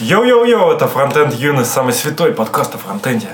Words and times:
Йоу-йоу-йоу, 0.00 0.72
это 0.72 0.88
Фронтенд 0.88 1.32
Юность, 1.34 1.70
самый 1.70 1.94
святой 1.94 2.32
подкаст 2.32 2.74
о 2.74 2.78
фронтенде. 2.78 3.28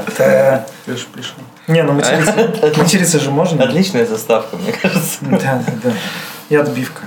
Та-та-та. 0.00 0.66
Пишешь, 0.86 1.06
пишем. 1.14 1.34
Не, 1.68 1.82
ну 1.82 1.92
материться, 1.92 2.34
материться 2.76 3.20
же 3.20 3.30
можно. 3.30 3.62
Отличная 3.64 4.06
заставка, 4.06 4.56
мне 4.56 4.72
кажется. 4.72 5.18
Да, 5.22 5.38
да, 5.38 5.72
да. 5.84 5.90
И 6.48 6.56
отбивка. 6.56 7.02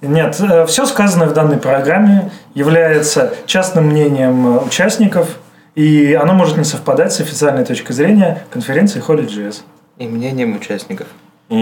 Нет, 0.00 0.34
все 0.68 0.86
сказанное 0.86 1.28
в 1.28 1.34
данной 1.34 1.58
программе 1.58 2.30
является 2.54 3.34
частным 3.44 3.88
мнением 3.88 4.46
э, 4.46 4.60
участников, 4.60 5.28
и 5.74 6.14
оно 6.14 6.32
может 6.32 6.56
не 6.56 6.64
совпадать 6.64 7.12
с 7.12 7.20
официальной 7.20 7.66
точкой 7.66 7.92
зрения 7.92 8.42
конференции 8.50 9.02
Holy.js. 9.06 9.56
И 9.98 10.06
мнением 10.06 10.56
участников. 10.56 11.06
И 11.50 11.54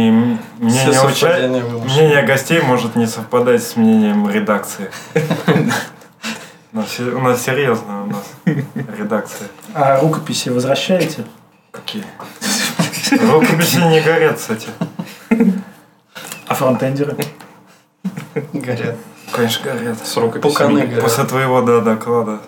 мнение, 0.61 1.01
уча- 1.05 1.49
мнение 1.85 2.23
гостей 2.23 2.61
может 2.61 2.95
не 2.95 3.07
совпадать 3.07 3.63
с 3.65 3.75
мнением 3.75 4.31
редакции. 4.31 4.91
У 6.79 6.81
нас 6.81 6.93
се- 6.93 7.03
У 7.13 7.21
нас 7.21 7.43
серьезно, 7.43 8.03
у 8.05 8.07
нас 8.07 8.25
редакция. 8.99 9.49
А 9.75 9.99
рукописи 10.01 10.49
возвращаете? 10.51 11.25
Какие? 11.73 12.05
Рукописи 13.33 13.79
не 13.79 14.01
горят, 14.01 14.37
кстати. 14.37 14.69
А 16.47 16.55
фронтендеры? 16.55 17.17
Горят. 18.53 18.95
Конечно, 19.33 19.73
горят. 19.73 20.07
С 20.07 20.17
рукописями. 20.17 20.83
После- 20.83 21.01
После 21.03 21.25
твоего 21.25 21.63
да, 21.63 21.81
доклада. 21.81 22.39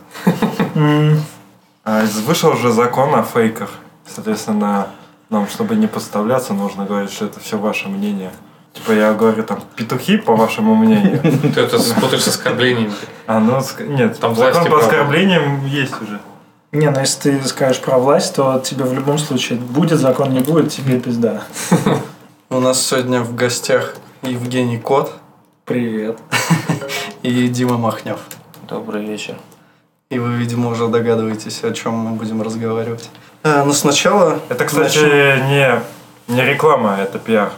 А, 1.84 2.04
из- 2.04 2.20
вышел 2.20 2.50
уже 2.52 2.70
закон 2.70 3.12
о 3.16 3.24
фейках. 3.24 3.70
Соответственно, 4.06 4.86
нам, 5.28 5.48
чтобы 5.48 5.74
не 5.74 5.88
подставляться, 5.88 6.54
нужно 6.54 6.84
говорить, 6.84 7.10
что 7.10 7.24
это 7.26 7.40
все 7.40 7.58
ваше 7.58 7.88
мнение. 7.88 8.30
Типа 8.72 8.92
я 8.92 9.14
говорю 9.14 9.42
там 9.42 9.62
петухи, 9.76 10.16
по 10.16 10.36
вашему 10.36 10.74
мнению. 10.74 11.20
Ты 11.54 11.60
это 11.60 11.78
спутаешь 11.78 12.22
с 12.22 12.28
оскорблениями. 12.28 12.92
А 13.26 13.40
ну 13.40 13.60
нет, 13.80 14.18
Там 14.20 14.34
закон 14.34 14.52
власти 14.52 14.68
по 14.70 14.78
оскорблениям 14.78 15.66
есть 15.66 16.00
уже. 16.00 16.20
Не, 16.72 16.88
ну 16.90 17.00
если 17.00 17.32
ты 17.32 17.48
скажешь 17.48 17.82
про 17.82 17.98
власть, 17.98 18.36
то 18.36 18.60
тебе 18.64 18.84
в 18.84 18.92
любом 18.92 19.18
случае 19.18 19.58
будет 19.58 19.98
закон, 19.98 20.32
не 20.32 20.38
будет, 20.38 20.70
тебе 20.70 21.00
пизда. 21.00 21.42
У 22.48 22.60
нас 22.60 22.80
сегодня 22.80 23.22
в 23.22 23.34
гостях 23.34 23.96
Евгений 24.22 24.78
Кот 24.78 25.12
Привет. 25.64 26.18
и 27.22 27.48
Дима 27.48 27.76
Махнев. 27.76 28.20
Добрый 28.68 29.04
вечер. 29.04 29.34
И 30.10 30.18
вы, 30.18 30.34
видимо, 30.34 30.70
уже 30.70 30.88
догадываетесь, 30.88 31.62
о 31.64 31.72
чем 31.72 31.94
мы 31.94 32.16
будем 32.16 32.42
разговаривать. 32.42 33.08
Э, 33.44 33.62
Но 33.64 33.72
сначала... 33.72 34.40
Это, 34.48 34.64
кстати, 34.64 34.98
начнем- 34.98 35.48
не, 35.48 36.34
не 36.34 36.44
реклама, 36.44 36.96
это 37.00 37.18
пиар. 37.18 37.52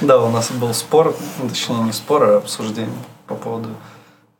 Да, 0.00 0.18
у 0.18 0.30
нас 0.30 0.50
был 0.50 0.72
спор, 0.74 1.14
точнее 1.48 1.78
не 1.78 1.92
спор, 1.92 2.22
а 2.24 2.36
обсуждение 2.36 2.92
по 3.26 3.34
поводу 3.34 3.70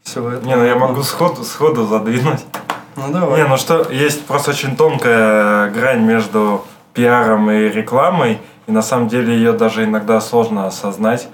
всего 0.03 0.31
этого. 0.31 0.47
Не, 0.47 0.55
ну 0.55 0.65
я 0.65 0.77
могу 0.77 1.03
сходу, 1.03 1.45
сходу 1.45 1.87
задвинуть. 1.87 2.45
Ну 2.95 3.13
давай. 3.13 3.43
Не, 3.43 3.49
ну 3.49 3.57
что, 3.57 3.91
есть 3.91 4.25
просто 4.27 4.51
очень 4.51 4.77
тонкая 4.77 5.71
грань 5.71 6.03
между 6.03 6.65
пиаром 6.95 7.51
и 7.51 7.69
рекламой, 7.69 8.41
и 8.67 8.73
на 8.73 8.83
самом 8.83 9.09
деле 9.09 9.35
ее 9.35 9.53
даже 9.53 9.85
иногда 9.85 10.21
сложно 10.21 10.67
осознать. 10.67 11.29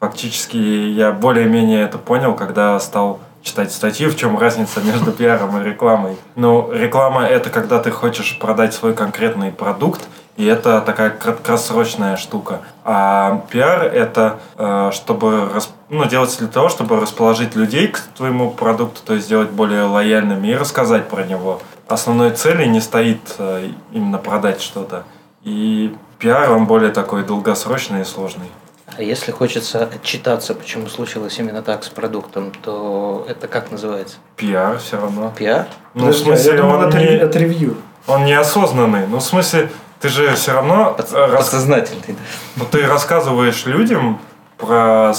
Фактически 0.00 0.56
я 0.56 1.12
более-менее 1.12 1.82
это 1.82 1.98
понял, 1.98 2.34
когда 2.34 2.78
стал 2.80 3.20
читать 3.42 3.72
статьи, 3.72 4.06
в 4.06 4.16
чем 4.16 4.38
разница 4.38 4.80
между 4.80 5.12
пиаром 5.12 5.60
и 5.60 5.64
рекламой. 5.64 6.16
Ну, 6.34 6.72
реклама 6.72 7.26
это 7.26 7.50
когда 7.50 7.78
ты 7.78 7.90
хочешь 7.90 8.38
продать 8.38 8.74
свой 8.74 8.94
конкретный 8.94 9.52
продукт, 9.52 10.08
и 10.36 10.44
это 10.46 10.80
такая 10.80 11.10
краткосрочная 11.10 12.16
штука. 12.16 12.60
А 12.84 13.44
пиар 13.50 13.84
это 13.84 14.40
э, 14.56 14.90
чтобы 14.92 15.50
ну, 15.88 16.04
делается 16.06 16.38
для 16.40 16.48
того, 16.48 16.68
чтобы 16.68 17.00
расположить 17.00 17.54
людей 17.54 17.88
к 17.88 18.00
твоему 18.16 18.50
продукту, 18.50 19.00
то 19.04 19.14
есть 19.14 19.26
сделать 19.26 19.50
более 19.50 19.84
лояльными 19.84 20.48
и 20.48 20.54
рассказать 20.56 21.08
про 21.08 21.24
него. 21.24 21.60
Основной 21.86 22.30
цели 22.32 22.64
не 22.66 22.80
стоит 22.80 23.20
э, 23.38 23.70
именно 23.92 24.18
продать 24.18 24.60
что-то. 24.60 25.04
И 25.44 25.94
пиар 26.18 26.50
он 26.52 26.66
более 26.66 26.90
такой 26.90 27.22
долгосрочный 27.24 28.00
и 28.00 28.04
сложный. 28.04 28.50
А 28.96 29.02
если 29.02 29.32
хочется 29.32 29.84
отчитаться, 29.92 30.54
почему 30.54 30.86
случилось 30.88 31.38
именно 31.38 31.62
так 31.62 31.84
с 31.84 31.88
продуктом, 31.88 32.52
то 32.62 33.26
это 33.28 33.48
как 33.48 33.70
называется? 33.70 34.16
Пиар 34.36 34.78
все 34.78 35.00
равно. 35.00 35.32
Пиар? 35.36 35.66
Ну, 35.94 36.02
в 36.02 36.06
Подожди, 36.06 36.22
а 36.22 36.24
смысле, 36.36 36.52
я 36.52 36.56
думал, 36.62 36.76
он 36.78 36.88
это, 36.88 36.98
не- 36.98 37.04
это 37.06 37.38
ревью. 37.38 37.76
он 38.06 38.24
неосознанный. 38.24 39.06
Ну, 39.08 39.18
в 39.18 39.22
смысле, 39.22 39.70
ты 40.04 40.10
же 40.10 40.34
все 40.34 40.52
равно 40.52 40.92
Под- 40.94 41.12
э, 41.14 41.16
рас- 41.16 41.44
Подсознательный. 41.44 42.16
Ну, 42.56 42.66
ты 42.70 42.86
рассказываешь 42.86 43.64
людям 43.64 44.18
про, 44.58 45.14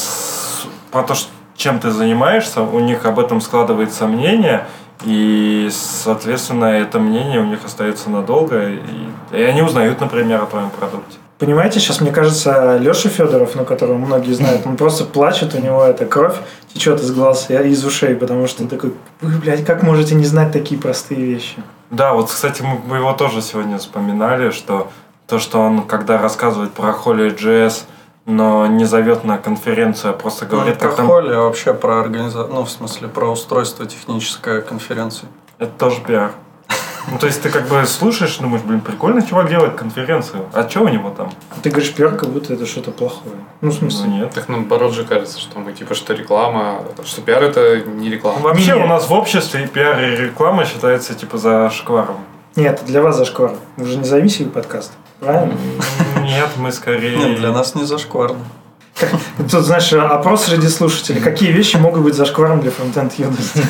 про 0.91 1.01
то, 1.01 1.15
чем 1.57 1.79
ты 1.79 1.89
занимаешься, 1.89 2.61
у 2.61 2.79
них 2.79 3.03
об 3.05 3.17
этом 3.19 3.41
складывается 3.41 4.05
мнение, 4.05 4.67
и, 5.03 5.71
соответственно, 5.71 6.65
это 6.65 6.99
мнение 6.99 7.39
у 7.39 7.45
них 7.45 7.65
остается 7.65 8.11
надолго, 8.11 8.69
и, 8.69 8.79
и 9.31 9.41
они 9.41 9.63
узнают, 9.63 10.01
например, 10.01 10.43
о 10.43 10.45
твоем 10.45 10.69
продукте. 10.69 11.17
Понимаете, 11.39 11.79
сейчас, 11.79 11.99
мне 11.99 12.11
кажется, 12.11 12.77
Леша 12.77 13.09
Федоров, 13.09 13.55
ну, 13.55 13.65
которого 13.65 13.97
многие 13.97 14.33
знают, 14.33 14.67
он 14.67 14.77
просто 14.77 15.03
плачет, 15.03 15.55
у 15.55 15.57
него 15.59 15.83
эта 15.83 16.05
кровь 16.05 16.35
течет 16.71 17.01
из 17.01 17.11
глаз 17.11 17.49
и 17.49 17.55
из 17.55 17.83
ушей, 17.83 18.13
потому 18.13 18.45
что 18.45 18.61
он 18.61 18.69
такой, 18.69 18.93
вы, 19.21 19.39
блядь, 19.39 19.65
как 19.65 19.81
можете 19.81 20.13
не 20.13 20.25
знать 20.25 20.51
такие 20.51 20.79
простые 20.79 21.25
вещи? 21.25 21.55
Да, 21.89 22.13
вот, 22.13 22.29
кстати, 22.29 22.61
мы 22.61 22.97
его 22.97 23.13
тоже 23.13 23.41
сегодня 23.41 23.77
вспоминали, 23.77 24.51
что 24.51 24.89
то, 25.27 25.39
что 25.39 25.59
он, 25.59 25.83
когда 25.83 26.17
рассказывает 26.17 26.73
про 26.73 26.89
Holy.js, 26.91 27.83
но 28.25 28.65
не 28.67 28.85
зовет 28.85 29.23
на 29.23 29.37
конференцию, 29.37 30.11
а 30.11 30.13
просто 30.13 30.45
Ну, 30.45 30.51
говорит, 30.51 30.75
не 30.75 30.87
про 30.87 30.95
там... 30.95 31.07
холли, 31.07 31.33
а 31.33 31.41
вообще 31.41 31.73
про 31.73 31.99
организацию, 31.99 32.53
ну, 32.53 32.65
в 32.65 32.71
смысле, 32.71 33.07
про 33.07 33.27
устройство 33.31 33.85
технической 33.85 34.61
конференции. 34.61 35.27
Это 35.59 35.71
тоже 35.77 36.01
пиар. 36.01 36.31
Ну, 37.11 37.17
то 37.19 37.27
есть 37.27 37.41
ты 37.41 37.49
как 37.49 37.67
бы 37.67 37.85
слушаешь, 37.85 38.37
думаешь, 38.37 38.63
блин, 38.63 38.81
прикольно 38.81 39.21
чувак 39.21 39.47
делает 39.49 39.75
конференцию. 39.75 40.45
А 40.53 40.67
что 40.67 40.81
у 40.81 40.87
него 40.87 41.11
там? 41.11 41.31
Ты 41.61 41.69
говоришь 41.69 41.93
пиар, 41.93 42.15
как 42.15 42.29
будто 42.29 42.53
это 42.53 42.65
что-то 42.65 42.91
плохое. 42.91 43.35
Ну, 43.61 43.69
в 43.69 43.73
Ну, 43.73 43.79
смысле, 43.89 44.07
нет. 44.09 44.31
Так 44.33 44.49
наоборот 44.49 44.93
же 44.93 45.03
кажется, 45.05 45.39
что 45.39 45.59
мы 45.59 45.73
типа, 45.73 45.93
что 45.93 46.13
реклама, 46.13 46.81
что 47.03 47.21
пиар 47.21 47.43
это 47.43 47.81
не 47.81 48.09
реклама. 48.09 48.39
Вообще 48.39 48.73
Нет. 48.73 48.85
у 48.85 48.87
нас 48.87 49.07
в 49.07 49.13
обществе 49.13 49.63
и 49.65 49.67
пиар 49.67 49.99
и 50.03 50.15
реклама 50.15 50.65
считается 50.65 51.13
типа 51.13 51.37
за 51.37 51.69
шкваром. 51.69 52.17
нет, 52.55 52.81
для 52.85 53.01
вас 53.01 53.17
зашквар. 53.17 53.53
Вы 53.77 53.85
же 53.87 53.97
независимый 53.97 54.51
подкаст, 54.51 54.91
правильно? 55.19 55.53
Нет, 56.23 56.49
мы 56.57 56.71
скорее... 56.71 57.15
Нет, 57.17 57.37
для 57.39 57.51
нас 57.51 57.75
не 57.75 57.83
зашкварно. 57.83 58.39
Тут, 59.37 59.65
знаешь, 59.65 59.91
опрос 59.91 60.45
среди 60.45 60.69
слушателей. 60.69 61.19
Какие 61.21 61.51
вещи 61.51 61.75
могут 61.75 62.01
быть 62.01 62.15
зашкваром 62.15 62.61
для 62.61 62.71
фронтенд 62.71 63.13
юности? 63.19 63.61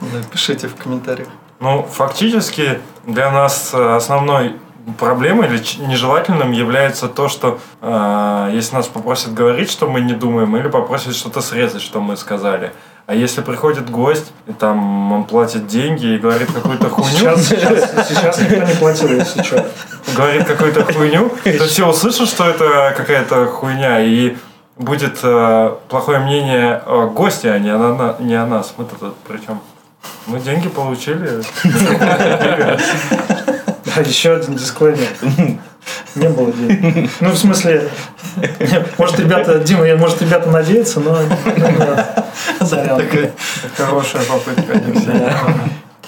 Да, 0.00 0.18
пишите 0.32 0.68
в 0.68 0.76
комментариях. 0.76 1.28
Ну, 1.60 1.82
фактически 1.90 2.80
для 3.06 3.30
нас 3.30 3.70
э, 3.72 3.96
основной 3.96 4.56
проблемой 4.98 5.48
или 5.48 5.62
нежелательным 5.86 6.52
является 6.52 7.08
то, 7.08 7.28
что 7.28 7.58
э, 7.80 8.50
если 8.52 8.76
нас 8.76 8.86
попросят 8.86 9.32
говорить, 9.32 9.70
что 9.70 9.88
мы 9.88 10.00
не 10.00 10.12
думаем, 10.12 10.54
или 10.56 10.68
попросят 10.68 11.14
что-то 11.16 11.40
срезать, 11.40 11.80
что 11.82 12.00
мы 12.00 12.16
сказали. 12.16 12.72
А 13.06 13.14
если 13.14 13.40
приходит 13.42 13.90
гость, 13.90 14.32
и 14.46 14.52
там 14.52 15.12
он 15.12 15.24
платит 15.24 15.66
деньги 15.66 16.06
и 16.06 16.18
говорит 16.18 16.50
какую-то 16.52 16.88
хуйню, 16.90 17.10
Сейчас, 17.36 17.48
сейчас, 17.48 18.08
сейчас 18.08 18.40
никто 18.40 18.56
не 18.64 18.74
платил, 18.74 19.08
если 19.10 19.42
что. 19.42 19.66
говорит 20.16 20.46
какую-то 20.46 20.84
хуйню, 20.92 21.30
то 21.44 21.64
все 21.66 21.88
услышат, 21.88 22.28
что 22.28 22.44
это 22.44 22.94
какая-то 22.96 23.46
хуйня, 23.46 24.00
и 24.00 24.36
будет 24.76 25.18
э, 25.22 25.74
плохое 25.88 26.18
мнение 26.18 26.76
о 26.86 27.06
госте, 27.06 27.50
а 27.52 27.58
не 27.58 27.70
о, 27.70 27.78
на- 27.78 28.16
не 28.18 28.34
о 28.34 28.46
нас. 28.46 28.74
Мы 28.76 28.84
тут 28.86 29.14
причем 29.28 29.60
мы 30.26 30.40
деньги 30.40 30.68
получили. 30.68 31.42
Да, 33.94 34.00
еще 34.00 34.34
один 34.34 34.56
дисклеймер. 34.56 35.08
Не 36.14 36.28
было 36.28 36.50
денег. 36.52 37.10
Ну, 37.20 37.30
в 37.30 37.36
смысле, 37.36 37.88
может, 38.98 39.20
ребята, 39.20 39.58
Дима, 39.58 39.94
может, 39.96 40.22
ребята 40.22 40.50
надеются, 40.50 41.00
но 41.00 41.18
Хорошая 43.76 44.22
попытка. 44.24 44.80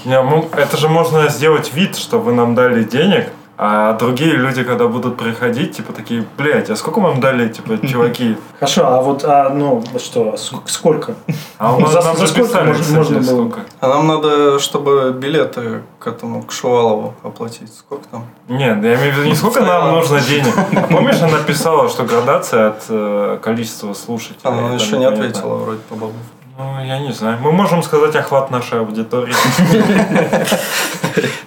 Не, 0.04 0.22
ну, 0.22 0.48
это 0.56 0.76
же 0.76 0.88
можно 0.88 1.28
сделать 1.28 1.72
вид, 1.74 1.96
что 1.96 2.18
вы 2.18 2.32
нам 2.32 2.54
дали 2.54 2.84
денег, 2.84 3.28
а 3.58 3.94
другие 3.94 4.32
люди, 4.36 4.62
когда 4.64 4.86
будут 4.86 5.16
приходить, 5.16 5.76
типа 5.76 5.92
такие, 5.92 6.24
блядь, 6.36 6.68
а 6.70 6.76
сколько 6.76 7.00
вам 7.00 7.20
дали, 7.20 7.48
типа, 7.48 7.78
чуваки? 7.86 8.36
Хорошо, 8.60 8.86
а 8.86 9.00
вот, 9.00 9.24
а, 9.24 9.48
ну, 9.50 9.82
что, 9.98 10.34
ск- 10.34 10.62
сколько? 10.66 11.14
А 11.58 11.74
у 11.74 11.80
нас 11.80 11.92
За- 11.92 12.02
нам 12.02 12.16
за 12.16 12.26
сколько 12.26 12.62
можно- 12.64 12.96
можно 12.96 13.18
было? 13.20 13.24
сколько. 13.24 13.60
А 13.80 13.88
нам 13.88 14.06
надо, 14.06 14.58
чтобы 14.58 15.12
билеты 15.18 15.82
к 15.98 16.06
этому, 16.06 16.42
к 16.42 16.52
Шувалову 16.52 17.14
оплатить. 17.22 17.72
Сколько 17.74 18.04
там? 18.10 18.24
Нет, 18.48 18.82
я 18.84 18.94
имею 18.96 19.14
в 19.14 19.18
виду 19.18 19.28
не 19.28 19.34
сколько 19.34 19.60
нам 19.62 19.92
нужно 19.92 20.20
денег. 20.20 20.54
А 20.56 20.82
помнишь, 20.90 21.20
она 21.22 21.38
писала, 21.38 21.88
что 21.88 22.04
градация 22.04 22.68
от 22.68 22.84
э, 22.90 23.38
количества 23.42 23.94
слушателей. 23.94 24.40
Она 24.44 24.74
еще 24.74 24.98
не 24.98 25.06
ответила 25.06 25.54
вроде 25.56 25.80
по 25.88 25.94
бабу. 25.94 26.12
Ну, 26.58 26.84
я 26.84 26.98
не 27.00 27.12
знаю. 27.12 27.38
Мы 27.42 27.52
можем 27.52 27.82
сказать 27.82 28.16
охват 28.16 28.50
нашей 28.50 28.80
аудитории. 28.80 29.34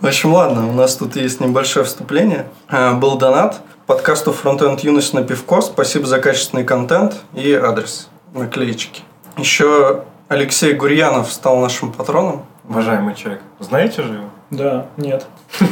В 0.00 0.06
общем, 0.06 0.32
ладно, 0.32 0.68
у 0.68 0.72
нас 0.72 0.94
тут 0.94 1.16
есть 1.16 1.40
небольшое 1.40 1.84
вступление. 1.84 2.46
Э, 2.68 2.94
Был 2.94 3.18
донат 3.18 3.60
подкасту 3.86 4.32
Frontend 4.32 4.78
Юность 4.82 5.12
на 5.12 5.24
пивко. 5.24 5.60
Спасибо 5.60 6.06
за 6.06 6.20
качественный 6.20 6.62
контент 6.64 7.16
и 7.34 7.52
адрес 7.52 8.08
наклеечки. 8.32 9.02
Еще 9.36 10.04
Алексей 10.28 10.74
Гурьянов 10.74 11.32
стал 11.32 11.58
нашим 11.58 11.90
патроном. 11.92 12.44
Уважаемый 12.68 13.16
человек. 13.16 13.42
Знаете 13.58 14.02
же 14.02 14.12
его? 14.14 14.24
Да, 14.50 14.86
нет, 14.96 15.26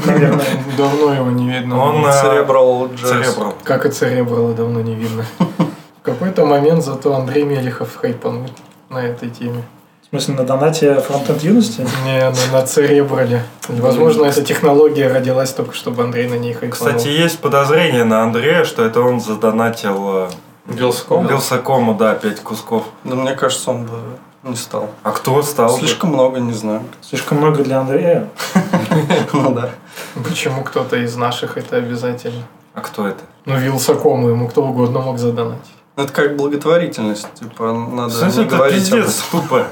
наверное. 0.06 0.44
Давно 0.76 1.14
его 1.14 1.30
не 1.30 1.48
видно. 1.48 1.80
Он 1.80 2.04
э, 2.04 2.08
JS. 2.08 2.96
Церебрал. 2.96 3.54
Как 3.62 3.86
и 3.86 3.90
Церебрала 3.90 4.54
давно 4.54 4.80
не 4.80 4.94
видно. 4.94 5.24
В 6.00 6.02
какой-то 6.02 6.44
момент 6.46 6.84
зато 6.84 7.14
Андрей 7.14 7.44
Мелехов 7.44 7.94
хайпанул 7.96 8.48
на 8.88 8.98
этой 8.98 9.30
теме. 9.30 9.62
В 10.06 10.10
смысле, 10.10 10.34
на 10.34 10.44
донате 10.44 10.94
фронтенд 11.00 11.42
юности? 11.42 11.84
Не, 12.04 12.30
на, 12.30 12.60
на 12.60 12.64
Церебрале. 12.64 13.42
Возможно, 13.66 14.26
эта 14.26 14.44
технология 14.44 15.08
родилась 15.08 15.50
только, 15.52 15.74
чтобы 15.74 16.04
Андрей 16.04 16.28
на 16.28 16.34
ней 16.34 16.52
хайпанул. 16.52 16.94
Кстати, 16.94 17.08
есть 17.08 17.40
подозрение 17.40 18.04
на 18.04 18.22
Андрея, 18.22 18.62
что 18.62 18.84
это 18.84 19.00
он 19.00 19.20
задонатил 19.20 20.26
э, 20.26 20.28
Вилсаком? 20.66 21.26
Вилсакому, 21.26 21.94
да, 21.94 22.14
пять 22.14 22.40
кусков. 22.40 22.84
Да 23.02 23.16
мне 23.16 23.34
кажется, 23.34 23.72
он 23.72 23.86
бы 23.86 23.98
не 24.44 24.54
стал. 24.54 24.90
А 25.02 25.10
кто 25.10 25.42
стал? 25.42 25.72
бы? 25.72 25.78
Слишком 25.80 26.10
много, 26.10 26.38
не 26.38 26.52
знаю. 26.52 26.82
Слишком 27.00 27.38
много 27.38 27.64
для 27.64 27.80
Андрея. 27.80 28.28
Ну 29.32 29.52
да. 29.52 29.70
Почему 30.22 30.62
кто-то 30.62 30.96
из 30.96 31.16
наших 31.16 31.58
это 31.58 31.76
обязательно? 31.76 32.44
А 32.74 32.80
кто 32.80 33.08
это? 33.08 33.24
Ну, 33.44 33.56
Вилсакому 33.58 34.28
ему 34.28 34.48
кто 34.48 34.62
угодно 34.64 35.00
мог 35.00 35.18
задонатить. 35.18 35.75
Ну, 35.96 36.02
Это 36.02 36.12
как 36.12 36.36
благотворительность. 36.36 37.26
Типа, 37.34 37.72
надо 37.72 38.08
В 38.08 38.12
смысле, 38.18 38.42
не 38.42 38.46
это 38.48 38.56
говорить 38.56 38.92
об 38.92 38.98
пиздец 38.98 39.24
тупо. 39.30 39.66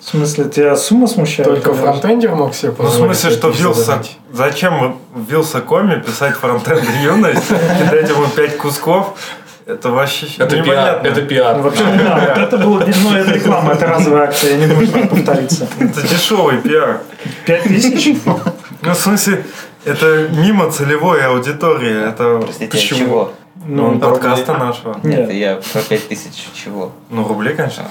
В 0.00 0.04
смысле, 0.10 0.44
тебя 0.44 0.76
сумма 0.76 1.06
смущает? 1.06 1.48
Только 1.48 1.72
фронтендер 1.72 2.34
мог 2.34 2.54
себе 2.54 2.68
Ну, 2.68 2.74
в 2.74 2.76
позволить. 2.76 3.16
смысле, 3.18 3.38
что 3.38 3.48
Вилса... 3.48 4.02
Зачем 4.32 4.98
в 5.14 5.30
Вилсакоме 5.30 5.96
писать 6.00 6.36
фронтенд 6.36 6.82
юность, 7.02 7.48
кидать 7.48 8.08
ему 8.10 8.26
пять 8.28 8.58
кусков? 8.58 9.18
Это 9.64 9.90
вообще 9.90 10.26
Это 10.38 10.50
пиар. 10.56 10.66
непонятно. 10.66 11.06
Это 11.08 11.20
Ну, 11.22 11.26
пиар. 11.26 11.58
Вообще, 11.62 11.84
да, 11.84 12.34
вот 12.36 12.38
это 12.38 12.58
было, 12.58 12.86
ну, 13.02 13.16
это 13.16 13.32
реклама, 13.32 13.72
это 13.72 13.86
разовая 13.86 14.24
акция, 14.28 14.50
я 14.52 14.56
не 14.58 14.66
думаю, 14.66 14.86
что 14.86 14.98
это 14.98 15.08
повторится. 15.08 15.68
Это 15.80 16.02
дешевый 16.02 16.58
пиар. 16.58 17.00
Пять 17.46 17.62
тысяч? 17.64 18.16
Ну, 18.26 18.38
в 18.82 18.94
смысле, 18.94 19.44
это 19.84 20.28
мимо 20.28 20.70
целевой 20.70 21.24
аудитории. 21.26 22.08
Это 22.10 22.38
Простите, 22.44 22.70
почему? 22.70 22.98
чего? 23.00 23.32
Ну, 23.64 23.92
Ну, 23.92 23.98
подкаста 23.98 24.54
нашего. 24.54 24.98
Нет, 25.02 25.28
Нет. 25.28 25.32
я 25.32 25.60
про 25.72 25.82
пять 25.82 26.08
тысяч 26.08 26.48
чего? 26.54 26.92
Ну, 27.10 27.26
рублей, 27.26 27.54
конечно. 27.54 27.84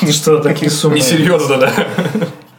Ты 0.00 0.12
что, 0.12 0.38
такие 0.38 0.70
суммы? 0.70 0.96
Несерьезно, 0.96 1.58
да? 1.58 1.72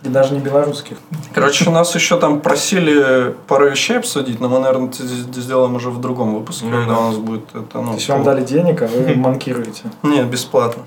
И 0.04 0.10
даже 0.10 0.34
не 0.34 0.40
белорусских. 0.40 0.98
Короче, 1.34 1.70
нас 1.70 1.94
еще 1.96 2.18
там 2.20 2.40
просили 2.40 3.36
пару 3.48 3.70
вещей 3.70 3.98
обсудить, 3.98 4.40
но 4.40 4.48
мы, 4.48 4.60
наверное, 4.60 4.88
это 4.90 5.04
сделаем 5.42 5.76
уже 5.76 5.90
в 5.90 6.00
другом 6.00 6.36
выпуске, 6.36 6.66
Ну 6.66 6.72
когда 6.78 6.94
да. 6.94 7.00
у 7.00 7.08
нас 7.08 7.18
будет 7.18 7.50
это, 7.54 7.82
ну... 7.82 7.90
То 7.90 7.96
есть 7.96 8.08
вам 8.08 8.24
дали 8.24 8.44
денег, 8.44 8.82
а 8.84 8.88
вы 8.88 9.16
манкируете. 9.16 9.84
Нет, 10.04 10.28
бесплатно. 10.28 10.84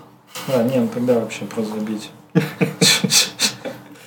А, 0.49 0.62
нет, 0.62 0.76
ну 0.76 0.88
тогда 0.94 1.14
вообще 1.14 1.44
просто 1.44 1.75
забейте. 1.75 2.08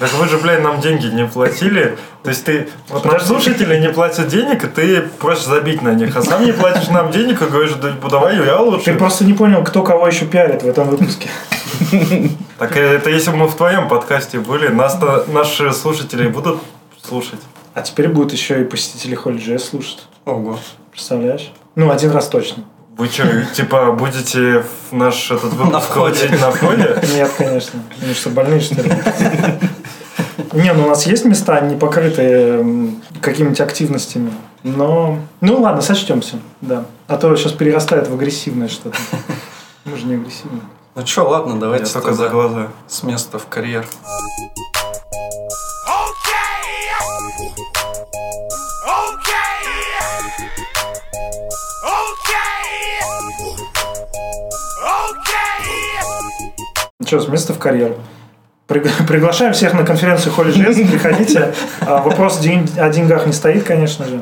Так 0.03 0.11
вы 0.15 0.27
же, 0.27 0.37
блядь, 0.37 0.61
нам 0.61 0.81
деньги 0.81 1.05
не 1.05 1.25
платили. 1.25 1.97
То 2.23 2.29
есть 2.29 2.43
ты... 2.43 2.67
Вот 2.89 3.05
нам 3.05 3.13
Подожди. 3.13 3.27
слушатели 3.27 3.79
не 3.79 3.87
платят 3.87 4.27
денег, 4.27 4.61
и 4.65 4.67
ты 4.67 5.01
просишь 5.01 5.45
забить 5.45 5.81
на 5.81 5.93
них. 5.93 6.13
А 6.17 6.21
сам 6.21 6.43
не 6.43 6.51
платишь 6.51 6.89
нам 6.89 7.09
денег 7.09 7.41
и 7.41 7.45
говоришь, 7.45 7.71
да 7.81 7.95
давай 8.09 8.35
я 8.35 8.57
Ты 8.57 8.61
лучше. 8.63 8.93
просто 8.95 9.23
не 9.23 9.31
понял, 9.31 9.63
кто 9.63 9.81
кого 9.81 10.05
еще 10.05 10.25
пиарит 10.25 10.61
в 10.61 10.67
этом 10.67 10.89
выпуске. 10.89 11.29
Так 12.57 12.75
это 12.75 13.09
если 13.09 13.31
бы 13.31 13.37
мы 13.37 13.47
в 13.47 13.55
твоем 13.55 13.87
подкасте 13.87 14.39
были, 14.39 14.67
нас 14.67 14.99
наши 15.27 15.71
слушатели 15.71 16.27
будут 16.27 16.59
слушать. 17.01 17.39
А 17.73 17.81
теперь 17.81 18.09
будут 18.09 18.33
еще 18.33 18.59
и 18.59 18.65
посетители 18.65 19.15
Холли 19.15 19.55
слушать. 19.57 20.05
Ого. 20.25 20.59
Представляешь? 20.91 21.53
Ну, 21.75 21.89
один 21.89 22.11
раз 22.11 22.27
точно. 22.27 22.65
Вы 22.97 23.07
что, 23.09 23.45
типа, 23.53 23.91
будете 23.93 24.63
в 24.89 24.93
наш 24.93 25.31
этот 25.31 25.53
выпуск 25.53 25.71
На 25.71 25.79
входе. 25.79 26.29
на 26.39 26.51
входе? 26.51 27.01
Нет, 27.15 27.31
конечно. 27.37 27.79
Они 28.01 28.13
что, 28.13 28.29
больные, 28.29 28.59
что 28.59 28.81
ли? 28.81 28.91
Не, 30.53 30.71
ну 30.73 30.85
у 30.85 30.89
нас 30.89 31.05
есть 31.07 31.25
места, 31.25 31.59
не 31.61 31.75
покрытые 31.75 32.63
какими-нибудь 33.21 33.59
активностями. 33.61 34.31
Но... 34.63 35.17
Ну 35.41 35.61
ладно, 35.61 35.81
сочтемся, 35.81 36.37
да. 36.61 36.85
А 37.07 37.17
то 37.17 37.35
сейчас 37.35 37.53
перерастает 37.53 38.07
в 38.07 38.13
агрессивное 38.13 38.67
что-то. 38.67 38.97
Мы 39.85 39.97
же 39.97 40.05
не 40.05 40.13
агрессивные. 40.15 40.61
Ну 40.95 41.05
что, 41.07 41.27
ладно, 41.27 41.53
Я 41.55 41.59
давайте 41.59 41.85
только 41.91 42.09
тогда 42.09 42.23
за 42.25 42.29
глаза. 42.29 42.67
с 42.87 43.01
места 43.03 43.39
в 43.39 43.47
карьер. 43.47 43.85
Ну 57.03 57.07
что, 57.07 57.19
с 57.19 57.27
места 57.27 57.53
в 57.53 57.59
карьеру. 57.59 57.95
Пригла- 58.69 59.05
Приглашаем 59.07 59.51
всех 59.51 59.73
на 59.73 59.83
конференцию 59.83 60.31
Холли 60.31 60.51
Жест, 60.51 60.79
приходите. 60.91 61.53
А, 61.81 62.01
Вопрос 62.01 62.39
о 62.39 62.89
деньгах 62.89 63.25
не 63.25 63.33
стоит, 63.33 63.65
конечно 63.65 64.05
же. 64.05 64.21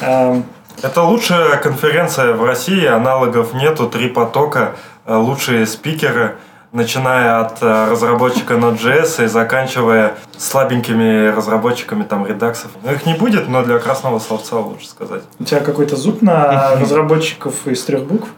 А, 0.00 0.40
Это 0.82 1.02
лучшая 1.02 1.56
конференция 1.56 2.34
в 2.34 2.44
России, 2.44 2.86
аналогов 2.86 3.54
нету, 3.54 3.88
три 3.88 4.08
потока, 4.08 4.76
э, 5.04 5.16
лучшие 5.16 5.66
спикеры, 5.66 6.36
начиная 6.70 7.40
от 7.40 7.60
э, 7.60 7.88
разработчика 7.90 8.54
Node.js 8.54 9.24
и 9.24 9.26
заканчивая 9.26 10.14
слабенькими 10.38 11.26
разработчиками 11.34 12.04
там 12.04 12.24
редаксов. 12.24 12.70
Ну, 12.84 12.92
их 12.92 13.04
не 13.04 13.14
будет, 13.14 13.48
но 13.48 13.64
для 13.64 13.80
красного 13.80 14.20
словца 14.20 14.58
лучше 14.60 14.86
сказать. 14.86 15.22
У 15.40 15.44
тебя 15.44 15.58
какой-то 15.58 15.96
зуб 15.96 16.22
на 16.22 16.76
разработчиков 16.80 17.66
из 17.66 17.82
трех 17.82 18.04
букв? 18.04 18.28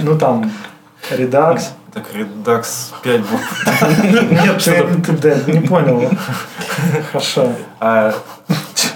Ну 0.00 0.16
там, 0.16 0.52
Redux. 1.10 1.72
Так, 1.92 2.12
Redux 2.12 2.92
5 3.02 3.20
букв. 3.20 3.66
Нет, 4.02 4.62
ты, 5.22 5.52
не 5.52 5.60
понял. 5.60 6.10
Хорошо. 7.12 7.52
А, 7.78 8.12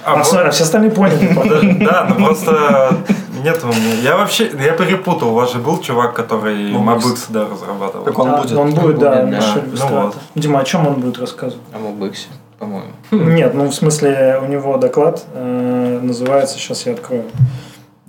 а, 0.04 0.20
А, 0.20 0.24
смотри, 0.24 0.48
а 0.48 0.50
все 0.50 0.64
остальные 0.64 0.90
поняли. 0.90 1.84
Да, 1.84 2.06
ну 2.08 2.26
просто 2.26 2.96
нет 3.44 3.60
у 3.62 3.68
меня. 3.68 3.94
Я 4.02 4.16
вообще, 4.16 4.50
я 4.58 4.72
перепутал. 4.72 5.30
У 5.30 5.34
вас 5.34 5.52
же 5.52 5.58
был 5.58 5.80
чувак, 5.80 6.14
который 6.14 6.72
MobX. 6.72 7.06
MobX, 7.06 7.26
да, 7.28 7.46
разрабатывал. 7.48 8.04
Так 8.04 8.18
он 8.18 8.36
будет. 8.36 8.52
Он 8.52 8.74
будет, 8.74 8.98
да, 8.98 9.22
Ну. 9.22 10.12
Дима, 10.34 10.60
о 10.60 10.64
чем 10.64 10.86
он 10.86 10.94
будет 10.94 11.18
рассказывать? 11.18 11.62
А 11.72 11.78
MobX 11.78 12.11
е, 12.11 12.28
по-моему. 12.58 12.92
Нет, 13.10 13.54
ну 13.54 13.68
в 13.68 13.74
смысле 13.74 14.40
у 14.42 14.46
него 14.46 14.76
доклад 14.76 15.24
э, 15.34 16.00
называется, 16.02 16.58
сейчас 16.58 16.86
я 16.86 16.92
открою. 16.92 17.24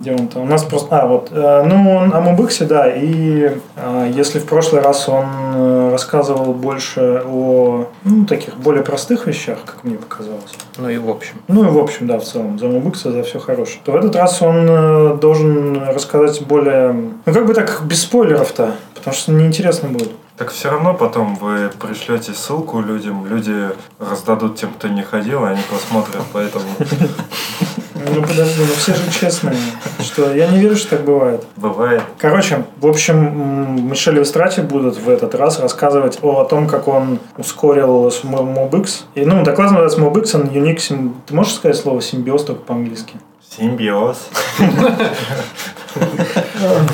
Где 0.00 0.12
он 0.12 0.28
там? 0.28 0.42
У 0.42 0.46
нас 0.46 0.64
просто... 0.64 0.98
А, 0.98 1.06
вот. 1.06 1.28
э, 1.30 1.62
ну, 1.66 1.94
он 1.94 2.14
о 2.14 2.22
Мобиксе, 2.22 2.64
да. 2.64 2.90
И 2.90 3.50
э, 3.76 4.12
если 4.14 4.38
в 4.38 4.46
прошлый 4.46 4.80
раз 4.80 5.06
он 5.10 5.26
э, 5.54 5.90
рассказывал 5.92 6.54
больше 6.54 7.22
о 7.26 7.86
ну, 8.04 8.24
таких 8.24 8.56
более 8.56 8.82
простых 8.82 9.26
вещах, 9.26 9.58
как 9.66 9.84
мне 9.84 9.96
показалось. 9.96 10.54
Ну 10.78 10.88
и 10.88 10.96
в 10.96 11.10
общем. 11.10 11.34
Ну 11.48 11.66
и 11.66 11.70
в 11.70 11.76
общем, 11.76 12.06
да, 12.06 12.18
в 12.18 12.24
целом, 12.24 12.58
за 12.58 12.68
Мобикса, 12.68 13.12
за 13.12 13.22
все 13.24 13.38
хорошее. 13.38 13.80
То 13.84 13.92
в 13.92 13.96
этот 13.96 14.16
раз 14.16 14.40
он 14.40 14.66
э, 14.70 15.18
должен 15.20 15.82
рассказать 15.88 16.40
более... 16.46 16.92
Ну, 16.92 17.34
как 17.34 17.46
бы 17.46 17.52
так, 17.52 17.82
без 17.84 18.00
спойлеров-то, 18.00 18.76
потому 18.94 19.14
что 19.14 19.32
неинтересно 19.32 19.90
будет. 19.90 20.12
Так 20.38 20.50
все 20.50 20.70
равно 20.70 20.94
потом 20.94 21.34
вы 21.34 21.70
пришлете 21.78 22.32
ссылку 22.32 22.80
людям, 22.80 23.26
люди 23.26 23.68
раздадут 23.98 24.56
тем, 24.56 24.70
кто 24.70 24.88
не 24.88 25.02
ходил, 25.02 25.44
и 25.44 25.48
они 25.48 25.60
посмотрят, 25.70 26.22
поэтому 26.32 26.64
Ну, 28.08 28.22
подожди, 28.22 28.60
ну 28.60 28.74
все 28.76 28.94
же 28.94 29.10
честные. 29.10 29.56
Что, 30.00 30.32
я 30.34 30.48
не 30.48 30.58
верю, 30.58 30.76
что 30.76 30.96
так 30.96 31.04
бывает. 31.04 31.44
бывает. 31.56 32.02
Короче, 32.18 32.64
в 32.80 32.86
общем, 32.86 33.88
Мишель 33.88 34.18
и 34.18 34.24
Страти 34.24 34.60
будут 34.60 34.96
в 34.98 35.08
этот 35.08 35.34
раз 35.34 35.60
рассказывать 35.60 36.18
о, 36.22 36.40
о 36.40 36.44
том, 36.44 36.66
как 36.66 36.88
он 36.88 37.18
ускорил 37.36 38.08
MobX. 38.08 39.02
И, 39.14 39.24
ну, 39.24 39.42
доклад 39.44 39.72
называется 39.72 40.00
MobX 40.00 40.24
and 40.34 40.52
Unique 40.52 41.12
Ты 41.26 41.34
можешь 41.34 41.54
сказать 41.54 41.76
слово 41.76 42.00
симбиоз 42.00 42.44
только 42.44 42.62
по-английски? 42.62 43.14
Симбиоз. 43.56 44.28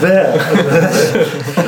Да. 0.00 0.32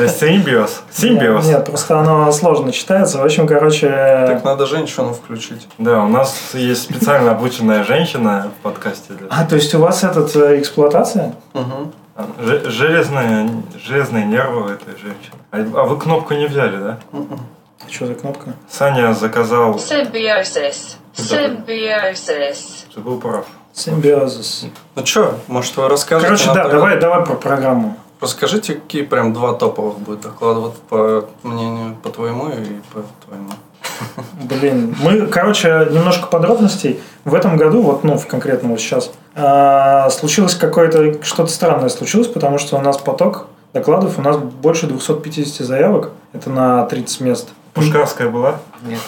Симбиоз. 0.09 0.83
Симбиоз. 0.91 1.47
Нет, 1.47 1.65
просто 1.65 1.99
оно 1.99 2.31
сложно 2.33 2.73
читается. 2.73 3.19
В 3.19 3.25
общем, 3.25 3.47
короче... 3.47 3.89
Так 4.27 4.45
надо 4.45 4.67
женщину 4.67 5.13
включить. 5.13 5.67
Да, 5.79 6.05
у 6.05 6.09
нас 6.09 6.51
есть 6.55 6.83
специально 6.83 7.33
обученная 7.33 7.85
женщина 7.85 8.51
в 8.59 8.63
подкасте. 8.63 9.15
для- 9.15 9.27
А, 9.31 9.45
то 9.45 9.57
есть 9.57 9.75
у 9.75 9.81
вас 9.81 10.05
этот 10.05 10.35
э, 10.37 10.59
эксплуатация? 10.61 11.35
Ж- 12.41 12.63
Железные, 12.71 13.51
железные 13.85 14.25
нервы 14.25 14.73
этой 14.73 14.93
женщины. 15.01 15.35
А 15.51 15.57
а 15.59 15.85
вы 15.85 15.99
кнопку 15.99 16.35
не 16.35 16.47
взяли, 16.47 16.77
да? 16.77 16.99
Что 17.91 18.07
за 18.07 18.15
кнопка? 18.15 18.51
Саня 18.71 19.13
заказал, 19.15 19.77
Symbiosis. 19.77 20.97
Symbiosis. 21.17 22.85
ты 22.95 23.01
был 23.01 23.19
прав. 23.19 23.47
Симбиозис. 23.79 24.67
Ну 24.97 25.07
что, 25.07 25.39
может 25.47 25.77
вы 25.77 25.89
расскажете? 25.89 26.27
Короче, 26.27 26.53
да, 26.53 26.69
давай, 26.69 26.99
давай 26.99 27.25
про 27.25 27.35
программу. 27.35 27.97
Расскажите, 28.21 28.75
какие 28.75 29.03
прям 29.03 29.33
два 29.33 29.55
топовых 29.55 29.99
будет 29.99 30.23
доклада, 30.23 30.61
вот 30.61 30.77
по 30.89 31.29
мнению, 31.45 31.95
по 32.03 32.09
твоему 32.11 32.49
и 32.49 32.81
по 32.93 33.05
твоему. 33.25 33.51
Блин, 34.43 34.97
мы, 35.01 35.27
короче, 35.27 35.87
немножко 35.91 36.27
подробностей. 36.27 37.01
В 37.25 37.35
этом 37.35 37.57
году, 37.57 37.83
вот, 37.83 38.03
ну, 38.03 38.19
в 38.19 38.27
конкретно 38.27 38.71
вот 38.71 38.81
сейчас, 38.81 39.13
а, 39.37 40.11
случилось 40.11 40.57
какое-то, 40.57 41.23
что-то 41.23 41.51
странное 41.51 41.89
случилось, 41.89 42.27
потому 42.27 42.59
что 42.59 42.77
у 42.77 42.81
нас 42.81 42.99
поток 42.99 43.47
докладов, 43.73 44.19
у 44.19 44.23
нас 44.23 44.37
больше 44.37 44.89
250 44.89 45.65
заявок, 45.65 46.11
это 46.33 46.51
на 46.51 46.85
30 46.87 47.21
мест. 47.21 47.49
Пушкарская 47.79 48.29
была? 48.29 48.61
Нет. 48.83 49.01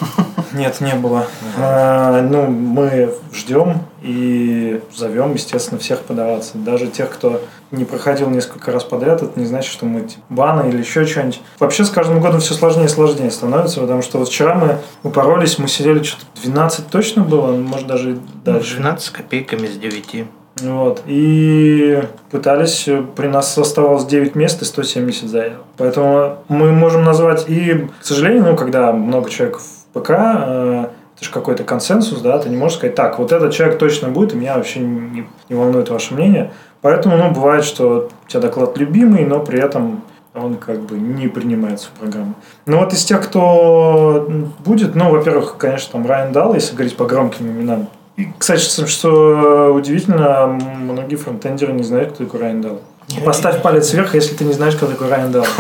Нет, 0.53 0.81
не 0.81 0.95
было. 0.95 1.27
А, 1.59 2.23
ну, 2.23 2.47
мы 2.47 3.15
ждем 3.33 3.83
и 4.03 4.81
зовем, 4.95 5.35
естественно, 5.35 5.79
всех 5.79 6.01
подаваться. 6.01 6.59
Даже 6.59 6.89
тех, 6.89 7.11
кто 7.11 7.41
не 7.71 7.85
проходил 7.85 8.29
несколько 8.31 8.73
раз 8.73 8.83
подряд, 8.83 9.23
это 9.23 9.39
не 9.39 9.47
значит, 9.47 9.71
что 9.71 9.87
мы 9.87 10.03
типа, 10.03 10.23
баны 10.29 10.69
или 10.69 10.79
еще 10.79 11.07
что-нибудь. 11.07 11.41
Вообще 11.59 11.85
с 11.85 11.91
каждым 11.91 12.21
годом 12.21 12.41
все 12.41 12.55
сложнее 12.55 12.87
и 12.87 12.89
сложнее 12.89 13.31
становится, 13.31 13.81
потому 13.81 14.03
что 14.03 14.19
вот 14.19 14.29
вчера 14.29 14.55
мы 14.55 14.79
упоролись, 15.03 15.59
мы 15.59 15.69
сидели 15.69 16.03
что-то 16.03 16.25
12 16.43 16.89
точно 16.89 17.23
было, 17.23 17.53
может 17.53 17.87
даже 17.87 18.13
и 18.13 18.19
дальше. 18.45 18.77
12 18.77 19.05
с 19.05 19.11
копейками 19.11 19.67
с 19.69 19.77
9. 19.77 20.27
Вот. 20.57 21.03
И 21.07 22.03
пытались, 22.31 22.87
э, 22.89 23.03
при 23.17 23.29
нас 23.29 23.57
оставалось 23.57 24.05
9 24.05 24.35
мест 24.35 24.61
и 24.63 24.65
170 24.65 25.29
заявок. 25.29 25.63
Поэтому 25.77 26.39
мы 26.49 26.73
можем 26.73 27.05
назвать 27.05 27.45
и, 27.49 27.89
к 28.01 28.05
сожалению, 28.05 28.45
ну, 28.45 28.57
когда 28.57 28.93
много 28.93 29.31
человек 29.31 29.59
в 29.59 29.99
ПК, 29.99 30.11
э, 30.11 30.87
это 31.17 31.25
же 31.25 31.31
какой-то 31.31 31.65
консенсус, 31.65 32.21
да, 32.21 32.39
ты 32.39 32.49
не 32.49 32.57
можешь 32.57 32.79
сказать, 32.79 32.95
так, 32.95 33.19
вот 33.19 33.33
этот 33.33 33.53
человек 33.53 33.79
точно 33.79 34.09
будет, 34.09 34.33
и 34.33 34.37
меня 34.37 34.57
вообще 34.57 34.81
не, 34.81 35.27
не 35.49 35.57
волнует 35.57 35.89
ваше 35.89 36.15
мнение. 36.15 36.53
Поэтому, 36.81 37.17
ну, 37.17 37.31
бывает, 37.31 37.65
что 37.65 38.09
у 38.25 38.29
тебя 38.29 38.41
доклад 38.41 38.77
любимый, 38.79 39.25
но 39.25 39.41
при 39.41 39.61
этом 39.61 40.03
он 40.35 40.57
как 40.57 40.81
бы 40.81 40.97
не 40.97 41.29
принимается 41.29 41.89
в 41.89 41.99
программу. 41.99 42.35
Ну 42.67 42.79
вот 42.79 42.93
из 42.93 43.05
тех, 43.05 43.23
кто 43.23 44.29
будет, 44.65 44.95
ну, 44.95 45.11
во-первых, 45.11 45.57
конечно, 45.59 45.93
там 45.93 46.07
Райан 46.07 46.33
Дал, 46.33 46.55
если 46.55 46.75
говорить 46.75 46.97
по 46.97 47.05
громким 47.05 47.49
именам. 47.49 47.89
И, 48.21 48.33
кстати, 48.39 48.87
что- 48.87 49.73
удивительно, 49.75 50.47
многие 50.47 51.17
фронтендеры 51.17 51.73
не 51.73 51.83
знают, 51.83 52.13
кто 52.13 52.25
такой 52.25 52.41
Райан 52.41 52.61
Дал. 52.61 52.81
Поставь 53.25 53.63
палец 53.63 53.93
вверх, 53.93 54.15
если 54.15 54.35
ты 54.35 54.45
не 54.45 54.53
знаешь, 54.53 54.75
кто 54.77 54.87
такой 54.87 55.09
Райан 55.09 55.33
Дал. 55.33 55.47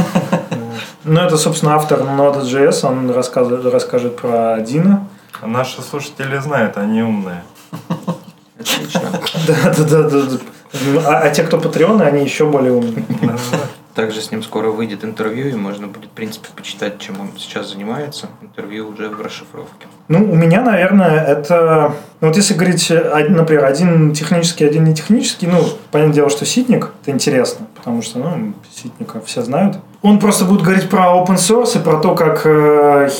Ну, 1.02 1.18
это, 1.18 1.38
собственно, 1.38 1.76
автор 1.76 2.00
Node.js, 2.00 2.86
он 2.86 3.10
расскажет 3.10 4.16
про 4.16 4.60
Дина. 4.60 5.08
А 5.40 5.46
Наши 5.46 5.80
слушатели 5.80 6.36
знают, 6.38 6.76
они 6.76 7.02
умные. 7.02 7.42
Отлично. 8.58 9.00
Да, 9.46 9.54
да, 9.78 9.84
да, 9.84 10.02
да. 10.02 10.20
да. 10.20 10.38
А, 11.06 11.20
а 11.22 11.30
те, 11.30 11.42
кто 11.42 11.58
патреоны, 11.58 12.02
они 12.02 12.22
еще 12.22 12.44
более 12.44 12.72
умные. 12.72 13.02
Также 13.94 14.20
с 14.20 14.30
ним 14.30 14.42
скоро 14.42 14.70
выйдет 14.70 15.04
интервью, 15.04 15.48
и 15.48 15.54
можно 15.54 15.88
будет, 15.88 16.10
в 16.10 16.14
принципе, 16.14 16.48
почитать, 16.54 16.98
чем 16.98 17.20
он 17.20 17.30
сейчас 17.36 17.70
занимается. 17.70 18.28
Интервью 18.40 18.88
уже 18.88 19.08
в 19.08 19.20
расшифровке. 19.20 19.88
Ну, 20.08 20.30
у 20.30 20.34
меня, 20.34 20.62
наверное, 20.62 21.24
это... 21.24 21.94
Ну, 22.20 22.28
вот 22.28 22.36
если 22.36 22.54
говорить, 22.54 22.90
например, 22.90 23.64
один 23.64 24.12
технический, 24.12 24.64
один 24.64 24.84
не 24.84 24.94
технический, 24.94 25.46
ну, 25.46 25.64
понятное 25.90 26.14
дело, 26.14 26.30
что 26.30 26.44
ситник, 26.44 26.90
это 27.02 27.10
интересно, 27.10 27.66
потому 27.74 28.02
что, 28.02 28.18
ну, 28.18 28.52
ситника 28.72 29.20
все 29.20 29.42
знают. 29.42 29.78
Он 30.02 30.18
просто 30.18 30.44
будет 30.44 30.62
говорить 30.62 30.88
про 30.88 31.16
open 31.16 31.36
source 31.36 31.78
и 31.78 31.82
про 31.82 31.98
то, 31.98 32.14
как, 32.14 32.46
э, 32.46 33.10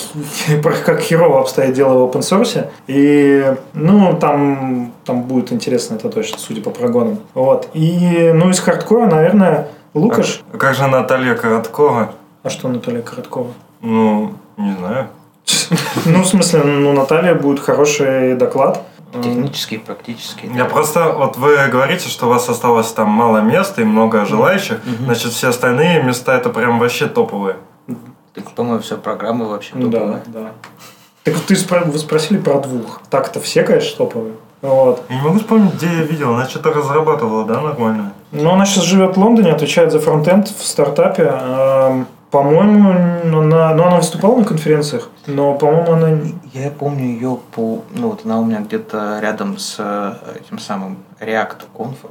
про 0.62 0.72
как 0.72 1.00
херово 1.00 1.40
обстоят 1.40 1.74
дела 1.74 1.94
в 1.94 2.10
open 2.10 2.20
source. 2.20 2.68
И, 2.86 3.54
ну, 3.74 4.16
там, 4.18 4.92
там 5.04 5.22
будет 5.22 5.52
интересно, 5.52 5.96
это 5.96 6.08
точно, 6.08 6.38
судя 6.38 6.62
по 6.62 6.70
прогонам. 6.70 7.18
Вот. 7.34 7.68
И, 7.74 8.32
ну, 8.34 8.50
из 8.50 8.60
хардкора, 8.60 9.06
наверное, 9.06 9.68
Лукаш. 9.94 10.42
А 10.52 10.56
как 10.58 10.74
же 10.74 10.86
Наталья 10.86 11.34
Короткова? 11.34 12.12
А 12.42 12.50
что 12.50 12.68
Наталья 12.68 13.02
Короткова? 13.02 13.48
Ну, 13.80 14.32
не 14.56 14.72
знаю. 14.76 15.08
Ну, 16.06 16.22
в 16.22 16.26
смысле, 16.26 16.62
ну, 16.64 16.92
Наталья 16.92 17.34
будет 17.34 17.60
хороший 17.60 18.34
доклад. 18.36 18.82
Технический, 19.12 19.78
практический. 19.78 20.48
Я 20.54 20.64
просто, 20.66 21.12
вот 21.12 21.36
вы 21.36 21.56
говорите, 21.66 22.08
что 22.08 22.26
у 22.26 22.28
вас 22.28 22.48
осталось 22.48 22.92
там 22.92 23.08
мало 23.08 23.38
мест 23.38 23.76
и 23.80 23.84
много 23.84 24.24
желающих, 24.24 24.78
значит, 25.04 25.32
все 25.32 25.48
остальные 25.48 26.02
места 26.04 26.36
это 26.36 26.48
прям 26.50 26.78
вообще 26.78 27.06
топовые. 27.08 27.56
Так, 28.34 28.52
по-моему, 28.52 28.80
вся 28.80 28.96
программа 28.96 29.46
вообще 29.46 29.72
топовая. 29.72 30.22
да, 30.26 30.40
да. 30.40 30.50
Так 31.24 31.34
вот 31.34 31.44
ты 31.46 31.54
спро- 31.54 31.90
вы 31.90 31.98
спросили 31.98 32.38
про 32.38 32.60
двух. 32.60 33.00
Так-то 33.10 33.40
все, 33.40 33.64
конечно, 33.64 33.96
топовые. 33.96 34.34
Вот. 34.62 35.02
Я 35.08 35.16
не 35.16 35.22
могу 35.22 35.38
вспомнить, 35.40 35.74
где 35.74 35.86
я 35.86 36.02
видел, 36.04 36.34
она 36.34 36.48
что-то 36.48 36.70
разрабатывала, 36.72 37.44
да, 37.44 37.60
нормально? 37.60 38.12
Но 38.32 38.54
она 38.54 38.64
сейчас 38.64 38.84
живет 38.84 39.16
в 39.16 39.20
Лондоне, 39.20 39.52
отвечает 39.52 39.92
за 39.92 40.00
фронтенд 40.00 40.48
в 40.48 40.64
стартапе. 40.64 41.24
Эм, 41.24 42.06
По-моему, 42.30 42.90
она, 42.90 43.74
ну, 43.74 43.82
она 43.84 43.96
выступала 43.96 44.38
на 44.38 44.44
конференциях, 44.44 45.08
но, 45.26 45.54
по-моему, 45.54 45.92
она... 45.92 46.18
Я 46.52 46.70
помню 46.70 47.04
ее 47.04 47.38
по... 47.52 47.82
Ну, 47.92 48.10
вот 48.10 48.24
она 48.24 48.38
у 48.38 48.44
меня 48.44 48.60
где-то 48.60 49.18
рядом 49.20 49.58
с 49.58 49.76
э, 49.78 50.12
этим 50.38 50.60
самым 50.60 50.98
React 51.20 51.56
конфом, 51.76 52.10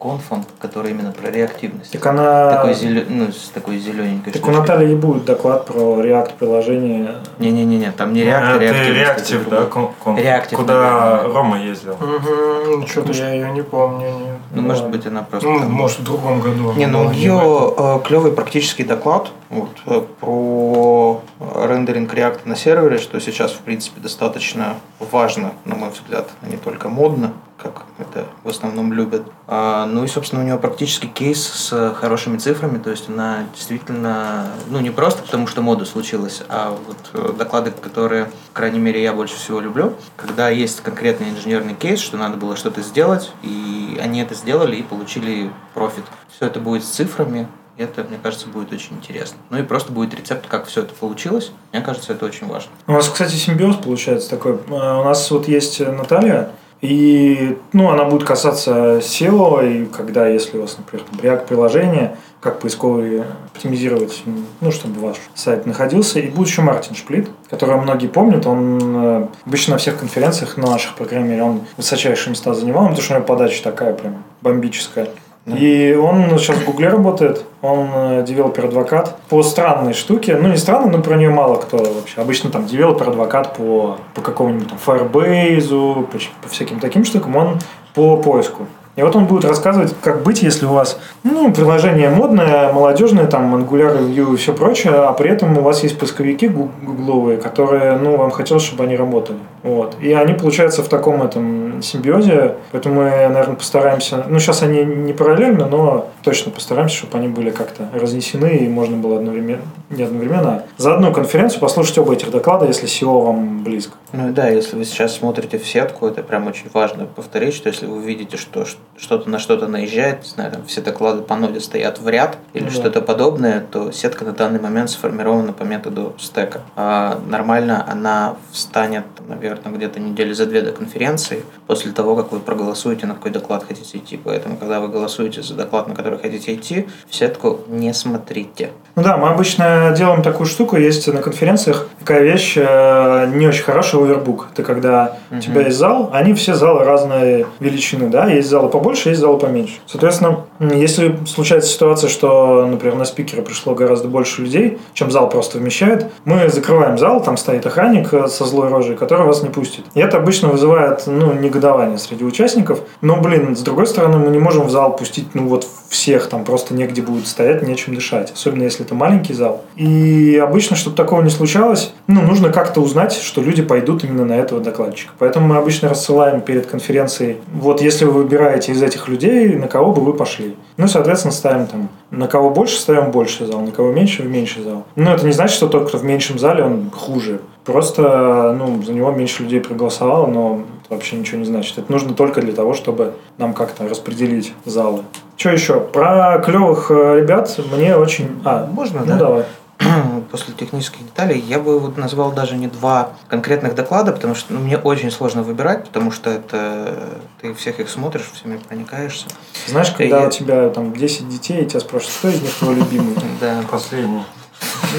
конфом 0.00 0.44
который 0.58 0.90
именно 0.90 1.12
про 1.12 1.30
реактивность. 1.30 1.92
Так 1.92 2.04
она... 2.06 2.50
Такой 2.50 2.72
зелё- 2.72 3.06
ну, 3.08 3.30
с 3.30 3.50
такой 3.50 3.78
зелененькой 3.78 4.32
Так 4.32 4.46
у 4.48 4.50
Натальи 4.50 4.92
и 4.92 4.94
будет 4.96 5.24
доклад 5.24 5.66
про 5.66 6.02
React 6.02 6.32
приложение. 6.36 7.14
Не-не-не, 7.38 7.92
там 7.92 8.12
не 8.12 8.22
React, 8.24 8.56
а 8.56 8.58
реактивность. 8.58 8.98
реактив, 8.98 9.48
да, 9.48 9.64
кон- 9.66 10.16
Реактив, 10.16 10.58
куда 10.58 10.74
наверное. 10.74 11.34
Рома 11.34 11.60
ездил. 11.62 11.92
Угу, 11.92 12.86
что-то 12.88 13.12
я 13.12 13.32
ее 13.32 13.50
не 13.52 13.62
помню. 13.62 14.06
не- 14.10 14.60
Ну, 14.60 14.62
может 14.62 14.88
быть, 14.88 15.06
она 15.06 15.22
просто... 15.22 15.48
Ну, 15.48 15.60
там- 15.60 15.70
может, 15.70 16.00
в 16.00 16.04
другом 16.04 16.40
году. 16.40 16.72
Не, 16.72 16.86
ну 16.86 17.02
у 17.04 17.08
в 17.08 17.12
нее 17.16 18.00
клевый 18.04 18.32
практический 18.32 18.82
доклад 18.84 19.30
вот, 19.50 19.68
э, 19.86 20.02
про 20.20 21.20
рендеринг 21.64 22.12
React 22.12 22.40
на 22.44 22.56
сервере, 22.56 22.98
что 22.98 23.20
сейчас, 23.20 23.52
в 23.52 23.58
принципе, 23.60 24.00
достаточно 24.00 24.74
важно, 24.98 25.52
на 25.64 25.76
мой 25.76 25.90
взгляд, 25.90 26.28
а 26.42 26.46
не 26.48 26.56
только 26.56 26.88
модно, 26.88 27.32
как 27.56 27.84
это 27.98 28.26
в 28.44 28.48
основном 28.48 28.92
любят. 28.92 29.22
А, 29.46 29.86
ну 29.86 30.04
и, 30.04 30.08
собственно, 30.08 30.42
у 30.42 30.44
нее 30.44 30.58
практически 30.58 31.06
кейс 31.06 31.42
с 31.42 31.94
хорошими 31.94 32.38
цифрами, 32.38 32.78
то 32.78 32.90
есть 32.90 33.08
она 33.08 33.44
действительно, 33.54 34.48
ну 34.68 34.80
не 34.80 34.90
просто 34.90 35.22
потому, 35.22 35.46
что 35.46 35.62
мода 35.62 35.84
случилась, 35.84 36.42
а 36.48 36.76
вот 36.86 36.96
э, 37.14 37.32
доклады, 37.36 37.70
которые, 37.70 38.30
крайней 38.52 38.78
мере, 38.78 39.02
я 39.02 39.12
больше 39.12 39.36
всего 39.36 39.60
люблю, 39.60 39.94
когда 40.16 40.48
есть 40.48 40.80
конкретный 40.82 41.30
инженерный 41.30 41.74
кейс, 41.74 42.00
что 42.00 42.16
надо 42.16 42.36
было 42.36 42.56
что-то 42.56 42.82
сделать, 42.82 43.32
и 43.42 43.98
они 44.02 44.20
это 44.20 44.34
сделали 44.34 44.76
и 44.76 44.82
получили 44.82 45.50
профит. 45.74 46.04
Все 46.34 46.46
это 46.46 46.60
будет 46.60 46.84
с 46.84 46.88
цифрами, 46.88 47.48
это, 47.78 48.04
мне 48.04 48.18
кажется, 48.22 48.48
будет 48.48 48.72
очень 48.72 48.96
интересно. 48.96 49.36
Ну 49.50 49.58
и 49.58 49.62
просто 49.62 49.92
будет 49.92 50.14
рецепт, 50.14 50.46
как 50.48 50.66
все 50.66 50.82
это 50.82 50.94
получилось. 50.94 51.52
Мне 51.72 51.82
кажется, 51.82 52.12
это 52.12 52.24
очень 52.24 52.46
важно. 52.46 52.70
У 52.86 52.92
нас, 52.92 53.08
кстати, 53.08 53.34
симбиоз 53.34 53.76
получается 53.76 54.30
такой. 54.30 54.52
Э, 54.52 55.00
У 55.00 55.04
нас 55.04 55.30
вот 55.30 55.46
есть 55.48 55.80
Наталья, 55.80 56.50
и 56.80 57.56
ну, 57.72 57.90
она 57.90 58.04
будет 58.04 58.24
касаться 58.24 58.98
SEO, 58.98 59.66
и 59.66 59.86
когда, 59.86 60.28
если 60.28 60.58
у 60.58 60.62
вас, 60.62 60.76
например, 60.76 61.06
React-приложение, 61.22 62.16
как 62.40 62.60
поисковые 62.60 63.24
оптимизировать, 63.52 64.22
ну, 64.60 64.70
чтобы 64.70 65.00
ваш 65.00 65.16
сайт 65.34 65.66
находился. 65.66 66.20
И 66.20 66.28
будет 66.28 66.48
еще 66.48 66.62
Мартин 66.62 66.94
Шплит, 66.94 67.28
которого 67.50 67.80
многие 67.80 68.06
помнят. 68.06 68.46
Он 68.46 68.78
э, 69.04 69.26
обычно 69.46 69.72
на 69.72 69.78
всех 69.78 69.98
конференциях 69.98 70.56
на 70.56 70.70
наших, 70.70 70.94
мере, 71.26 71.42
он 71.42 71.62
высочайшие 71.76 72.30
места 72.30 72.54
занимал, 72.54 72.84
потому 72.84 73.02
что 73.02 73.14
у 73.14 73.16
него 73.16 73.26
подача 73.26 73.62
такая 73.64 73.94
прям 73.94 74.22
бомбическая. 74.42 75.08
И 75.46 75.94
он 75.94 76.38
сейчас 76.38 76.56
в 76.56 76.64
Гугле 76.64 76.88
работает, 76.88 77.44
он 77.62 77.88
э, 77.94 78.24
developer 78.26 78.74
advocate 78.74 79.16
по 79.28 79.44
странной 79.44 79.92
штуке. 79.92 80.36
Ну, 80.36 80.48
не 80.48 80.56
странно, 80.56 80.90
но 80.90 81.00
про 81.00 81.14
нее 81.14 81.30
мало 81.30 81.56
кто 81.56 81.76
вообще. 81.76 82.20
Обычно 82.20 82.50
там 82.50 82.66
developer 82.66 83.13
advocate 83.13 83.54
по, 83.54 83.98
по 84.14 84.22
какому-нибудь 84.22 84.68
там 84.68 84.78
Firebase, 84.84 86.04
по, 86.04 86.18
по 86.42 86.48
всяким 86.48 86.80
таким 86.80 87.04
штукам, 87.04 87.36
он 87.36 87.58
по 87.94 88.16
поиску. 88.16 88.66
И 88.96 89.02
вот 89.02 89.14
он 89.14 89.26
будет 89.26 89.44
рассказывать, 89.44 89.94
как 90.00 90.22
быть, 90.22 90.42
если 90.42 90.64
у 90.64 90.72
вас 90.72 90.98
ну, 91.22 91.52
приложение 91.52 92.08
модное, 92.08 92.72
молодежное, 92.72 93.26
там, 93.26 93.54
Angular, 93.54 93.98
Vue 94.08 94.32
и 94.34 94.36
все 94.36 94.54
прочее, 94.54 94.94
а 94.94 95.12
при 95.12 95.30
этом 95.30 95.58
у 95.58 95.60
вас 95.60 95.82
есть 95.82 95.98
поисковики 95.98 96.48
гу- 96.48 96.70
гугловые, 96.82 97.36
которые, 97.36 97.96
ну, 97.98 98.16
вам 98.16 98.30
хотелось, 98.30 98.62
чтобы 98.62 98.84
они 98.84 98.96
работали. 98.96 99.38
Вот. 99.62 99.96
И 100.00 100.12
они, 100.12 100.32
получается, 100.32 100.82
в 100.82 100.88
таком 100.88 101.22
этом 101.22 101.82
симбиозе, 101.82 102.54
поэтому 102.72 103.02
мы, 103.02 103.10
наверное, 103.10 103.56
постараемся, 103.56 104.24
ну, 104.28 104.38
сейчас 104.38 104.62
они 104.62 104.82
не 104.84 105.12
параллельно, 105.12 105.66
но 105.66 106.08
точно 106.22 106.50
постараемся, 106.50 106.96
чтобы 106.96 107.18
они 107.18 107.28
были 107.28 107.50
как-то 107.50 107.88
разнесены, 107.92 108.56
и 108.56 108.68
можно 108.68 108.96
было 108.96 109.18
одновременно, 109.18 109.62
не 109.90 110.04
одновременно, 110.04 110.48
а 110.50 110.62
за 110.78 110.94
одну 110.94 111.12
конференцию 111.12 111.60
послушать 111.60 111.98
оба 111.98 112.14
этих 112.14 112.30
доклада, 112.30 112.64
если 112.66 112.88
SEO 112.88 113.26
вам 113.26 113.62
близко. 113.62 113.92
Ну 114.12 114.32
да, 114.32 114.48
если 114.48 114.76
вы 114.76 114.84
сейчас 114.86 115.16
смотрите 115.16 115.58
в 115.58 115.66
сетку, 115.68 116.06
это 116.06 116.22
прям 116.22 116.46
очень 116.46 116.66
важно 116.72 117.04
повторить, 117.04 117.54
что 117.54 117.68
если 117.68 117.84
вы 117.86 118.00
видите, 118.00 118.36
что 118.38 118.64
ш- 118.64 118.76
что-то 118.98 119.28
на 119.28 119.38
что-то 119.38 119.66
наезжает, 119.66 120.22
не 120.22 120.28
знаю, 120.28 120.52
там 120.52 120.64
все 120.66 120.80
доклады 120.80 121.22
по 121.22 121.36
ноде 121.36 121.60
стоят 121.60 122.00
в 122.00 122.08
ряд 122.08 122.38
или 122.54 122.64
Ну 122.64 122.70
да. 122.70 122.74
что-то 122.74 123.00
подобное, 123.02 123.60
то 123.60 123.92
сетка 123.92 124.24
на 124.24 124.32
данный 124.32 124.60
момент 124.60 124.90
сформирована 124.90 125.52
по 125.52 125.64
методу 125.64 126.14
стека. 126.18 126.62
А 126.76 127.18
нормально 127.28 127.84
она 127.88 128.36
встанет, 128.52 129.04
наверное, 129.28 129.72
где-то 129.72 130.00
недели 130.00 130.32
за 130.32 130.46
две 130.46 130.62
до 130.62 130.72
конференции, 130.72 131.44
после 131.66 131.92
того, 131.92 132.16
как 132.16 132.32
вы 132.32 132.40
проголосуете, 132.40 133.06
на 133.06 133.14
какой 133.14 133.30
доклад 133.30 133.64
хотите 133.66 133.98
идти. 133.98 134.18
Поэтому, 134.22 134.56
когда 134.56 134.80
вы 134.80 134.88
голосуете 134.88 135.42
за 135.42 135.54
доклад, 135.54 135.88
на 135.88 135.94
который 135.94 136.18
хотите 136.18 136.54
идти, 136.54 136.88
в 137.08 137.14
сетку 137.14 137.60
не 137.68 137.92
смотрите. 137.92 138.70
Ну 138.94 139.02
да, 139.02 139.16
мы 139.18 139.28
обычно 139.28 139.94
делаем 139.96 140.22
такую 140.22 140.46
штуку, 140.46 140.76
есть 140.76 141.06
на 141.12 141.20
конференциях 141.20 141.86
такая 142.00 142.22
вещь, 142.22 142.54
э, 142.56 143.30
не 143.34 143.46
очень 143.46 143.62
хорошая 143.62 144.02
овербук. 144.02 144.48
Это 144.52 144.62
когда 144.62 145.16
у 145.30 145.38
тебя 145.38 145.62
есть 145.62 145.76
зал, 145.76 146.10
они 146.12 146.32
все 146.34 146.54
залы 146.54 146.84
разной 146.84 147.46
величины, 147.60 148.08
да, 148.08 148.26
есть 148.26 148.48
залы 148.48 148.70
побольше, 148.78 149.10
есть 149.10 149.20
залы 149.20 149.38
поменьше. 149.38 149.74
Соответственно, 149.86 150.44
если 150.60 151.18
случается 151.26 151.70
ситуация, 151.70 152.08
что, 152.10 152.66
например, 152.66 152.96
на 152.96 153.04
спикера 153.04 153.42
пришло 153.42 153.74
гораздо 153.74 154.08
больше 154.08 154.42
людей, 154.42 154.78
чем 154.94 155.10
зал 155.10 155.28
просто 155.28 155.58
вмещает, 155.58 156.06
мы 156.24 156.48
закрываем 156.48 156.98
зал, 156.98 157.22
там 157.22 157.36
стоит 157.36 157.66
охранник 157.66 158.12
э, 158.12 158.28
со 158.28 158.44
злой 158.44 158.68
рожей, 158.68 158.96
который 158.96 159.26
вас 159.26 159.42
не 159.42 159.48
пустит. 159.48 159.84
И 159.94 160.00
это 160.00 160.18
обычно 160.18 160.48
вызывает, 160.48 161.04
ну, 161.06 161.32
негодование 161.32 161.98
среди 161.98 162.24
участников. 162.24 162.80
Но, 163.00 163.20
блин, 163.20 163.56
с 163.56 163.60
другой 163.60 163.86
стороны, 163.86 164.18
мы 164.18 164.30
не 164.30 164.38
можем 164.38 164.66
в 164.66 164.70
зал 164.70 164.96
пустить, 164.96 165.28
ну, 165.34 165.48
вот 165.48 165.66
всех, 165.88 166.28
там 166.28 166.44
просто 166.44 166.74
негде 166.74 167.02
будет 167.02 167.26
стоять, 167.26 167.62
нечем 167.62 167.94
дышать. 167.94 168.32
Особенно, 168.32 168.64
если 168.64 168.84
это 168.84 168.94
маленький 168.94 169.34
зал. 169.34 169.64
И 169.76 170.40
обычно, 170.42 170.76
чтобы 170.76 170.96
такого 170.96 171.22
не 171.22 171.30
случалось, 171.30 171.92
ну, 172.06 172.22
нужно 172.22 172.50
как-то 172.50 172.80
узнать, 172.80 173.14
что 173.14 173.40
люди 173.40 173.62
пойдут 173.62 174.04
именно 174.04 174.24
на 174.24 174.34
этого 174.34 174.60
докладчика. 174.60 175.12
Поэтому 175.18 175.48
мы 175.48 175.56
обычно 175.56 175.88
рассылаем 175.88 176.40
перед 176.40 176.66
конференцией, 176.66 177.38
вот 177.52 177.80
если 177.80 178.04
вы 178.04 178.12
выбираете 178.12 178.72
из 178.72 178.82
этих 178.82 179.08
людей, 179.08 179.54
на 179.56 179.68
кого 179.68 179.92
бы 179.92 180.02
вы 180.02 180.14
пошли. 180.14 180.56
Ну, 180.76 180.88
соответственно, 180.88 181.32
ставим 181.32 181.66
там, 181.66 181.88
на 182.10 182.28
кого 182.28 182.50
больше 182.50 182.78
ставим 182.78 183.10
больше 183.10 183.46
зал, 183.46 183.60
на 183.60 183.70
кого 183.72 183.92
меньше 183.92 184.22
в 184.22 184.30
меньший 184.30 184.62
зал. 184.62 184.84
Но 184.94 185.14
это 185.14 185.24
не 185.24 185.32
значит, 185.32 185.56
что 185.56 185.68
тот, 185.68 185.88
кто 185.88 185.98
в 185.98 186.04
меньшем 186.04 186.38
зале, 186.38 186.64
он 186.64 186.90
хуже. 186.90 187.40
Просто, 187.64 188.54
ну, 188.56 188.82
за 188.82 188.92
него 188.92 189.10
меньше 189.10 189.42
людей 189.42 189.60
проголосовало, 189.60 190.26
но 190.26 190.62
это 190.84 190.94
вообще 190.94 191.16
ничего 191.16 191.38
не 191.38 191.44
значит. 191.44 191.78
Это 191.78 191.90
нужно 191.90 192.14
только 192.14 192.40
для 192.40 192.52
того, 192.52 192.74
чтобы 192.74 193.14
нам 193.38 193.54
как-то 193.54 193.88
распределить 193.88 194.52
залы. 194.64 195.02
Что 195.36 195.50
еще? 195.50 195.80
Про 195.80 196.38
клевых 196.44 196.90
э, 196.90 197.20
ребят 197.20 197.54
мне 197.72 197.96
очень... 197.96 198.40
А, 198.44 198.66
Можно, 198.66 199.00
ну 199.00 199.06
да? 199.06 199.16
давай. 199.16 199.44
после 200.30 200.54
технических 200.54 201.04
деталей, 201.04 201.38
я 201.38 201.58
бы 201.58 201.78
вот 201.78 201.96
назвал 201.96 202.32
даже 202.32 202.56
не 202.56 202.66
два 202.66 203.10
конкретных 203.28 203.74
доклада, 203.74 204.12
потому 204.12 204.34
что 204.34 204.54
ну, 204.54 204.60
мне 204.60 204.78
очень 204.78 205.10
сложно 205.10 205.42
выбирать, 205.42 205.84
потому 205.84 206.10
что 206.10 206.30
это 206.30 207.20
ты 207.40 207.52
всех 207.54 207.80
их 207.80 207.90
смотришь, 207.90 208.30
всеми 208.32 208.56
проникаешься. 208.56 209.26
Знаешь, 209.66 209.90
когда 209.90 210.22
Я- 210.22 210.28
у 210.28 210.30
тебя 210.30 210.68
там 210.70 210.92
10 210.92 211.28
детей, 211.28 211.62
и 211.62 211.66
тебя 211.66 211.80
спрашивают, 211.80 212.16
кто 212.18 212.28
из 212.28 212.42
них 212.42 212.54
твой 212.54 212.74
любимый? 212.74 213.16
Да. 213.40 213.62
Последний. 213.70 214.22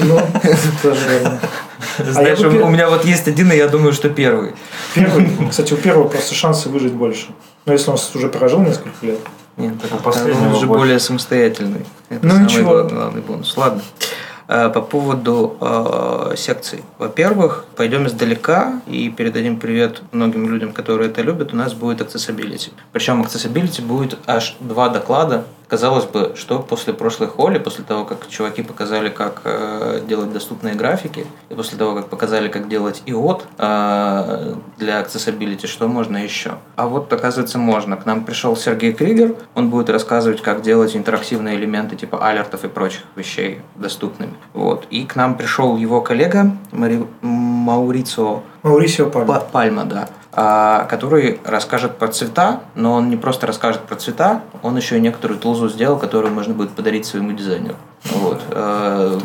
Ну, 0.04 0.20
тоже 0.82 1.00
верно. 1.08 1.40
Знаешь, 1.98 2.38
я 2.38 2.48
бы 2.48 2.62
у 2.62 2.68
меня 2.68 2.88
вот 2.88 3.04
есть 3.04 3.26
один, 3.26 3.50
и 3.50 3.56
я 3.56 3.66
думаю, 3.66 3.92
что 3.92 4.08
первый. 4.08 4.54
Первый, 4.94 5.28
кстати, 5.50 5.72
у 5.72 5.76
первого 5.76 6.06
просто 6.06 6.34
шансы 6.34 6.68
выжить 6.68 6.92
больше. 6.92 7.28
Но 7.66 7.72
если 7.72 7.90
он 7.90 7.98
уже 8.14 8.28
прожил 8.28 8.60
несколько 8.60 9.04
лет. 9.04 9.18
Нет, 9.58 9.74
последнего 10.02 10.46
он 10.48 10.54
уже 10.54 10.66
больше. 10.66 10.78
более 10.78 10.98
самостоятельный. 10.98 11.84
Это 12.08 12.24
Ну, 12.26 12.30
самый 12.34 12.44
ничего. 12.44 12.70
главный, 12.72 12.94
главный 12.94 13.20
бонус. 13.22 13.56
Ладно. 13.56 13.82
Э, 14.46 14.70
По 14.70 14.80
поводу 14.80 15.56
э, 15.60 16.34
секций. 16.36 16.82
Во-первых, 16.98 17.66
пойдем 17.76 18.06
издалека 18.06 18.80
и 18.86 19.10
передадим 19.10 19.58
привет 19.60 20.00
многим 20.12 20.48
людям, 20.50 20.72
которые 20.72 21.10
это 21.10 21.20
любят. 21.22 21.52
У 21.52 21.56
нас 21.56 21.74
будет 21.74 22.00
accessibility. 22.00 22.70
Причем 22.92 23.20
accessibility 23.22 23.82
будет 23.82 24.16
аж 24.26 24.56
два 24.60 24.88
доклада. 24.88 25.44
Казалось 25.68 26.06
бы, 26.06 26.32
что 26.34 26.60
после 26.60 26.94
прошлой 26.94 27.28
холли, 27.28 27.58
после 27.58 27.84
того, 27.84 28.06
как 28.06 28.26
чуваки 28.28 28.62
показали, 28.62 29.10
как 29.10 29.42
э, 29.44 30.00
делать 30.08 30.32
доступные 30.32 30.74
графики, 30.74 31.26
и 31.50 31.54
после 31.54 31.76
того, 31.76 31.94
как 31.94 32.08
показали, 32.08 32.48
как 32.48 32.68
делать 32.68 33.02
иот 33.04 33.44
э, 33.58 34.54
для 34.78 35.00
accessibility, 35.02 35.66
что 35.66 35.86
можно 35.86 36.16
еще? 36.16 36.52
А 36.76 36.86
вот, 36.86 37.12
оказывается, 37.12 37.58
можно. 37.58 37.98
К 37.98 38.06
нам 38.06 38.24
пришел 38.24 38.56
Сергей 38.56 38.94
Кригер, 38.94 39.36
он 39.54 39.68
будет 39.68 39.90
рассказывать, 39.90 40.40
как 40.40 40.62
делать 40.62 40.96
интерактивные 40.96 41.56
элементы 41.56 41.96
типа 41.96 42.26
алертов 42.26 42.64
и 42.64 42.68
прочих 42.68 43.02
вещей 43.14 43.60
доступными. 43.76 44.32
Вот. 44.54 44.86
И 44.88 45.04
к 45.04 45.16
нам 45.16 45.36
пришел 45.36 45.76
его 45.76 46.00
коллега 46.00 46.56
Мари... 46.72 47.06
Маурицио 47.20 48.40
Маурисио 48.62 49.10
Пальма. 49.10 49.34
Па- 49.34 49.40
Пальма, 49.40 49.84
да. 49.84 50.08
А, 50.40 50.84
который 50.84 51.40
расскажет 51.44 51.98
про 51.98 52.06
цвета, 52.06 52.60
но 52.76 52.92
он 52.92 53.10
не 53.10 53.16
просто 53.16 53.44
расскажет 53.48 53.80
про 53.80 53.96
цвета, 53.96 54.42
он 54.62 54.76
еще 54.76 54.96
и 54.96 55.00
некоторую 55.00 55.40
тулзу 55.40 55.68
сделал, 55.68 55.98
которую 55.98 56.32
можно 56.32 56.54
будет 56.54 56.70
подарить 56.70 57.06
своему 57.06 57.32
дизайнеру. 57.32 57.74
Вот. 58.04 58.40
Э. 58.52 59.18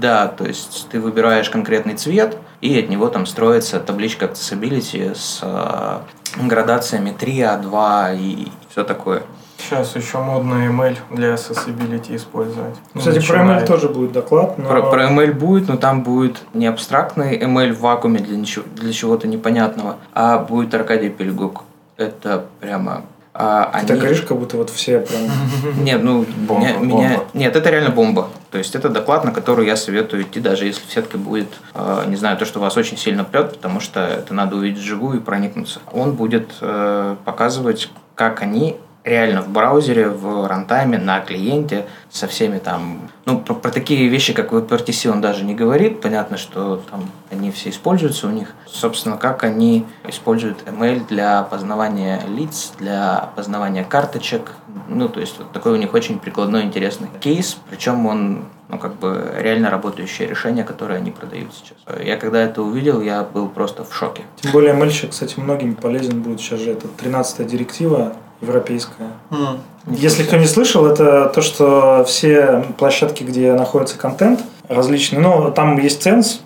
Да, 0.00 0.28
то 0.28 0.44
есть 0.44 0.86
ты 0.88 1.00
выбираешь 1.00 1.50
конкретный 1.50 1.94
цвет, 1.94 2.36
и 2.60 2.78
от 2.78 2.88
него 2.88 3.08
там 3.08 3.26
строится 3.26 3.80
табличка 3.80 4.26
accessibility 4.26 5.16
с 5.16 5.40
э, 5.42 5.98
градациями 6.46 7.10
3, 7.10 7.38
А2 7.40 8.16
и 8.16 8.52
все 8.70 8.84
такое. 8.84 9.24
Сейчас 9.60 9.94
еще 9.96 10.18
модно 10.18 10.54
ML 10.68 10.96
для 11.10 11.34
accessibility 11.34 12.16
использовать. 12.16 12.74
Кстати, 12.96 13.24
про 13.26 13.36
Начинает. 13.38 13.62
ML 13.62 13.66
тоже 13.66 13.88
будет 13.88 14.12
доклад. 14.12 14.58
Но... 14.58 14.68
Про, 14.68 14.82
про 14.82 15.04
ML 15.10 15.32
будет, 15.34 15.68
но 15.68 15.76
там 15.76 16.02
будет 16.02 16.38
не 16.54 16.66
абстрактный 16.66 17.38
ML 17.38 17.72
в 17.72 17.80
вакууме 17.80 18.18
для, 18.20 18.36
ничего, 18.36 18.64
для 18.74 18.92
чего-то 18.92 19.28
непонятного, 19.28 19.96
а 20.12 20.38
будет 20.38 20.74
Аркадий 20.74 21.08
Пельгук. 21.10 21.64
Это 21.96 22.46
прямо... 22.60 23.02
а, 23.34 23.64
Ты 23.80 23.80
так 23.86 23.90
они- 23.90 24.00
говоришь, 24.00 24.22
как 24.22 24.38
будто 24.38 24.56
вот 24.56 24.70
все 24.70 25.00
прям... 25.00 25.22
Нет, 25.84 26.02
ну, 26.02 26.24
Бомба, 26.48 26.78
меня. 26.78 27.20
Нет, 27.34 27.54
это 27.54 27.68
реально 27.70 27.90
бомба. 27.90 28.28
То 28.50 28.58
есть 28.58 28.74
это 28.74 28.88
доклад, 28.88 29.24
на 29.24 29.32
который 29.32 29.66
я 29.66 29.76
советую 29.76 30.22
идти, 30.22 30.40
даже 30.40 30.64
если 30.64 30.84
в 30.86 30.90
сетке 30.92 31.18
будет, 31.18 31.48
э, 31.74 32.04
не 32.08 32.16
знаю, 32.16 32.36
то, 32.38 32.44
что 32.46 32.58
вас 32.58 32.76
очень 32.76 32.96
сильно 32.96 33.22
прет, 33.22 33.52
потому 33.52 33.80
что 33.80 34.00
это 34.00 34.32
надо 34.34 34.56
увидеть 34.56 34.80
вживую 34.80 35.18
и 35.18 35.20
проникнуться. 35.20 35.80
Он 35.92 36.12
будет 36.14 36.50
э, 36.60 37.16
показывать, 37.24 37.90
как 38.14 38.42
они 38.42 38.76
реально 39.04 39.42
в 39.42 39.48
браузере, 39.48 40.08
в 40.08 40.46
рантайме, 40.46 40.98
на 40.98 41.20
клиенте, 41.20 41.86
со 42.10 42.26
всеми 42.26 42.58
там... 42.58 43.10
Ну, 43.24 43.38
про, 43.38 43.54
про 43.54 43.70
такие 43.70 44.08
вещи, 44.08 44.32
как 44.32 44.52
WebRTC 44.52 45.10
он 45.10 45.20
даже 45.20 45.44
не 45.44 45.54
говорит. 45.54 46.00
Понятно, 46.00 46.36
что 46.36 46.82
там 46.90 47.10
они 47.30 47.50
все 47.50 47.70
используются 47.70 48.26
у 48.26 48.30
них. 48.30 48.54
Собственно, 48.66 49.16
как 49.16 49.44
они 49.44 49.86
используют 50.08 50.64
ML 50.66 51.06
для 51.08 51.42
познавания 51.44 52.22
лиц, 52.28 52.72
для 52.78 53.18
опознавания 53.18 53.84
карточек. 53.84 54.52
Ну, 54.88 55.08
то 55.08 55.20
есть, 55.20 55.38
вот 55.38 55.52
такой 55.52 55.72
у 55.72 55.76
них 55.76 55.94
очень 55.94 56.18
прикладной, 56.18 56.62
интересный 56.62 57.08
кейс. 57.20 57.56
Причем 57.68 58.06
он 58.06 58.44
ну, 58.68 58.78
как 58.78 58.94
бы 58.96 59.32
реально 59.36 59.70
работающее 59.70 60.28
решение, 60.28 60.64
которое 60.64 60.96
они 60.96 61.10
продают 61.10 61.52
сейчас. 61.54 61.76
Я 62.04 62.16
когда 62.16 62.40
это 62.40 62.62
увидел, 62.62 63.00
я 63.00 63.24
был 63.24 63.48
просто 63.48 63.84
в 63.84 63.94
шоке. 63.94 64.22
Тем 64.36 64.52
более 64.52 64.74
ML, 64.74 65.08
кстати, 65.08 65.38
многим 65.38 65.74
полезен 65.74 66.22
будет 66.22 66.40
сейчас 66.40 66.60
же. 66.60 66.70
Это 66.70 66.86
13 66.86 67.46
директива 67.46 68.14
европейская. 68.40 69.08
М. 69.30 69.60
Если 69.86 70.22
кто 70.22 70.36
не 70.36 70.46
слышал, 70.46 70.86
это 70.86 71.30
то, 71.34 71.40
что 71.42 72.04
все 72.06 72.64
площадки, 72.78 73.22
где 73.24 73.52
находится 73.54 73.98
контент, 73.98 74.40
различные, 74.68 75.20
ну, 75.20 75.50
там 75.50 75.78
есть 75.78 76.02
ценз, 76.02 76.40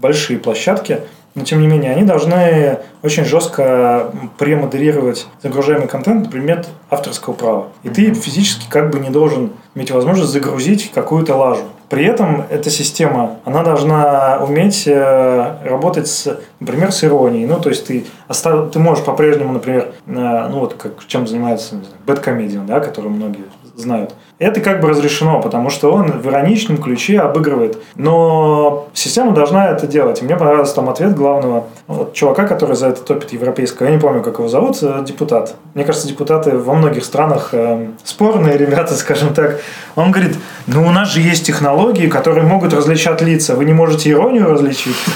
большие 0.00 0.38
площадки, 0.38 1.00
но 1.34 1.44
тем 1.44 1.60
не 1.60 1.66
менее, 1.66 1.92
они 1.92 2.02
должны 2.02 2.78
очень 3.02 3.24
жестко 3.24 4.12
премодерировать 4.38 5.26
загружаемый 5.42 5.86
контент 5.86 6.24
на 6.24 6.30
предмет 6.30 6.66
авторского 6.90 7.34
права. 7.34 7.68
И 7.84 7.90
ты 7.90 8.12
физически 8.14 8.66
как 8.68 8.90
бы 8.90 8.98
не 8.98 9.10
должен 9.10 9.52
иметь 9.74 9.90
возможность 9.90 10.32
загрузить 10.32 10.90
какую-то 10.92 11.36
лажу. 11.36 11.64
При 11.88 12.04
этом 12.04 12.44
эта 12.50 12.68
система, 12.70 13.36
она 13.44 13.62
должна 13.62 14.38
уметь 14.40 14.84
э, 14.86 15.56
работать, 15.64 16.06
с, 16.08 16.38
например, 16.60 16.92
с 16.92 17.02
иронией. 17.02 17.46
Ну, 17.46 17.58
то 17.60 17.70
есть 17.70 17.86
ты, 17.86 18.04
остав- 18.28 18.70
ты 18.70 18.78
можешь 18.78 19.04
по-прежнему, 19.04 19.52
например, 19.54 19.92
э, 20.06 20.48
ну 20.50 20.60
вот 20.60 20.74
как 20.74 21.06
чем 21.06 21.26
занимается 21.26 21.76
не 21.76 21.84
знаю, 21.84 21.96
Bad 22.06 22.22
Comedian, 22.22 22.66
да, 22.66 22.80
который 22.80 23.10
многие 23.10 23.44
знают. 23.78 24.14
Это 24.38 24.60
как 24.60 24.80
бы 24.80 24.88
разрешено, 24.88 25.40
потому 25.40 25.70
что 25.70 25.92
он 25.92 26.12
в 26.12 26.26
ироничном 26.28 26.78
ключе 26.78 27.20
обыгрывает. 27.20 27.78
Но 27.96 28.88
система 28.92 29.32
должна 29.32 29.68
это 29.68 29.86
делать. 29.86 30.20
И 30.20 30.24
мне 30.24 30.36
понравился 30.36 30.76
там 30.76 30.88
ответ 30.88 31.14
главного 31.14 31.64
вот, 31.86 32.12
чувака, 32.12 32.46
который 32.46 32.76
за 32.76 32.88
это 32.88 33.02
топит 33.02 33.32
европейского. 33.32 33.86
Я 33.86 33.92
не 33.92 34.00
помню, 34.00 34.22
как 34.22 34.38
его 34.38 34.48
зовут, 34.48 34.78
э, 34.82 35.02
депутат. 35.06 35.54
Мне 35.74 35.84
кажется, 35.84 36.06
депутаты 36.08 36.56
во 36.56 36.74
многих 36.74 37.04
странах 37.04 37.50
э, 37.52 37.88
спорные 38.04 38.56
ребята, 38.56 38.94
скажем 38.96 39.34
так. 39.34 39.60
Он 39.96 40.12
говорит, 40.12 40.36
ну 40.66 40.86
у 40.86 40.90
нас 40.90 41.12
же 41.12 41.20
есть 41.20 41.46
технологии, 41.46 42.06
которые 42.08 42.46
могут 42.46 42.72
различать 42.72 43.22
лица. 43.22 43.54
Вы 43.54 43.64
не 43.64 43.72
можете 43.72 44.10
иронию 44.10 44.50
различить? 44.50 44.96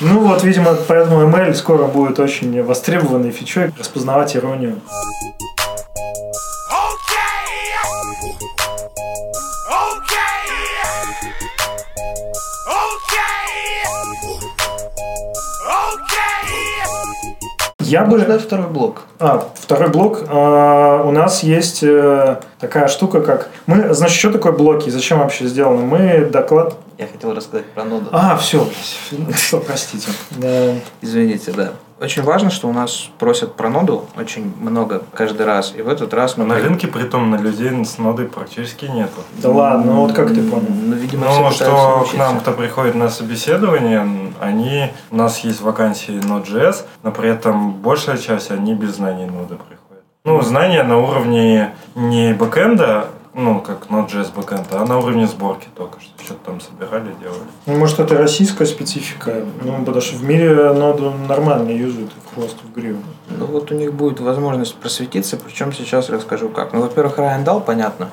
Ну 0.00 0.20
вот, 0.20 0.42
видимо, 0.42 0.74
поэтому 0.88 1.22
ML 1.22 1.54
скоро 1.54 1.84
будет 1.84 2.18
очень 2.18 2.62
востребованной 2.62 3.30
фичой 3.30 3.72
распознавать 3.78 4.36
иронию. 4.36 4.80
Я 17.84 18.04
бы... 18.04 18.18
Можно 18.18 18.38
второй 18.38 18.66
блок. 18.68 19.02
А, 19.18 19.48
второй 19.54 19.90
блок. 19.90 20.24
А, 20.28 21.02
у 21.04 21.10
нас 21.10 21.42
есть 21.42 21.82
э, 21.82 22.40
такая 22.58 22.88
штука, 22.88 23.20
как... 23.20 23.48
Мы, 23.66 23.92
значит, 23.94 24.18
что 24.18 24.32
такое 24.32 24.52
блоки? 24.52 24.90
Зачем 24.90 25.18
вообще 25.18 25.46
сделаны? 25.46 25.84
Мы 25.84 26.24
доклад... 26.26 26.76
Я 26.98 27.06
хотел 27.06 27.34
рассказать 27.34 27.66
про 27.66 27.84
ноду. 27.84 28.06
А, 28.12 28.36
все, 28.36 28.66
что, 29.34 29.58
простите. 29.58 30.08
Да. 30.30 30.74
Извините, 31.00 31.52
да. 31.52 31.72
Очень 32.00 32.22
важно, 32.22 32.50
что 32.50 32.68
у 32.68 32.72
нас 32.72 33.08
просят 33.18 33.54
про 33.54 33.68
ноду 33.68 34.06
очень 34.16 34.52
много 34.60 35.02
каждый 35.14 35.46
раз. 35.46 35.72
И 35.76 35.80
в 35.80 35.88
этот 35.88 36.12
раз 36.12 36.36
мы... 36.36 36.44
На 36.44 36.56
рынке, 36.56 36.88
притом, 36.88 37.30
на 37.30 37.36
людей 37.36 37.70
с 37.84 37.98
нодой 37.98 38.26
практически 38.26 38.86
нету. 38.86 39.22
Да 39.38 39.50
ладно, 39.50 39.92
ну 39.92 40.00
вот 40.00 40.12
как 40.12 40.28
ты 40.28 40.42
понял? 40.42 40.66
Ну, 40.68 40.94
видимо, 40.96 41.26
Ну, 41.26 41.50
что 41.50 42.06
к 42.10 42.14
нам, 42.14 42.40
кто 42.40 42.52
приходит 42.52 42.96
на 42.96 43.08
собеседование, 43.08 44.23
они, 44.40 44.90
у 45.10 45.16
нас 45.16 45.40
есть 45.40 45.60
вакансии 45.60 46.14
Node.js, 46.14 46.84
но 47.02 47.12
при 47.12 47.30
этом 47.30 47.72
большая 47.72 48.18
часть, 48.18 48.50
они 48.50 48.74
без 48.74 48.96
знаний 48.96 49.26
ноды 49.26 49.56
приходят. 49.56 50.04
Ну, 50.24 50.40
знания 50.42 50.82
на 50.82 50.98
уровне 50.98 51.74
не 51.94 52.32
бэкэнда, 52.32 53.08
ну, 53.34 53.60
как 53.60 53.86
Node.js 53.88 54.32
бэкэнда, 54.34 54.80
а 54.80 54.86
на 54.86 54.98
уровне 54.98 55.26
сборки 55.26 55.68
только 55.74 56.00
что. 56.00 56.10
Что-то 56.24 56.46
там 56.46 56.60
собирали, 56.60 57.14
делали. 57.20 57.42
Ну, 57.66 57.76
может, 57.76 57.98
это 58.00 58.16
российская 58.16 58.64
специфика. 58.64 59.44
Ну, 59.62 59.78
потому 59.80 60.00
что 60.00 60.16
в 60.16 60.24
мире 60.24 60.72
ноду 60.72 61.12
нормально 61.28 61.70
юзают 61.70 62.10
и 62.12 62.20
в 62.20 62.34
хвост, 62.34 62.56
в 62.62 62.74
гриву. 62.74 63.02
Ну 63.28 63.46
вот 63.46 63.70
у 63.70 63.74
них 63.74 63.92
будет 63.92 64.20
возможность 64.20 64.76
просветиться, 64.76 65.36
причем 65.36 65.72
сейчас 65.72 66.08
расскажу 66.08 66.48
как. 66.48 66.72
Ну, 66.72 66.80
во-первых, 66.80 67.18
Райан 67.18 67.44
дал, 67.44 67.60
понятно. 67.60 68.08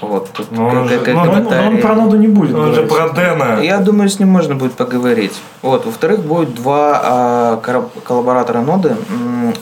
Вот, 0.00 0.30
тут 0.32 0.50
Ну, 0.50 0.66
он 0.66 0.88
же- 0.88 1.00
ну, 1.06 1.24
Но 1.24 1.66
он, 1.66 1.78
про 1.78 1.94
ноду 1.94 2.16
не 2.16 2.28
будет 2.28 2.54
Он 2.56 2.74
же 2.74 2.82
про 2.82 3.10
Дэна. 3.10 3.60
Я 3.62 3.78
думаю, 3.78 4.08
с 4.08 4.18
ним 4.18 4.28
можно 4.30 4.54
будет 4.54 4.72
поговорить. 4.72 5.34
Вот, 5.60 5.84
во-вторых, 5.86 6.20
будет 6.20 6.54
два 6.54 7.00
а, 7.04 7.56
кора- 7.58 7.88
коллаборатора 8.04 8.60
ноды. 8.62 8.96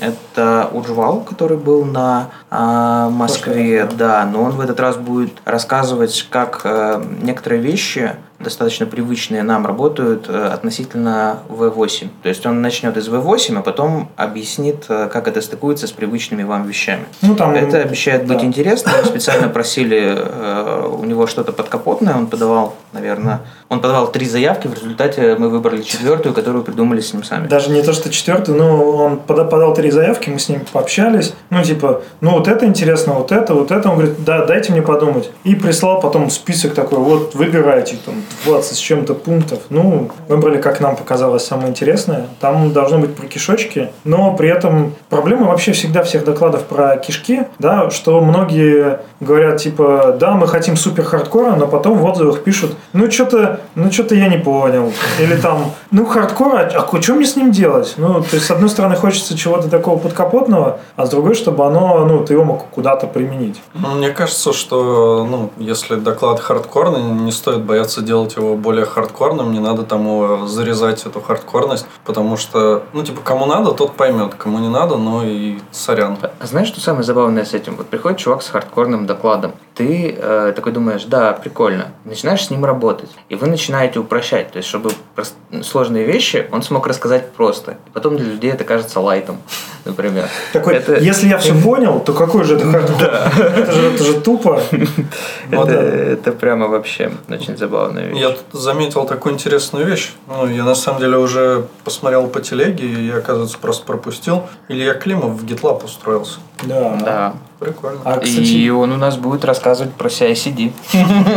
Это 0.01 0.69
Уджвал, 0.73 1.21
который 1.21 1.57
был 1.57 1.85
на 1.85 2.29
а, 2.51 3.11
Москве, 3.11 3.89
да, 3.93 4.29
но 4.33 4.43
он 4.45 4.53
в 4.53 4.61
этот 4.61 4.79
раз 4.81 4.97
будет 4.97 5.33
рассказывать, 5.45 6.27
как 6.31 6.61
э, 6.65 7.03
некоторые 7.23 7.61
вещи 7.61 8.13
достаточно 8.41 8.87
привычные 8.87 9.43
нам 9.43 9.67
работают 9.67 10.27
э, 10.29 10.47
относительно 10.49 11.41
V8. 11.49 12.09
То 12.23 12.29
есть 12.29 12.47
он 12.47 12.63
начнет 12.63 12.97
из 12.97 13.09
V8, 13.09 13.59
а 13.59 13.63
потом 13.63 14.09
объяснит, 14.17 14.87
э, 14.89 15.09
как 15.13 15.29
это 15.29 15.43
стыкуется 15.43 15.87
с 15.87 15.93
привычными 15.93 16.43
вам 16.43 16.67
вещами. 16.67 17.05
Ну, 17.21 17.37
там... 17.37 17.55
Это 17.55 17.79
обещает 17.79 18.27
быть 18.27 18.39
да. 18.39 18.45
интересно. 18.45 18.93
Мы 18.99 19.07
специально 19.07 19.49
просили 19.51 20.15
э, 20.17 20.89
у 20.91 21.05
него 21.05 21.27
что-то 21.27 21.53
подкапотное. 21.53 22.15
Он 22.15 22.27
подавал, 22.27 22.77
наверное, 22.93 23.41
он 23.69 23.81
подавал 23.81 24.11
три 24.11 24.27
заявки. 24.27 24.69
В 24.69 24.75
результате 24.75 25.37
мы 25.39 25.51
выбрали 25.51 25.83
четвертую, 25.83 26.35
которую 26.35 26.65
придумали 26.65 27.01
с 27.01 27.13
ним 27.13 27.25
сами. 27.25 27.47
Даже 27.47 27.71
не 27.71 27.83
то, 27.83 27.93
что 27.93 28.11
четвертый, 28.11 28.55
но 28.55 28.97
он 28.97 29.19
пода- 29.19 29.45
подал 29.45 29.75
три 29.75 29.91
заявки, 29.91 30.31
мы 30.31 30.39
с 30.39 30.49
ним 30.49 30.63
пообщались. 30.73 31.35
Ну, 31.51 31.63
типа, 31.63 32.03
ну 32.23 32.31
вот 32.31 32.49
это 32.49 32.65
интересно, 32.65 33.13
вот 33.13 33.33
это, 33.33 33.55
вот 33.55 33.71
это. 33.71 33.91
Он 33.91 33.97
говорит, 33.97 34.25
да, 34.25 34.47
дайте 34.47 34.73
мне 34.73 34.81
подумать. 34.81 35.31
И 35.45 35.55
прислал 35.55 36.01
потом 36.01 36.31
список 36.31 36.73
такой, 36.73 36.99
вот 36.99 37.35
выбирайте, 37.35 37.99
там, 38.05 38.15
20 38.45 38.77
с 38.77 38.79
чем-то 38.79 39.15
пунктов. 39.15 39.61
Ну, 39.71 40.11
выбрали, 40.29 40.61
как 40.61 40.81
нам 40.81 40.97
показалось, 40.97 41.45
самое 41.45 41.71
интересное. 41.71 42.27
Там 42.41 42.73
должны 42.73 42.99
быть 42.99 43.15
про 43.15 43.27
кишочки, 43.27 43.91
но 44.05 44.35
при 44.35 44.49
этом 44.49 44.95
проблема 45.09 45.47
вообще 45.47 45.73
всегда 45.73 46.03
всех 46.03 46.25
докладов 46.25 46.65
про 46.65 46.97
кишки, 46.97 47.47
да, 47.59 47.91
что 47.91 48.21
многие 48.21 49.01
говорят, 49.21 49.59
типа, 49.59 50.17
да, 50.19 50.33
мы 50.33 50.47
хотим 50.47 50.77
супер 50.77 51.05
хардкора, 51.05 51.57
но 51.57 51.67
потом 51.67 51.99
в 51.99 52.05
отзывах 52.05 52.43
пишут, 52.43 52.77
ну, 52.93 53.11
что-то, 53.11 53.61
ну, 53.75 53.91
что-то 53.93 54.15
я 54.15 54.29
не 54.29 54.39
понял. 54.39 54.93
Или 55.19 55.37
там, 55.37 55.73
ну, 55.91 56.07
хардкор, 56.07 56.57
а, 56.57 56.63
а 56.63 57.03
что 57.03 57.15
мне 57.15 57.27
с 57.27 57.37
ним 57.37 57.53
делать? 57.53 57.95
Ну, 57.97 58.23
то 58.23 58.35
есть, 58.35 58.47
с 58.47 58.51
одной 58.51 58.69
стороны, 58.69 58.97
хочется 58.97 59.37
чего-то 59.37 59.69
такого 59.69 59.99
подкапотного, 59.99 60.81
а 60.97 61.07
с 61.07 61.11
другой, 61.11 61.35
чтобы 61.35 61.67
оно, 61.67 62.05
ну, 62.07 62.25
ты 62.25 62.35
его 62.35 62.45
мог 62.45 62.67
куда-то 62.71 63.07
применить. 63.07 63.61
Ну, 63.75 63.97
Мне 63.97 64.11
кажется, 64.11 64.53
что 64.53 65.27
ну, 65.31 65.51
если 65.59 65.97
доклад 65.97 66.41
хардкорный, 66.41 67.03
не 67.03 67.33
стоит 67.33 67.63
бояться 67.63 68.03
делать 68.03 68.20
его 68.29 68.57
более 68.57 68.85
хардкорным, 68.85 69.53
не 69.53 69.61
надо 69.61 69.83
его 69.95 70.47
зарезать, 70.47 71.05
эту 71.07 71.21
хардкорность, 71.21 71.87
потому 72.05 72.37
что, 72.37 72.85
ну, 72.93 73.03
типа, 73.03 73.21
кому 73.23 73.47
надо, 73.47 73.73
тот 73.73 73.93
поймет, 73.93 74.35
кому 74.35 74.59
не 74.59 74.69
надо, 74.69 74.97
ну 74.97 75.23
и 75.25 75.59
сорян. 75.71 76.17
А 76.39 76.47
знаешь, 76.47 76.69
что 76.69 76.81
самое 76.81 77.05
забавное 77.05 77.45
с 77.45 77.55
этим? 77.55 77.77
Вот 77.77 77.87
приходит 77.87 78.19
чувак 78.19 78.43
с 78.43 78.49
хардкорным 78.49 79.07
докладом. 79.07 79.53
Ты 79.81 80.15
э, 80.15 80.53
такой 80.55 80.73
думаешь, 80.73 81.05
да, 81.05 81.33
прикольно. 81.33 81.93
Начинаешь 82.05 82.45
с 82.45 82.51
ним 82.51 82.67
работать. 82.67 83.09
И 83.31 83.35
вы 83.35 83.47
начинаете 83.47 83.99
упрощать. 83.99 84.53
То 84.53 84.59
есть, 84.59 84.69
чтобы 84.69 84.91
прост- 85.17 85.37
сложные 85.63 86.05
вещи 86.05 86.47
он 86.53 86.63
смог 86.63 86.87
рассказать 86.87 87.33
просто. 87.33 87.79
И 87.87 87.91
потом 87.95 88.19
для 88.19 88.27
людей 88.27 88.53
это 88.53 88.65
кажется 88.65 89.01
лайтом, 89.01 89.39
например. 89.87 90.29
Такой, 90.53 90.75
Это- 90.75 90.99
если 90.99 91.29
я 91.29 91.39
все 91.39 91.55
понял, 91.55 91.99
то 92.01 92.13
какой 92.13 92.45
же 92.45 92.57
это 92.57 92.71
хардкор? 92.71 93.03
Это 93.03 93.73
же, 93.73 93.87
это 93.95 94.05
же 94.05 94.21
тупо. 94.21 94.61
Это, 95.51 95.65
да. 95.67 95.73
это 95.83 96.33
прямо 96.33 96.69
вообще 96.69 97.11
очень 97.29 97.57
забавная 97.57 98.05
вещь. 98.05 98.19
Я 98.21 98.37
заметил 98.53 99.07
такую 99.07 99.35
интересную 99.35 99.87
вещь. 99.87 100.13
Ну, 100.29 100.47
я 100.47 100.65
на 100.65 100.75
самом 100.75 101.01
деле 101.01 101.17
уже 101.17 101.67
посмотрел 101.85 102.27
по 102.29 102.41
телеге, 102.43 102.85
и 102.87 103.07
я, 103.07 103.17
оказывается, 103.17 103.57
просто 103.59 103.87
пропустил. 103.87 104.47
Илья 104.69 104.93
Климов 104.95 105.41
в 105.41 105.45
GitLab 105.47 105.83
устроился. 105.85 106.39
Да. 106.65 106.99
Да. 107.03 107.35
Прикольно. 107.61 108.01
А, 108.05 108.17
И 108.17 108.25
кстати, 108.25 108.69
он 108.71 108.91
у 108.93 108.97
нас 108.97 109.17
будет 109.19 109.45
рассказывать 109.45 109.93
про 109.93 110.09
CI-CD. 110.09 110.73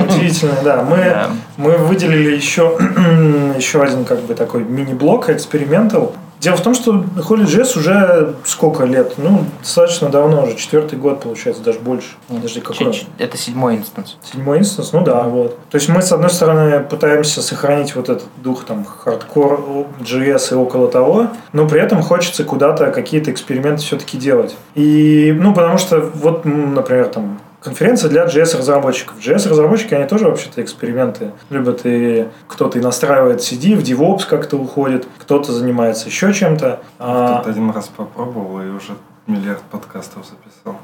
удивительно, 0.08 0.54
да. 0.64 0.82
Мы, 0.82 0.96
Да. 0.98 1.30
мы 1.58 1.78
выделили 1.78 2.34
еще, 2.36 2.78
еще 3.58 3.84
один 3.84 4.06
как 4.06 4.22
бы 4.22 4.34
такой 4.34 4.64
мини-блок, 4.64 5.30
экспериментал. 5.30 6.14
Дело 6.44 6.58
в 6.58 6.62
том, 6.62 6.74
что 6.74 7.06
HolyJS 7.16 7.78
уже 7.78 8.36
сколько 8.44 8.84
лет? 8.84 9.14
Ну, 9.18 9.46
достаточно 9.62 10.10
давно 10.10 10.44
уже, 10.44 10.56
четвертый 10.56 11.00
год 11.00 11.22
получается, 11.22 11.64
даже 11.64 11.80
больше. 11.80 12.10
Подожди, 12.28 12.60
какой? 12.60 13.08
Это 13.18 13.38
седьмой 13.38 13.78
инстанс. 13.78 14.18
Седьмой 14.30 14.60
инстанс, 14.60 14.92
ну 14.92 15.06
да, 15.06 15.24
вот. 15.24 15.58
То 15.70 15.76
есть 15.76 15.88
мы, 15.88 16.02
с 16.02 16.12
одной 16.12 16.30
стороны, 16.30 16.82
пытаемся 16.82 17.42
сохранить 17.42 17.96
вот 17.96 18.10
этот 18.10 18.28
дух 18.44 18.66
там 18.66 18.84
хардкор, 18.84 19.88
JS 20.02 20.52
и 20.52 20.56
около 20.56 20.90
того, 20.90 21.30
но 21.54 21.66
при 21.66 21.80
этом 21.80 22.02
хочется 22.02 22.44
куда-то 22.44 22.92
какие-то 22.92 23.32
эксперименты 23.32 23.82
все-таки 23.82 24.18
делать. 24.18 24.58
И, 24.76 25.34
ну, 25.40 25.54
потому 25.54 25.78
что 25.78 26.02
вот, 26.02 26.44
например, 26.44 27.06
там 27.08 27.40
конференция 27.64 28.10
для 28.10 28.26
JS-разработчиков. 28.26 29.18
JS-разработчики, 29.20 29.94
они 29.94 30.08
тоже 30.08 30.26
вообще-то 30.26 30.62
эксперименты 30.62 31.32
любят. 31.50 31.82
И 31.86 32.28
кто-то 32.48 32.78
и 32.78 32.82
настраивает 32.82 33.40
CD, 33.40 33.76
в 33.76 33.84
DevOps 33.84 34.28
как-то 34.28 34.58
уходит, 34.58 35.08
кто-то 35.20 35.52
занимается 35.52 36.08
еще 36.08 36.34
чем-то. 36.34 36.82
А, 37.00 37.38
Тут 37.38 37.48
один 37.48 37.72
раз 37.72 37.88
попробовал 37.88 38.62
и 38.62 38.70
уже 38.70 38.94
миллиард 39.28 39.62
подкастов 39.64 40.26
записал. 40.26 40.80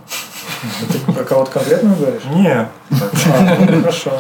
Ты 0.92 1.12
про 1.12 1.24
кого-то 1.24 1.52
конкретно 1.52 1.96
говоришь? 1.96 2.24
Не, 2.34 2.68
А, 2.92 3.58
ну, 3.60 3.82
хорошо. 3.82 4.12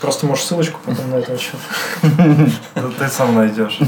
Просто 0.00 0.26
можешь 0.26 0.44
ссылочку 0.44 0.78
потом 0.84 1.10
на 1.10 1.16
это 1.16 1.32
еще. 1.32 1.52
ну, 2.02 2.90
ты 2.98 3.08
сам 3.08 3.34
найдешь. 3.34 3.80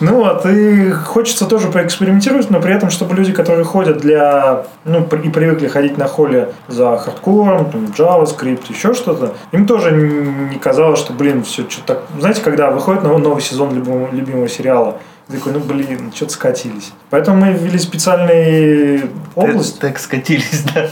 Ну 0.00 0.16
вот, 0.16 0.44
и 0.46 0.90
хочется 0.90 1.46
тоже 1.46 1.68
поэкспериментировать, 1.68 2.50
но 2.50 2.60
при 2.60 2.74
этом, 2.74 2.90
чтобы 2.90 3.14
люди, 3.14 3.32
которые 3.32 3.64
ходят 3.64 3.98
для, 3.98 4.66
ну, 4.84 5.02
и 5.02 5.28
привыкли 5.28 5.68
ходить 5.68 5.96
на 5.96 6.08
холле 6.08 6.52
за 6.68 6.96
хардкором, 6.98 7.70
там, 7.70 7.84
JavaScript, 7.84 8.64
еще 8.70 8.94
что-то, 8.94 9.34
им 9.52 9.66
тоже 9.66 9.92
не 9.92 10.58
казалось, 10.58 10.98
что, 10.98 11.12
блин, 11.12 11.44
все 11.44 11.68
что-то 11.68 11.94
так... 11.94 12.02
Знаете, 12.18 12.42
когда 12.42 12.70
выходит 12.70 13.04
новый, 13.04 13.42
сезон 13.42 13.74
любимого 13.74 14.48
сериала, 14.48 14.98
ты 15.28 15.36
такой, 15.38 15.52
ну, 15.52 15.60
блин, 15.60 16.12
что-то 16.14 16.32
скатились. 16.32 16.92
Поэтому 17.10 17.38
мы 17.44 17.52
ввели 17.52 17.78
специальные 17.78 19.08
области. 19.34 19.78
Так 19.78 19.98
скатились, 19.98 20.64
да, 20.74 20.88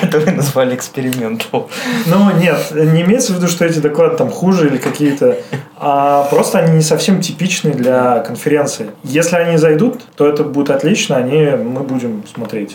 которые 0.00 0.32
назвали 0.32 0.74
экспериментом. 0.74 1.68
Ну, 2.06 2.30
нет, 2.36 2.72
не 2.72 3.02
имеется 3.02 3.32
в 3.32 3.36
виду, 3.36 3.48
что 3.48 3.64
эти 3.64 3.78
доклады 3.78 4.16
там 4.16 4.30
хуже 4.30 4.66
или 4.66 4.76
какие-то, 4.76 5.38
а 5.76 6.24
просто 6.24 6.58
они 6.58 6.76
не 6.76 6.82
совсем 6.82 7.20
типичны 7.20 7.72
для 7.72 8.20
конференции. 8.20 8.90
Если 9.02 9.36
они 9.36 9.56
зайдут, 9.56 10.02
то 10.16 10.28
это 10.28 10.44
будет 10.44 10.70
отлично, 10.70 11.16
они, 11.16 11.44
мы 11.50 11.82
будем 11.82 12.24
смотреть. 12.32 12.74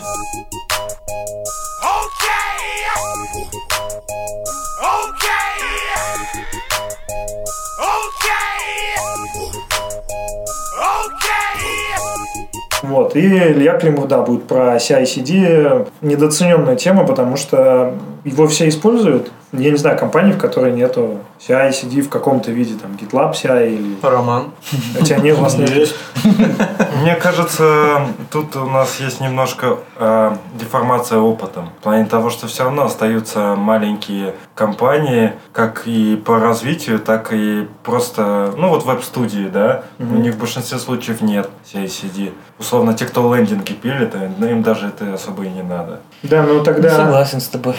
Вот. 12.88 13.16
И 13.16 13.26
Илья 13.26 13.78
Климов, 13.78 14.08
да, 14.08 14.22
будет 14.22 14.44
про 14.44 14.76
CI-CD. 14.76 15.86
Недооцененная 16.02 16.76
тема, 16.76 17.06
потому 17.06 17.36
что 17.36 17.94
его 18.24 18.46
все 18.46 18.68
используют. 18.68 19.30
Я 19.52 19.70
не 19.70 19.76
знаю 19.76 19.98
компании, 19.98 20.32
в 20.32 20.38
которой 20.38 20.72
нету 20.72 21.20
CI-CD 21.38 22.02
в 22.02 22.08
каком-то 22.08 22.50
виде, 22.50 22.74
там, 22.74 22.92
GitLab 22.92 23.32
CI 23.32 23.74
или... 23.74 23.96
Роман. 24.02 24.50
Хотя 24.98 25.16
нет, 25.18 25.38
у 25.38 25.42
вас 25.42 25.56
нет. 25.56 25.70
Есть. 25.70 25.94
Мне 27.02 27.14
кажется, 27.14 28.08
тут 28.32 28.56
у 28.56 28.66
нас 28.66 28.98
есть 28.98 29.20
немножко 29.20 29.78
э, 29.96 30.36
деформация 30.58 31.18
опыта. 31.18 31.68
В 31.78 31.82
плане 31.82 32.06
того, 32.06 32.30
что 32.30 32.48
все 32.48 32.64
равно 32.64 32.84
остаются 32.84 33.54
маленькие 33.54 34.34
компании, 34.54 35.32
как 35.52 35.86
и 35.86 36.16
по 36.16 36.40
развитию, 36.40 36.98
так 36.98 37.32
и 37.32 37.68
просто, 37.84 38.52
ну 38.56 38.68
вот 38.68 38.84
веб-студии, 38.84 39.48
да, 39.48 39.84
у 39.98 40.04
них 40.16 40.34
в 40.34 40.38
большинстве 40.38 40.78
случаев 40.78 41.20
нет 41.20 41.48
CI-CD. 41.72 42.32
Условно, 42.58 42.94
те, 42.94 43.04
кто 43.04 43.34
лендинги 43.34 43.72
пилит, 43.72 44.14
ну, 44.38 44.46
им 44.46 44.62
даже 44.62 44.88
это 44.88 45.14
особо 45.14 45.44
и 45.44 45.48
не 45.48 45.62
надо. 45.62 46.00
Да, 46.22 46.42
ну 46.42 46.64
тогда... 46.64 46.90
Согласен 46.90 47.40
с 47.40 47.48
тобой. 47.48 47.76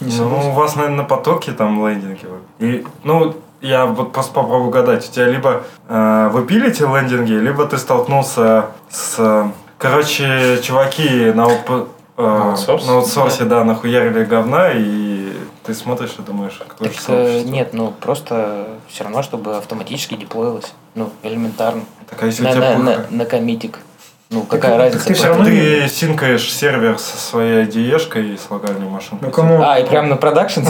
Не 0.00 0.06
ну, 0.06 0.12
согласен. 0.12 0.48
у 0.48 0.52
вас, 0.52 0.76
наверное, 0.76 0.98
на 0.98 1.04
потоке 1.04 1.52
там 1.52 1.86
лендинги. 1.86 2.20
И, 2.58 2.86
ну, 3.04 3.34
я 3.60 3.86
вот 3.86 4.12
просто 4.12 4.32
попробую 4.32 4.68
угадать. 4.68 5.08
У 5.08 5.12
тебя 5.12 5.26
либо 5.26 5.62
э, 5.88 6.28
вы 6.32 6.44
пилите 6.46 6.84
лендинги, 6.86 7.32
либо 7.32 7.66
ты 7.66 7.78
столкнулся 7.78 8.66
с... 8.90 9.50
Короче, 9.78 10.60
чуваки 10.62 11.32
на, 11.34 11.46
оп- 11.46 11.88
э, 12.16 12.22
На 12.22 12.50
аутсорсе? 12.50 12.86
на 12.86 12.92
аутсорсе, 12.96 13.44
да, 13.44 13.64
нахуярили 13.64 14.24
говна, 14.24 14.70
и 14.72 15.32
ты 15.64 15.74
смотришь 15.74 16.14
и 16.18 16.22
думаешь, 16.22 16.60
Так 16.78 16.92
же 16.92 17.00
сообщество. 17.00 17.48
нет, 17.50 17.74
ну 17.74 17.90
просто 18.00 18.68
все 18.88 19.04
равно, 19.04 19.22
чтобы 19.22 19.56
автоматически 19.56 20.14
деплоилось. 20.14 20.72
Ну, 20.94 21.10
элементарно. 21.22 21.82
Так 22.08 22.22
а 22.22 22.26
если 22.26 22.42
у 22.42 22.44
На, 22.46 22.52
тебя 22.52 22.78
на, 22.78 22.84
на, 22.84 22.92
пуха? 22.92 23.06
на 23.10 23.24
коммитик. 23.24 23.78
Ну, 24.34 24.42
какая 24.42 24.72
так 24.72 24.80
разница? 24.80 25.06
ты 25.06 25.14
правда? 25.14 25.28
равно 25.28 25.44
Ты 25.44 25.88
синкаешь 25.88 26.52
сервер 26.52 26.98
со 26.98 27.16
своей 27.16 27.64
IDE-шкой 27.66 28.34
и 28.34 28.36
с 28.36 28.50
локальной 28.50 28.88
машинкой. 28.88 29.28
Ну, 29.28 29.30
кому... 29.30 29.62
А, 29.62 29.78
и 29.78 29.86
прям 29.86 30.08
на 30.08 30.16
продакшн? 30.16 30.60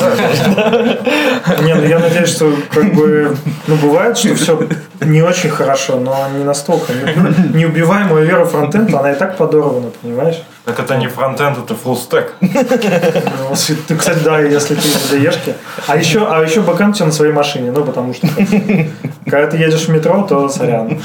Не, 1.63 1.75
ну 1.75 1.83
я 1.85 1.99
надеюсь, 1.99 2.29
что 2.29 2.53
как 2.73 2.93
бы, 2.95 3.35
ну 3.67 3.77
бывает, 3.77 4.19
что 4.19 4.35
все 4.35 4.69
не 5.01 5.23
очень 5.23 5.51
хорошо, 5.51 5.97
но 5.99 6.29
не 6.37 6.45
настолько. 6.45 6.93
Не- 6.93 7.59
Неубиваемая 7.59 8.23
вера 8.25 8.45
в 8.45 8.51
фронтенд, 8.51 8.93
она 8.95 9.13
и 9.13 9.15
так 9.15 9.37
подорвана, 9.39 9.91
понимаешь? 10.03 10.43
Так 10.65 10.79
это 10.81 10.97
не 10.97 11.09
фронтенд, 11.09 11.59
это 11.59 11.75
full 11.75 11.97
stack. 11.97 12.29
Ну, 12.41 13.55
ты, 13.89 13.97
Кстати, 13.97 14.19
да, 14.25 14.41
если 14.41 14.75
ты 14.75 14.81
в 14.89 15.11
ДЕшке. 15.11 15.55
А 15.87 15.97
еще, 15.97 16.27
а 16.31 16.43
еще 16.43 16.61
бэкэнд 16.61 16.95
у 16.95 16.97
тебя 16.97 17.07
на 17.07 17.13
своей 17.13 17.33
машине, 17.33 17.71
ну 17.73 17.85
потому 17.85 18.15
что 18.15 18.29
когда 19.25 19.47
ты 19.47 19.57
едешь 19.57 19.87
в 19.87 19.89
метро, 19.89 20.23
то 20.29 20.49
сорян. 20.49 21.01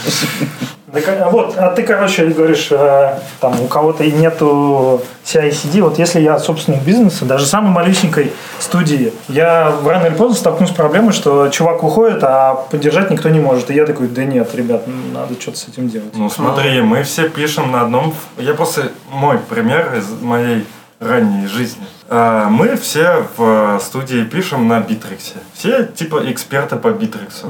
Так, 0.92 1.08
а 1.08 1.30
вот, 1.30 1.56
а 1.58 1.70
ты, 1.72 1.84
короче, 1.84 2.26
говоришь, 2.28 2.70
э, 2.72 3.20
там 3.40 3.60
у 3.62 3.68
кого-то 3.68 4.04
и 4.04 4.12
нету 4.12 5.02
CI-CD. 5.24 5.82
Вот 5.82 6.00
если 6.00 6.20
я 6.20 6.40
собственник 6.40 6.82
бизнеса, 6.82 7.26
даже 7.26 7.46
самой 7.46 7.72
малюсенькой 7.72 8.34
студии, 8.60 9.14
я 9.28 9.72
рано 9.86 10.08
или 10.08 10.16
поздно 10.16 10.36
столкнусь 10.36 10.70
с 10.70 10.74
проблемой, 10.74 11.14
что 11.14 11.50
чувак 11.50 11.84
уходит, 11.84 12.24
а 12.24 12.56
поддержать 12.56 13.12
никто 13.12 13.30
не 13.30 13.40
может. 13.40 13.70
И 13.70 13.74
я 13.76 13.86
такой, 13.86 14.08
да 14.08 14.24
нет, 14.24 14.54
ребят, 14.56 14.84
надо 15.14 15.40
что-то 15.40 15.58
с 15.58 15.68
этим 15.68 15.90
делать. 15.90 16.16
Ну 16.16 16.30
смотри, 16.30 16.82
мы 16.82 17.04
все 17.04 17.30
пишем 17.30 17.72
на 17.72 17.82
одном... 17.82 18.16
Я 18.38 18.54
просто... 18.54 18.92
Мой 19.12 19.38
пример 19.38 19.96
из 19.96 20.10
моей 20.22 20.66
ранней 21.00 21.48
жизни. 21.48 21.86
А, 22.10 22.50
Мы 22.50 22.76
все 22.76 23.26
в 23.38 23.80
студии 23.80 24.24
пишем 24.24 24.68
на 24.68 24.80
Битриксе. 24.80 25.36
Все 25.54 25.86
типа 25.86 26.32
эксперты 26.32 26.76
по 26.76 26.92
Битриксу. 26.92 27.48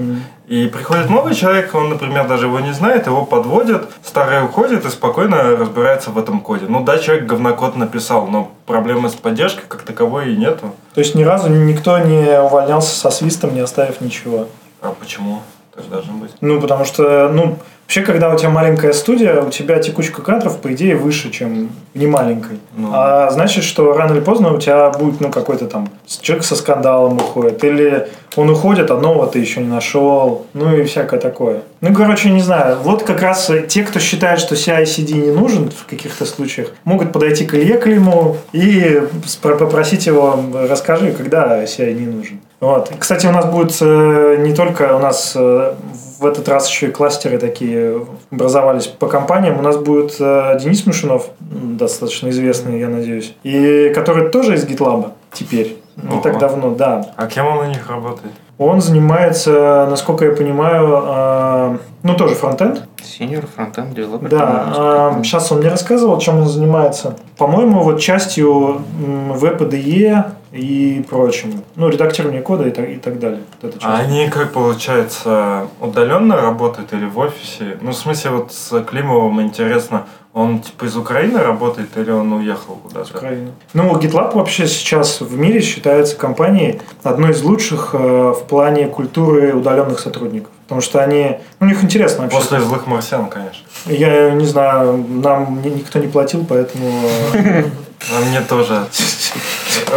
И 0.47 0.67
приходит 0.67 1.09
новый 1.09 1.35
человек, 1.35 1.75
он, 1.75 1.89
например, 1.89 2.27
даже 2.27 2.47
его 2.47 2.59
не 2.59 2.73
знает, 2.73 3.05
его 3.05 3.23
подводят, 3.23 3.87
старый 4.03 4.43
уходит 4.43 4.83
и 4.83 4.89
спокойно 4.89 5.55
разбирается 5.55 6.09
в 6.09 6.17
этом 6.17 6.39
коде. 6.41 6.65
Ну 6.67 6.83
да, 6.83 6.97
человек 6.97 7.27
говнокод 7.27 7.75
написал, 7.75 8.25
но 8.25 8.51
проблемы 8.65 9.09
с 9.09 9.13
поддержкой 9.13 9.65
как 9.67 9.83
таковой 9.83 10.33
и 10.33 10.37
нету. 10.37 10.73
То 10.95 11.01
есть 11.01 11.13
ни 11.13 11.23
разу 11.23 11.49
никто 11.49 11.99
не 11.99 12.39
увольнялся 12.41 12.95
со 12.95 13.11
свистом, 13.11 13.53
не 13.53 13.59
оставив 13.59 14.01
ничего. 14.01 14.47
А 14.81 14.95
почему? 14.99 15.41
Должно 15.87 16.13
быть. 16.13 16.31
Ну, 16.41 16.59
потому 16.59 16.85
что, 16.85 17.29
ну, 17.33 17.57
вообще, 17.83 18.01
когда 18.01 18.33
у 18.33 18.37
тебя 18.37 18.49
маленькая 18.49 18.93
студия, 18.93 19.41
у 19.41 19.49
тебя 19.49 19.79
текучка 19.79 20.21
кадров, 20.21 20.59
по 20.59 20.73
идее, 20.73 20.95
выше, 20.95 21.31
чем 21.31 21.69
не 21.93 22.07
маленькой. 22.07 22.59
Ну. 22.75 22.89
А 22.93 23.29
значит, 23.31 23.63
что 23.63 23.93
рано 23.93 24.13
или 24.13 24.19
поздно 24.21 24.53
у 24.53 24.59
тебя 24.59 24.89
будет, 24.89 25.19
ну, 25.21 25.29
какой-то 25.29 25.67
там 25.67 25.89
человек 26.21 26.45
со 26.45 26.55
скандалом 26.55 27.17
уходит. 27.17 27.63
Или 27.63 28.07
он 28.35 28.49
уходит, 28.49 28.91
а 28.91 28.97
нового 28.97 29.27
ты 29.27 29.39
еще 29.39 29.61
не 29.61 29.67
нашел. 29.67 30.45
Ну, 30.53 30.75
и 30.75 30.83
всякое 30.83 31.19
такое. 31.19 31.61
Ну, 31.81 31.93
короче, 31.93 32.29
не 32.29 32.41
знаю. 32.41 32.77
Вот 32.83 33.03
как 33.03 33.21
раз 33.21 33.51
те, 33.67 33.83
кто 33.83 33.99
считает, 33.99 34.39
что 34.39 34.55
CI-CD 34.55 35.13
не 35.13 35.31
нужен 35.31 35.69
в 35.71 35.85
каких-то 35.85 36.25
случаях, 36.25 36.69
могут 36.83 37.11
подойти 37.11 37.45
к 37.45 37.53
Илье 37.55 37.77
Климу 37.77 38.37
и 38.53 39.01
попросить 39.41 40.05
его, 40.05 40.39
расскажи, 40.53 41.11
когда 41.11 41.63
CI 41.63 41.93
не 41.93 42.05
нужен. 42.05 42.39
Вот. 42.59 42.91
Кстати, 42.99 43.25
у 43.25 43.31
нас 43.31 43.45
будет 43.45 43.77
э, 43.81 44.37
не 44.39 44.53
только 44.53 44.95
у 44.95 44.99
нас 44.99 45.33
э, 45.35 45.75
в 46.19 46.25
этот 46.25 46.49
раз 46.49 46.69
еще 46.69 46.87
и 46.87 46.91
кластеры 46.91 47.37
такие 47.37 48.05
образовались 48.31 48.87
по 48.87 49.07
компаниям. 49.07 49.57
У 49.59 49.61
нас 49.61 49.77
будет 49.77 50.15
э, 50.19 50.59
Денис 50.61 50.85
Мишунов, 50.85 51.27
достаточно 51.39 52.29
известный, 52.29 52.79
я 52.79 52.89
надеюсь, 52.89 53.33
и 53.43 53.91
который 53.95 54.29
тоже 54.29 54.55
из 54.55 54.65
GitLab 54.65 55.11
теперь. 55.31 55.77
Не 55.95 56.15
Ого. 56.15 56.21
так 56.21 56.37
давно, 56.37 56.71
да. 56.71 57.13
А 57.15 57.27
кем 57.27 57.47
он 57.47 57.59
у 57.59 57.65
них 57.65 57.89
работает? 57.89 58.33
Он 58.59 58.81
занимается, 58.81 59.87
насколько 59.89 60.25
я 60.25 60.35
понимаю, 60.35 61.01
э, 61.05 61.77
ну 62.03 62.15
тоже 62.15 62.35
фронтенд. 62.35 62.83
Senior 62.97 63.47
фронтенд 63.55 63.93
девелопер. 63.93 64.29
Да, 64.29 65.17
сейчас 65.23 65.49
он 65.53 65.59
мне 65.59 65.69
рассказывал, 65.69 66.19
чем 66.19 66.39
он 66.39 66.47
занимается. 66.47 67.15
По-моему, 67.37 67.83
вот 67.83 68.01
частью 68.01 68.81
веб-IDE 68.99 70.25
и 70.51 71.05
прочим. 71.09 71.63
Ну, 71.75 71.87
редактирование 71.89 72.41
кода 72.41 72.67
и 72.67 72.71
так, 72.71 72.89
и 72.89 72.95
так 72.95 73.19
далее. 73.19 73.41
Вот 73.61 73.73
эта 73.73 73.87
А 73.87 73.97
они, 73.99 74.27
как 74.27 74.51
получается, 74.51 75.67
удаленно 75.79 76.35
работают 76.35 76.91
или 76.91 77.05
в 77.05 77.17
офисе? 77.17 77.77
Ну, 77.81 77.91
в 77.91 77.95
смысле, 77.95 78.31
вот 78.31 78.51
с 78.51 78.81
Климовым 78.81 79.41
интересно, 79.41 80.05
он 80.33 80.59
типа 80.59 80.85
из 80.85 80.95
Украины 80.95 81.39
работает 81.39 81.89
или 81.97 82.11
он 82.11 82.31
уехал 82.33 82.75
куда-то? 82.75 83.17
Украины. 83.17 83.51
Ну, 83.73 83.95
GitLab 83.97 84.35
вообще 84.35 84.67
сейчас 84.67 85.21
в 85.21 85.37
мире 85.37 85.59
считается 85.61 86.15
компанией 86.15 86.81
одной 87.03 87.31
из 87.31 87.41
лучших 87.41 87.91
э, 87.93 88.33
в 88.37 88.43
плане 88.49 88.87
культуры 88.87 89.53
удаленных 89.53 89.99
сотрудников. 89.99 90.51
Потому 90.63 90.81
что 90.81 90.99
они... 91.03 91.37
Ну, 91.59 91.67
у 91.67 91.69
них 91.69 91.83
интересно 91.83 92.23
вообще. 92.23 92.37
После 92.37 92.59
злых 92.59 92.85
марсиан, 92.87 93.27
конечно. 93.29 93.65
Я 93.85 94.31
не 94.31 94.45
знаю, 94.45 94.97
нам 95.09 95.61
ни- 95.63 95.69
никто 95.69 95.99
не 95.99 96.07
платил, 96.07 96.45
поэтому... 96.47 96.91
э, 97.33 97.63
А 98.11 98.25
мне 98.29 98.41
тоже. 98.41 98.85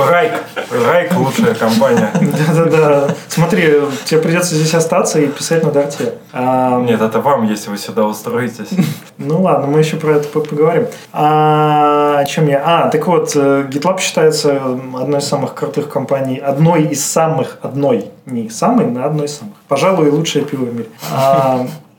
Райк. 0.08 0.32
Райк 0.86 1.12
лучшая 1.16 1.54
компания. 1.54 2.10
Да-да-да. 2.20 3.14
Смотри, 3.28 3.74
тебе 4.04 4.20
придется 4.20 4.54
здесь 4.54 4.74
остаться 4.74 5.20
и 5.20 5.26
писать 5.26 5.62
на 5.64 5.70
дарте. 5.70 6.14
А, 6.32 6.80
Нет, 6.80 7.00
это 7.00 7.20
вам, 7.20 7.44
если 7.48 7.70
вы 7.70 7.78
сюда 7.78 8.04
устроитесь. 8.04 8.68
Ну 9.18 9.42
ладно, 9.42 9.66
мы 9.66 9.78
еще 9.80 9.96
про 9.96 10.12
это 10.16 10.28
по- 10.28 10.40
поговорим. 10.40 10.86
А, 11.12 12.18
о 12.18 12.24
чем 12.24 12.46
я? 12.48 12.62
А, 12.64 12.88
так 12.88 13.06
вот, 13.06 13.32
э, 13.36 13.66
GitLab 13.70 14.00
считается 14.00 14.56
одной 15.00 15.20
из 15.20 15.24
самых 15.28 15.54
крутых 15.54 15.88
компаний, 15.88 16.38
одной 16.38 16.84
из 16.84 17.04
самых, 17.04 17.58
одной, 17.62 18.10
не 18.26 18.48
самой, 18.50 18.86
но 18.86 19.04
одной 19.04 19.26
из 19.26 19.36
самых. 19.38 19.54
Пожалуй, 19.68 20.10
лучшее 20.10 20.44
пиво 20.44 20.64
в 20.64 20.74
мире. 20.74 20.88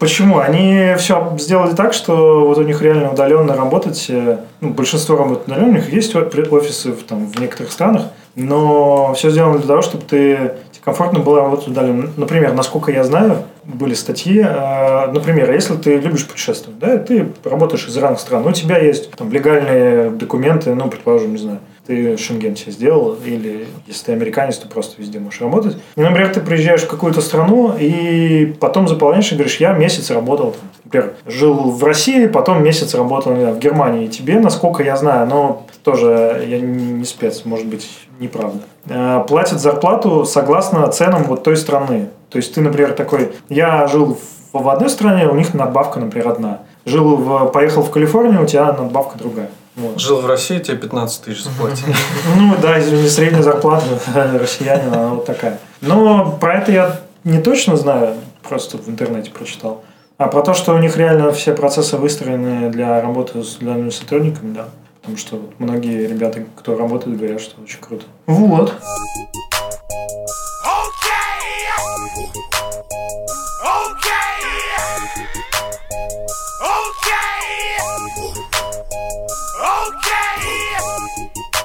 А, 0.04 0.06
Почему? 0.06 0.40
Они 0.40 0.96
все 0.98 1.34
сделали 1.40 1.74
так, 1.74 1.94
что 1.94 2.46
вот 2.46 2.58
у 2.58 2.64
них 2.64 2.82
реально 2.82 3.12
удаленно 3.12 3.56
работать, 3.56 4.06
э, 4.10 4.40
ну, 4.60 4.70
большинство 4.72 5.16
работает 5.16 5.48
удаленно, 5.48 5.70
у 5.70 5.76
них 5.76 5.94
есть 5.94 6.14
офисы 6.16 6.92
в, 6.92 7.04
там, 7.04 7.28
в 7.28 7.40
некоторых 7.40 7.72
странах, 7.72 8.04
но 8.36 9.14
все 9.14 9.30
сделано 9.30 9.60
для 9.60 9.68
того, 9.68 9.82
чтобы 9.82 10.04
ты 10.04 10.52
комфортно 10.84 11.20
было 11.20 11.42
работать 11.42 11.70
удаленно. 11.70 12.10
Например, 12.18 12.54
насколько 12.54 12.92
я 12.92 13.06
знаю, 13.06 13.44
были 13.64 13.94
статьи, 13.94 14.44
э, 14.46 15.12
например, 15.12 15.52
если 15.54 15.76
ты 15.76 15.98
любишь 15.98 16.28
путешествовать, 16.28 16.80
да, 16.80 16.98
ты 16.98 17.32
работаешь 17.46 17.88
из 17.88 17.96
разных 17.96 18.20
стран, 18.20 18.46
у 18.46 18.52
тебя 18.52 18.80
есть 18.80 19.10
там 19.12 19.32
легальные 19.32 20.10
документы, 20.10 20.76
ну, 20.76 20.90
предположим, 20.90 21.32
не 21.32 21.38
знаю, 21.38 21.60
ты 21.86 22.18
шенген 22.18 22.56
себе 22.56 22.72
сделал, 22.72 23.18
или 23.26 23.68
если 23.88 24.06
ты 24.06 24.12
американец, 24.14 24.58
то 24.58 24.68
просто 24.68 25.02
везде 25.02 25.20
можешь 25.20 25.42
работать. 25.42 25.78
И, 25.96 26.02
например, 26.02 26.34
ты 26.34 26.40
приезжаешь 26.40 26.84
в 26.84 26.88
какую-то 26.88 27.22
страну, 27.22 27.76
и 27.78 28.54
потом 28.60 28.88
заполняешь 28.88 29.32
и 29.32 29.36
говоришь, 29.36 29.58
я 29.58 29.74
месяц 29.74 30.10
работал, 30.10 30.56
например, 30.86 31.14
жил 31.26 31.72
в 31.72 31.84
России, 31.84 32.28
потом 32.28 32.64
месяц 32.64 32.94
работал 32.96 33.34
в 33.34 33.60
Германии. 33.60 34.06
И 34.06 34.10
тебе, 34.10 34.40
насколько 34.40 34.84
я 34.84 34.96
знаю, 34.96 35.28
но 35.28 35.66
тоже 35.84 36.46
я 36.48 36.60
не 36.60 37.04
спец, 37.04 37.44
может 37.46 37.68
быть, 37.68 37.90
неправда. 38.20 38.62
Э, 38.88 39.24
Платят 39.28 39.60
зарплату 39.60 40.26
согласно 40.26 40.88
ценам 40.88 41.24
вот 41.24 41.44
той 41.44 41.58
страны. 41.58 42.10
То 42.30 42.38
есть 42.38 42.54
ты, 42.56 42.62
например, 42.62 42.94
такой, 42.94 43.34
я 43.50 43.88
жил 43.88 44.18
в 44.54 44.70
одной 44.70 44.90
стране, 44.90 45.28
у 45.28 45.36
них 45.36 45.54
надбавка, 45.54 46.00
например, 46.00 46.30
одна. 46.30 46.60
Жил 46.86 47.18
в, 47.18 47.48
поехал 47.48 47.82
в 47.82 47.92
Калифорнию, 47.92 48.44
у 48.44 48.46
тебя 48.46 48.72
надбавка 48.72 49.18
другая. 49.18 49.50
Вот. 49.76 50.00
Жил 50.00 50.22
в 50.22 50.28
России, 50.28 50.60
тебе 50.60 50.78
15 50.78 51.24
тысяч 51.24 51.44
заплатили. 51.44 51.96
Ну 52.38 52.56
да, 52.62 52.80
извини, 52.80 53.08
средняя 53.08 53.42
зарплата 53.42 53.86
россиянина, 54.40 55.00
она 55.00 55.10
вот 55.16 55.26
такая. 55.26 55.60
Но 55.82 56.38
про 56.40 56.60
это 56.60 56.72
я 56.72 57.00
не 57.24 57.40
точно 57.40 57.76
знаю, 57.76 58.16
просто 58.48 58.78
в 58.78 58.88
интернете 58.88 59.32
прочитал. 59.32 59.84
А 60.18 60.28
про 60.28 60.42
то, 60.44 60.54
что 60.54 60.76
у 60.76 60.78
них 60.78 60.96
реально 60.96 61.32
все 61.32 61.54
процессы 61.54 61.98
выстроены 61.98 62.70
для 62.70 63.02
работы 63.02 63.44
с 63.44 63.58
удаленными 63.58 63.90
сотрудниками, 63.90 64.54
да. 64.54 64.70
Потому 65.02 65.18
что 65.18 65.42
многие 65.58 66.08
ребята, 66.08 66.46
кто 66.56 66.78
работает, 66.78 67.18
говорят, 67.18 67.42
что 67.42 67.62
очень 67.62 67.80
круто. 67.82 68.06
Вот. 68.28 68.74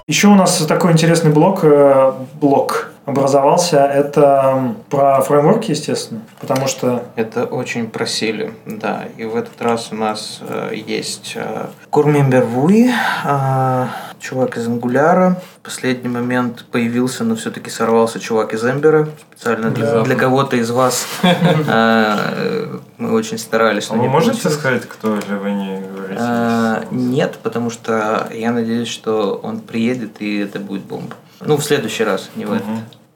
Еще 0.09 0.29
у 0.29 0.35
нас 0.35 0.57
такой 0.67 0.93
интересный 0.93 1.31
блок, 1.31 1.61
э, 1.65 2.13
блок 2.41 2.93
образовался. 3.09 3.79
Это 3.79 4.75
про 4.91 5.21
фреймворки, 5.23 5.71
естественно. 5.73 6.21
Потому 6.41 6.67
что 6.69 7.05
Это 7.17 7.45
очень 7.45 7.89
просили, 7.89 8.53
да. 8.67 9.05
И 9.17 9.25
в 9.25 9.37
этот 9.37 9.61
раз 9.61 9.89
у 9.93 9.97
нас 9.97 10.41
э, 10.41 10.73
есть 10.75 11.33
э, 11.37 11.67
member 11.91 12.47
Vui, 12.47 12.91
э, 13.25 13.87
чувак 14.21 14.57
из 14.57 14.69
Angular. 14.69 15.35
В 15.59 15.65
последний 15.65 16.09
момент 16.09 16.65
появился, 16.71 17.25
но 17.25 17.35
все-таки 17.37 17.71
сорвался 17.71 18.21
чувак 18.21 18.55
из 18.55 18.65
Ember. 18.65 19.09
Специально 19.33 19.71
для, 19.71 20.01
для 20.03 20.17
кого-то 20.17 20.57
из 20.57 20.71
вас. 20.71 21.07
Э, 21.69 22.79
Мы 22.99 23.13
очень 23.13 23.39
старались, 23.39 23.91
А 23.91 23.95
вы 23.95 24.09
можете 24.09 24.33
получилось. 24.33 24.59
сказать, 24.59 24.89
кто 24.89 25.17
или 25.17 25.35
вы 25.35 25.51
не 25.53 25.81
говорите? 25.81 26.21
Э, 26.21 26.85
Нет, 26.91 27.39
потому 27.43 27.71
что 27.71 28.29
я 28.33 28.51
надеюсь, 28.53 28.89
что 28.89 29.39
он 29.43 29.61
приедет 29.61 30.21
и 30.21 30.39
это 30.39 30.59
будет 30.59 30.83
бомба. 30.83 31.15
Ну, 31.41 31.57
в 31.57 31.65
следующий 31.65 32.05
раз, 32.05 32.31
не 32.37 32.45
в 32.45 32.53
этот. 32.53 32.67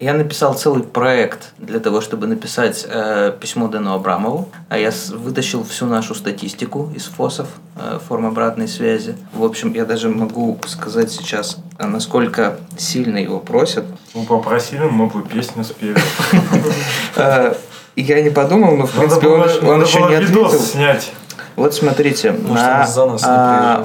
Я 0.00 0.14
написал 0.14 0.54
целый 0.54 0.82
проект 0.82 1.52
для 1.58 1.78
того, 1.78 2.00
чтобы 2.00 2.26
написать 2.26 2.85
э, 2.88 3.32
письмо 3.40 3.68
Дэну 3.68 3.92
Абрамову. 3.94 4.48
А 4.68 4.76
я 4.76 4.90
вытащил 5.11 5.62
всю 5.62 5.87
нашу 5.87 6.16
статистику 6.16 6.90
из 6.92 7.04
ФОСов, 7.04 7.46
э, 7.76 8.00
форм 8.08 8.26
обратной 8.26 8.66
связи. 8.66 9.14
В 9.32 9.44
общем, 9.44 9.72
я 9.74 9.85
даже 9.85 10.08
могу 10.08 10.58
сказать 10.66 11.12
сейчас, 11.12 11.58
а, 11.78 11.87
насколько 11.87 12.58
сильно 12.76 13.18
его 13.18 13.38
просят. 13.38 13.85
Вы 14.12 14.26
попросили, 14.26 14.82
мы 14.90 15.06
бы 15.06 15.22
песню 15.22 15.62
спели. 15.62 15.96
Э, 17.14 17.54
Я 17.94 18.22
не 18.22 18.30
подумал, 18.30 18.76
но 18.76 18.87
в 18.87 18.92
принципе 18.92 19.28
он, 19.28 19.82
еще 19.82 20.00
не 20.00 20.14
ответил. 20.14 20.50
снять. 20.50 21.12
Вот 21.56 21.74
смотрите, 21.74 22.32
Может, 22.32 22.66
на 22.66 22.86
за 22.86 23.06
нас 23.06 23.22
а, 23.26 23.84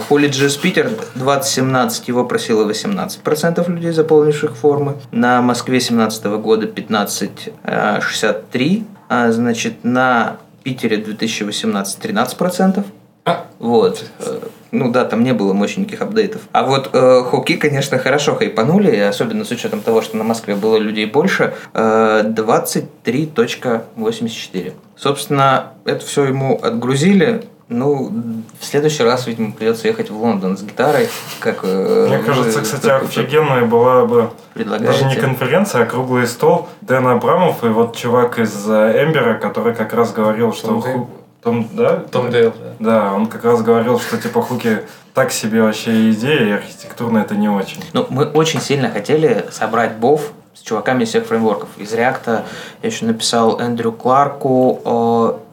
Питер 0.61 0.91
2017 1.15 2.07
его 2.07 2.25
просило 2.25 2.69
18% 2.69 3.69
людей, 3.69 3.91
заполнивших 3.91 4.55
формы. 4.55 4.95
На 5.11 5.41
Москве 5.41 5.79
17 5.79 6.25
года 6.25 6.67
15,63. 6.67 8.83
А, 9.09 9.31
значит, 9.31 9.83
на 9.83 10.37
Питере 10.63 10.97
2018 10.97 11.99
13%. 12.03 12.83
А. 13.25 13.45
Вот. 13.59 14.03
Э, 14.19 14.39
Ну 14.71 14.91
да, 14.91 15.05
там 15.05 15.23
не 15.23 15.33
было 15.33 15.53
мощненьких 15.53 16.01
апдейтов. 16.01 16.41
А 16.51 16.63
вот 16.63 16.89
э, 16.93 17.21
Хуки, 17.23 17.55
конечно, 17.55 17.97
хорошо 17.97 18.35
хайпанули, 18.35 18.95
особенно 18.97 19.45
с 19.45 19.51
учетом 19.51 19.81
того, 19.81 20.01
что 20.01 20.17
на 20.17 20.23
Москве 20.23 20.55
было 20.55 20.77
людей 20.77 21.05
больше, 21.05 21.53
э, 21.73 22.23
23.84. 22.25 24.73
Собственно, 24.97 25.71
это 25.85 26.05
все 26.05 26.25
ему 26.25 26.59
отгрузили. 26.61 27.43
Ну, 27.69 28.11
в 28.59 28.65
следующий 28.65 29.03
раз, 29.03 29.27
видимо, 29.27 29.51
придется 29.51 29.87
ехать 29.87 30.09
в 30.09 30.21
Лондон 30.21 30.57
с 30.57 30.61
гитарой, 30.61 31.09
как 31.39 31.59
э, 31.63 32.07
Мне 32.07 32.19
кажется, 32.19 32.61
кстати, 32.61 32.87
офигенная 32.87 33.65
была 33.65 34.05
бы 34.05 34.31
даже 34.55 35.05
не 35.05 35.15
конференция, 35.15 35.83
а 35.83 35.85
круглый 35.85 36.27
стол. 36.27 36.69
Дэн 36.81 37.07
Абрамов 37.07 37.63
и 37.65 37.67
вот 37.67 37.97
чувак 37.97 38.39
из 38.39 38.69
э, 38.69 39.03
Эмбера, 39.03 39.33
который 39.33 39.75
как 39.75 39.93
раз 39.93 40.13
говорил, 40.13 40.53
что... 40.53 40.81
Том 40.81 41.09
Том, 41.47 41.69
да? 41.71 42.03
Том 42.11 42.29
Дейл, 42.29 42.53
да. 42.59 42.73
Да, 42.79 43.13
он 43.13 43.27
как 43.27 43.45
раз 43.45 43.61
говорил, 43.61 43.99
что 43.99 44.17
типа 44.17 44.41
хуки 44.41 44.83
так 45.13 45.31
себе 45.31 45.61
вообще 45.61 46.11
идея, 46.11 46.45
и 46.45 46.51
архитектурно 46.51 47.19
это 47.19 47.35
не 47.35 47.47
очень. 47.47 47.81
Ну, 47.93 48.05
мы 48.09 48.25
очень 48.25 48.59
сильно 48.59 48.89
хотели 48.89 49.45
собрать 49.51 49.95
бов 49.95 50.33
с 50.53 50.61
чуваками 50.61 51.03
из 51.03 51.09
всех 51.09 51.25
фреймворков. 51.25 51.69
Из 51.77 51.93
React 51.93 52.43
я 52.81 52.89
еще 52.89 53.05
написал 53.05 53.59
Эндрю 53.59 53.91
Кларку, 53.91 54.81
э, 54.83 55.46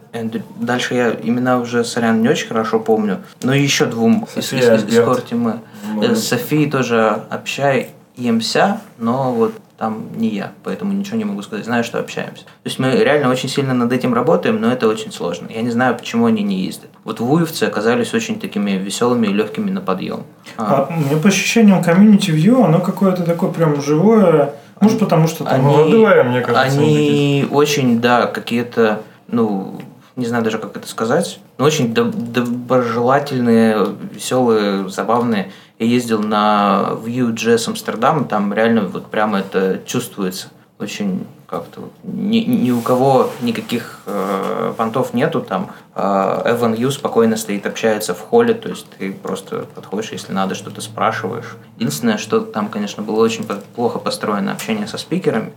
Дальше 0.61 0.94
я 0.94 1.11
имена 1.22 1.59
уже, 1.59 1.85
сорян, 1.85 2.22
не 2.22 2.29
очень 2.29 2.48
хорошо 2.48 2.79
помню. 2.79 3.18
Но 3.42 3.53
еще 3.55 3.87
двум 3.87 4.27
из, 4.37 4.44
София 4.46 4.74
из, 4.77 4.85
из 4.85 4.94
core 4.98 5.24
team. 5.31 5.37
Мы- 5.38 6.05
Э, 6.05 6.14
С 6.14 6.29
Софией 6.29 6.70
тоже 6.70 7.20
общаемся, 7.31 8.81
но 8.98 9.33
вот 9.33 9.53
там 9.77 10.05
не 10.16 10.29
я, 10.29 10.53
поэтому 10.62 10.92
ничего 10.92 11.16
не 11.18 11.24
могу 11.24 11.42
сказать. 11.42 11.64
Знаю, 11.64 11.83
что 11.85 11.98
общаемся. 11.98 12.44
То 12.44 12.50
есть 12.66 12.79
мы 12.79 12.92
реально 12.92 13.29
очень 13.31 13.48
сильно 13.48 13.74
над 13.74 13.92
этим 13.92 14.14
работаем, 14.14 14.61
но 14.61 14.72
это 14.72 14.87
очень 14.88 15.11
сложно. 15.12 15.48
Я 15.50 15.62
не 15.62 15.70
знаю, 15.70 15.96
почему 15.96 16.27
они 16.27 16.42
не 16.42 16.61
ездят. 16.64 16.90
Вот 17.03 17.20
вуевцы 17.20 17.64
оказались 17.64 18.14
очень 18.14 18.38
такими 18.38 18.72
веселыми 18.72 19.27
и 19.27 19.33
легкими 19.33 19.70
на 19.70 19.81
подъем. 19.81 20.22
А, 20.57 20.87
а, 20.88 20.92
мне 20.92 21.16
по 21.20 21.29
ощущениям 21.29 21.83
комьюнити 21.83 22.31
view, 22.31 22.64
оно 22.64 22.79
какое-то 22.81 23.24
такое 23.24 23.50
прям 23.50 23.83
живое. 23.83 24.53
Может, 24.81 25.00
потому 25.00 25.27
что 25.29 25.44
там... 25.44 25.55
Они- 25.55 25.64
Молодое, 25.64 26.22
мне 26.22 26.40
кажется, 26.40 26.79
Они 26.79 27.46
очень, 27.50 28.00
да, 28.00 28.27
какие-то, 28.27 29.03
ну, 29.29 29.81
не 30.16 30.27
знаю 30.27 30.44
даже, 30.44 30.59
как 30.59 30.77
это 30.77 30.87
сказать, 30.87 31.40
но 31.59 31.64
очень 31.64 31.92
доб- 31.92 32.14
доброжелательные, 32.14 33.87
веселые, 34.12 34.88
забавные. 34.88 35.53
Я 35.79 35.87
ездил 35.87 36.22
на 36.22 36.90
Vue.js 37.05 37.68
Амстердам, 37.68 38.27
там 38.27 38.53
реально 38.53 38.83
вот 38.83 39.07
прямо 39.07 39.40
это 39.40 39.81
чувствуется. 39.87 40.48
Очень 40.79 41.27
как-то 41.46 41.83
вот 41.83 41.92
ни, 42.03 42.38
ни 42.38 42.70
у 42.70 42.81
кого 42.81 43.31
никаких 43.40 44.00
э, 44.07 44.74
понтов 44.77 45.14
нету, 45.14 45.40
там 45.40 45.70
э, 45.94 46.42
Эван 46.46 46.74
Ю 46.74 46.90
спокойно 46.90 47.37
стоит, 47.37 47.66
общается 47.66 48.14
в 48.14 48.20
холле, 48.20 48.55
то 48.55 48.68
есть 48.68 48.87
ты 48.98 49.12
просто 49.12 49.66
подходишь, 49.74 50.11
если 50.11 50.33
надо, 50.33 50.55
что-то 50.55 50.81
спрашиваешь. 50.81 51.57
Единственное, 51.77 52.18
что 52.18 52.40
там, 52.40 52.68
конечно, 52.68 53.03
было 53.03 53.22
очень 53.22 53.44
плохо 53.77 53.98
построено 53.98 54.53
общение 54.53 54.88
со 54.88 54.98
спикерами, 54.98 55.53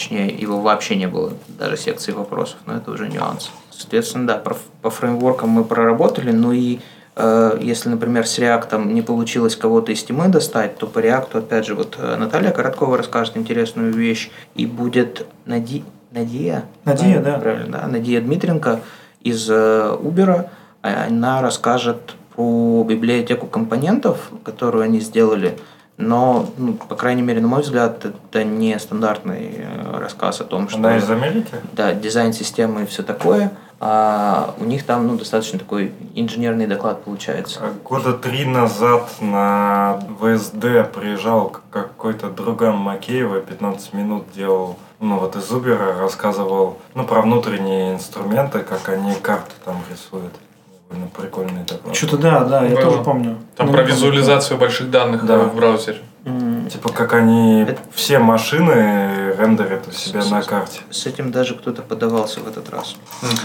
Точнее, 0.00 0.28
его 0.28 0.62
вообще 0.62 0.96
не 0.96 1.06
было, 1.06 1.34
даже 1.46 1.76
секции 1.76 2.12
вопросов, 2.12 2.56
но 2.64 2.74
это 2.74 2.90
уже 2.90 3.06
нюанс. 3.06 3.50
Соответственно, 3.70 4.26
да, 4.26 4.36
про- 4.36 4.56
по 4.80 4.88
фреймворкам 4.88 5.50
мы 5.50 5.62
проработали, 5.62 6.30
ну 6.32 6.52
и 6.52 6.78
э, 7.16 7.58
если, 7.60 7.90
например, 7.90 8.26
с 8.26 8.38
React 8.38 8.90
не 8.90 9.02
получилось 9.02 9.56
кого-то 9.56 9.92
из 9.92 10.02
тимы 10.02 10.28
достать, 10.28 10.78
то 10.78 10.86
по 10.86 11.00
React, 11.00 11.40
опять 11.40 11.66
же, 11.66 11.74
вот 11.74 11.96
э, 11.98 12.16
Наталья 12.16 12.50
Короткова 12.50 12.96
расскажет 12.96 13.36
интересную 13.36 13.92
вещь, 13.92 14.30
и 14.54 14.64
будет 14.64 15.26
Нади... 15.44 15.84
Надия? 16.12 16.64
Надия, 16.86 17.20
Правильно, 17.20 17.32
да. 17.32 17.38
Правильно, 17.38 17.78
да. 17.82 17.86
Надия 17.86 18.22
Дмитренко 18.22 18.80
из 19.20 19.50
э, 19.50 19.96
Uber. 20.00 20.48
Она 20.80 21.42
расскажет 21.42 22.14
про 22.34 22.86
библиотеку 22.88 23.46
компонентов, 23.46 24.30
которую 24.44 24.82
они 24.82 25.00
сделали. 25.00 25.58
Но, 26.00 26.48
ну, 26.56 26.74
по 26.74 26.96
крайней 26.96 27.22
мере, 27.22 27.40
на 27.40 27.48
мой 27.48 27.62
взгляд, 27.62 28.04
это 28.04 28.44
не 28.44 28.78
стандартный 28.78 29.54
э, 29.58 29.98
рассказ 29.98 30.40
о 30.40 30.44
том, 30.44 30.68
что 30.68 30.78
Она 30.78 30.96
из 30.96 31.10
Америки? 31.10 31.54
да, 31.72 31.92
дизайн 31.92 32.32
системы 32.32 32.82
и 32.82 32.86
все 32.86 33.02
такое. 33.02 33.52
А 33.82 34.54
у 34.58 34.64
них 34.64 34.84
там 34.84 35.06
ну, 35.06 35.16
достаточно 35.16 35.58
такой 35.58 35.94
инженерный 36.14 36.66
доклад 36.66 37.02
получается. 37.02 37.60
А 37.62 37.72
Года 37.82 38.12
три 38.12 38.44
назад 38.44 39.08
на 39.20 39.98
ВСД 40.20 40.92
приезжал 40.94 41.56
какой-то 41.70 42.28
друган 42.28 42.76
Макеева, 42.76 43.40
15 43.40 43.94
минут 43.94 44.24
делал, 44.34 44.76
ну 44.98 45.18
вот 45.18 45.34
из 45.34 45.50
Убера 45.50 45.98
рассказывал, 45.98 46.76
ну 46.94 47.04
про 47.04 47.22
внутренние 47.22 47.94
инструменты, 47.94 48.58
как 48.58 48.90
они 48.90 49.14
карты 49.14 49.52
там 49.64 49.76
рисуют. 49.90 50.34
Довольно 50.90 51.08
прикольный 51.16 51.62
доклад. 51.64 51.94
Что-то 51.94 52.16
да, 52.18 52.40
да, 52.44 52.64
я 52.64 52.70
Было. 52.74 52.82
тоже 52.82 53.02
помню. 53.04 53.36
Там 53.56 53.68
Ну, 53.68 53.72
про 53.72 53.82
не 53.82 53.88
помню. 53.88 53.94
визуализацию 53.94 54.58
больших 54.58 54.90
данных 54.90 55.24
Да. 55.24 55.34
э, 55.34 55.38
в 55.44 55.54
браузере. 55.54 55.98
М, 56.24 56.68
Типа 56.68 56.88
как 56.90 57.12
они 57.14 57.62
Это- 57.62 57.78
все 57.94 58.18
машины 58.18 59.19
рендерят 59.40 59.88
у 59.88 59.92
себя 59.92 60.24
на 60.24 60.42
карте. 60.42 60.80
С 60.90 61.06
этим 61.06 61.32
даже 61.32 61.54
кто-то 61.54 61.82
подавался 61.82 62.40
в 62.40 62.48
этот 62.48 62.70
раз. 62.70 62.96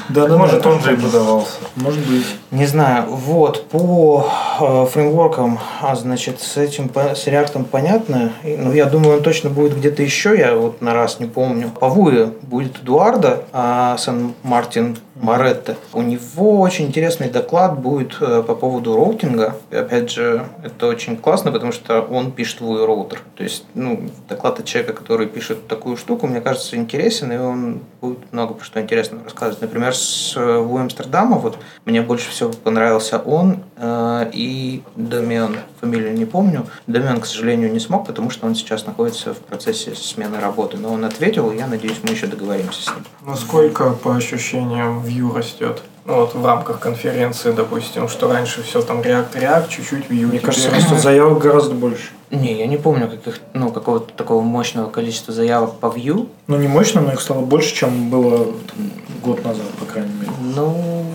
Да, 0.10 0.27
да, 0.27 0.38
Может 0.38 0.62
да, 0.62 0.69
он 0.69 0.81
же 0.81 0.93
и 0.93 0.97
подавался. 0.97 1.58
Может 1.75 2.05
быть. 2.08 2.25
Не 2.51 2.65
знаю, 2.65 3.05
вот, 3.10 3.67
по 3.69 4.29
э, 4.60 4.86
фреймворкам, 4.91 5.60
а, 5.81 5.95
значит, 5.95 6.41
с 6.41 6.58
этим, 6.58 6.89
с 6.93 7.27
React 7.27 7.65
понятно. 7.65 8.34
И, 8.43 8.55
Ну, 8.58 8.73
я 8.73 8.86
думаю, 8.86 9.17
он 9.17 9.23
точно 9.23 9.49
будет 9.49 9.77
где-то 9.77 10.03
еще, 10.03 10.38
я 10.38 10.55
вот 10.55 10.81
на 10.81 10.93
раз 10.93 11.19
не 11.19 11.27
помню. 11.27 11.71
По 11.79 11.89
Vue 11.89 12.32
будет 12.41 12.81
Эдуарда, 12.81 13.43
а 13.53 13.97
Сан-Мартин 13.97 14.97
Моретто. 15.15 15.77
У 15.93 16.01
него 16.01 16.60
очень 16.60 16.88
интересный 16.88 17.29
доклад 17.29 17.79
будет 17.79 18.17
э, 18.19 18.43
по 18.45 18.53
поводу 18.53 18.95
роутинга. 18.95 19.55
И, 19.71 19.75
опять 19.75 20.12
же, 20.12 20.45
это 20.62 20.88
очень 20.88 21.15
классно, 21.15 21.51
потому 21.53 21.71
что 21.71 22.01
он 22.01 22.31
пишет 22.31 22.60
Vue 22.60 22.86
Router. 22.86 23.21
То 23.36 23.43
есть, 23.43 23.63
ну, 23.75 24.10
доклад 24.27 24.60
от 24.60 24.65
человека, 24.65 24.93
который 24.93 25.27
пишет 25.27 25.67
такую 25.86 25.98
штуку, 25.98 26.26
мне 26.26 26.41
кажется, 26.41 26.78
интересен, 26.78 27.32
и 27.32 27.38
он 27.38 27.82
будет 28.02 28.33
много 28.33 28.56
про 28.56 28.65
что 28.65 28.81
интересного 28.81 29.23
рассказывать. 29.23 29.62
Например, 29.62 29.94
с 29.94 30.33
э, 30.36 30.58
Вуе 30.58 30.81
Амстердама, 30.81 31.38
вот, 31.38 31.60
мне 31.86 32.02
больше 32.02 32.31
всего 32.31 32.50
понравился 32.50 33.19
он 33.19 33.60
э, 33.77 34.31
и 34.33 34.81
Домен. 34.96 35.58
Фамилию 35.81 36.15
не 36.15 36.25
помню. 36.25 36.65
Домен, 36.88 37.21
к 37.21 37.27
сожалению, 37.27 37.71
не 37.71 37.79
смог, 37.79 38.08
потому 38.08 38.31
что 38.31 38.48
он 38.48 38.56
сейчас 38.56 38.88
находится 38.88 39.36
в 39.36 39.38
процессе 39.38 39.94
смены 39.94 40.40
работы. 40.40 40.77
Но 40.77 40.92
он 40.92 41.06
ответил, 41.06 41.52
и 41.52 41.58
я 41.58 41.67
надеюсь, 41.67 42.00
мы 42.02 42.10
еще 42.10 42.25
договоримся 42.25 42.81
с 42.81 42.88
ним. 42.88 43.06
Насколько, 43.23 43.92
по 43.92 44.15
ощущениям, 44.15 45.04
Vue 45.04 45.38
растет? 45.38 45.83
Ну, 46.06 46.15
вот 46.15 46.33
в 46.33 46.44
рамках 46.44 46.79
конференции, 46.79 47.52
допустим, 47.52 48.10
что 48.10 48.27
раньше 48.27 48.63
все 48.63 48.81
там 48.81 49.02
React, 49.02 49.33
React, 49.33 49.69
чуть-чуть 49.69 50.06
Vue. 50.08 50.25
Мне 50.25 50.40
кажется, 50.40 50.71
растут 50.71 51.00
заявок 51.04 51.38
гораздо 51.44 51.75
больше. 51.75 52.10
Не, 52.32 52.54
я 52.54 52.67
не 52.67 52.78
помню 52.78 53.08
каких, 53.08 53.40
ну, 53.54 53.71
какого-то 53.71 54.13
такого 54.13 54.42
мощного 54.42 54.90
количества 54.90 55.34
заявок 55.34 55.80
по 55.80 55.88
Vue. 55.88 56.28
Ну, 56.48 56.58
не 56.58 56.67
мощно, 56.67 57.02
но 57.02 57.12
их 57.12 57.21
стало 57.21 57.42
больше, 57.42 57.76
чем 57.76 58.10
было 58.10 58.46
там, 58.46 58.92
год 59.23 59.44
назад, 59.44 59.67
по 59.80 59.86
крайней 59.86 60.13
мере. 60.13 60.32
Ну, 60.42 61.06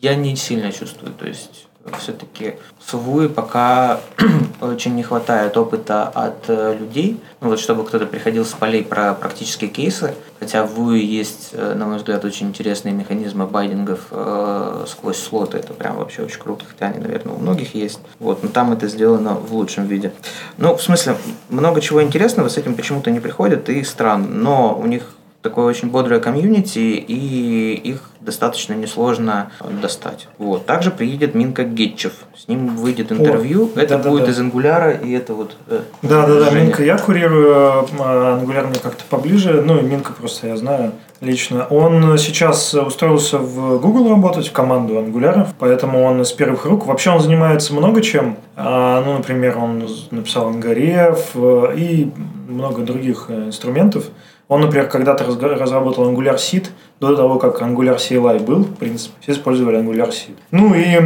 я 0.00 0.14
не 0.14 0.34
сильно 0.36 0.72
чувствую. 0.72 1.12
То 1.12 1.26
есть, 1.26 1.66
все-таки 1.98 2.54
с 2.84 2.94
Vue 2.94 3.28
пока 3.28 4.00
очень 4.60 4.94
не 4.94 5.02
хватает 5.02 5.56
опыта 5.56 6.08
от 6.08 6.44
э, 6.48 6.76
людей, 6.78 7.20
ну, 7.40 7.48
вот, 7.48 7.60
чтобы 7.60 7.84
кто-то 7.84 8.06
приходил 8.06 8.44
с 8.44 8.52
полей 8.52 8.84
про 8.84 9.14
практические 9.14 9.70
кейсы. 9.70 10.14
Хотя 10.38 10.64
в 10.64 10.78
Vue 10.78 10.98
есть, 10.98 11.50
э, 11.52 11.74
на 11.74 11.86
мой 11.86 11.96
взгляд, 11.96 12.24
очень 12.24 12.48
интересные 12.48 12.94
механизмы 12.94 13.46
байдингов 13.46 14.06
э, 14.10 14.84
сквозь 14.88 15.18
слоты. 15.18 15.58
Это 15.58 15.72
прям 15.72 15.96
вообще 15.96 16.22
очень 16.22 16.40
круто. 16.40 16.64
Хотя 16.68 16.86
они, 16.86 16.98
наверное, 16.98 17.34
у 17.34 17.38
многих 17.38 17.74
есть. 17.74 18.00
Вот, 18.20 18.42
но 18.42 18.48
там 18.48 18.72
это 18.72 18.86
сделано 18.88 19.34
в 19.34 19.52
лучшем 19.54 19.86
виде. 19.86 20.12
Ну, 20.58 20.76
в 20.76 20.82
смысле, 20.82 21.16
много 21.48 21.80
чего 21.80 22.02
интересного 22.02 22.48
с 22.48 22.56
этим 22.56 22.74
почему-то 22.74 23.10
не 23.10 23.20
приходит 23.20 23.68
и 23.68 23.82
странно. 23.82 24.28
Но 24.28 24.78
у 24.78 24.86
них 24.86 25.14
такое 25.42 25.66
очень 25.66 25.90
бодрое 25.90 26.20
комьюнити, 26.20 26.78
и 26.78 27.74
их 27.74 28.10
достаточно 28.20 28.74
несложно 28.74 29.50
достать. 29.82 30.28
Вот. 30.38 30.64
Также 30.66 30.90
приедет 30.90 31.34
Минка 31.34 31.64
Гетчев. 31.64 32.12
С 32.36 32.48
ним 32.48 32.76
выйдет 32.76 33.12
интервью. 33.12 33.70
это 33.74 33.96
да-да-да. 33.96 34.10
будет 34.10 34.28
из 34.28 34.38
ангуляра, 34.38 34.92
и 34.92 35.12
это 35.12 35.34
вот... 35.34 35.56
э, 35.68 35.80
Да, 36.02 36.26
да, 36.26 36.44
да. 36.44 36.50
Минка 36.50 36.84
я 36.84 36.96
курирую, 36.96 37.52
а 37.98 38.38
Angular 38.40 38.68
мне 38.68 38.78
как-то 38.80 39.04
поближе, 39.08 39.62
ну 39.62 39.78
и 39.78 39.82
Минка 39.82 40.12
просто 40.12 40.46
я 40.46 40.56
знаю 40.56 40.92
лично. 41.20 41.66
Он 41.70 42.18
сейчас 42.18 42.74
устроился 42.74 43.38
в 43.38 43.78
Google 43.80 44.10
работать, 44.10 44.48
в 44.48 44.52
команду 44.52 44.98
ангуляров, 44.98 45.48
поэтому 45.58 46.02
он 46.02 46.20
из 46.22 46.32
первых 46.32 46.66
рук. 46.66 46.86
Вообще 46.86 47.10
он 47.10 47.20
занимается 47.20 47.72
много 47.72 48.02
чем. 48.02 48.36
А, 48.56 49.02
Ну, 49.04 49.14
например, 49.14 49.56
он 49.58 49.88
написал 50.10 50.48
Ангарев 50.48 51.30
э, 51.34 51.74
и 51.76 52.10
много 52.48 52.82
других 52.82 53.26
э, 53.28 53.46
инструментов. 53.46 54.06
Он, 54.48 54.60
например, 54.60 54.88
когда-то 54.88 55.24
разработал 55.24 56.10
Angular 56.10 56.36
Seed 56.36 56.68
до 57.00 57.16
того, 57.16 57.38
как 57.38 57.62
Angular 57.62 57.96
CLI 57.96 58.42
был, 58.42 58.64
в 58.64 58.76
принципе, 58.76 59.14
все 59.20 59.32
использовали 59.32 59.78
Angular 59.78 60.10
Seed. 60.10 60.36
Ну 60.50 60.74
и 60.74 61.00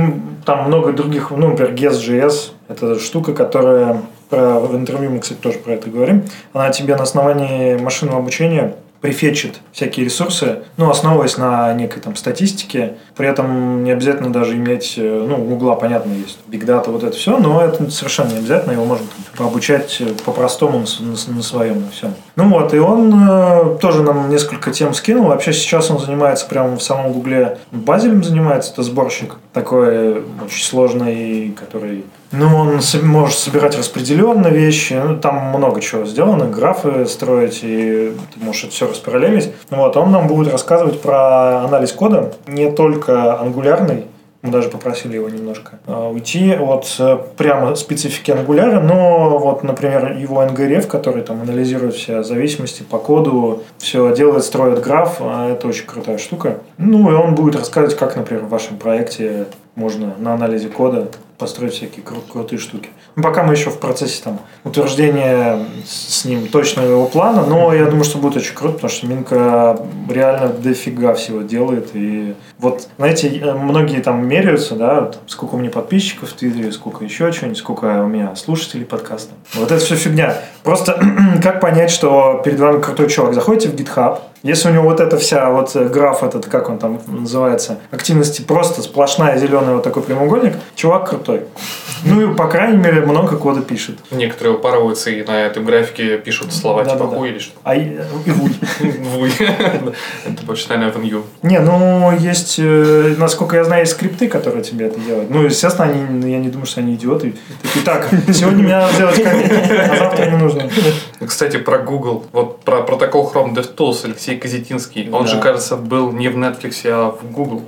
там 0.44 0.66
много 0.66 0.92
других, 0.92 1.30
ну, 1.30 1.48
например, 1.48 1.74
GES.js, 1.74 2.52
это 2.68 2.98
штука, 2.98 3.34
которая 3.34 4.02
про, 4.28 4.58
в 4.58 4.74
интервью 4.74 5.10
мы, 5.10 5.20
кстати, 5.20 5.38
тоже 5.38 5.58
про 5.58 5.74
это 5.74 5.88
говорим. 5.88 6.24
Она 6.52 6.70
тебе 6.70 6.96
на 6.96 7.04
основании 7.04 7.76
машинного 7.76 8.18
обучения 8.18 8.74
прифетчит 9.00 9.60
всякие 9.72 10.06
ресурсы, 10.06 10.60
ну, 10.76 10.90
основываясь 10.90 11.36
на 11.36 11.72
некой 11.74 12.02
там 12.02 12.16
статистике. 12.16 12.94
При 13.16 13.28
этом 13.28 13.84
не 13.84 13.90
обязательно 13.90 14.32
даже 14.32 14.54
иметь, 14.54 14.94
э, 14.96 15.26
ну, 15.28 15.36
у 15.42 15.44
Гугла, 15.44 15.74
понятно, 15.74 16.12
есть 16.12 16.38
Big 16.48 16.64
Data, 16.64 16.90
вот 16.90 17.04
это 17.04 17.16
все, 17.16 17.38
но 17.38 17.62
это 17.62 17.90
совершенно 17.90 18.30
не 18.30 18.38
обязательно, 18.38 18.72
его 18.72 18.84
можно 18.84 19.06
там, 19.36 19.46
обучать 19.46 19.98
э, 20.00 20.06
по-простому 20.24 20.80
на, 20.80 21.06
на 21.10 21.36
на 21.36 21.42
своем, 21.42 21.82
на 21.82 21.90
всем. 21.90 22.14
Ну 22.34 22.48
вот, 22.48 22.74
и 22.74 22.78
он 22.78 23.12
э, 23.28 23.78
тоже 23.80 24.02
нам 24.02 24.28
несколько 24.30 24.70
тем 24.70 24.94
скинул. 24.94 25.26
Вообще 25.26 25.52
сейчас 25.52 25.90
он 25.90 25.98
занимается 25.98 26.46
прямо 26.46 26.76
в 26.76 26.82
самом 26.82 27.12
Гугле 27.12 27.58
базелем 27.70 28.24
занимается, 28.24 28.72
это 28.72 28.82
сборщик 28.82 29.36
такой 29.52 29.88
э, 29.88 30.22
очень 30.44 30.64
сложный, 30.64 31.56
который 31.58 32.04
ну, 32.32 32.56
он 32.56 32.80
может 33.02 33.38
собирать 33.38 33.76
распределенные 33.78 34.52
вещи, 34.52 34.94
ну, 34.94 35.16
там 35.18 35.36
много 35.56 35.80
чего 35.80 36.04
сделано, 36.04 36.46
графы 36.46 37.06
строить, 37.06 37.60
и 37.62 38.12
ты 38.34 38.44
можешь 38.44 38.64
это 38.64 38.72
все 38.72 38.88
распараллелить. 38.88 39.52
Вот, 39.70 39.96
он 39.96 40.10
нам 40.10 40.26
будет 40.26 40.52
рассказывать 40.52 41.00
про 41.00 41.64
анализ 41.64 41.92
кода, 41.92 42.32
не 42.46 42.70
только 42.70 43.38
ангулярный, 43.38 44.06
мы 44.46 44.52
даже 44.52 44.68
попросили 44.68 45.16
его 45.16 45.28
немножко 45.28 45.80
э, 45.86 46.10
уйти 46.12 46.54
от 46.54 46.94
э, 46.98 47.18
прямо 47.36 47.74
специфики 47.74 48.30
ангуляра, 48.30 48.80
но 48.80 49.38
вот, 49.38 49.64
например, 49.64 50.16
его 50.16 50.42
NGRF, 50.44 50.86
который 50.86 51.22
там 51.22 51.42
анализирует 51.42 51.94
все 51.94 52.22
зависимости 52.22 52.82
по 52.82 52.98
коду, 52.98 53.64
все 53.78 54.14
делает, 54.14 54.44
строит 54.44 54.80
граф, 54.80 55.16
а 55.20 55.50
это 55.50 55.66
очень 55.66 55.86
крутая 55.86 56.18
штука. 56.18 56.58
Ну, 56.78 57.10
и 57.10 57.14
он 57.14 57.34
будет 57.34 57.56
рассказывать, 57.56 57.96
как, 57.96 58.14
например, 58.14 58.44
в 58.44 58.48
вашем 58.48 58.76
проекте 58.76 59.46
можно 59.74 60.14
на 60.18 60.34
анализе 60.34 60.68
кода 60.68 61.08
построить 61.38 61.74
всякие 61.74 62.04
кру- 62.04 62.22
крутые 62.30 62.58
штуки. 62.58 62.90
Ну, 63.14 63.22
пока 63.22 63.42
мы 63.42 63.54
еще 63.54 63.70
в 63.70 63.78
процессе 63.78 64.22
там 64.22 64.40
утверждения 64.64 65.58
с 65.86 66.24
ним 66.24 66.48
точного 66.48 66.86
его 66.86 67.06
плана, 67.06 67.44
но 67.44 67.74
я 67.74 67.86
думаю, 67.86 68.04
что 68.04 68.18
будет 68.18 68.36
очень 68.36 68.54
круто, 68.54 68.74
потому 68.74 68.90
что 68.90 69.06
Минка 69.06 69.78
реально 70.08 70.48
дофига 70.48 71.14
всего 71.14 71.42
делает. 71.42 71.90
И 71.94 72.34
вот, 72.58 72.88
знаете, 72.96 73.28
э, 73.28 73.52
многие 73.54 74.00
там 74.00 74.26
меряются, 74.26 74.74
да, 74.74 75.02
там, 75.02 75.22
сколько 75.26 75.54
у 75.54 75.58
меня 75.58 75.70
подписчиков 75.70 76.30
в 76.30 76.32
Твиттере, 76.34 76.72
сколько 76.72 77.04
еще 77.04 77.30
чего-нибудь, 77.32 77.58
сколько 77.58 78.02
у 78.02 78.06
меня 78.06 78.34
слушателей 78.36 78.84
подкаста. 78.84 79.34
Вот 79.54 79.70
это 79.70 79.84
все 79.84 79.96
фигня. 79.96 80.36
Просто 80.62 81.00
как 81.42 81.60
понять, 81.60 81.90
что 81.90 82.40
перед 82.44 82.58
вами 82.58 82.80
крутой 82.80 83.08
чувак? 83.08 83.34
Заходите 83.34 83.68
в 83.68 83.74
GitHub, 83.74 84.18
если 84.42 84.68
у 84.68 84.72
него 84.72 84.84
вот 84.84 85.00
эта 85.00 85.16
вся 85.18 85.50
вот 85.50 85.74
э, 85.74 85.88
граф 85.88 86.22
этот, 86.22 86.46
как 86.46 86.68
он 86.68 86.78
там 86.78 87.00
называется, 87.06 87.78
активности 87.90 88.42
просто 88.42 88.82
сплошная 88.82 89.38
зеленая 89.38 89.74
вот 89.74 89.82
такой 89.82 90.02
прямоугольник, 90.02 90.54
чувак 90.76 91.10
крутой. 91.26 91.46
Ну 92.04 92.32
и, 92.32 92.34
по 92.36 92.46
крайней 92.46 92.76
мере, 92.76 93.00
много 93.00 93.36
кода 93.36 93.62
пишет. 93.62 93.96
Некоторые 94.10 94.56
упарываются 94.56 95.10
и 95.10 95.24
на 95.24 95.40
этом 95.42 95.64
графике 95.64 96.18
пишут 96.18 96.52
слова 96.52 96.84
типа 96.84 96.96
Да-да-да. 96.98 97.16
хуй 97.16 97.30
или 97.30 97.38
что. 97.38 97.58
А 97.64 97.74
и, 97.74 97.98
вуй. 98.26 98.52
Вуй. 99.16 99.32
Это 99.38 100.42
больше, 100.44 100.68
наверное, 100.68 100.92
в 100.92 101.02
Нью. 101.02 101.24
Не, 101.42 101.58
ну 101.60 102.16
есть, 102.16 102.56
э, 102.58 103.14
насколько 103.18 103.56
я 103.56 103.64
знаю, 103.64 103.82
есть 103.82 103.92
скрипты, 103.92 104.28
которые 104.28 104.62
тебе 104.62 104.86
это 104.86 105.00
делают. 105.00 105.30
Ну, 105.30 105.42
естественно, 105.44 105.88
они, 105.88 106.30
я 106.30 106.38
не 106.38 106.48
думаю, 106.48 106.66
что 106.66 106.80
они 106.80 106.94
идиоты. 106.94 107.34
Такие, 107.62 107.84
так, 107.84 108.08
сегодня 108.32 108.62
мне 108.62 108.76
надо 108.76 108.92
сделать 108.92 109.22
коммит, 109.22 109.52
а 109.52 109.96
завтра 109.96 110.26
не 110.30 110.36
нужно. 110.36 110.70
Кстати, 111.26 111.56
про 111.56 111.78
Google. 111.78 112.24
Вот 112.32 112.60
про 112.62 112.82
протокол 112.82 113.30
Chrome 113.32 113.54
DevTools 113.54 114.04
Алексей 114.04 114.38
Казетинский. 114.38 115.08
Он 115.10 115.24
Да. 115.24 115.28
же, 115.30 115.40
кажется, 115.40 115.76
был 115.76 116.12
не 116.12 116.28
в 116.28 116.36
Netflix, 116.36 116.82
а 116.84 117.10
в 117.10 117.30
Google. 117.32 117.62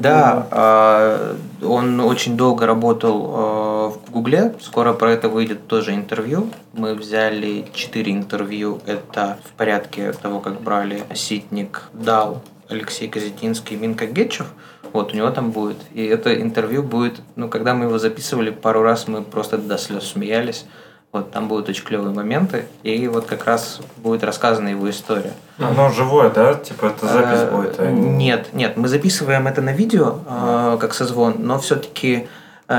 Да, 0.00 0.46
а, 0.50 1.36
он 1.62 2.00
очень 2.00 2.36
долго 2.36 2.66
работал 2.66 3.24
э, 3.24 3.88
в 3.88 4.10
Гугле. 4.10 4.54
Скоро 4.60 4.92
про 4.92 5.12
это 5.12 5.28
выйдет 5.28 5.66
тоже 5.66 5.94
интервью. 5.94 6.50
Мы 6.72 6.94
взяли 6.94 7.66
четыре 7.72 8.12
интервью. 8.12 8.80
Это 8.86 9.38
в 9.44 9.52
порядке 9.52 10.12
того, 10.12 10.40
как 10.40 10.60
брали 10.60 11.04
Ситник, 11.14 11.84
Дал, 11.92 12.42
Алексей 12.68 13.08
Казетинский, 13.08 13.76
Минка 13.76 14.06
Гетчев. 14.06 14.46
Вот, 14.92 15.12
у 15.12 15.16
него 15.16 15.30
там 15.30 15.50
будет. 15.50 15.76
И 15.92 16.04
это 16.04 16.40
интервью 16.40 16.82
будет, 16.82 17.20
ну, 17.34 17.48
когда 17.48 17.74
мы 17.74 17.86
его 17.86 17.98
записывали, 17.98 18.50
пару 18.50 18.82
раз 18.82 19.08
мы 19.08 19.22
просто 19.22 19.58
до 19.58 19.78
слез 19.78 20.04
смеялись. 20.04 20.64
Вот, 21.16 21.30
там 21.30 21.48
будут 21.48 21.68
очень 21.68 21.84
клевые 21.84 22.12
моменты. 22.14 22.66
И 22.82 23.08
вот 23.08 23.24
как 23.26 23.44
раз 23.46 23.80
будет 23.96 24.22
рассказана 24.22 24.68
его 24.68 24.88
история. 24.90 25.32
Оно 25.58 25.90
живое, 25.90 26.28
да? 26.30 26.54
Типа 26.54 26.86
это 26.86 27.06
запись 27.06 27.40
Э, 27.40 27.50
будет? 27.56 27.80
а 27.80 27.86
не- 27.90 28.08
Нет, 28.26 28.48
нет, 28.52 28.76
мы 28.76 28.88
записываем 28.88 29.46
это 29.46 29.62
на 29.62 29.70
видео, 29.72 30.18
э, 30.28 30.76
как 30.80 30.92
созвон, 30.94 31.36
но 31.38 31.58
все-таки 31.58 32.28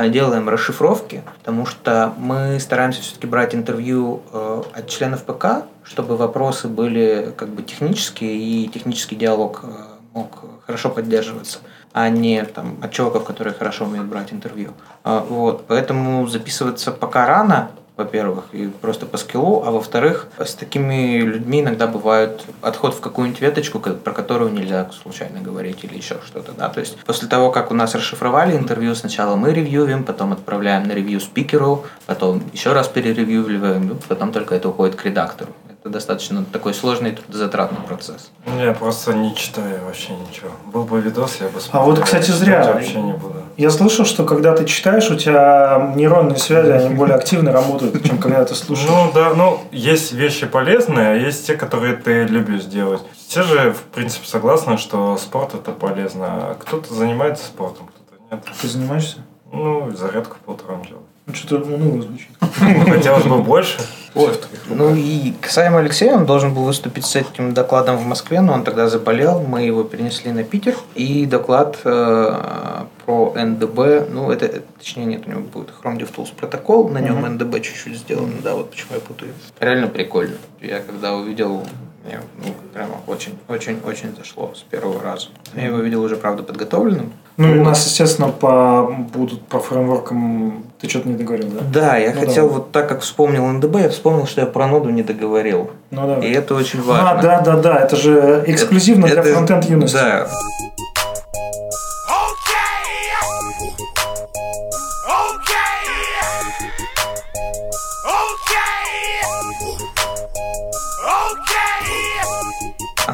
делаем 0.09 0.49
расшифровки, 0.49 1.23
потому 1.39 1.65
что 1.65 2.13
мы 2.17 2.59
стараемся 2.59 3.01
все-таки 3.01 3.25
брать 3.25 3.55
интервью 3.55 4.21
э, 4.33 4.63
от 4.73 4.89
членов 4.89 5.23
ПК, 5.23 5.63
чтобы 5.83 6.17
вопросы 6.17 6.67
были 6.67 7.33
как 7.37 7.47
бы 7.49 7.63
технические 7.63 8.35
и 8.35 8.67
технический 8.67 9.15
диалог 9.15 9.61
э, 9.63 9.67
мог 10.13 10.43
хорошо 10.65 10.89
поддерживаться, 10.89 11.59
а 11.93 12.09
не 12.09 12.43
там 12.43 12.77
от 12.83 12.91
чуваков, 12.91 13.23
которые 13.23 13.53
хорошо 13.53 13.85
умеют 13.85 14.07
брать 14.07 14.33
интервью. 14.33 14.71
А, 15.05 15.21
Вот, 15.21 15.65
поэтому 15.67 16.27
записываться 16.27 16.91
пока 16.91 17.25
рано, 17.25 17.69
во-первых, 17.97 18.45
и 18.53 18.67
просто 18.67 19.05
по 19.05 19.17
скиллу, 19.17 19.63
а 19.65 19.71
во-вторых, 19.71 20.27
с 20.37 20.53
такими 20.53 21.19
людьми 21.19 21.61
иногда 21.61 21.87
бывает 21.87 22.43
отход 22.61 22.93
в 22.93 23.01
какую-нибудь 23.01 23.41
веточку, 23.41 23.79
про 23.79 24.13
которую 24.13 24.53
нельзя 24.53 24.89
случайно 25.01 25.41
говорить 25.41 25.83
или 25.83 25.95
еще 25.95 26.17
что-то, 26.25 26.51
да, 26.51 26.69
то 26.69 26.79
есть 26.79 26.97
после 27.05 27.27
того, 27.27 27.51
как 27.51 27.71
у 27.71 27.73
нас 27.73 27.95
расшифровали 27.95 28.55
интервью, 28.55 28.93
сначала 28.95 29.35
мы 29.35 29.51
ревьюем, 29.53 30.03
потом 30.03 30.31
отправляем 30.33 30.87
на 30.87 30.91
ревью 30.91 31.19
спикеру, 31.19 31.85
потом 32.05 32.43
еще 32.53 32.73
раз 32.73 32.87
переревьювливаем, 32.87 33.89
и 33.89 33.95
потом 34.07 34.31
только 34.31 34.55
это 34.55 34.69
уходит 34.69 34.95
к 34.95 35.03
редактору. 35.03 35.51
Это 35.87 35.93
достаточно 35.93 36.43
такой 36.43 36.73
сложный 36.73 37.11
трудозатратный 37.13 37.79
процесс. 37.87 38.29
Я 38.59 38.73
просто 38.73 39.13
не 39.13 39.33
читаю 39.33 39.85
вообще 39.85 40.11
ничего. 40.15 40.49
Был 40.65 40.83
бы 40.83 40.99
видос, 40.99 41.37
я 41.39 41.47
бы 41.47 41.59
А 41.59 41.61
смотрел. 41.61 41.83
вот, 41.95 41.99
кстати, 42.03 42.29
зря. 42.31 42.73
вообще 42.73 43.01
не 43.01 43.13
буду. 43.13 43.35
Я 43.55 43.69
слышал, 43.71 44.03
что 44.03 44.25
когда 44.25 44.53
ты 44.53 44.65
читаешь, 44.65 45.09
у 45.09 45.15
тебя 45.15 45.93
нейронные 45.95 46.37
связи, 46.37 46.71
они 46.71 46.93
более 46.93 47.15
активно 47.15 47.53
работают, 47.53 48.03
чем 48.03 48.17
когда 48.17 48.43
ты 48.43 48.53
слушаешь. 48.53 48.89
Ну 48.89 49.11
да, 49.13 49.33
ну 49.33 49.61
есть 49.71 50.11
вещи 50.11 50.45
полезные, 50.45 51.11
а 51.11 51.13
есть 51.13 51.47
те, 51.47 51.55
которые 51.55 51.95
ты 51.95 52.23
любишь 52.25 52.65
делать. 52.65 53.01
Все 53.29 53.43
же, 53.43 53.71
в 53.71 53.81
принципе, 53.83 54.27
согласны, 54.27 54.77
что 54.77 55.15
спорт 55.17 55.53
это 55.53 55.71
полезно. 55.71 56.25
А 56.27 56.57
кто-то 56.59 56.93
занимается 56.93 57.45
спортом, 57.45 57.87
кто-то 57.87 58.21
нет. 58.35 58.43
Ты 58.61 58.67
занимаешься? 58.67 59.19
Ну, 59.53 59.89
зарядку 59.95 60.35
по 60.45 60.51
утрам 60.51 60.83
делаю. 60.83 61.03
Ну, 61.27 61.33
что-то 61.33 61.65
уныло 61.65 62.01
звучит. 62.01 62.29
Хотелось 62.89 63.25
бы 63.25 63.39
больше. 63.43 63.79
Вот. 64.13 64.47
Ну 64.69 64.95
и 64.95 65.33
касаемо 65.41 65.79
Алексея, 65.79 66.15
он 66.15 66.25
должен 66.25 66.53
был 66.53 66.63
выступить 66.63 67.05
с 67.05 67.17
этим 67.17 67.53
докладом 67.53 67.97
в 67.97 68.05
Москве, 68.05 68.39
но 68.39 68.53
он 68.53 68.63
тогда 68.63 68.87
заболел, 68.87 69.41
мы 69.41 69.61
его 69.63 69.83
перенесли 69.83 70.31
на 70.31 70.43
Питер. 70.43 70.75
И 70.95 71.25
доклад 71.25 71.77
э, 71.83 72.85
про 73.05 73.33
НДБ, 73.35 74.09
ну 74.09 74.31
это, 74.31 74.45
э, 74.45 74.61
точнее 74.79 75.05
нет, 75.05 75.27
у 75.27 75.29
него 75.29 75.41
будет 75.41 75.69
Chrome 75.83 75.99
DevTools 75.99 76.33
протокол, 76.33 76.87
на 76.89 76.99
нем 76.99 77.21
НДБ 77.25 77.61
чуть-чуть 77.61 77.97
сделан, 77.97 78.31
да, 78.41 78.55
вот 78.55 78.71
почему 78.71 78.93
я 78.95 79.01
путаю. 79.01 79.33
Реально 79.59 79.87
прикольно. 79.87 80.37
Я 80.61 80.79
когда 80.79 81.13
увидел, 81.13 81.63
мне 82.05 82.21
ну, 82.37 82.55
прямо 82.73 82.95
очень-очень-очень 83.05 84.15
зашло 84.15 84.53
с 84.55 84.61
первого 84.61 85.03
раза. 85.03 85.27
Я 85.55 85.65
его 85.65 85.79
видел 85.79 86.01
уже, 86.01 86.15
правда, 86.15 86.41
подготовленным. 86.41 87.11
Ну, 87.37 87.53
и 87.55 87.59
у 87.59 87.63
нас, 87.63 87.85
естественно, 87.85 88.29
по, 88.29 88.91
будут 89.13 89.41
по 89.47 89.59
фреймворкам... 89.59 90.63
Ты 90.81 90.89
что-то 90.89 91.07
не 91.09 91.15
договорил, 91.15 91.49
да? 91.49 91.59
Да, 91.81 91.97
я 91.97 92.11
Ну, 92.13 92.19
хотел, 92.19 92.47
да. 92.47 92.53
вот 92.55 92.71
так 92.71 92.89
как 92.89 93.01
вспомнил 93.01 93.45
НДБ, 93.47 93.75
я 93.81 93.89
вспомнил, 93.89 94.25
что 94.25 94.41
я 94.41 94.47
про 94.47 94.67
ноду 94.67 94.89
не 94.89 95.03
договорил. 95.03 95.69
Ну, 95.91 96.07
да. 96.07 96.25
И 96.25 96.31
это 96.31 96.55
очень 96.55 96.81
важно. 96.81 97.11
А, 97.11 97.21
да, 97.21 97.41
да, 97.41 97.57
да, 97.57 97.75
это 97.79 97.95
же 97.95 98.43
эксклюзивно 98.47 99.07
для 99.07 99.21
Это- 99.21 99.33
фронтенд 99.33 99.65
юности. 99.65 99.95
Да. 99.95 100.27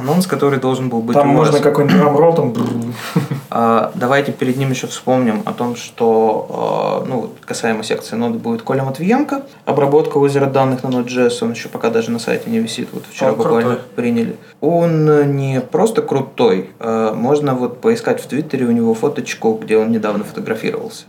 Анонс, 0.03 0.27
который 0.27 0.59
должен 0.59 0.89
был 0.89 1.01
быть 1.01 1.15
Там 1.15 1.29
у 1.29 1.33
можно 1.33 1.59
какой-нибудь 1.59 1.97
драмролл 1.97 2.33
там... 2.33 2.53
А, 3.55 3.91
Давайте 3.95 4.31
перед 4.31 4.57
ним 4.57 4.71
еще 4.71 4.87
вспомним 4.87 5.43
о 5.45 5.53
том, 5.53 5.75
что, 5.75 7.03
а, 7.03 7.05
ну, 7.07 7.29
касаемо 7.45 7.83
секции 7.83 8.15
ноды 8.15 8.39
будет 8.39 8.63
Коля 8.63 8.83
Матвиенко, 8.83 9.43
обработка 9.65 10.17
озера 10.17 10.47
данных 10.47 10.83
на 10.83 10.87
Node.js, 10.87 11.37
он 11.41 11.51
еще 11.51 11.69
пока 11.69 11.89
даже 11.89 12.09
на 12.11 12.19
сайте 12.19 12.49
не 12.49 12.59
висит, 12.59 12.89
вот 12.91 13.03
вчера 13.09 13.31
Он 13.31 13.37
буквально 13.37 13.75
крутой. 13.75 13.85
приняли. 13.95 14.35
Он 14.59 15.07
э, 15.09 15.25
не 15.25 15.61
просто 15.61 16.01
крутой, 16.01 16.71
а, 16.79 17.13
можно 17.13 17.53
вот 17.53 17.79
поискать 17.79 18.21
в 18.21 18.27
Твиттере 18.27 18.65
у 18.65 18.71
него 18.71 18.93
фоточку, 18.95 19.53
где 19.61 19.77
он 19.77 19.91
недавно 19.91 20.23
фотографировался. 20.23 21.05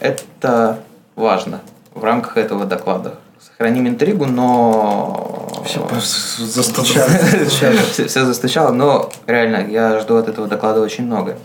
Это 0.00 0.80
важно 1.14 1.60
в 1.94 2.04
рамках 2.04 2.36
этого 2.36 2.66
доклада. 2.66 3.14
Сохраним 3.58 3.88
интригу, 3.88 4.26
но... 4.26 5.62
Все 5.64 5.80
просто 5.80 6.44
застучали. 6.44 7.44
все, 7.48 8.06
все 8.06 8.24
застучало, 8.26 8.70
но 8.70 9.10
реально 9.26 9.66
я 9.70 9.98
жду 10.00 10.16
от 10.16 10.28
этого 10.28 10.46
доклада 10.46 10.82
очень 10.82 11.06
много. 11.06 11.38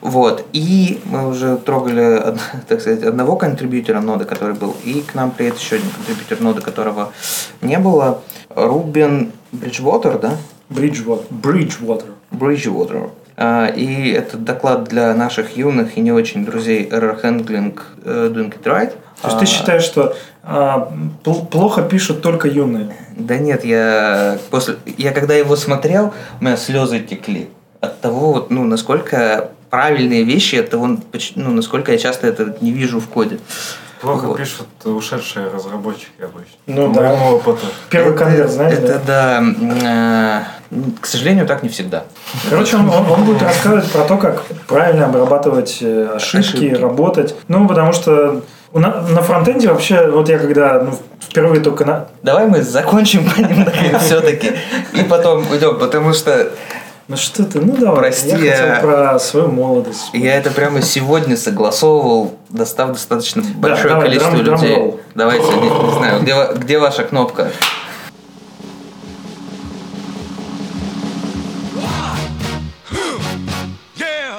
Вот. 0.00 0.46
И 0.52 1.00
мы 1.06 1.28
уже 1.28 1.56
трогали, 1.56 2.36
так 2.68 2.80
сказать, 2.80 3.02
одного 3.02 3.34
контрибьютора 3.34 4.00
ноды, 4.00 4.24
который 4.24 4.54
был, 4.54 4.76
и 4.84 5.00
к 5.00 5.16
нам 5.16 5.32
приедет 5.32 5.58
еще 5.58 5.76
один 5.76 5.90
контрибьютор 5.90 6.40
ноды, 6.40 6.60
которого 6.60 7.12
не 7.60 7.78
было. 7.80 8.22
Рубин 8.54 9.32
Бриджвотер, 9.50 10.18
да? 10.18 10.36
Bridgewater. 10.70 11.26
Bridgewater. 11.30 12.12
Bridgewater. 12.30 13.10
А, 13.36 13.66
И 13.66 14.10
этот 14.12 14.44
доклад 14.44 14.84
для 14.84 15.14
наших 15.14 15.56
юных 15.56 15.96
и 15.96 16.00
не 16.00 16.12
очень 16.12 16.44
друзей 16.44 16.88
Error 16.90 17.20
Handling 17.22 17.78
э, 18.04 18.30
Doing 18.34 18.52
It 18.54 18.62
Right. 18.64 18.92
То 19.22 19.28
есть 19.28 19.38
ты 19.38 19.44
А, 19.44 19.46
считаешь, 19.46 19.82
что 19.82 20.14
а, 20.42 20.92
пл- 21.24 21.46
плохо 21.46 21.82
пишут 21.82 22.22
только 22.22 22.48
юные? 22.48 22.94
Да 23.16 23.36
нет, 23.38 23.64
я 23.64 24.38
после, 24.50 24.76
я 24.98 25.12
когда 25.12 25.34
его 25.34 25.56
смотрел, 25.56 26.12
у 26.40 26.44
меня 26.44 26.56
слезы 26.56 27.00
текли 27.00 27.48
от 27.80 28.00
того, 28.00 28.32
вот, 28.32 28.50
ну, 28.50 28.64
насколько 28.64 29.50
правильные 29.70 30.22
вещи, 30.24 30.56
от 30.56 30.70
того, 30.70 30.96
поч- 31.12 31.32
ну, 31.34 31.50
насколько 31.50 31.92
я 31.92 31.98
часто 31.98 32.26
это 32.26 32.56
не 32.60 32.72
вижу 32.72 33.00
в 33.00 33.08
коде. 33.08 33.38
Плохо 34.00 34.26
Вот. 34.26 34.36
пишут 34.36 34.66
ушедшие 34.84 35.48
разработчики 35.48 36.20
обычно. 36.22 36.56
Ну 36.66 36.92
По 36.92 37.00
да. 37.00 37.08
моему 37.08 37.26
опыту. 37.36 37.66
Первый 37.90 38.16
конверт, 38.16 38.50
знаешь, 38.50 38.74
это 38.78 39.00
да? 39.06 39.44
да. 39.80 40.48
К 41.00 41.06
сожалению, 41.06 41.46
так 41.46 41.62
не 41.62 41.68
всегда. 41.68 42.04
Короче, 42.50 42.76
он, 42.76 42.88
он- 42.90 43.10
он 43.10 43.24
будет 43.24 43.42
рассказывать 43.42 43.90
про 43.90 44.02
то, 44.04 44.16
как 44.16 44.42
правильно 44.66 45.06
обрабатывать 45.06 45.78
э, 45.80 46.08
ошибки, 46.16 46.46
Ошибки. 46.56 46.74
работать. 46.80 47.34
Ну, 47.48 47.66
потому 47.68 47.92
что 47.92 48.42
на, 48.72 49.00
на 49.02 49.22
фронтенде 49.22 49.68
вообще, 49.68 50.08
вот 50.10 50.28
я 50.28 50.38
когда 50.38 50.82
ну, 50.82 50.98
впервые 51.20 51.60
только 51.62 51.84
на... 51.84 52.08
Давай 52.22 52.46
мы 52.46 52.62
закончим 52.62 53.28
все-таки 54.00 54.52
и 54.92 55.02
потом 55.02 55.44
уйдем, 55.50 55.78
потому 55.78 56.12
что 56.12 56.50
Ну 57.08 57.16
что 57.16 57.44
ты, 57.44 57.60
ну 57.60 57.76
давай. 57.76 57.96
Прости, 58.10 58.30
я 58.30 58.36
я- 58.38 58.56
хотел 58.74 58.90
про 58.90 59.18
свою 59.20 59.48
молодость. 59.48 60.10
я 60.12 60.34
это 60.36 60.50
прямо 60.50 60.82
сегодня 60.82 61.36
согласовывал, 61.36 62.34
достав 62.50 62.90
достаточно 62.92 63.42
большое 63.54 63.90
давай, 63.90 64.08
количество 64.08 64.36
драм- 64.38 64.60
людей. 64.60 64.68
драмролл. 64.74 65.00
Давайте, 65.14 65.46
не, 65.54 65.70
не 65.70 65.92
знаю, 65.92 66.20
где, 66.22 66.34
где 66.56 66.78
ваша 66.78 67.04
кнопка? 67.04 67.48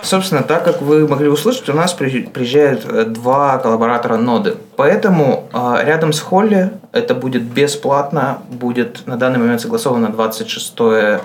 Собственно, 0.08 0.41
так 0.41 0.64
как 0.64 0.82
вы 0.82 1.05
могли 1.05 1.28
услышать, 1.28 1.68
у 1.68 1.74
нас 1.74 1.91
при- 1.93 2.28
приезжают 2.28 2.86
э, 2.86 3.03
два 3.03 3.58
коллаборатора 3.58 4.16
ноды. 4.16 4.55
Поэтому 4.78 5.49
э, 5.51 5.84
рядом 5.84 6.14
с 6.14 6.22
Холли 6.22 6.72
это 6.93 7.14
будет 7.14 7.43
бесплатно, 7.43 8.38
будет 8.49 9.05
на 9.05 9.18
данный 9.18 9.39
момент 9.39 9.60
согласовано 9.60 10.08
26 10.08 10.80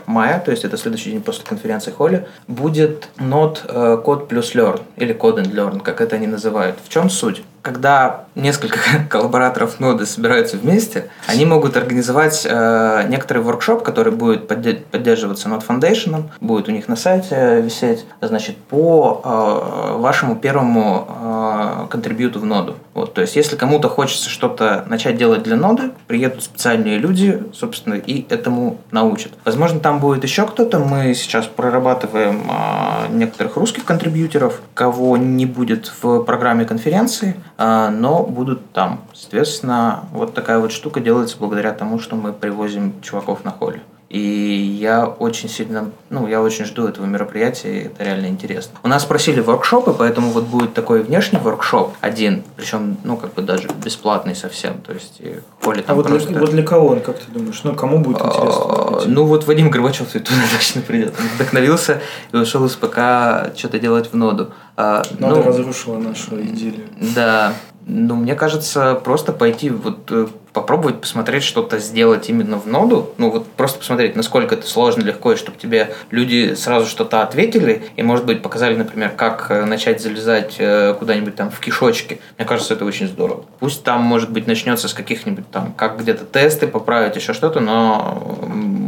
мая, 0.07 0.43
то 0.45 0.51
есть 0.51 0.65
это 0.65 0.77
следующий 0.77 1.13
день 1.13 1.21
после 1.23 1.45
конференции 1.45 1.93
Холли, 1.93 2.27
будет 2.49 3.09
нод 3.21 3.63
э, 3.69 3.99
код 4.05 4.27
плюс 4.27 4.53
learn 4.57 4.81
или 4.97 5.15
code 5.15 5.37
and 5.45 5.53
learn, 5.55 5.81
как 5.81 6.01
это 6.01 6.17
они 6.17 6.27
называют. 6.27 6.75
В 6.85 6.89
чем 6.89 7.09
суть? 7.09 7.45
Когда 7.63 8.25
несколько 8.35 8.79
коллабораторов 9.09 9.79
ноды 9.79 10.05
собираются 10.05 10.57
вместе, 10.57 11.09
они 11.27 11.47
могут 11.47 11.77
организовать 11.77 12.45
э, 12.45 13.07
некоторый 13.09 13.39
воркшоп, 13.39 13.83
который 13.83 14.13
будет 14.13 14.51
подде- 14.51 14.83
поддерживаться 14.91 15.49
Node 15.49 15.67
Foundation, 15.67 16.25
будет 16.41 16.69
у 16.69 16.73
них 16.73 16.89
на 16.89 16.97
сайте 16.97 17.61
висеть, 17.61 18.05
значит, 18.21 18.57
по 18.57 19.23
э, 19.25 19.97
вашему 19.99 20.37
первому 20.37 21.07
э, 21.09 21.87
контрибьюту 21.89 22.41
в 22.41 22.45
ноду. 22.45 22.75
Вот, 22.95 23.15
то 23.15 23.23
есть, 23.23 23.37
если 23.37 23.57
кому-то 23.57 23.89
хочется 23.89 24.29
что-то 24.29 24.85
начать 24.87 25.17
делать 25.17 25.43
для 25.43 25.57
ноды, 25.57 25.93
приедут 26.07 26.43
специальные 26.43 26.99
люди, 26.99 27.43
собственно, 27.55 27.95
и 27.95 28.27
этому 28.29 28.79
научат. 28.91 29.33
Возможно, 29.45 29.81
там 29.81 29.99
будет 29.99 30.25
еще 30.25 30.47
кто-то. 30.47 30.79
Мы 30.79 31.15
сейчас 31.15 31.47
прорабатываем 31.47 32.43
э, 32.51 33.13
некоторых 33.13 33.57
русских 33.57 33.85
контрибьюторов, 33.85 34.61
кого 34.75 35.17
не 35.17 35.47
будет 35.47 35.91
в 36.03 36.23
программе 36.25 36.65
конференции, 36.65 37.37
э, 37.57 37.89
но 37.89 38.25
будут 38.25 38.73
там. 38.73 39.01
Соответственно, 39.15 40.05
вот 40.13 40.35
такая 40.35 40.59
вот 40.59 40.73
штука 40.73 41.01
делается 41.01 41.37
благодаря 41.39 41.73
тому, 41.73 41.99
что 41.99 42.17
мы 42.17 42.33
привозим 42.33 43.01
чуваков 43.01 43.45
на 43.45 43.51
холле. 43.51 43.81
И 44.13 44.77
я 44.79 45.07
очень 45.07 45.49
сильно, 45.49 45.91
ну, 46.11 46.27
я 46.27 46.43
очень 46.43 46.67
жду 46.67 46.87
этого 46.87 47.07
мероприятия, 47.07 47.81
и 47.81 47.87
это 47.87 48.05
реально 48.05 48.27
интересно. 48.27 48.79
У 48.83 48.89
нас 48.89 49.07
просили 49.07 49.41
воркшопы, 49.41 49.95
поэтому 49.95 50.33
вот 50.33 50.45
будет 50.45 50.75
такой 50.75 51.03
внешний 51.03 51.39
воркшоп 51.39 51.95
один, 52.03 52.45
причем, 52.55 52.99
ну, 53.05 53.17
как 53.17 53.33
бы 53.33 53.41
даже 53.41 53.71
бесплатный 53.83 54.37
совсем, 54.37 54.83
то 54.83 54.93
есть 54.93 55.23
Холли 55.63 55.81
А 55.81 55.85
там 55.85 55.97
вот 55.97 56.09
для, 56.09 56.17
просто... 56.17 56.39
вот 56.39 56.51
для 56.51 56.63
кого 56.63 56.89
он, 56.89 57.01
как 57.01 57.21
ты 57.21 57.33
думаешь? 57.33 57.59
Ну, 57.65 57.75
кому 57.75 58.01
будет 58.01 58.19
интересно? 58.21 58.65
А, 58.69 58.99
идти? 59.01 59.09
Ну 59.09 59.25
вот 59.25 59.47
Вадим 59.47 59.71
Горбачев 59.71 60.13
туда 60.13 60.43
точно 60.59 60.83
придет. 60.83 61.15
Он 61.19 61.27
вдохновился 61.35 62.03
и 62.33 62.37
ушел 62.37 62.67
из 62.67 62.75
ПК 62.75 63.57
что-то 63.57 63.79
делать 63.79 64.13
в 64.13 64.15
ноду. 64.15 64.49
А, 64.77 65.05
Надо 65.19 65.37
ну, 65.37 65.43
разрушила 65.43 65.97
нашу 65.97 66.39
идиллию. 66.39 66.87
да. 67.15 67.55
Ну, 67.85 68.15
мне 68.15 68.37
кажется, 68.37 68.95
просто 68.95 69.33
пойти 69.33 69.69
вот 69.71 70.09
э, 70.11 70.29
попробовать 70.53 71.01
посмотреть 71.01 71.43
что-то 71.43 71.79
сделать 71.79 72.29
именно 72.29 72.59
в 72.59 72.67
ноду. 72.67 73.11
Ну, 73.19 73.31
вот 73.31 73.49
просто 73.53 73.79
посмотреть, 73.79 74.17
насколько 74.17 74.55
это 74.55 74.67
сложно, 74.67 75.03
легко, 75.03 75.33
и 75.33 75.37
чтобы 75.37 75.59
тебе 75.59 75.95
люди 76.11 76.55
сразу 76.55 76.87
что-то 76.87 77.23
ответили, 77.23 77.85
и, 77.97 78.03
может 78.03 78.27
быть, 78.27 78.43
показали, 78.43 78.77
например, 78.77 79.11
как 79.17 79.47
э, 79.51 79.65
начать 79.65 80.03
залезать 80.03 80.57
э, 80.59 80.95
куда-нибудь 80.99 81.35
там 81.37 81.51
в 81.51 81.59
кишочки. 81.61 82.21
Мне 82.39 82.47
кажется, 82.47 82.75
это 82.75 82.85
очень 82.85 83.09
здорово. 83.09 83.45
Пусть 83.61 83.83
там, 83.83 84.03
может 84.03 84.31
быть, 84.31 84.47
начнется 84.47 84.89
с 84.89 84.95
каких-нибудь 84.95 85.51
там, 85.51 85.73
как 85.73 85.99
где-то 85.99 86.25
тесты 86.25 86.67
поправить, 86.67 87.17
еще 87.17 87.33
что-то, 87.33 87.61
но 87.61 88.23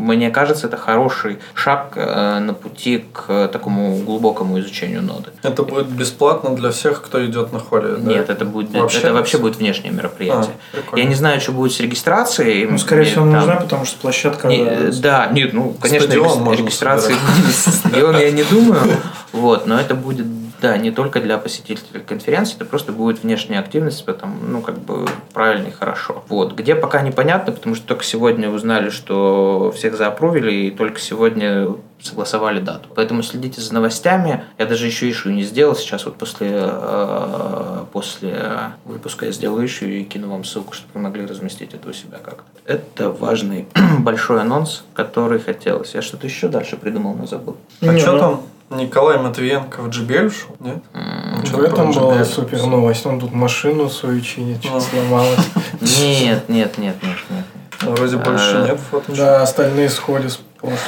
мне 0.04 0.30
кажется, 0.30 0.66
это 0.66 0.76
хороший 0.76 1.38
шаг 1.54 1.92
э, 1.96 2.38
на 2.40 2.52
пути 2.52 3.04
к 3.12 3.48
такому 3.48 3.96
глубокому 3.96 4.60
изучению 4.60 5.02
ноды. 5.02 5.30
Это 5.42 5.62
будет 5.62 5.86
бесплатно 5.86 6.54
для 6.54 6.70
всех, 6.70 7.02
кто 7.02 7.24
идет 7.24 7.52
на 7.52 7.60
да? 7.60 7.96
Нет, 7.98 8.28
это 8.28 8.44
будет 8.44 8.70
Вообще 8.70 8.98
это 8.98 9.08
не 9.08 9.14
вообще 9.14 9.38
будет 9.38 9.56
внешнее 9.56 9.92
мероприятие. 9.92 10.52
А, 10.72 10.76
прикольно. 10.76 11.02
Я 11.02 11.08
не 11.08 11.14
знаю, 11.14 11.40
что 11.40 11.53
будет 11.54 11.72
с 11.72 11.80
регистрацией. 11.80 12.66
Ну, 12.66 12.78
скорее 12.78 13.04
всего, 13.04 13.22
там- 13.22 13.32
нужна, 13.32 13.56
потому 13.56 13.84
что 13.84 13.98
площадка... 13.98 14.48
Не, 14.48 14.64
э, 14.66 14.92
да, 14.92 15.28
нет, 15.32 15.52
ну, 15.52 15.74
конечно, 15.80 16.08
Стадион 16.08 16.52
регистрации 16.52 17.14
стадион 17.50 18.18
я 18.18 18.30
не 18.30 18.42
думаю, 18.42 18.96
вот, 19.32 19.66
но 19.66 19.80
это 19.80 19.94
будет 19.94 20.26
Да, 20.60 20.76
не 20.76 20.90
только 20.90 21.20
для 21.20 21.38
посетителей 21.38 22.00
конференции, 22.00 22.56
это 22.56 22.64
просто 22.64 22.92
будет 22.92 23.22
внешняя 23.22 23.58
активность, 23.58 24.04
потому, 24.04 24.36
ну, 24.40 24.60
как 24.60 24.78
бы 24.78 25.06
правильно 25.32 25.68
и 25.68 25.70
хорошо. 25.70 26.24
Вот. 26.28 26.54
Где 26.54 26.74
пока 26.74 27.02
непонятно, 27.02 27.52
потому 27.52 27.74
что 27.74 27.86
только 27.86 28.04
сегодня 28.04 28.48
узнали, 28.50 28.90
что 28.90 29.72
всех 29.76 29.96
заапрувили, 29.96 30.52
и 30.52 30.70
только 30.70 31.00
сегодня 31.00 31.68
согласовали 32.00 32.60
дату. 32.60 32.88
Поэтому 32.94 33.22
следите 33.22 33.60
за 33.60 33.72
новостями. 33.74 34.44
Я 34.58 34.66
даже 34.66 34.86
еще 34.86 35.10
ишу 35.10 35.30
не 35.30 35.42
сделал. 35.42 35.74
Сейчас 35.74 36.04
вот 36.04 36.16
после, 36.16 36.50
э, 36.52 37.84
после 37.92 38.72
выпуска 38.84 39.26
я 39.26 39.32
сделаю 39.32 39.66
ищу 39.66 39.86
и 39.86 40.04
кину 40.04 40.30
вам 40.30 40.44
ссылку, 40.44 40.74
чтобы 40.74 40.90
вы 40.94 41.00
могли 41.00 41.26
разместить 41.26 41.72
это 41.74 41.88
у 41.88 41.92
себя 41.92 42.18
как-то. 42.18 42.44
Это 42.66 43.10
важный 43.10 43.66
большой 44.00 44.40
анонс, 44.40 44.84
который 44.92 45.40
хотелось. 45.40 45.94
Я 45.94 46.02
что-то 46.02 46.26
еще 46.26 46.48
дальше 46.48 46.76
придумал, 46.76 47.14
но 47.14 47.26
забыл. 47.26 47.56
А 47.80 47.86
Не, 47.86 48.00
что 48.00 48.12
ну- 48.12 48.18
там? 48.18 48.42
Николай 48.70 49.18
Матвиенко 49.18 49.82
в 49.82 49.88
ушел, 49.88 50.56
нет? 50.60 50.82
Ну, 50.92 51.58
В 51.58 51.60
этом 51.60 51.92
была 51.92 52.16
JBL? 52.16 52.24
супер 52.24 52.66
новость. 52.66 53.06
Он 53.06 53.20
тут 53.20 53.32
машину 53.32 53.88
свою 53.88 54.20
чинит, 54.20 54.58
Ну. 54.64 54.80
что 54.80 54.80
сломалась. 54.80 55.38
Нет, 55.80 56.48
нет, 56.48 56.78
нет, 56.78 57.02
нет, 57.02 57.16
нет. 57.30 57.44
Ну, 57.82 57.92
Вроде 57.92 58.16
больше 58.16 58.56
А, 58.56 58.66
нет 58.68 58.80
фото. 58.80 59.12
Да, 59.14 59.42
остальные 59.42 59.90
с 59.90 59.98
холи 59.98 60.28
с 60.28 60.36
прошлого. 60.60 60.78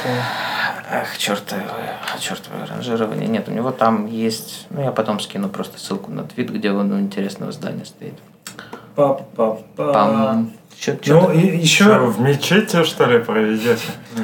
Ах, 0.89 1.17
чертовое, 1.17 1.63
чертовое 2.19 2.65
ранжирование. 2.65 3.27
Нет, 3.27 3.47
у 3.49 3.51
него 3.51 3.71
там 3.71 4.07
есть... 4.07 4.65
Ну, 4.69 4.81
я 4.81 4.91
потом 4.91 5.19
скину 5.19 5.49
просто 5.49 5.79
ссылку 5.79 6.11
на 6.11 6.23
твит, 6.23 6.49
где 6.49 6.71
он 6.71 6.91
у 6.91 6.99
интересного 6.99 7.51
здания 7.51 7.85
стоит. 7.85 8.15
Па-па-па. 8.95 10.43
Пам. 10.85 10.99
Чё- 11.01 11.13
Ну, 11.21 11.31
и 11.31 11.65
Что, 11.65 11.83
еще... 11.85 11.97
в 11.99 12.21
мечети, 12.21 12.83
что 12.83 13.05
ли, 13.05 13.19
проведете? 13.19 13.77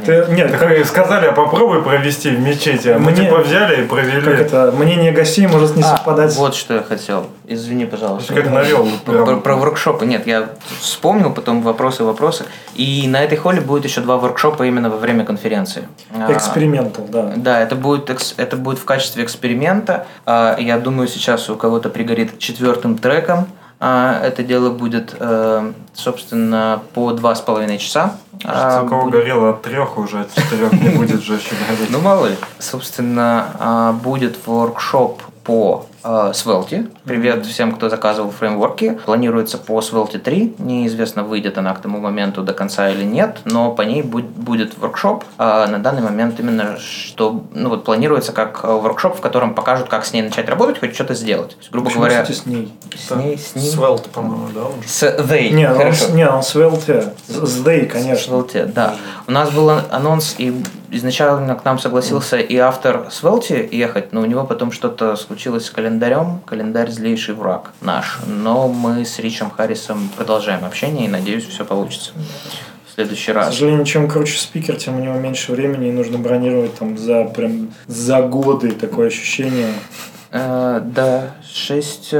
Ты- 0.06 0.26
нет, 0.30 0.51
Так 0.51 0.60
как, 0.60 0.86
сказали, 0.86 1.26
а 1.28 1.32
попробуй 1.32 1.82
провести 1.82 2.30
в 2.30 2.39
мечети. 2.39 2.89
А 2.89 2.99
мы 2.99 3.12
Мне- 3.12 3.26
типа 3.26 3.39
взяли 3.39 3.84
и 3.84 3.88
провели. 3.88 4.22
как 4.22 4.39
это, 4.39 4.72
мнение 4.78 5.12
гостей 5.12 5.47
может 5.47 5.76
не 5.76 5.82
А, 5.84 5.86
совпадать. 5.86 6.36
вот 6.36 6.54
что 6.56 6.76
я 6.76 6.84
хотел. 6.84 7.28
Извини, 7.47 7.86
пожалуйста. 7.86 8.34
Как 8.34 8.49
навел. 8.51 8.88
Про, 9.06 9.26
прям. 9.26 9.41
про 9.41 9.56
воркшопы. 9.56 10.06
Нет, 10.06 10.28
я 10.28 10.49
вспомнил, 10.80 11.32
потом 11.32 11.62
вопросы, 11.64 12.04
вопросы. 12.04 12.45
И 12.76 13.08
на 13.08 13.22
этой 13.24 13.38
холле 13.38 13.60
будет 13.62 13.86
еще 13.86 14.01
два 14.01 14.18
воркшопа 14.18 14.64
именно 14.64 14.89
во 14.89 14.97
время 14.97 15.26
конференции. 15.26 15.88
А, 16.16 16.32
Экспериментал, 16.32 17.06
да. 17.10 17.34
Да, 17.36 17.60
это 17.62 17.76
будет, 17.76 18.10
экс- 18.10 18.36
это 18.38 18.56
будет 18.58 18.80
в 18.80 18.86
качестве 18.86 19.24
эксперимента. 19.24 20.06
А, 20.26 20.56
Я 20.60 20.78
думаю, 20.78 21.08
сейчас 21.08 21.49
у 21.49 21.56
кого-то 21.56 21.89
пригорит 21.89 22.38
четвертым 22.39 22.97
треком. 22.97 23.47
А, 23.86 24.18
Это 24.24 24.44
дело 24.44 24.70
будет, 24.70 25.14
э, 25.20 25.74
собственно, 25.94 26.82
по 26.94 27.12
два 27.12 27.36
с 27.36 27.42
половиной 27.42 27.80
часа. 27.80 28.16
А, 28.46 28.88
кого 28.88 29.04
будет- 29.04 29.14
горело 29.16 29.50
от 29.50 29.62
трех 29.62 29.98
уже, 29.98 30.22
от 30.22 30.34
четырех 30.34 30.72
не 30.72 30.90
будет 30.98 31.22
же 31.22 31.34
еще 31.34 31.50
гореть. 31.68 31.90
Ну, 31.90 32.00
мало 32.00 32.28
ли. 32.28 32.36
Собственно, 32.60 33.48
а, 33.60 33.92
будет 33.92 34.38
воркшоп 34.48 35.22
по 35.44 35.86
Svelte. 36.04 36.89
Привет 37.06 37.45
всем, 37.45 37.72
кто 37.72 37.88
заказывал 37.88 38.30
фреймворки. 38.32 38.99
Планируется 39.06 39.58
по 39.58 39.80
Svelte 39.80 40.20
3. 40.20 40.56
Неизвестно, 40.60 41.24
выйдет 41.24 41.58
она 41.58 41.74
к 41.74 41.82
тому 41.82 41.99
моменту 41.99 42.41
до 42.43 42.51
конца 42.54 42.89
или 42.89 43.04
нет, 43.06 43.38
но 43.45 43.72
по 43.72 43.84
ней 43.84 44.01
буд- 44.01 44.26
будет 44.26 44.78
воркшоп. 44.78 45.24
А 45.38 45.66
на 45.68 45.80
данный 45.80 46.01
момент 46.01 46.38
именно 46.41 46.78
что 46.78 47.45
ну, 47.54 47.70
вот 47.70 47.86
планируется 47.86 48.34
как 48.34 48.60
э, 48.64 48.68
воркшоп, 48.68 49.18
в 49.18 49.22
котором 49.22 49.56
покажут, 49.56 49.88
как 49.88 50.04
с 50.06 50.12
ней 50.12 50.24
начать 50.24 50.49
работать, 50.49 50.80
хоть 50.82 50.93
что-то 50.93 51.14
сделать. 51.14 51.56
Есть, 51.58 51.72
грубо 51.72 51.86
Почему, 51.86 52.01
говоря, 52.04 52.24
кстати, 52.24 52.38
с 52.38 52.45
ней? 52.45 52.74
с 52.97 53.12
ней, 53.12 53.38
с 53.38 53.56
ним. 53.56 53.72
Свелт, 53.72 54.10
по-моему, 54.10 54.49
да? 54.54 54.66
он 54.66 54.82
же? 54.84 54.88
С 54.89 55.04
they. 55.04 55.51
Не, 55.51 55.70
он, 55.70 55.78
Хорошо. 55.78 56.06
с- 56.06 56.10
не, 56.10 56.28
он 56.28 56.43
с 56.43 56.54
Day, 56.54 57.86
конечно. 57.86 58.34
Svelte, 58.34 58.66
да. 58.66 58.95
У 59.26 59.32
нас 59.32 59.51
был 59.51 59.70
анонс, 59.70 60.36
и 60.38 60.54
изначально 60.91 61.56
к 61.56 61.64
нам 61.66 61.80
согласился 61.80 62.38
и 62.38 62.58
автор 62.58 63.08
Svelte 63.10 63.68
ехать, 63.74 64.12
но 64.12 64.22
у 64.22 64.26
него 64.26 64.43
потом 64.43 64.72
что-то 64.74 65.16
случилось 65.16 65.66
с 65.66 65.70
календарем. 65.70 65.93
Календарь 66.46 66.89
злейший 66.89 67.36
враг 67.36 67.72
наш. 67.82 68.20
Но 68.28 68.68
мы 68.68 69.06
с 69.06 69.20
Ричем 69.20 69.50
Харрисом 69.50 70.10
продолжаем 70.16 70.66
общение, 70.66 71.06
и 71.06 71.10
надеюсь, 71.10 71.46
все 71.46 71.66
получится. 71.66 72.12
В 72.86 72.96
следующий 72.96 73.32
К 73.32 73.36
раз. 73.36 73.48
сожалению, 73.48 73.86
чем 73.86 74.08
круче 74.08 74.38
спикер, 74.38 74.76
тем 74.76 74.98
у 74.98 75.04
него 75.04 75.16
меньше 75.16 75.52
времени, 75.52 75.89
и 75.89 75.91
нужно 75.91 76.18
бронировать 76.18 76.78
там 76.78 76.98
за 76.98 77.24
прям 77.26 77.74
за 77.88 78.22
годы 78.22 78.72
такое 78.72 79.08
ощущение. 79.08 79.70
Э, 80.32 80.82
да, 80.84 81.32
6, 81.52 82.14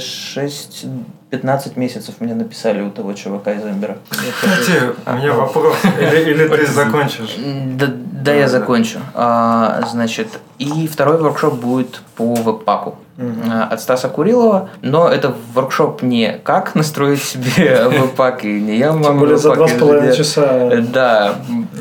6, 0.00 0.86
15 1.30 1.76
месяцев 1.76 2.16
мне 2.20 2.34
написали 2.34 2.80
у 2.82 2.90
того 2.90 3.12
чувака 3.12 3.52
из 3.52 3.62
Эмбера. 3.64 3.98
Кстати, 4.08 4.94
у 5.06 5.12
меня 5.12 5.32
вопрос. 5.34 5.76
Или, 6.00 6.30
или 6.30 6.48
ты 6.48 6.66
закончишь? 6.66 7.36
Да, 7.74 7.86
да, 7.88 8.32
я 8.32 8.48
закончу. 8.48 8.98
А, 9.14 9.82
значит, 9.90 10.28
и 10.58 10.88
второй 10.88 11.18
воркшоп 11.18 11.54
будет 11.54 12.00
по 12.16 12.34
веб-паку 12.34 12.96
от 13.18 13.80
Стаса 13.80 14.08
Курилова, 14.08 14.70
но 14.82 15.08
это 15.08 15.34
воркшоп 15.54 16.02
не 16.02 16.38
как 16.44 16.74
настроить 16.76 17.22
себе 17.22 17.84
веб-пак, 17.88 18.44
и 18.44 18.60
не 18.60 18.76
я 18.78 18.92
вам 18.92 19.18
более 19.18 19.36
за 19.36 19.54
два 19.54 19.66
с 19.68 19.72
половиной 19.72 20.16
часа 20.16 20.70
Да, 20.92 21.34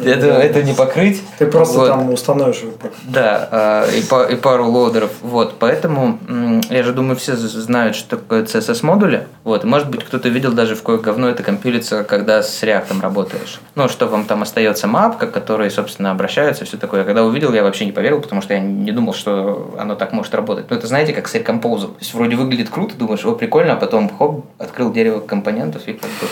это, 0.03 0.27
это 0.27 0.63
не 0.63 0.73
покрыть. 0.73 1.21
ты 1.37 1.45
просто 1.45 1.77
Вот. 1.79 1.87
там 1.89 2.09
установишь 2.11 2.61
веб-пак. 2.63 2.91
Да, 3.03 3.47
а, 3.51 3.85
и, 3.91 4.01
па- 4.01 4.25
и 4.25 4.35
пару 4.35 4.65
лоудеров. 4.69 5.11
Вот, 5.21 5.55
поэтому 5.59 6.17
я 6.69 6.83
же 6.83 6.91
думаю, 6.93 7.15
все 7.17 7.35
знают, 7.35 7.95
что 7.95 8.17
такое 8.17 8.43
CSS-модули. 8.43 9.27
Вот, 9.43 9.63
может 9.63 9.89
быть, 9.89 10.03
кто-то 10.03 10.29
видел 10.29 10.51
даже 10.53 10.75
в 10.75 10.81
кое 10.83 10.97
говно 10.97 11.29
это 11.29 11.43
компилится, 11.43 12.03
когда 12.03 12.41
с 12.41 12.63
React 12.63 12.99
работаешь. 13.01 13.59
Ну, 13.75 13.87
что 13.89 14.07
вам 14.07 14.25
там 14.25 14.41
остается 14.41 14.87
мапка, 14.87 15.27
которые, 15.27 15.69
собственно, 15.69 16.11
обращаются, 16.11 16.65
все 16.65 16.77
такое. 16.77 17.03
Когда 17.03 17.23
увидел, 17.23 17.53
я 17.53 17.63
вообще 17.63 17.85
не 17.85 17.91
поверил, 17.91 18.21
потому 18.21 18.41
что 18.41 18.53
я 18.53 18.59
не 18.59 18.91
думал, 18.91 19.13
что 19.13 19.75
оно 19.77 19.95
так 19.95 20.13
может 20.13 20.33
работать. 20.33 20.65
Ну, 20.69 20.75
это 20.77 20.87
знаете, 20.87 21.13
как 21.13 21.26
с 21.27 21.35
Recompose. 21.35 21.87
То 21.87 21.95
есть, 21.99 22.13
вроде 22.13 22.35
выглядит 22.35 22.69
круто, 22.69 22.95
думаешь, 22.95 23.25
о, 23.25 23.33
прикольно, 23.33 23.73
а 23.73 23.75
потом, 23.75 24.09
хоп, 24.09 24.45
открыл 24.57 24.91
дерево 24.91 25.19
компонентов 25.19 25.83
и 25.87 25.93
как 25.93 26.09
бы... 26.09 26.27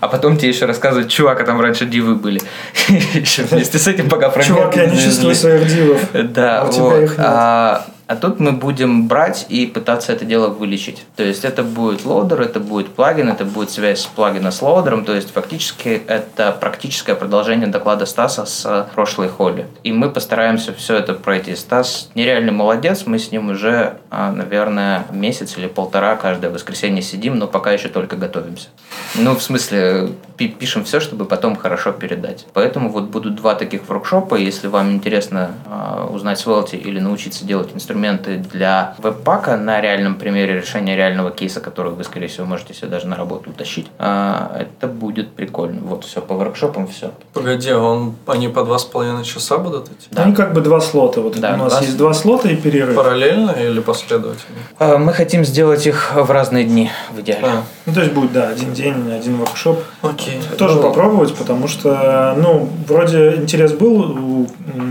А 0.00 0.08
потом 0.08 0.36
тебе 0.38 0.48
еще 0.48 0.64
рассказывают, 0.64 1.10
чувак, 1.10 1.40
а 1.40 1.44
там 1.44 1.60
раньше 1.60 1.84
дивы 1.84 2.14
были. 2.14 2.40
Еще 3.14 3.42
вместе 3.42 3.78
с 3.78 3.86
этим 3.86 4.08
пока 4.08 4.30
Чувак, 4.30 4.74
я 4.76 4.86
не 4.86 4.98
чувствую 4.98 5.34
своих 5.34 5.66
дивов. 5.66 6.00
Да, 6.12 6.62
А 6.62 6.68
у 6.68 6.72
тебя 6.72 6.82
вот. 6.82 7.90
А, 8.10 8.16
тут 8.16 8.40
мы 8.40 8.50
будем 8.50 9.06
брать 9.06 9.46
и 9.48 9.66
пытаться 9.66 10.12
это 10.12 10.24
дело 10.24 10.48
вылечить. 10.48 11.04
То 11.14 11.22
есть 11.22 11.44
это 11.44 11.62
будет 11.62 12.04
loader, 12.04 12.40
это 12.40 12.58
будет 12.58 12.88
плагин, 12.88 13.28
это 13.28 13.44
будет 13.44 13.70
связь 13.70 14.04
плагина 14.04 14.50
с 14.50 14.60
loader 14.62 14.90
ом. 14.90 15.04
То 15.04 15.14
есть 15.14 15.32
фактически 15.32 16.02
это 16.08 16.50
практическое 16.50 17.14
продолжение 17.14 17.68
доклада 17.68 18.06
Стаса 18.06 18.46
с 18.46 18.88
прошлой 18.96 19.28
Holy. 19.28 19.68
И 19.84 19.92
мы 19.92 20.10
постараемся 20.10 20.72
все 20.74 20.96
это 20.96 21.14
пройти. 21.14 21.54
Стас 21.54 22.10
нереально 22.16 22.50
молодец, 22.50 23.04
мы 23.06 23.20
с 23.20 23.30
ним 23.30 23.50
уже, 23.50 23.98
а, 24.10 24.32
наверное, 24.32 25.06
месяц 25.12 25.56
или 25.56 25.68
полтора 25.68 26.16
каждое 26.16 26.50
воскресенье 26.50 27.02
сидим, 27.02 27.38
но 27.38 27.46
пока 27.46 27.70
еще 27.70 27.86
только 27.86 28.16
готовимся. 28.16 28.70
Ну, 29.14 29.36
в 29.36 29.42
смысле, 29.42 30.08
пи- 30.36 30.48
пишем 30.48 30.82
все, 30.82 30.98
чтобы 30.98 31.26
потом 31.26 31.54
хорошо 31.54 31.92
передать. 31.92 32.44
Поэтому 32.54 32.88
вот 32.88 33.04
будут 33.04 33.36
два 33.36 33.54
таких 33.54 33.88
воркшопа. 33.88 34.34
Если 34.34 34.66
вам 34.66 34.90
интересно 34.90 35.52
а, 35.66 36.08
узнать 36.10 36.44
Svelte 36.44 36.76
или 36.76 36.98
научиться 36.98 37.44
делать 37.44 37.72
инструменты 38.00 38.36
для 38.52 38.94
веб-пака 38.98 39.56
на 39.56 39.80
реальном 39.80 40.14
примере 40.14 40.54
решения 40.54 40.96
реального 40.96 41.30
кейса, 41.30 41.60
который 41.60 41.92
вы, 41.92 42.04
скорее 42.04 42.28
всего, 42.28 42.46
можете 42.46 42.74
себе 42.74 42.88
даже 42.88 43.06
на 43.06 43.16
работу 43.16 43.50
утащить, 43.50 43.86
а, 43.98 44.56
это 44.58 44.86
будет 44.86 45.32
прикольно. 45.32 45.80
Вот 45.82 46.04
все, 46.04 46.20
по 46.20 46.34
воркшопам 46.34 46.86
все. 46.86 47.10
Погоди, 47.34 47.70
а 47.70 47.78
он, 47.78 48.14
они 48.26 48.48
по 48.48 48.64
два 48.64 48.78
с 48.78 48.84
половиной 48.84 49.24
часа 49.24 49.58
будут 49.58 49.86
идти? 49.88 50.08
Да. 50.10 50.22
Они 50.24 50.34
как 50.34 50.52
бы 50.54 50.60
два 50.60 50.80
слота. 50.80 51.20
Вот 51.20 51.38
Да, 51.38 51.54
у 51.54 51.56
нас 51.58 51.72
два 51.72 51.80
есть 51.82 51.96
два 51.96 52.14
слота 52.14 52.48
и 52.48 52.56
перерыв. 52.56 52.96
Параллельно 52.96 53.50
или 53.50 53.80
последовательно? 53.80 54.58
А, 54.78 54.98
Мы 54.98 55.12
хотим 55.12 55.44
сделать 55.44 55.86
их 55.86 56.12
в 56.14 56.30
разные 56.30 56.64
дни, 56.64 56.90
в 57.14 57.20
идеале. 57.20 57.46
А, 57.46 57.62
Ну, 57.86 57.92
то 57.94 58.00
есть 58.00 58.12
будет, 58.12 58.32
да, 58.32 58.48
один 58.48 58.72
день, 58.72 59.12
один 59.12 59.36
воркшоп. 59.36 59.82
окей. 60.02 60.40
Тоже 60.58 60.76
Ну, 60.76 60.82
попробовать, 60.82 61.34
потому 61.34 61.68
что, 61.68 62.34
ну, 62.36 62.68
вроде 62.88 63.34
интерес 63.36 63.72
был 63.72 64.00
у, 64.00 64.46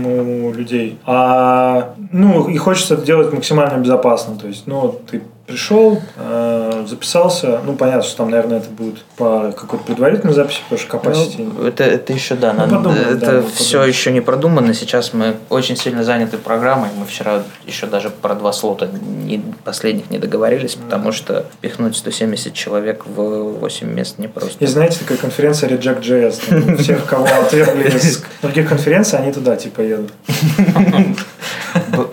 у 0.06 0.52
людей, 0.52 0.98
а, 1.06 1.94
ну, 2.12 2.48
и 2.48 2.56
хочется 2.56 2.96
это 3.00 3.06
делать 3.06 3.32
максимально 3.32 3.78
безопасно. 3.78 4.36
То 4.36 4.46
есть, 4.46 4.66
ну, 4.66 5.00
ты 5.10 5.22
пришел, 5.46 6.00
э, 6.16 6.84
записался, 6.88 7.60
ну, 7.66 7.74
понятно, 7.74 8.02
что 8.04 8.18
там, 8.18 8.30
наверное, 8.30 8.58
это 8.58 8.70
будет 8.70 9.02
по 9.16 9.50
какой-то 9.50 9.84
предварительной 9.84 10.32
записи, 10.32 10.60
потому 10.68 10.78
что 10.80 10.96
capacity. 10.96 11.52
Ну, 11.58 11.66
это, 11.66 11.82
это 11.82 12.12
еще, 12.12 12.36
да, 12.36 12.52
Ну, 12.52 12.60
надо- 12.60 12.76
подумаем, 12.76 13.08
это 13.08 13.18
да, 13.18 13.42
все 13.52 13.64
подумаем. 13.78 13.88
еще 13.90 14.12
не 14.12 14.20
продумано. 14.20 14.74
Сейчас 14.74 15.12
мы 15.12 15.34
очень 15.48 15.76
сильно 15.76 16.04
заняты 16.04 16.38
программой. 16.38 16.90
Мы 16.96 17.04
вчера 17.04 17.42
еще 17.66 17.86
даже 17.86 18.10
про 18.10 18.36
два 18.36 18.52
слота 18.52 18.86
не- 18.92 19.42
последних 19.64 20.08
не 20.10 20.18
договорились, 20.18 20.76
потому 20.76 21.10
что 21.10 21.44
впихнуть 21.58 21.96
170 21.96 22.54
человек 22.54 23.04
в 23.06 23.58
8 23.58 23.92
мест 23.92 24.18
непросто. 24.18 24.62
И 24.62 24.66
знаете, 24.68 25.00
такая 25.00 25.18
конференция 25.18 25.68
Reject.js. 25.70 26.76
Всех, 26.82 27.06
кого 27.06 27.24
отвергли 27.26 27.88
из 27.96 28.22
других 28.40 28.68
конференций, 28.68 29.18
они 29.18 29.32
туда 29.32 29.56
типа 29.56 29.80
едут. 29.80 30.12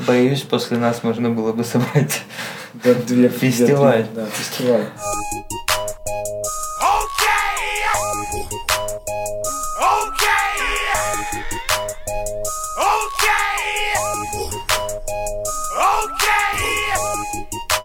Боюсь, 0.08 0.42
после 0.42 0.78
нас 0.78 1.04
можно 1.04 1.30
было 1.30 1.54
бы 1.54 1.64
собрать. 1.64 2.22
Да, 2.74 2.94
две, 2.94 3.30
две- 3.30 3.30
Фестиваль. 3.30 4.06
Да, 4.14 4.26
фестиваль. 4.26 4.86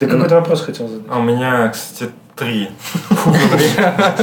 Okay. 0.04 0.12
какой-то 0.12 0.34
вопрос 0.36 0.62
хотел 0.62 0.88
задать. 0.88 1.06
А 1.10 1.18
у 1.18 1.22
меня, 1.22 1.68
кстати, 1.68 2.10
три. 2.42 2.70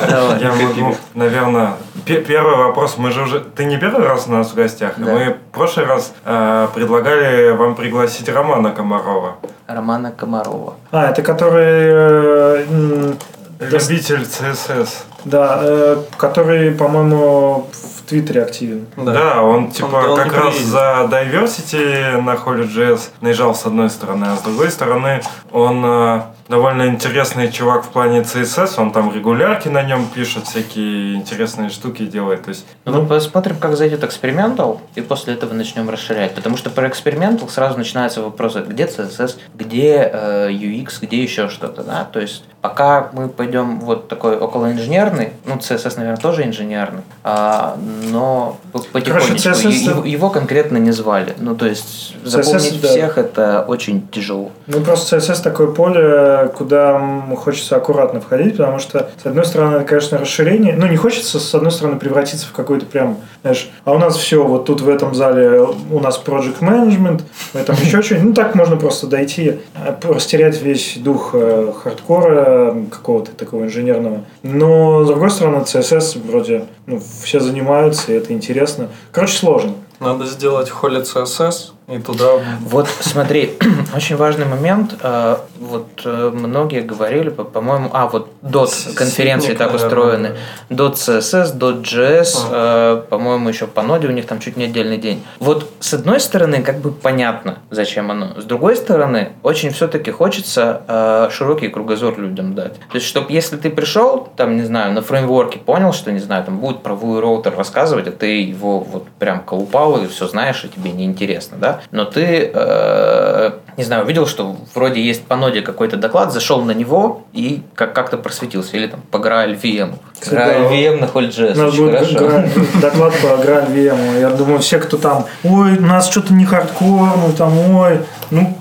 Давай. 0.09 0.41
Я 0.41 0.53
могу, 0.53 0.95
наверное, 1.13 1.73
пе- 2.05 2.21
первый 2.21 2.55
вопрос. 2.57 2.97
Мы 2.97 3.11
же 3.11 3.21
уже... 3.23 3.39
Ты 3.39 3.65
не 3.65 3.77
первый 3.77 4.05
раз 4.07 4.27
у 4.27 4.31
нас 4.31 4.51
в 4.51 4.55
гостях. 4.55 4.93
Да. 4.97 5.11
Мы 5.13 5.29
в 5.33 5.53
прошлый 5.53 5.85
раз 5.85 6.13
э, 6.25 6.67
предлагали 6.75 7.51
вам 7.51 7.75
пригласить 7.75 8.29
Романа 8.29 8.71
Комарова. 8.71 9.35
Романа 9.67 10.11
Комарова. 10.11 10.73
А, 10.91 11.09
это 11.11 11.21
который... 11.21 12.63
э, 12.65 13.13
Любитель 13.59 14.25
ЦСС. 14.25 15.03
Да, 15.25 15.59
э, 15.61 15.97
который, 16.17 16.71
по-моему, 16.71 17.67
в 17.73 18.09
Твиттере 18.09 18.43
активен. 18.43 18.87
Да, 18.95 19.41
он 19.41 19.69
типа 19.71 19.95
Он- 19.97 20.09
он 20.11 20.17
как 20.17 20.31
не 20.31 20.37
раз 20.37 20.53
приедет. 20.55 20.67
за 20.71 21.07
diversity 21.11 22.21
на 22.21 22.35
Holy.js 22.35 23.01
наезжал 23.21 23.53
с 23.53 23.65
одной 23.65 23.89
стороны, 23.89 24.27
а 24.31 24.37
с 24.37 24.41
другой 24.41 24.71
стороны 24.71 25.21
он 25.51 25.83
э, 25.85 26.21
довольно 26.49 26.87
интересный 26.87 27.51
чувак 27.51 27.85
в 27.85 27.89
плане 27.89 28.21
CSS, 28.21 28.73
он 28.77 28.91
там 28.91 29.13
регулярки 29.13 29.67
на 29.69 29.83
нем 29.83 30.07
пишет, 30.13 30.47
всякие 30.47 31.15
интересные 31.15 31.69
штуки 31.69 32.05
делает. 32.05 32.43
То 32.43 32.49
есть, 32.49 32.65
Ну, 32.85 33.05
посмотрим, 33.05 33.57
как 33.57 33.77
зайдет 33.77 34.03
экспериментал, 34.03 34.81
и 34.95 35.01
после 35.01 35.35
этого 35.35 35.53
начнем 35.53 35.89
расширять. 35.89 36.33
Потому 36.33 36.57
что 36.57 36.71
про 36.71 36.87
экспериментал 36.87 37.47
сразу 37.49 37.77
начинаются 37.77 38.21
вопросы, 38.23 38.63
где 38.67 38.85
CSS, 38.85 39.37
где 39.55 40.09
э, 40.11 40.49
UX, 40.49 40.93
где 41.01 41.21
еще 41.21 41.49
что-то. 41.49 41.83
Да? 41.83 42.07
То 42.11 42.19
есть 42.19 42.43
пока 42.61 43.09
мы 43.13 43.29
пойдем 43.29 43.79
вот 43.79 44.07
такой 44.07 44.35
околоинженерный, 44.37 45.33
ну, 45.45 45.55
CSS, 45.55 45.93
наверное, 45.97 46.17
тоже 46.19 46.43
инженерный, 46.43 47.03
а, 47.23 47.77
но 48.11 48.57
по- 48.71 48.79
потихонечку. 48.79 49.35
CSS 49.49 49.69
Е- 49.69 49.85
его, 49.85 50.03
его 50.05 50.29
конкретно 50.29 50.77
не 50.77 50.91
звали. 50.91 51.35
Ну, 51.37 51.55
то 51.55 51.67
есть 51.67 52.15
запомнить 52.23 52.81
да. 52.81 52.87
всех 52.87 53.17
это 53.17 53.63
очень 53.67 54.07
тяжело. 54.09 54.51
Ну, 54.67 54.81
просто 54.81 55.17
CSS 55.17 55.41
такое 55.43 55.67
поле, 55.67 56.38
куда 56.47 56.99
хочется 57.37 57.75
аккуратно 57.75 58.21
входить, 58.21 58.57
потому 58.57 58.79
что, 58.79 59.09
с 59.21 59.25
одной 59.25 59.45
стороны, 59.45 59.77
это, 59.77 59.85
конечно, 59.85 60.17
расширение. 60.17 60.75
Ну, 60.75 60.87
не 60.87 60.97
хочется, 60.97 61.39
с 61.39 61.55
одной 61.55 61.71
стороны, 61.71 61.97
превратиться 61.97 62.47
в 62.47 62.51
какой-то 62.51 62.85
прям, 62.85 63.17
знаешь, 63.41 63.69
а 63.85 63.93
у 63.93 63.97
нас 63.97 64.17
все, 64.17 64.43
вот 64.43 64.65
тут 64.65 64.81
в 64.81 64.89
этом 64.89 65.15
зале 65.15 65.61
у 65.91 65.99
нас 65.99 66.21
project 66.23 66.59
management, 66.61 67.21
в 67.53 67.55
этом 67.55 67.75
еще 67.75 68.01
что-нибудь. 68.01 68.29
Ну, 68.29 68.33
так 68.33 68.55
можно 68.55 68.77
просто 68.77 69.07
дойти, 69.07 69.59
э, 69.75 69.95
растерять 70.03 70.61
весь 70.61 70.97
дух 70.97 71.31
э, 71.33 71.71
хардкора, 71.81 72.75
какого-то 72.91 73.31
такого 73.31 73.63
инженерного. 73.63 74.25
Но, 74.43 75.03
с 75.03 75.07
другой 75.07 75.31
стороны, 75.31 75.63
CSS 75.63 76.25
вроде, 76.25 76.65
ну, 76.85 77.01
все 77.23 77.39
занимаются, 77.39 78.11
и 78.11 78.15
это 78.15 78.33
интересно. 78.33 78.89
Короче, 79.11 79.37
сложно. 79.37 79.73
Надо 79.99 80.25
сделать 80.25 80.69
Holy 80.69 81.03
CSS 81.03 81.71
и 81.87 81.97
туда... 81.97 82.25
Вот 82.61 82.87
смотри, 82.99 83.57
очень 83.95 84.15
важный 84.15 84.45
момент. 84.45 84.95
э, 85.01 85.37
Вот 85.59 85.87
э, 86.05 86.31
многие 86.33 86.81
говорили, 86.81 87.29
по- 87.29 87.43
по-моему, 87.43 87.89
а 87.93 88.07
вот 88.07 88.29
DOT 88.43 88.93
конференции 88.93 89.55
так 89.55 89.73
устроены. 89.73 90.35
DOT 90.69 90.93
CSS, 90.93 91.57
DOT 91.57 91.81
JS, 91.83 93.07
по-моему, 93.09 93.49
еще 93.49 93.65
по 93.65 93.81
ноде 93.81 94.07
у 94.07 94.11
них 94.11 94.27
там 94.27 94.39
чуть 94.39 94.55
не 94.55 94.65
отдельный 94.65 94.97
день. 94.97 95.23
Вот 95.39 95.69
с 95.79 95.93
одной 95.95 96.19
стороны, 96.19 96.61
как 96.61 96.79
бы 96.79 96.91
понятно, 96.91 97.57
зачем 97.71 98.11
оно. 98.11 98.39
С 98.39 98.43
другой 98.45 98.75
стороны, 98.75 99.31
очень 99.43 99.71
все-таки 99.71 100.11
хочется 100.11 100.81
э, 100.87 101.29
широкий 101.31 101.69
кругозор 101.69 102.19
людям 102.19 102.53
дать. 102.53 102.75
То 102.75 102.95
есть, 102.95 103.07
чтобы 103.07 103.31
если 103.31 103.57
ты 103.57 103.69
пришел, 103.71 104.29
там, 104.37 104.55
не 104.57 104.63
знаю, 104.63 104.93
на 104.93 105.01
фреймворке 105.01 105.57
понял, 105.57 105.91
что, 105.93 106.11
не 106.11 106.19
знаю, 106.19 106.43
там 106.45 106.59
будет 106.59 106.83
про 106.83 106.95
роутер 107.19 107.55
рассказывать, 107.57 108.07
а 108.07 108.11
ты 108.11 108.41
его 108.41 108.79
вот 108.79 109.07
прям 109.17 109.41
колупал 109.43 109.88
и 109.97 110.07
все 110.07 110.27
знаешь, 110.27 110.63
и 110.63 110.69
тебе 110.69 110.91
неинтересно, 110.91 111.57
да? 111.57 111.81
Но 111.91 112.05
ты, 112.05 112.49
э, 112.53 113.51
не 113.77 113.83
знаю, 113.83 114.03
увидел, 114.03 114.27
что 114.27 114.55
вроде 114.75 115.01
есть 115.01 115.23
по 115.25 115.35
ноде 115.35 115.61
какой-то 115.61 115.97
доклад, 115.97 116.31
зашел 116.33 116.61
на 116.63 116.71
него 116.71 117.23
и 117.33 117.61
как- 117.75 117.93
как-то 117.93 118.17
просветился. 118.17 118.77
Или 118.77 118.87
там 118.87 119.01
по 119.11 119.17
GraalVM. 119.17 119.59
VM. 119.61 119.95
Кстати, 120.19 120.35
да. 120.35 120.53
GraalVM 120.59 120.99
на 121.01 121.05
Holy.js. 121.05 121.53
У 121.53 121.57
нас 121.57 121.73
очень 121.73 122.15
хорошо. 122.17 122.79
доклад 122.81 123.13
по 123.21 123.37
Граль 123.37 123.65
VM. 123.65 124.19
Я 124.19 124.29
думаю, 124.31 124.59
все, 124.59 124.79
кто 124.79 124.97
там, 124.97 125.25
ой, 125.43 125.77
у 125.77 125.81
нас 125.81 126.09
что-то 126.09 126.33
не 126.33 126.45
хардкор, 126.45 127.09
ну 127.17 127.33
там, 127.37 127.57
ой, 127.75 128.01
ну, 128.31 128.57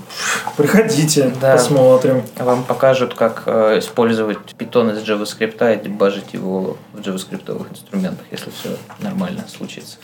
приходите, 0.57 1.31
Да. 1.41 1.53
посмотрим. 1.53 2.23
Вам 2.37 2.63
покажут, 2.63 3.13
как 3.13 3.43
э, 3.45 3.79
использовать 3.79 4.37
Python 4.57 4.93
из 4.93 5.07
JavaScript 5.07 5.73
и 5.73 5.83
дебажить 5.83 6.33
его 6.33 6.77
в 6.93 6.99
JavaScript 6.99 7.67
инструментах, 7.71 8.25
если 8.31 8.51
все 8.51 8.69
нормально 8.99 9.43
случится. 9.47 9.97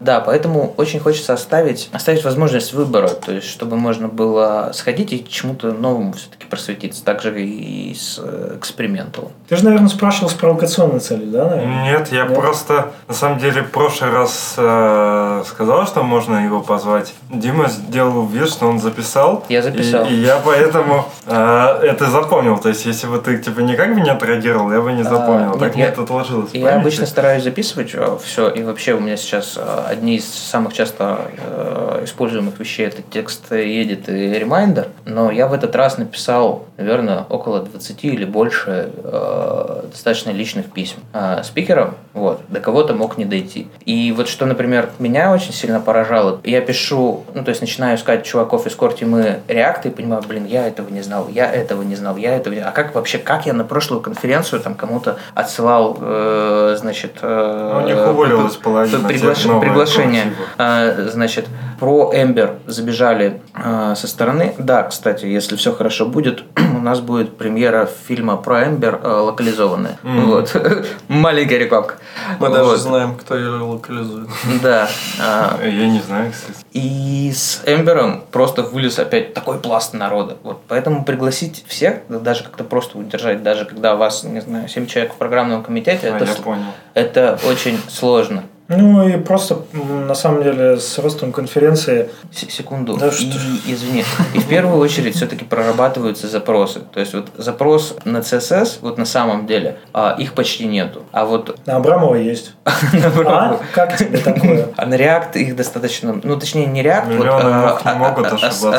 Да, 0.00 0.20
поэтому 0.20 0.74
очень 0.76 1.00
хочется 1.00 1.32
оставить, 1.32 1.88
оставить 1.92 2.22
возможность 2.24 2.72
выбора, 2.74 3.08
то 3.08 3.32
есть 3.32 3.48
чтобы 3.48 3.76
можно 3.76 4.08
было 4.08 4.70
сходить 4.74 5.12
и 5.12 5.18
к 5.18 5.28
чему-то 5.28 5.72
новому 5.72 6.12
все-таки 6.12 6.46
просветиться, 6.46 7.04
так 7.04 7.22
же 7.22 7.40
и 7.42 7.94
с 7.94 8.18
э, 8.22 8.56
эксперименталом. 8.58 9.32
Ты 9.48 9.56
же, 9.56 9.64
наверное, 9.64 9.88
спрашивал 9.88 10.28
с 10.28 10.34
провокационной 10.34 11.00
целью, 11.00 11.28
да, 11.28 11.48
наверное? 11.48 11.84
Нет, 11.92 12.12
я 12.12 12.24
Нет? 12.26 12.34
просто, 12.34 12.92
на 13.08 13.14
самом 13.14 13.38
деле, 13.38 13.62
в 13.62 13.70
прошлый 13.70 14.10
раз 14.10 14.54
э, 14.58 15.42
сказал, 15.46 15.86
что 15.86 16.02
можно 16.02 16.44
его 16.44 16.60
позвать. 16.60 17.14
Дима 17.30 17.68
сделал 17.68 18.26
вид, 18.26 18.48
что 18.48 18.66
он 18.66 18.78
записал. 18.80 19.44
Я 19.48 19.62
записал. 19.62 20.04
И, 20.06 20.10
и 20.14 20.20
я 20.20 20.38
поэтому 20.44 21.06
э, 21.26 21.78
это 21.82 22.10
запомнил. 22.10 22.58
То 22.58 22.68
есть, 22.68 22.84
если 22.86 23.06
бы 23.06 23.18
ты 23.18 23.38
типа 23.38 23.60
никак 23.60 23.94
бы 23.94 24.00
не 24.00 24.10
отреагировал, 24.10 24.70
я 24.72 24.80
бы 24.80 24.92
не 24.92 25.02
А, 25.02 25.04
запомнил. 25.04 25.50
нет, 25.52 25.58
так 25.58 25.76
я- 25.76 25.86
нет, 25.86 25.98
отложилось. 25.98 26.50
в 26.50 26.54
Я 26.54 26.66
памяти. 26.66 26.80
обычно 26.80 27.06
стараюсь 27.06 27.42
записывать 27.44 27.94
все, 28.24 28.48
и 28.48 28.62
вообще 28.62 28.94
у 28.94 29.00
меня 29.00 29.16
сейчас 29.16 29.54
э, 29.56 29.85
одни 29.88 30.16
из 30.16 30.24
самых 30.32 30.72
часто 30.72 31.18
э, 31.38 32.00
используемых 32.04 32.58
вещей 32.58 32.86
это 32.86 33.02
текст 33.02 33.50
edit 33.52 34.08
и 34.08 34.38
reminder, 34.42 34.88
но 35.04 35.30
я 35.30 35.46
в 35.46 35.52
этот 35.52 35.74
раз 35.76 35.98
написал, 35.98 36.64
наверное, 36.76 37.24
около 37.28 37.60
20 37.60 38.04
или 38.04 38.24
больше 38.24 38.90
э, 39.02 39.82
достаточно 39.90 40.30
личных 40.30 40.66
писем 40.72 40.98
э, 41.12 41.42
спикерам, 41.44 41.94
вот, 42.12 42.40
до 42.48 42.60
кого-то 42.60 42.94
мог 42.94 43.18
не 43.18 43.24
дойти. 43.24 43.68
И 43.84 44.12
вот 44.16 44.28
что, 44.28 44.46
например, 44.46 44.90
меня 44.98 45.32
очень 45.32 45.52
сильно 45.52 45.80
поражало, 45.80 46.40
я 46.44 46.60
пишу, 46.60 47.24
ну, 47.34 47.42
то 47.44 47.50
есть 47.50 47.60
начинаю 47.60 47.96
искать 47.96 48.24
чуваков 48.24 48.66
из 48.66 48.74
кортимы 48.74 49.40
React 49.48 49.88
и 49.88 49.90
понимаю, 49.90 50.22
блин, 50.26 50.46
я 50.46 50.66
этого 50.66 50.88
не 50.90 51.02
знал, 51.02 51.28
я 51.28 51.50
этого 51.52 51.82
не 51.82 51.94
знал, 51.96 52.16
я 52.16 52.36
этого 52.36 52.54
не... 52.54 52.60
А 52.60 52.70
как 52.72 52.94
вообще, 52.94 53.18
как 53.18 53.46
я 53.46 53.52
на 53.52 53.64
прошлую 53.64 54.00
конференцию 54.00 54.60
там 54.60 54.74
кому-то 54.74 55.18
отсылал, 55.34 55.96
э, 56.00 56.76
значит... 56.78 57.18
э, 57.22 57.70
Ну, 57.74 57.86
них 57.86 57.96
уволилась 58.08 58.56
половина 58.56 59.06
приглаш- 59.08 59.34
тех 59.34 59.44
новых 59.46 59.68
Приглашение. 59.84 60.32
Э, 60.58 61.08
Значит, 61.10 61.46
про 61.80 62.12
Ember 62.14 62.58
забежали 62.66 63.40
э, 63.54 63.94
со 63.96 64.06
стороны. 64.06 64.54
Да, 64.58 64.82
кстати, 64.84 65.26
если 65.26 65.56
все 65.56 65.72
хорошо 65.72 66.06
будет, 66.06 66.44
у 66.56 66.78
нас 66.80 67.00
будет 67.00 67.36
премьера 67.36 67.88
фильма 68.08 68.36
про 68.36 68.62
Ember 68.64 69.00
э, 69.02 69.08
локализованная. 69.08 69.98
Мгм. 70.02 70.26
Вот. 70.26 70.56
Маленькая 71.08 71.58
рекламка. 71.58 71.94
Мы 72.40 72.48
даже 72.48 72.64
Вот. 72.70 72.78
знаем, 72.78 73.14
кто 73.16 73.36
ее 73.36 73.50
локализует. 73.50 74.28
Да. 74.62 74.88
А, 75.20 75.58
Я 75.62 75.88
не 75.88 76.00
знаю, 76.00 76.32
кстати. 76.32 76.58
и 76.72 77.30
с 77.34 77.62
Эмбером 77.66 78.24
просто 78.32 78.62
вылез 78.62 78.98
опять 78.98 79.34
такой 79.34 79.58
пласт 79.58 79.92
народа. 79.94 80.36
Вот 80.42 80.62
поэтому 80.68 81.04
пригласить 81.04 81.64
всех, 81.68 81.98
да 82.08 82.18
даже 82.18 82.44
как-то 82.44 82.64
просто 82.64 82.98
удержать, 82.98 83.42
даже 83.42 83.64
когда 83.64 83.96
вас, 83.96 84.24
не 84.24 84.40
знаю, 84.40 84.68
7 84.68 84.86
человек 84.86 85.12
в 85.12 85.16
программном 85.16 85.62
комитете, 85.62 86.10
А, 86.10 86.24
с- 86.26 86.40
это 86.94 87.38
очень 87.48 87.78
сложно. 87.88 88.44
Ну 88.68 89.08
и 89.08 89.16
просто, 89.16 89.58
на 89.72 90.14
самом 90.14 90.42
деле, 90.42 90.78
с 90.78 90.98
ростом 90.98 91.30
конференции 91.32 92.10
С- 92.32 92.50
Секунду. 92.52 92.96
Да 92.96 93.08
И- 93.08 93.10
что 93.10 93.38
ж. 93.38 93.42
извини. 93.66 94.04
И 94.34 94.38
в 94.38 94.46
первую 94.48 94.78
очередь 94.80 95.14
все-таки 95.14 95.44
прорабатываются 95.44 96.26
запросы. 96.26 96.80
То 96.92 96.98
есть 96.98 97.14
вот 97.14 97.28
запрос 97.36 97.96
на 98.04 98.18
CSS, 98.22 98.78
вот 98.80 98.98
на 98.98 99.04
самом 99.04 99.46
деле, 99.46 99.78
а, 99.92 100.16
их 100.18 100.32
почти 100.32 100.66
нету. 100.66 101.02
А 101.12 101.24
вот 101.24 101.56
на 101.66 101.76
Абрамова 101.76 102.16
есть. 102.16 102.52
А? 103.26 103.60
Как 103.72 103.96
тебе 103.96 104.18
такое? 104.18 104.68
А 104.76 104.86
на 104.86 104.94
React 104.94 105.38
их 105.38 105.56
достаточно, 105.56 106.20
ну 106.22 106.36
точнее 106.38 106.66
не 106.66 106.82
React, 106.82 107.16
вот, 107.16 107.26
а, 107.28 107.80
не 107.84 107.90
а, 107.90 107.94
могут 107.94 108.26
а, 108.26 108.34
ошибаться, 108.34 108.76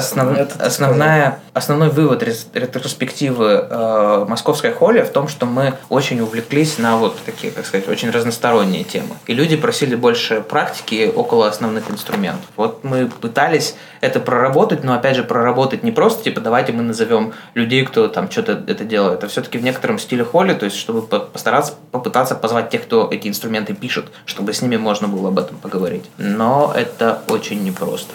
основная, 0.60 1.40
основной 1.54 1.90
вывод 1.90 2.24
ретроспективы 2.24 3.68
э, 3.70 4.26
московской 4.28 4.72
холли 4.72 5.02
в 5.02 5.10
том, 5.10 5.28
что 5.28 5.46
мы 5.46 5.74
очень 5.90 6.20
увлеклись 6.20 6.78
на 6.78 6.98
вот 6.98 7.18
такие, 7.26 7.52
как 7.52 7.66
сказать, 7.66 7.88
очень 7.88 8.10
разносторонние 8.12 8.84
темы. 8.84 9.16
И 9.28 9.34
люди 9.34 9.56
просили 9.56 9.77
больше 9.86 10.42
практики 10.42 11.12
около 11.14 11.48
основных 11.48 11.90
инструментов. 11.92 12.46
Вот 12.56 12.84
мы 12.84 13.08
пытались 13.08 13.76
это 14.02 14.20
проработать, 14.20 14.84
но 14.84 14.94
опять 14.94 15.16
же 15.16 15.24
проработать 15.24 15.84
не 15.84 15.92
просто 15.92 16.24
типа 16.24 16.42
давайте 16.42 16.72
мы 16.72 16.84
назовем 16.84 17.34
людей, 17.54 17.86
кто 17.86 18.08
там 18.08 18.30
что-то 18.32 18.64
это 18.68 18.84
делает, 18.84 19.24
а 19.24 19.28
все-таки 19.28 19.58
в 19.58 19.64
некотором 19.64 20.00
стиле 20.00 20.24
холли, 20.24 20.54
то 20.54 20.66
есть 20.66 20.78
чтобы 20.78 21.02
по- 21.02 21.20
постараться 21.20 21.74
попытаться 21.92 22.36
позвать 22.36 22.70
тех, 22.70 22.84
кто 22.84 23.08
эти 23.12 23.28
инструменты 23.28 23.74
пишет, 23.74 24.08
чтобы 24.26 24.54
с 24.54 24.62
ними 24.62 24.78
можно 24.78 25.08
было 25.08 25.30
об 25.30 25.40
этом 25.40 25.58
поговорить. 25.58 26.06
Но 26.18 26.74
это 26.76 27.22
очень 27.28 27.64
непросто. 27.64 28.14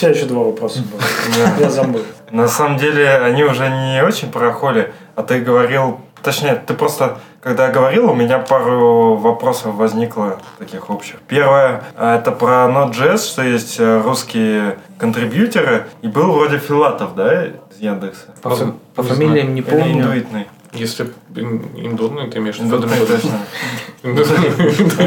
Тебя 0.00 0.10
еще 0.10 0.26
два 0.26 0.44
вопроса 0.44 0.82
было. 0.82 1.00
Я 1.58 1.70
забыл. 1.70 2.02
На 2.30 2.48
самом 2.48 2.78
деле, 2.78 3.08
они 3.18 3.44
уже 3.44 3.68
не 3.68 4.02
очень 4.04 4.30
про 4.30 4.52
холли, 4.52 4.92
а 5.16 5.22
ты 5.22 5.40
говорил 5.40 6.00
Точнее, 6.22 6.62
ты 6.66 6.74
просто, 6.74 7.18
когда 7.40 7.68
говорил, 7.68 8.10
у 8.10 8.14
меня 8.14 8.38
пару 8.40 9.16
вопросов 9.16 9.74
возникло 9.74 10.38
таких 10.58 10.90
общих. 10.90 11.16
Первое, 11.26 11.82
а, 11.96 12.18
это 12.18 12.30
про 12.30 12.66
Node.js, 12.68 13.18
что 13.26 13.42
есть 13.42 13.76
э, 13.78 14.02
русские 14.02 14.76
контрибьюторы, 14.98 15.86
и 16.02 16.08
был 16.08 16.32
вроде 16.32 16.58
Филатов, 16.58 17.14
да, 17.14 17.46
из 17.46 17.78
Яндекса? 17.78 18.26
По, 18.42 18.50
фа- 18.50 18.74
по 18.94 19.02
фамилиям 19.02 19.54
не 19.54 19.62
Или 19.62 19.70
помню. 19.70 19.92
индуитный? 19.92 20.46
Если 20.74 21.10
ин- 21.34 21.66
индунный, 21.74 22.30
ты 22.30 22.38
имеешь 22.38 22.58
в 22.58 22.64
виду 22.64 22.82
точно. 22.82 23.38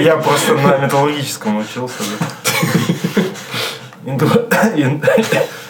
Я 0.01 0.17
просто 0.17 0.55
на 0.55 0.77
металлургическом 0.79 1.57
учился. 1.57 2.03
Инду- 4.05 4.47
ин- 4.75 5.01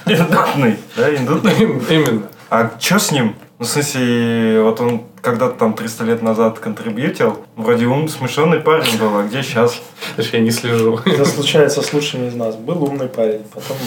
Индутный, 0.05 0.77
да, 0.97 1.15
индутный. 1.15 1.53
Именно. 1.89 2.23
А 2.49 2.71
что 2.79 2.99
с 2.99 3.11
ним? 3.11 3.35
Ну, 3.59 3.65
в 3.65 3.69
смысле, 3.69 4.61
вот 4.63 4.81
он 4.81 5.03
когда-то 5.21 5.55
там 5.57 5.73
300 5.73 6.03
лет 6.03 6.21
назад 6.21 6.59
контрибьютил, 6.59 7.37
вроде 7.55 7.85
ум 7.85 8.09
смешонный 8.09 8.59
парень 8.59 8.97
был, 8.97 9.15
а 9.17 9.23
где 9.23 9.41
сейчас? 9.41 9.79
Даже 10.17 10.29
я 10.33 10.39
не 10.39 10.51
слежу. 10.51 10.99
Это 11.05 11.23
случается 11.23 11.81
с 11.81 11.93
лучшими 11.93 12.27
из 12.27 12.35
нас. 12.35 12.55
Был 12.55 12.83
умный 12.83 13.07
парень, 13.07 13.43
потом... 13.53 13.77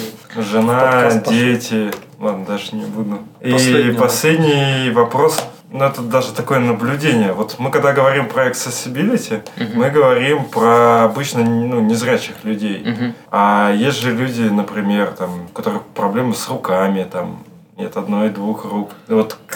Жена, 0.43 1.11
дети. 1.29 1.91
Ладно, 2.19 2.47
даже 2.47 2.75
не 2.75 2.87
буду. 2.87 3.19
И 3.43 3.53
Последний 3.53 3.93
последний 3.99 4.91
вопрос. 4.91 5.45
Ну, 5.71 5.85
это 5.85 6.01
даже 6.03 6.33
такое 6.33 6.61
наблюдение. 6.61 7.33
Вот 7.33 7.57
мы 7.59 7.71
когда 7.71 7.93
говорим 7.93 8.29
про 8.29 8.49
accessibility, 8.49 9.43
Мгм. 9.57 9.79
мы 9.79 9.91
говорим 9.91 10.45
про 10.45 11.05
обычно 11.05 11.43
ну, 11.43 11.81
незрячих 11.81 12.45
людей. 12.45 12.83
Мгм. 12.85 13.15
А 13.31 13.73
есть 13.73 14.01
же 14.01 14.13
люди, 14.13 14.43
например, 14.43 15.09
там, 15.19 15.47
у 15.47 15.49
которых 15.53 15.83
проблемы 15.95 16.35
с 16.35 16.49
руками, 16.49 17.07
там, 17.11 17.43
нет 17.77 17.95
одной, 17.97 18.31
двух 18.31 18.65
рук. 18.65 18.91
Вот 19.07 19.37
к, 19.47 19.55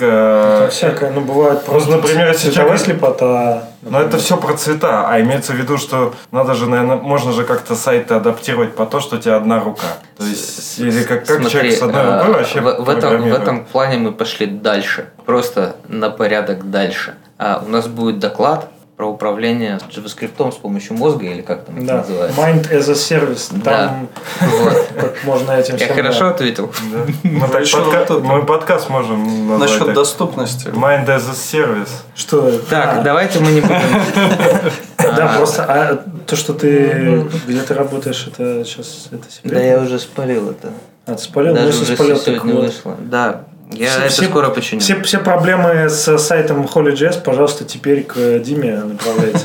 Там 0.60 0.70
всякое, 0.70 1.10
ну, 1.10 1.22
бывает 1.22 1.64
просто 1.64 1.90
например, 1.92 2.28
если 2.28 2.50
цветовая 2.50 2.76
человек- 2.76 2.84
слепота. 2.84 3.64
но 3.82 4.00
это 4.00 4.18
все 4.18 4.36
про 4.36 4.54
цвета, 4.56 5.08
а 5.08 5.20
имеется 5.20 5.52
в 5.52 5.56
виду, 5.56 5.78
что 5.78 6.12
надо 6.30 6.54
же, 6.54 6.68
наверное, 6.68 6.96
можно 6.96 7.32
же 7.32 7.44
как-то 7.44 7.74
сайты 7.74 8.12
адаптировать 8.14 8.74
по 8.74 8.84
то, 8.84 9.00
что 9.00 9.16
у 9.16 9.18
тебя 9.18 9.36
одна 9.36 9.58
рука. 9.60 9.86
То 10.18 10.24
есть, 10.24 10.78
или 10.78 11.02
как, 11.02 11.24
как 11.24 11.36
Смотри, 11.38 11.50
человек 11.50 11.78
с 11.78 11.82
одной 11.82 12.02
а, 12.02 12.18
рукой 12.18 12.34
вообще 12.34 12.60
в, 12.60 12.84
в 12.84 12.88
этом, 12.90 13.22
в 13.22 13.32
этом 13.34 13.64
плане 13.64 13.96
мы 13.96 14.12
пошли 14.12 14.44
дальше, 14.46 15.08
просто 15.24 15.76
на 15.88 16.10
порядок 16.10 16.70
дальше. 16.70 17.14
А, 17.38 17.62
у 17.66 17.70
нас 17.70 17.86
будет 17.86 18.18
доклад 18.18 18.68
про 19.00 19.06
управление 19.06 19.78
JavaScript 19.90 20.52
с 20.52 20.56
помощью 20.56 20.94
мозга, 20.94 21.24
или 21.24 21.40
как 21.40 21.64
там 21.64 21.78
это 21.78 21.86
Да, 21.86 21.96
называется. 22.00 22.38
Mind 22.38 22.70
as 22.70 22.90
a 22.90 22.92
Service. 22.92 23.62
Там 23.62 24.08
Вот. 24.42 24.88
как 25.00 25.24
можно 25.24 25.52
этим 25.52 25.76
Я 25.76 25.88
хорошо 25.88 26.20
да. 26.20 26.30
ответил? 26.32 26.70
Да. 26.92 27.06
Мы, 27.22 27.46
подка- 27.46 27.96
это. 28.02 28.20
подкаст 28.46 28.90
можем 28.90 29.48
назвать 29.48 29.70
Насчет 29.70 29.86
так. 29.86 29.94
доступности. 29.94 30.66
Mind 30.66 31.06
as 31.06 31.22
a 31.30 31.32
service. 31.32 31.88
Что 32.14 32.46
это? 32.48 32.58
Так, 32.66 32.98
А, 32.98 33.00
давайте 33.02 33.40
мы 33.40 33.52
не 33.52 33.62
будем... 33.62 33.76
Да, 34.98 35.30
А, 35.32 35.36
просто 35.38 35.64
а, 35.64 36.04
то, 36.26 36.36
что 36.36 36.52
ты 36.52 37.24
где 37.46 37.62
ты 37.62 37.72
работаешь, 37.72 38.26
это 38.30 38.62
сейчас 38.66 39.08
это 39.10 39.30
секрет? 39.30 39.54
Да, 39.54 39.60
я 39.60 39.80
уже 39.80 39.98
спалил 39.98 40.50
это. 40.50 40.72
А, 41.06 41.14
ты 41.14 41.22
спалил? 41.22 41.54
Даже 41.54 41.68
уже 41.68 41.94
спалил, 41.94 42.18
сегодня 42.18 42.54
вышло. 42.54 42.96
Да, 42.98 43.44
я 43.72 43.90
Все- 43.90 43.98
это 44.00 44.08
все- 44.08 44.24
скоро 44.24 44.48
починю. 44.50 44.80
Все, 44.80 45.00
все 45.02 45.18
проблемы 45.18 45.88
с 45.88 46.18
сайтом 46.18 46.64
HolyJS, 46.64 47.22
пожалуйста, 47.22 47.64
теперь 47.64 48.04
к 48.04 48.38
Диме 48.40 48.76
направляйте. 48.78 49.40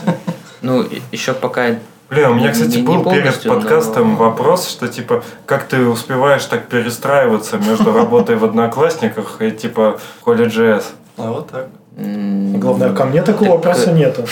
Ну, 0.62 0.86
еще 1.12 1.34
пока... 1.34 1.76
Блин, 2.10 2.30
у 2.30 2.34
меня, 2.36 2.52
кстати, 2.52 2.78
не 2.78 2.84
был 2.84 3.04
перед 3.04 3.42
подкастом 3.44 4.12
но- 4.12 4.16
вопрос, 4.18 4.70
что 4.70 4.88
типа, 4.88 5.24
как 5.46 5.68
ты 5.68 5.86
успеваешь 5.86 6.46
так 6.46 6.68
перестраиваться 6.68 7.58
между 7.58 7.92
работой 7.92 8.36
в 8.36 8.46
Одноклассниках 8.46 9.42
и 9.42 9.52
типа 9.52 10.00
Holy.js? 10.26 10.84
А 11.18 11.32
вот 11.32 11.50
так. 11.50 11.68
Главное, 11.98 12.94
ко 12.94 13.06
мне 13.06 13.22
такого 13.22 13.52
так, 13.52 13.56
вопроса 13.56 13.92
э, 13.92 13.94
нету. 13.94 14.26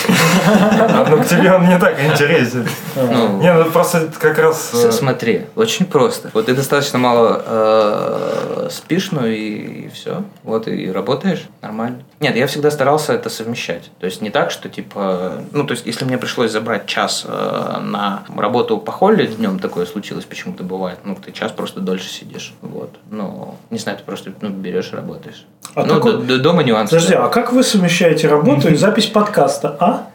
А 0.46 1.06
ну 1.08 1.22
к 1.22 1.26
тебе 1.26 1.50
он 1.52 1.66
не 1.66 1.78
так 1.78 1.94
интересен. 2.02 2.66
А. 2.94 3.08
Ну, 3.10 3.40
Не, 3.40 3.52
ну 3.54 3.70
просто 3.70 4.10
как 4.18 4.38
раз... 4.38 4.72
Э, 4.74 4.92
Смотри, 4.92 5.46
очень 5.56 5.86
просто. 5.86 6.30
Вот 6.34 6.46
ты 6.46 6.54
достаточно 6.54 6.98
мало 6.98 7.42
э, 7.46 8.68
спишь, 8.70 9.12
ну 9.12 9.26
и, 9.26 9.88
все. 9.88 10.24
Вот 10.42 10.68
и 10.68 10.90
работаешь 10.92 11.44
нормально. 11.62 12.00
Нет, 12.20 12.36
я 12.36 12.46
всегда 12.46 12.70
старался 12.70 13.14
это 13.14 13.30
совмещать. 13.30 13.90
То 13.98 14.06
есть 14.06 14.20
не 14.20 14.30
так, 14.30 14.50
что 14.50 14.68
типа... 14.68 15.38
Ну, 15.52 15.64
то 15.64 15.72
есть 15.72 15.86
если 15.86 16.04
мне 16.04 16.18
пришлось 16.18 16.50
забрать 16.50 16.84
час 16.86 17.24
э, 17.26 17.78
на 17.80 18.24
работу 18.36 18.76
по 18.76 18.92
холле 18.92 19.26
днем, 19.26 19.58
такое 19.58 19.86
случилось, 19.86 20.24
почему-то 20.24 20.64
бывает. 20.64 20.98
Ну, 21.04 21.16
ты 21.16 21.32
час 21.32 21.50
просто 21.52 21.80
дольше 21.80 22.08
сидишь. 22.08 22.52
Вот. 22.60 22.90
Ну, 23.10 23.54
не 23.70 23.78
знаю, 23.78 23.96
ты 23.96 24.04
просто 24.04 24.32
ну, 24.42 24.50
берешь 24.50 24.90
и 24.92 24.96
работаешь. 24.96 25.46
А 25.74 25.84
ну, 25.84 26.18
д- 26.18 26.38
дома 26.38 26.62
нюансы. 26.62 26.90
Подожди, 26.94 27.14
да. 27.14 27.24
а 27.24 27.28
как 27.28 27.53
вы 27.54 27.62
совмещаете 27.62 28.28
работу 28.28 28.68
и 28.68 28.74
запись 28.74 29.06
подкаста, 29.06 29.76
а? 29.80 30.08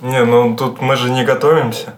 Не, 0.00 0.24
ну 0.24 0.56
тут 0.56 0.80
мы 0.80 0.96
же 0.96 1.10
не 1.10 1.24
готовимся. 1.24 1.94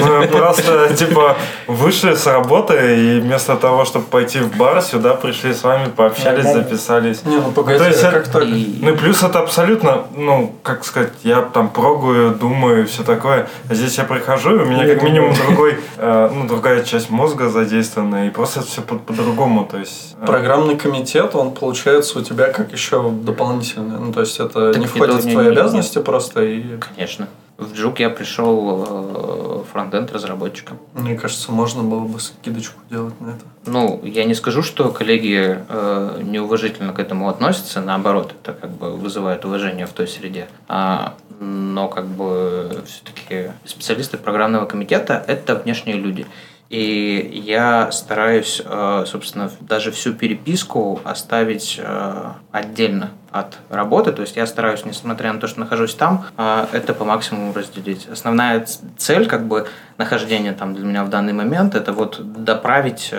Мы 0.00 0.26
просто, 0.28 0.94
типа, 0.94 1.36
вышли 1.66 2.14
с 2.14 2.26
работы 2.26 2.74
и 3.16 3.20
вместо 3.20 3.56
того, 3.56 3.84
чтобы 3.84 4.06
пойти 4.06 4.40
в 4.40 4.56
бар, 4.56 4.82
сюда 4.82 5.14
пришли 5.14 5.52
с 5.52 5.62
вами, 5.62 5.88
пообщались, 5.90 6.52
записались. 6.52 7.24
Не, 7.24 7.36
ну 7.36 7.50
погоди, 7.52 7.78
То 7.78 7.86
есть 7.88 8.04
а 8.04 8.10
как 8.12 8.28
так? 8.28 8.44
Ну 8.44 8.90
и 8.92 8.96
плюс 8.96 9.22
это 9.22 9.38
абсолютно, 9.40 10.04
ну, 10.16 10.54
как 10.62 10.84
сказать, 10.84 11.12
я 11.22 11.42
там 11.42 11.68
прогую, 11.68 12.32
думаю, 12.34 12.82
и 12.82 12.86
все 12.86 13.02
такое. 13.02 13.48
А 13.68 13.74
здесь 13.74 13.98
я 13.98 14.04
прихожу, 14.04 14.56
и 14.56 14.62
у 14.62 14.66
меня 14.66 14.84
Я 14.84 14.94
как 14.94 15.02
минимум 15.02 15.34
другой, 15.34 15.78
э, 15.96 16.30
ну, 16.32 16.46
другая 16.46 16.82
часть 16.84 17.10
мозга 17.10 17.48
задействована, 17.48 18.26
и 18.26 18.30
просто 18.30 18.62
все 18.62 18.82
по- 18.82 18.96
по-другому, 18.96 19.64
то 19.70 19.78
есть... 19.78 20.16
э, 20.20 20.26
Программный 20.26 20.76
комитет, 20.76 21.34
он 21.34 21.52
получается 21.52 22.18
у 22.18 22.22
тебя 22.22 22.48
как 22.52 22.72
еще 22.72 23.10
дополнительный. 23.10 23.98
Ну, 23.98 24.12
то 24.12 24.20
есть 24.20 24.38
это 24.40 24.72
не 24.78 24.86
входит 24.86 25.24
в 25.24 25.30
твои 25.30 25.48
обязанности 25.48 25.98
просто. 25.98 26.42
И 26.42 26.64
Конечно. 26.94 27.28
В 27.58 27.72
Джук 27.72 28.00
я 28.00 28.10
пришел 28.10 28.84
э, 28.86 29.64
фронтенд 29.72 30.12
разработчиком. 30.12 30.78
мне 30.92 31.16
кажется, 31.16 31.50
можно 31.52 31.82
было 31.82 32.04
бы 32.04 32.20
скидочку 32.20 32.78
делать 32.90 33.18
на 33.20 33.30
это. 33.30 33.44
Ну, 33.64 34.00
я 34.04 34.24
не 34.24 34.34
скажу, 34.34 34.62
что 34.62 34.90
коллеги 34.90 35.64
э, 35.66 36.20
неуважительно 36.22 36.92
к 36.92 36.98
этому 36.98 37.30
относятся, 37.30 37.80
наоборот, 37.80 38.34
это 38.42 38.52
как 38.52 38.70
бы 38.70 38.94
вызывает 38.94 39.46
уважение 39.46 39.86
в 39.86 39.92
той 39.92 40.06
среде. 40.06 40.48
А, 40.68 41.14
но 41.40 41.88
как 41.88 42.06
бы 42.06 42.82
все-таки 42.86 43.52
специалисты 43.64 44.18
программного 44.18 44.66
комитета– 44.66 45.24
это 45.26 45.54
внешние 45.54 45.96
люди. 45.96 46.26
И 46.68 47.42
я 47.46 47.92
стараюсь, 47.92 48.60
э, 48.64 49.04
собственно, 49.06 49.50
даже 49.60 49.92
всю 49.92 50.14
переписку 50.14 51.00
оставить 51.04 51.78
э, 51.80 52.32
отдельно 52.50 53.10
от 53.30 53.58
работы. 53.70 54.10
То 54.10 54.22
есть 54.22 54.36
я 54.36 54.46
стараюсь, 54.46 54.84
несмотря 54.84 55.32
на 55.32 55.38
то, 55.38 55.46
что 55.46 55.60
нахожусь 55.60 55.94
там, 55.94 56.24
э, 56.36 56.66
это 56.72 56.92
по 56.92 57.04
максимуму 57.04 57.52
разделить. 57.54 58.08
Основная 58.08 58.66
цель, 58.96 59.28
как 59.28 59.46
бы, 59.46 59.68
нахождения 59.96 60.52
там 60.52 60.74
для 60.74 60.84
меня 60.84 61.04
в 61.04 61.08
данный 61.08 61.32
момент, 61.32 61.76
это 61.76 61.92
вот 61.92 62.20
доправить, 62.42 63.14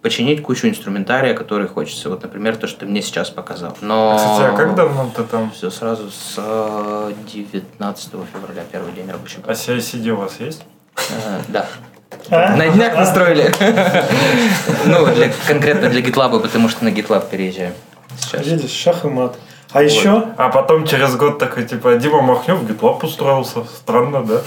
починить 0.00 0.42
кучу 0.42 0.66
инструментария, 0.66 1.34
который 1.34 1.68
хочется. 1.68 2.08
Вот, 2.08 2.22
например, 2.22 2.56
то, 2.56 2.66
что 2.66 2.80
ты 2.80 2.86
мне 2.86 3.02
сейчас 3.02 3.28
показал. 3.28 3.76
Но... 3.82 4.16
Кстати, 4.16 4.54
а 4.54 4.56
как 4.56 4.74
давно 4.74 5.10
ты 5.14 5.22
там? 5.24 5.50
Все 5.50 5.68
сразу 5.70 6.10
с 6.10 6.34
э, 6.38 7.12
19 7.32 8.10
февраля, 8.32 8.62
первый 8.72 8.92
день 8.92 9.10
рабочего. 9.10 9.42
А 9.46 9.52
CICD 9.52 10.08
у 10.10 10.16
вас 10.16 10.40
есть? 10.40 10.64
Да. 11.48 11.66
А? 12.30 12.56
На 12.56 12.68
днях 12.68 12.94
настроили. 12.96 13.52
Ну, 14.86 15.06
для- 15.06 15.32
конкретно 15.48 15.88
для 15.88 16.00
GitLab, 16.00 16.40
потому 16.40 16.68
что 16.68 16.84
на 16.84 16.88
GitLab 16.90 17.28
переезжаем 17.30 17.72
сейчас. 18.18 18.46
Видишь, 18.46 18.70
шах 18.70 19.04
и 19.04 19.08
мат. 19.08 19.36
А 19.72 19.82
еще, 19.82 20.24
А 20.36 20.48
потом 20.48 20.86
через 20.86 21.16
год 21.16 21.38
такой, 21.38 21.64
типа, 21.64 21.96
Дима 21.96 22.22
Махнев 22.22 22.58
в 22.60 22.70
GitLab 22.70 23.04
устроился. 23.04 23.64
Странно, 23.64 24.22
да? 24.22 24.40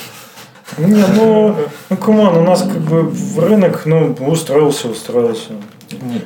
не, 0.78 1.03
ну, 1.16 1.55
ну, 1.89 1.97
come 1.97 2.20
on, 2.20 2.38
у 2.38 2.43
нас 2.43 2.62
как 2.62 2.78
бы 2.80 3.01
в 3.03 3.39
рынок, 3.39 3.86
ну, 3.86 4.16
устроился, 4.20 4.88
устроился. 4.88 5.51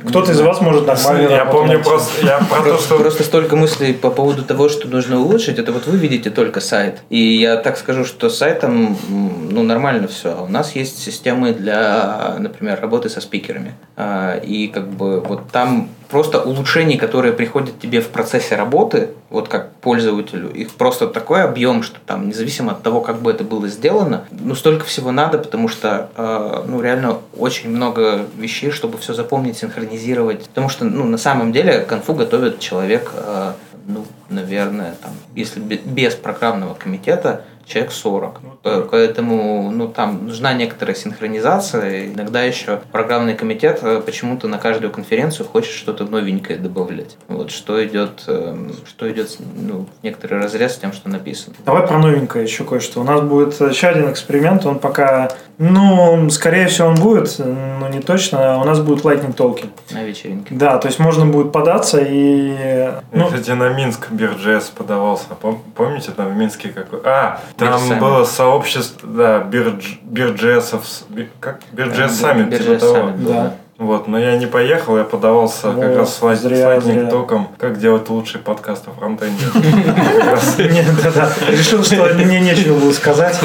Кто-то 0.07 0.31
из 0.31 0.41
вас 0.41 0.61
может 0.61 0.85
нормально 0.85 1.29
Я 1.29 1.45
помню 1.45 1.81
просто, 1.81 2.25
я 2.25 2.39
про 2.39 2.61
то, 2.61 2.77
что... 2.77 2.97
просто 2.97 3.23
столько 3.23 3.55
мыслей 3.55 3.93
по 3.93 4.09
поводу 4.09 4.43
того, 4.43 4.69
что 4.69 4.87
нужно 4.87 5.19
улучшить, 5.19 5.59
это 5.59 5.71
вот 5.71 5.87
вы 5.87 5.97
видите 5.97 6.29
только 6.29 6.59
сайт. 6.59 7.01
И 7.09 7.17
я 7.17 7.57
так 7.57 7.77
скажу, 7.77 8.05
что 8.05 8.29
с 8.29 8.37
сайтом 8.37 8.97
ну, 9.09 9.63
нормально 9.63 10.07
все. 10.07 10.43
У 10.43 10.47
нас 10.47 10.75
есть 10.75 11.01
системы 11.01 11.53
для, 11.53 12.35
например, 12.39 12.79
работы 12.81 13.09
со 13.09 13.21
спикерами. 13.21 13.73
А, 13.95 14.37
И 14.37 14.67
как 14.67 14.89
бы 14.89 15.21
вот 15.21 15.49
там 15.51 15.89
просто 16.13 16.39
улучшений, 16.39 16.97
которые 16.97 17.33
приходят 17.33 17.79
тебе 17.79 17.99
в 17.99 18.09
процессе 18.09 18.55
работы, 18.55 19.09
вот 19.31 19.47
как 19.47 19.71
пользователю, 19.77 20.51
их 20.51 20.69
просто 20.69 21.07
такой 21.07 21.41
объем, 21.41 21.81
что 21.81 21.97
там, 22.05 22.27
независимо 22.27 22.73
от 22.73 22.83
того, 22.83 23.01
как 23.01 23.19
бы 23.23 23.31
это 23.31 23.43
было 23.43 23.67
сделано, 23.67 24.25
ну, 24.29 24.53
столько 24.53 24.85
всего 24.85 25.11
надо, 25.11 25.39
потому 25.39 25.67
что, 25.67 26.11
э, 26.15 26.65
ну, 26.67 26.81
реально 26.81 27.17
очень 27.35 27.71
много 27.71 28.27
вещей, 28.37 28.69
чтобы 28.69 28.99
все 28.99 29.15
запомнить, 29.15 29.57
синхронизировать. 29.57 30.43
Потому 30.49 30.69
что, 30.69 30.85
ну, 30.85 31.03
на 31.05 31.17
самом 31.17 31.51
деле, 31.51 31.79
конфу 31.79 32.13
готовит 32.13 32.59
человек, 32.59 33.11
э, 33.15 33.53
ну, 33.87 34.05
наверное, 34.29 34.93
там, 35.01 35.13
если 35.33 35.59
бе- 35.61 35.81
без 35.83 36.13
программного 36.13 36.75
комитета, 36.75 37.41
человек 37.65 37.91
40. 37.91 38.39
Э, 38.63 38.87
Поэтому 38.91 39.71
ну, 39.71 39.87
там 39.87 40.27
нужна 40.27 40.53
некоторая 40.53 40.95
синхронизация. 40.95 42.07
Иногда 42.07 42.43
еще 42.43 42.79
программный 42.91 43.35
комитет 43.35 43.79
э, 43.81 44.01
почему-то 44.05 44.47
на 44.47 44.57
каждую 44.57 44.91
конференцию 44.91 45.47
хочет 45.47 45.71
что-то 45.71 46.05
новенькое 46.05 46.59
добавлять. 46.59 47.17
Вот, 47.27 47.51
что 47.51 47.83
идет, 47.85 48.23
эм, 48.27 48.73
что 48.85 49.11
идет 49.11 49.37
ну, 49.55 49.87
некоторый 50.03 50.41
разрез 50.41 50.73
с 50.73 50.77
тем, 50.77 50.93
что 50.93 51.09
написано. 51.09 51.55
Давай 51.65 51.85
про 51.87 51.97
новенькое 51.99 52.43
еще 52.43 52.63
кое-что. 52.63 53.01
У 53.01 53.03
нас 53.03 53.21
будет 53.21 53.59
еще 53.59 53.87
один 53.87 54.11
эксперимент, 54.11 54.65
он 54.65 54.79
пока, 54.79 55.29
ну, 55.57 56.29
скорее 56.29 56.67
всего, 56.67 56.89
он 56.89 56.95
будет, 56.95 57.39
но 57.39 57.87
не 57.89 57.99
точно. 57.99 58.59
У 58.59 58.63
нас 58.63 58.79
будут 58.79 59.03
lightning 59.05 59.33
talk 59.33 59.55
и. 59.55 59.65
На 59.91 60.03
вечеринке. 60.03 60.53
Да, 60.55 60.77
то 60.77 60.87
есть 60.87 60.99
можно 60.99 61.25
будет 61.25 61.51
податься 61.51 61.99
и... 62.01 62.53
Я, 62.53 63.03
Ну, 63.11 63.25
кстати, 63.27 63.51
на 63.51 63.69
Минск 63.69 64.11
Bridges 64.11 64.65
подавался. 64.65 65.25
Пом- 65.41 65.59
Помните, 65.75 66.11
там 66.11 66.29
в 66.33 66.35
Минске 66.35 66.69
какой... 66.69 66.99
А, 67.03 67.39
там 67.57 67.79
Bridges 67.81 67.99
было 67.99 68.23
сообщество, 68.25 69.09
да, 69.09 69.39
bridge, 69.39 69.85
Bridges 70.03 70.59
ов, 70.59 70.83
би- 71.09 71.29
как? 71.39 71.59
Bridges 71.71 72.19
Summit, 72.19 72.57
типа 72.57 72.75
того. 72.79 73.07
Был, 73.11 73.33
Да. 73.33 73.55
Вот, 73.79 74.07
но 74.07 74.19
я 74.19 74.37
не 74.37 74.45
поехал, 74.45 74.97
я 74.97 75.03
подавался 75.03 75.63
как 75.63 75.75
Вот, 75.75 75.97
раз 75.97 76.15
с 76.17 76.21
light- 76.21 76.39
зря, 76.39 76.79
током, 77.09 77.49
как 77.57 77.79
делать 77.79 78.07
лучший 78.09 78.39
подкаст 78.39 78.87
о 78.87 78.91
фронтенде. 78.91 79.45
Да, 81.03 81.11
да. 81.11 81.31
Решил, 81.49 81.83
что 81.83 82.05
мне 82.13 82.39
нечего 82.39 82.79
было 82.79 82.91
сказать. 82.91 83.39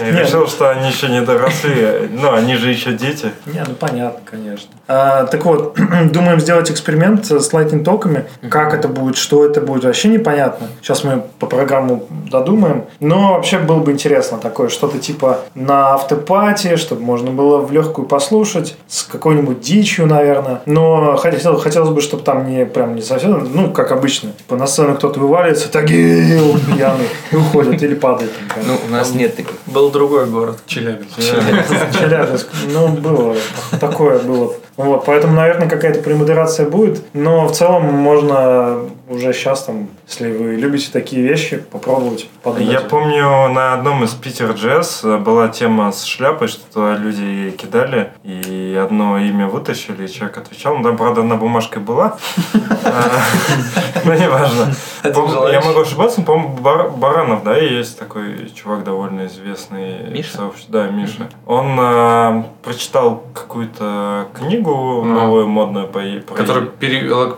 Я 0.00 0.12
Нет. 0.12 0.26
решил, 0.26 0.46
что 0.48 0.70
они 0.70 0.88
еще 0.88 1.08
не 1.08 1.20
доросли, 1.22 2.08
но 2.12 2.34
они 2.34 2.56
же 2.56 2.70
еще 2.70 2.92
дети. 2.92 3.32
Не, 3.46 3.62
ну 3.66 3.74
понятно, 3.74 4.20
конечно. 4.24 4.70
А, 4.86 5.24
так 5.26 5.44
вот, 5.44 5.78
думаем 6.12 6.40
сделать 6.40 6.70
эксперимент 6.70 7.26
с 7.26 7.52
lightning 7.52 7.84
токами. 7.84 8.24
Как 8.50 8.74
это 8.74 8.88
будет, 8.88 9.16
что 9.16 9.44
это 9.44 9.60
будет, 9.60 9.84
вообще 9.84 10.08
непонятно. 10.08 10.68
Сейчас 10.82 11.04
мы 11.04 11.22
по 11.38 11.46
программу 11.46 12.06
додумаем. 12.30 12.84
Но 13.00 13.34
вообще 13.34 13.58
было 13.58 13.78
бы 13.78 13.92
интересно 13.92 14.38
такое, 14.38 14.68
что-то 14.68 14.98
типа 14.98 15.40
на 15.54 15.94
автопате, 15.94 16.76
чтобы 16.76 17.02
можно 17.02 17.30
было 17.30 17.58
в 17.58 17.72
легкую 17.72 18.06
послушать, 18.06 18.76
с 18.88 19.02
какой-нибудь 19.04 19.60
дичью, 19.60 20.06
наверное. 20.06 20.60
Но 20.66 21.16
хотел, 21.16 21.58
хотелось 21.58 21.90
бы, 21.90 22.00
чтобы 22.00 22.22
там 22.22 22.48
не 22.48 22.66
прям 22.66 22.94
не 22.94 23.02
совсем, 23.02 23.48
ну, 23.52 23.70
как 23.72 23.92
обычно. 23.92 24.32
Типа 24.32 24.56
на 24.56 24.66
сцену 24.66 24.94
кто-то 24.94 25.20
вываливается, 25.20 25.70
тагил, 25.70 26.58
пьяный, 26.66 27.08
и 27.30 27.36
уходит 27.36 27.82
или 27.82 27.94
падает. 27.94 28.30
Ну, 28.66 28.76
у 28.86 28.90
нас 28.90 29.14
нет 29.14 29.36
таких. 29.36 29.54
Был 29.66 29.90
другой 29.94 30.26
город. 30.26 30.58
Челябинск. 30.66 31.16
Челябинск. 31.98 32.48
Ну, 32.72 32.88
было. 32.88 33.36
Такое 33.80 34.18
было. 34.18 34.52
Вот, 34.76 35.04
поэтому, 35.06 35.34
наверное, 35.34 35.68
какая-то 35.68 36.00
премодерация 36.00 36.68
будет. 36.68 37.02
Но 37.14 37.46
в 37.46 37.52
целом 37.52 37.84
можно 37.84 38.80
уже 39.14 39.32
сейчас, 39.32 39.64
там, 39.64 39.88
если 40.08 40.30
вы 40.30 40.56
любите 40.56 40.88
такие 40.92 41.22
вещи, 41.22 41.58
попробовать 41.58 42.28
подумать. 42.42 42.70
Я 42.72 42.80
помню, 42.80 43.48
на 43.48 43.74
одном 43.74 44.04
из 44.04 44.10
Питер 44.10 44.52
Джесс 44.52 45.02
была 45.02 45.48
тема 45.48 45.92
с 45.92 46.04
шляпой, 46.04 46.48
что 46.48 46.62
туда 46.72 46.96
люди 46.96 47.22
ей 47.22 47.50
кидали, 47.52 48.10
и 48.22 48.78
одно 48.82 49.18
имя 49.18 49.46
вытащили, 49.46 50.06
и 50.06 50.12
человек 50.12 50.38
отвечал. 50.38 50.76
Ну, 50.76 50.82
там, 50.84 50.96
правда, 50.96 51.22
на 51.22 51.36
бумажке 51.36 51.78
была. 51.78 52.16
А, 52.84 53.20
Ну, 54.04 54.12
неважно. 54.12 54.74
Пом- 55.02 55.50
Я 55.52 55.60
могу 55.60 55.80
ошибаться, 55.80 56.20
но, 56.20 56.26
по-моему, 56.26 56.56
Бар- 56.56 56.90
Баранов, 56.90 57.42
да, 57.44 57.56
есть 57.56 57.98
такой 57.98 58.50
чувак 58.54 58.84
довольно 58.84 59.26
известный. 59.26 60.10
Миша? 60.10 60.50
Да, 60.68 60.88
Миша. 60.88 61.28
Он 61.46 61.76
а, 61.78 62.46
прочитал 62.62 63.22
какую-то 63.34 64.28
книгу 64.34 65.02
А. 65.02 65.06
новую, 65.06 65.46
модную 65.48 65.86
пере- 65.88 66.22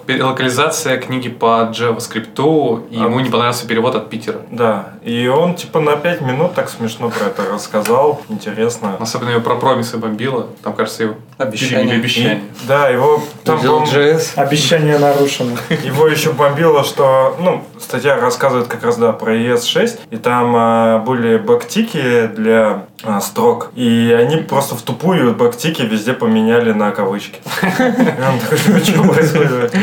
перелокализация 0.07 0.99
книги 0.99 1.29
по 1.29 1.61
JavaScript, 1.71 2.89
и 2.91 2.97
А. 2.97 3.05
ему 3.05 3.21
не 3.21 3.31
понравился 3.31 3.67
перевод 3.67 3.95
от 3.95 4.11
Питера. 4.11 4.41
Да, 4.51 4.91
и 5.03 5.27
он 5.29 5.55
типа 5.55 5.81
на 5.81 5.97
5 5.97 6.21
минут 6.23 6.55
так 6.55 6.69
смешно 6.69 7.11
про 7.11 7.27
это 7.27 7.43
рассказал, 7.53 8.23
интересно. 8.29 8.97
Особенно 8.99 9.31
его 9.31 9.41
про 9.41 9.57
промисы 9.57 9.97
бомбило. 9.99 10.49
Там, 10.63 10.73
кажется, 10.75 11.05
его 11.05 11.15
Обещание. 11.39 11.97
обещание. 11.97 12.37
И- 12.63 12.67
да, 12.69 12.89
его 12.89 13.23
там, 13.45 13.59
по-моему, 13.61 13.85
Node.js. 13.87 14.33
Обещание 14.37 14.99
нарушено. 14.99 15.53
его 15.85 16.07
еще 16.09 16.33
бомбило, 16.33 16.85
что, 16.85 17.37
ну, 17.41 17.65
статья 17.79 18.17
рассказывает 18.19 18.69
как 18.69 18.83
раз, 18.85 18.97
да, 18.97 19.13
про 19.13 19.35
ES6, 19.35 20.01
и 20.11 20.17
там 20.17 20.55
а, 20.57 20.99
были 21.01 21.37
бэктики 21.39 22.27
для 22.29 22.85
а, 23.03 23.21
строк, 23.21 23.71
и 23.75 24.15
они 24.19 24.39
просто 24.39 24.75
в 24.75 24.83
тупую 24.83 25.35
бэктики 25.35 25.83
везде 25.83 26.13
поменяли 26.13 26.73
на 26.73 26.91
кавычки. 26.91 27.41
«Ну, 27.63 28.79
что 28.83 29.03
происходит? 29.03 29.75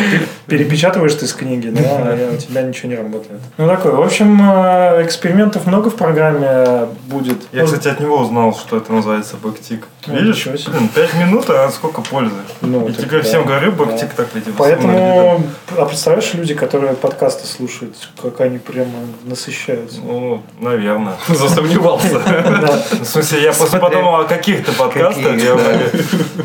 Перепечатываешь 0.47 1.13
ты 1.13 1.27
с 1.27 1.33
книги, 1.33 1.69
да, 1.69 1.81
а 1.83 2.31
у 2.33 2.37
тебя 2.37 2.63
ничего 2.63 2.89
не 2.89 2.95
работает. 2.95 3.39
Ну, 3.57 3.67
такой. 3.67 3.93
В 3.95 4.01
общем, 4.01 4.39
э, 4.41 5.03
экспериментов 5.03 5.65
много 5.67 5.89
в 5.89 5.95
программе 5.95 6.87
будет. 7.07 7.37
Я, 7.51 7.65
кстати, 7.65 7.87
от 7.87 7.99
него 7.99 8.17
узнал, 8.17 8.53
что 8.55 8.77
это 8.77 8.91
называется 8.91 9.37
бэктик. 9.37 9.87
Ну, 10.07 10.15
Видишь, 10.15 10.45
блин, 10.45 10.89
5 10.93 11.13
минут, 11.15 11.49
а 11.49 11.69
сколько 11.69 12.01
пользы. 12.01 12.35
Ну, 12.61 12.87
И 12.87 12.91
да, 12.91 13.21
всем 13.21 13.45
говорю, 13.45 13.71
да. 13.71 13.85
бэктик 13.85 14.13
так 14.13 14.27
ведь. 14.33 14.45
Поэтому, 14.57 15.43
а 15.77 15.85
представляешь, 15.85 16.33
люди, 16.33 16.53
которые 16.53 16.93
подкасты 16.93 17.47
слушают, 17.47 17.95
как 18.21 18.41
они 18.41 18.57
прямо 18.57 18.91
насыщаются. 19.23 19.99
Ну, 20.01 20.41
наверное. 20.59 21.15
Засомневался. 21.27 22.21
В 23.03 23.07
смысле, 23.07 23.43
я 23.43 23.53
просто 23.53 23.79
подумал 23.79 24.15
о 24.21 24.23
каких-то 24.25 24.71
подкастах. 24.73 25.35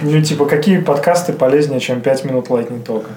Ну, 0.03 0.23
типа, 0.23 0.47
какие 0.47 0.79
подкасты 0.79 1.33
полезнее, 1.33 1.81
чем 1.81 2.01
5 2.01 2.25
минут 2.25 2.49
Lightning 2.49 2.83
тока? 2.83 3.11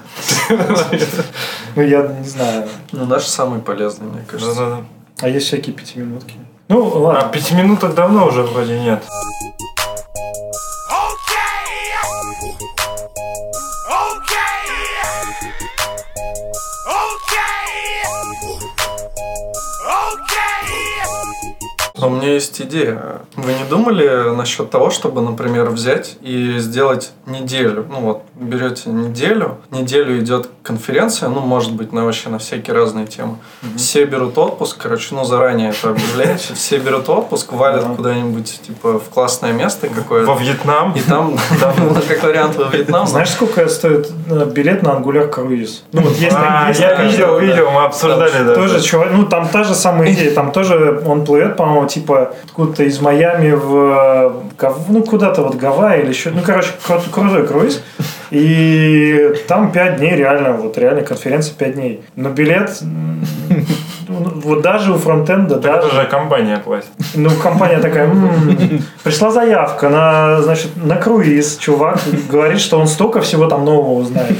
Ну, 1.75 1.81
я 1.81 2.07
не 2.07 2.27
знаю. 2.27 2.67
Ну, 2.91 3.05
наш 3.05 3.23
самый 3.25 3.59
полезный, 3.59 4.07
мне 4.07 4.21
кажется. 4.27 4.83
А 5.21 5.27
есть 5.29 5.47
всякие 5.47 5.75
пятиминутки. 5.75 6.35
Ну, 6.67 6.89
А 6.95 6.97
ладно. 6.99 7.29
пяти 7.31 7.53
минуток 7.53 7.93
давно 7.95 8.27
уже 8.27 8.43
вроде 8.43 8.79
нет. 8.79 9.03
Но 22.01 22.07
у 22.07 22.09
меня 22.11 22.33
есть 22.33 22.59
идея. 22.61 23.21
Вы 23.35 23.53
не 23.53 23.63
думали 23.69 24.35
насчет 24.35 24.69
того, 24.69 24.89
чтобы, 24.89 25.21
например, 25.21 25.69
взять 25.69 26.17
и 26.21 26.55
сделать 26.57 27.11
неделю? 27.25 27.85
Ну 27.89 27.99
вот, 28.01 28.23
берете 28.35 28.89
неделю, 28.89 29.57
неделю 29.71 30.19
идет 30.19 30.49
конференция, 30.63 31.29
ну, 31.29 31.39
может 31.41 31.73
быть, 31.73 31.93
на 31.93 32.05
вообще 32.05 32.29
на 32.29 32.39
всякие 32.39 32.75
разные 32.75 33.07
темы. 33.07 33.37
Все 33.77 34.05
берут 34.05 34.37
отпуск, 34.37 34.77
короче, 34.81 35.15
ну, 35.15 35.23
заранее 35.23 35.69
это 35.71 35.89
объявляете. 35.91 36.53
Все 36.53 36.77
берут 36.77 37.09
отпуск, 37.09 37.51
валят 37.53 37.83
Да. 37.87 37.95
куда-нибудь, 37.95 38.61
типа, 38.65 38.99
в 38.99 39.09
классное 39.09 39.53
место 39.53 39.87
Во 39.87 39.95
какое-то. 39.95 40.33
Вьетнам. 40.33 40.93
И 40.93 41.01
там, 41.01 41.35
да, 41.61 41.73
как 42.07 42.23
вариант, 42.23 42.55
во 42.57 42.65
Вьетнам. 42.65 43.07
Знаешь, 43.07 43.29
сколько 43.29 43.67
стоит 43.69 44.09
э, 44.29 44.45
билет 44.45 44.83
на 44.83 44.93
Ангуляр 44.93 45.27
круиз? 45.29 45.83
Ну, 45.91 46.01
вот 46.01 46.17
есть, 46.17 46.35
А, 46.35 46.71
я 46.77 47.03
видел, 47.03 47.39
видел, 47.39 47.71
мы 47.71 47.83
обсуждали, 47.83 48.43
да. 48.43 48.55
Тоже 48.55 48.81
чувак, 48.81 49.09
ну 49.11 49.25
там 49.25 49.47
та 49.49 49.63
же 49.63 49.73
самая 49.75 50.11
идея, 50.13 50.31
там 50.33 50.51
тоже 50.51 51.01
он 51.05 51.25
плывет, 51.25 51.55
по-моему, 51.57 51.87
типа 51.93 52.33
откуда-то 52.45 52.83
из 52.83 52.99
Майами 53.01 53.51
в 53.51 54.33
ну 54.89 55.03
куда-то 55.03 55.43
вот 55.43 55.55
Гавайи 55.55 56.01
или 56.03 56.09
еще, 56.09 56.29
ну 56.31 56.41
короче 56.45 56.69
кру- 56.87 57.09
крутой 57.11 57.47
круиз, 57.47 57.83
и 58.31 59.33
там 59.47 59.71
5 59.71 59.97
дней 59.97 60.15
реально, 60.15 60.53
вот 60.53 60.77
реально 60.77 61.01
конференция 61.01 61.53
5 61.55 61.73
дней, 61.73 62.03
но 62.15 62.29
билет 62.29 62.81
ну, 64.07 64.29
вот 64.43 64.61
даже 64.61 64.93
у 64.93 64.97
фронтенда, 64.97 65.55
даже 65.57 65.87
это 65.87 65.95
же 65.95 66.05
компания 66.05 66.57
платит. 66.57 66.89
ну, 67.15 67.29
компания 67.31 67.79
такая, 67.79 68.05
«М, 68.09 68.81
пришла 69.03 69.31
заявка 69.31 69.89
на, 69.89 70.41
значит, 70.41 70.71
на 70.75 70.95
круиз, 70.97 71.57
чувак 71.57 71.99
говорит, 72.29 72.59
что 72.59 72.79
он 72.79 72.87
столько 72.87 73.21
всего 73.21 73.47
там 73.47 73.63
нового 73.65 73.99
узнает. 73.99 74.37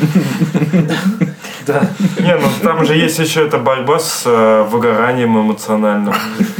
Да. 1.68 1.82
Не, 2.20 2.38
ну 2.38 2.48
там 2.64 2.86
же 2.86 2.96
есть 2.96 3.20
еще 3.20 3.46
эта 3.46 3.58
борьба 3.58 4.00
с 4.00 4.24
э, 4.26 4.64
выгоранием 4.64 5.40
эмоциональным. 5.40 6.14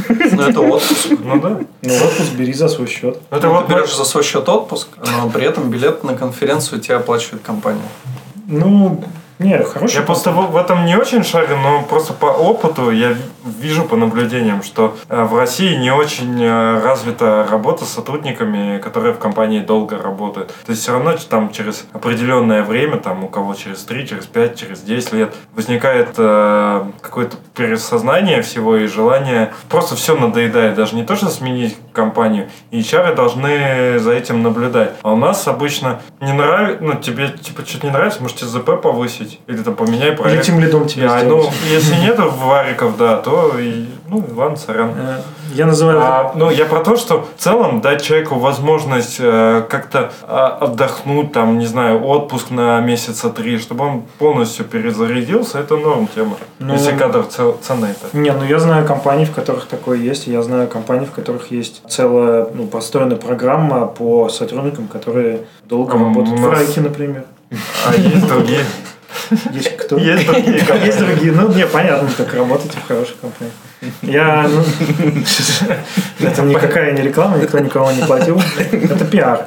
Ну, 0.08 0.42
это 0.42 0.60
отпуск. 0.60 1.08
Ну 1.24 1.40
да. 1.40 1.60
Ну, 1.82 1.94
отпуск 1.94 2.32
бери 2.32 2.52
за 2.52 2.68
свой 2.68 2.86
счет. 2.88 3.18
Ну, 3.30 3.36
Это 3.36 3.48
Ты 3.48 3.52
вот 3.52 3.68
берешь 3.68 3.96
за 3.96 4.04
свой 4.04 4.22
счет 4.22 4.48
отпуск, 4.48 4.88
но 4.98 5.28
при 5.28 5.44
этом 5.44 5.70
билет 5.70 6.04
на 6.04 6.14
конференцию 6.14 6.80
тебе 6.80 6.96
оплачивает 6.96 7.42
компания. 7.42 7.88
Ну, 8.46 9.02
не, 9.42 9.58
хороший. 9.62 9.96
Я 9.96 10.02
просто 10.02 10.30
в 10.30 10.52
в 10.52 10.56
этом 10.56 10.84
не 10.84 10.96
очень 10.96 11.24
шарю, 11.24 11.56
но 11.56 11.82
просто 11.82 12.12
по 12.12 12.26
опыту 12.26 12.90
я 12.90 13.08
ви- 13.08 13.22
вижу 13.60 13.84
по 13.84 13.96
наблюдениям, 13.96 14.62
что 14.62 14.96
э, 15.08 15.22
в 15.24 15.36
России 15.36 15.74
не 15.76 15.90
очень 15.92 16.42
э, 16.42 16.80
развита 16.82 17.46
работа 17.50 17.84
с 17.84 17.88
сотрудниками, 17.88 18.78
которые 18.78 19.14
в 19.14 19.18
компании 19.18 19.60
долго 19.60 19.98
работают. 20.02 20.48
То 20.66 20.70
есть 20.72 20.82
все 20.82 20.92
равно 20.92 21.14
там 21.28 21.50
через 21.52 21.86
определенное 21.92 22.62
время, 22.62 22.96
там 22.98 23.24
у 23.24 23.28
кого 23.28 23.54
через 23.54 23.84
3, 23.84 24.06
через 24.08 24.26
5, 24.26 24.58
через 24.58 24.80
10 24.80 25.12
лет 25.12 25.34
возникает 25.54 26.08
э, 26.18 26.84
какое-то 27.00 27.36
пересознание 27.54 28.42
всего 28.42 28.76
и 28.76 28.86
желание 28.86 29.52
просто 29.68 29.96
все 29.96 30.16
надоедает. 30.16 30.74
Даже 30.74 30.94
не 30.96 31.04
то, 31.04 31.16
что 31.16 31.28
сменить 31.28 31.76
компанию. 31.92 32.48
И 32.70 32.80
HR 32.80 33.14
должны 33.14 33.98
за 33.98 34.12
этим 34.12 34.42
наблюдать. 34.42 34.92
А 35.02 35.12
у 35.12 35.16
нас 35.16 35.46
обычно 35.48 36.00
не 36.20 36.32
нравится, 36.32 36.82
ну 36.82 36.94
тебе 36.94 37.28
типа 37.28 37.62
что-то 37.66 37.86
не 37.86 37.92
нравится, 37.92 38.22
можете 38.22 38.46
ЗП 38.46 38.80
повысить 38.82 39.31
или 39.46 39.62
там 39.62 39.74
поменяй 39.74 40.08
Или 40.10 40.16
проект. 40.16 40.44
тем 40.44 40.60
лидом 40.60 40.86
тебе 40.86 41.06
А, 41.06 41.20
сделать. 41.20 41.46
ну, 41.46 41.50
если 41.72 41.94
нет 41.96 42.18
вариков, 42.18 42.96
да, 42.96 43.16
то 43.16 43.52
и, 43.58 43.86
Ну, 44.08 44.22
ладно, 44.36 44.56
сорян. 44.56 44.90
Э, 44.96 45.20
Я 45.54 45.64
называю... 45.66 45.98
А, 46.02 46.32
ну, 46.34 46.50
я 46.50 46.66
про 46.66 46.80
то, 46.80 46.96
что 46.98 47.26
в 47.36 47.40
целом 47.40 47.80
дать 47.80 48.02
человеку 48.02 48.34
возможность 48.38 49.16
э, 49.20 49.62
как-то 49.70 50.12
а, 50.22 50.58
отдохнуть, 50.60 51.32
там, 51.32 51.58
не 51.58 51.64
знаю, 51.66 52.04
отпуск 52.04 52.50
на 52.50 52.80
месяца 52.80 53.30
три, 53.30 53.58
чтобы 53.58 53.84
он 53.86 54.02
полностью 54.18 54.64
перезарядился, 54.66 55.60
это 55.60 55.76
норм 55.76 56.08
тема. 56.14 56.36
Ну, 56.58 56.74
Если 56.74 56.92
кадр 56.96 57.24
цел, 57.24 57.56
ценный 57.62 57.90
это. 57.92 58.14
Не, 58.16 58.32
ну 58.32 58.44
я 58.44 58.58
знаю 58.58 58.86
компании, 58.86 59.24
в 59.24 59.32
которых 59.32 59.64
такое 59.66 59.96
есть, 59.98 60.26
я 60.26 60.42
знаю 60.42 60.68
компании, 60.68 61.06
в 61.06 61.12
которых 61.12 61.50
есть 61.50 61.82
целая 61.88 62.46
ну, 62.54 62.66
построенная 62.66 63.16
программа 63.16 63.86
по 63.86 64.28
сотрудникам, 64.28 64.88
которые 64.88 65.40
долго 65.64 65.94
М, 65.94 66.04
работают 66.04 66.38
у 66.38 66.42
в 66.42 66.48
нас- 66.50 66.58
Райке, 66.58 66.80
например. 66.82 67.24
А 67.86 67.94
есть 67.94 68.26
другие. 68.26 68.60
Есть 69.52 69.76
кто? 69.76 69.96
Есть 69.96 70.26
другие 70.26 70.58
компании. 70.58 70.86
Есть 70.86 70.98
другие. 70.98 71.32
Ну, 71.32 71.52
не, 71.52 71.66
понятно, 71.66 72.08
так 72.16 72.32
работаете 72.34 72.78
в 72.78 72.86
хорошей 72.86 73.14
компании. 73.20 73.52
Я, 74.02 74.48
ну, 74.48 74.62
это 76.26 76.42
никакая 76.42 76.92
не 76.92 77.02
реклама, 77.02 77.38
никто 77.38 77.58
никого 77.58 77.90
не 77.90 78.02
платил. 78.02 78.40
Это 78.70 79.04
пиар. 79.04 79.46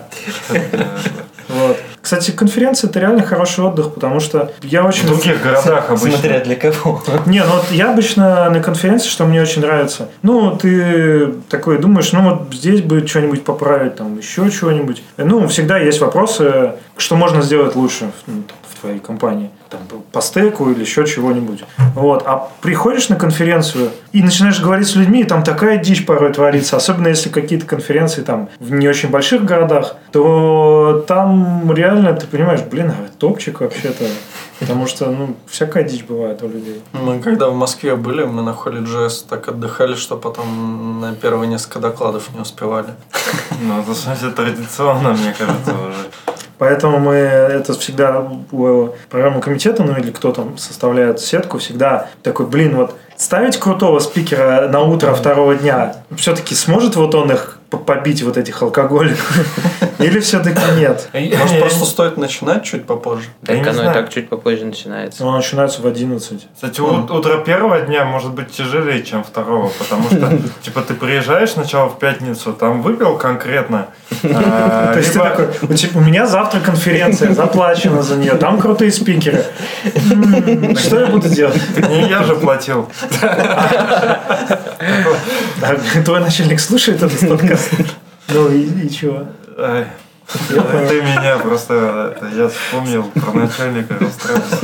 Вот. 1.48 1.78
Кстати, 2.06 2.30
конференция 2.30 2.88
это 2.88 3.00
реально 3.00 3.24
хороший 3.24 3.64
отдых, 3.64 3.96
потому 3.96 4.20
что 4.20 4.52
я 4.62 4.84
В 4.84 4.88
очень... 4.88 5.08
других 5.08 5.42
городах 5.42 5.90
обычно. 5.90 6.12
Смотря 6.12 6.40
для 6.42 6.56
кого. 6.56 7.02
Не, 7.26 7.44
ну 7.44 7.52
вот 7.54 7.72
я 7.72 7.92
обычно 7.92 8.48
на 8.52 8.60
конференции, 8.62 9.10
что 9.10 9.26
мне 9.26 9.42
очень 9.42 9.64
нравится. 9.64 10.10
Ну, 10.22 10.56
ты 10.56 11.34
такой 11.50 11.80
думаешь, 11.80 12.12
ну 12.12 12.22
вот 12.30 12.54
здесь 12.54 12.82
бы 12.82 13.08
что-нибудь 13.08 13.44
поправить, 13.44 13.96
там 13.96 14.20
еще 14.20 14.52
чего-нибудь. 14.52 15.02
Ну, 15.18 15.48
всегда 15.48 15.80
есть 15.80 16.00
вопросы, 16.00 16.74
что 16.96 17.16
можно 17.16 17.42
сделать 17.42 17.76
лучше 17.76 18.12
ну, 18.28 18.44
твоей 18.86 19.00
компании. 19.00 19.50
Там, 19.70 19.80
по 20.12 20.22
стеку 20.22 20.70
или 20.70 20.82
еще 20.82 21.06
чего-нибудь. 21.06 21.64
Вот. 21.96 22.24
А 22.26 22.50
приходишь 22.62 23.10
на 23.10 23.16
конференцию 23.16 23.90
и 24.12 24.22
начинаешь 24.22 24.62
говорить 24.62 24.88
с 24.88 24.96
людьми, 24.96 25.22
и 25.22 25.24
там 25.24 25.44
такая 25.44 25.78
дичь 25.78 26.06
порой 26.06 26.32
творится. 26.32 26.78
Особенно 26.78 27.08
если 27.08 27.30
какие-то 27.30 27.66
конференции 27.66 28.22
там 28.22 28.50
в 28.60 28.72
не 28.72 28.88
очень 28.88 29.10
больших 29.10 29.44
городах, 29.44 29.96
то 30.12 31.04
там 31.08 31.72
реально 31.74 32.14
ты 32.14 32.28
понимаешь, 32.28 32.62
блин, 32.62 32.92
а 32.92 33.10
топчик 33.18 33.62
вообще-то. 33.62 34.06
Потому 34.60 34.88
что, 34.88 35.12
ну, 35.12 35.36
всякая 35.48 35.84
дичь 35.84 36.06
бывает 36.06 36.42
у 36.44 36.48
людей. 36.48 36.82
Мы 36.94 37.20
когда 37.20 37.50
в 37.50 37.56
Москве 37.56 37.96
были, 37.96 38.24
мы 38.24 38.42
на 38.42 38.54
холле 38.54 38.80
JS 38.80 39.26
так 39.28 39.50
отдыхали, 39.50 39.96
что 39.96 40.16
потом 40.16 41.02
на 41.02 41.14
первые 41.14 41.50
несколько 41.50 41.80
докладов 41.80 42.30
не 42.34 42.40
успевали. 42.40 42.90
Ну, 43.62 43.82
это, 43.82 43.94
смысле, 43.94 44.30
традиционно, 44.30 45.10
мне 45.10 45.34
кажется, 45.38 45.74
уже. 45.74 46.35
Поэтому 46.58 47.00
мы 47.00 47.14
это 47.14 47.74
всегда 47.74 48.26
у 48.52 48.90
программы 49.10 49.42
комитета, 49.42 49.84
ну 49.84 49.98
или 49.98 50.12
кто 50.12 50.32
там 50.32 50.58
составляет 50.58 51.20
сетку, 51.20 51.58
всегда 51.58 52.08
такой, 52.24 52.46
блин, 52.46 52.76
вот 52.78 52.96
ставить 53.18 53.58
крутого 53.58 54.00
спикера 54.00 54.68
на 54.70 54.82
утро 54.82 55.14
второго 55.14 55.56
дня, 55.56 55.96
все-таки 56.16 56.56
сможет 56.56 56.96
вот 56.96 57.16
он 57.16 57.32
их 57.32 57.55
побить, 57.70 58.24
вот 58.24 58.38
этих 58.38 58.62
алкоголиков? 58.62 59.38
Или 60.00 60.20
все-таки 60.20 60.62
нет? 60.78 61.10
Может, 61.14 61.60
просто 61.60 61.86
стоит 61.86 62.18
начинать 62.18 62.64
чуть 62.64 62.86
попозже? 62.86 63.28
Так 63.46 63.66
оно 63.68 63.90
и 63.90 63.94
так 63.94 64.10
чуть 64.10 64.30
попозже 64.30 64.66
начинается. 64.66 65.26
Он 65.26 65.36
начинается 65.36 65.82
в 65.82 65.88
11. 65.88 66.48
Кстати, 66.54 66.82
утро 66.82 67.38
первого 67.40 67.82
дня 67.82 68.06
может 68.06 68.34
быть 68.34 68.52
тяжелее, 68.52 69.04
чем 69.04 69.24
второго, 69.24 69.72
потому 69.80 70.10
что, 70.10 70.40
типа, 70.62 70.82
ты 70.82 70.94
приезжаешь 70.94 71.52
сначала 71.52 71.90
в 71.90 72.00
пятницу, 72.00 72.54
там 72.54 72.82
выпил 72.82 73.18
конкретно, 73.18 73.88
а, 74.24 74.90
То 74.94 75.00
есть 75.00 75.14
ты 75.14 75.20
такой, 75.20 75.48
у, 75.96 76.00
меня 76.00 76.28
завтра 76.28 76.60
конференция, 76.60 77.34
заплачена 77.34 78.02
за 78.02 78.16
нее, 78.16 78.34
там 78.34 78.60
крутые 78.60 78.92
спикеры. 78.92 79.44
Что 80.78 81.00
я 81.00 81.08
буду 81.08 81.30
делать? 81.30 81.62
Не 81.90 82.10
я 82.10 82.24
же 82.24 82.36
платил. 82.36 82.90
А 85.62 85.76
Твой 86.04 86.20
начальник 86.20 86.60
слушает 86.60 87.02
этот 87.02 87.20
подкаст? 87.28 87.72
Ну 88.30 88.50
и, 88.50 88.86
и 88.86 88.90
чего? 88.90 89.28
Ай, 89.58 89.88
Ты 90.50 91.02
меня 91.02 91.38
просто... 91.38 92.18
Я 92.36 92.50
вспомнил 92.50 93.04
про 93.04 93.32
начальника 93.32 93.96
расстроился. 94.00 94.58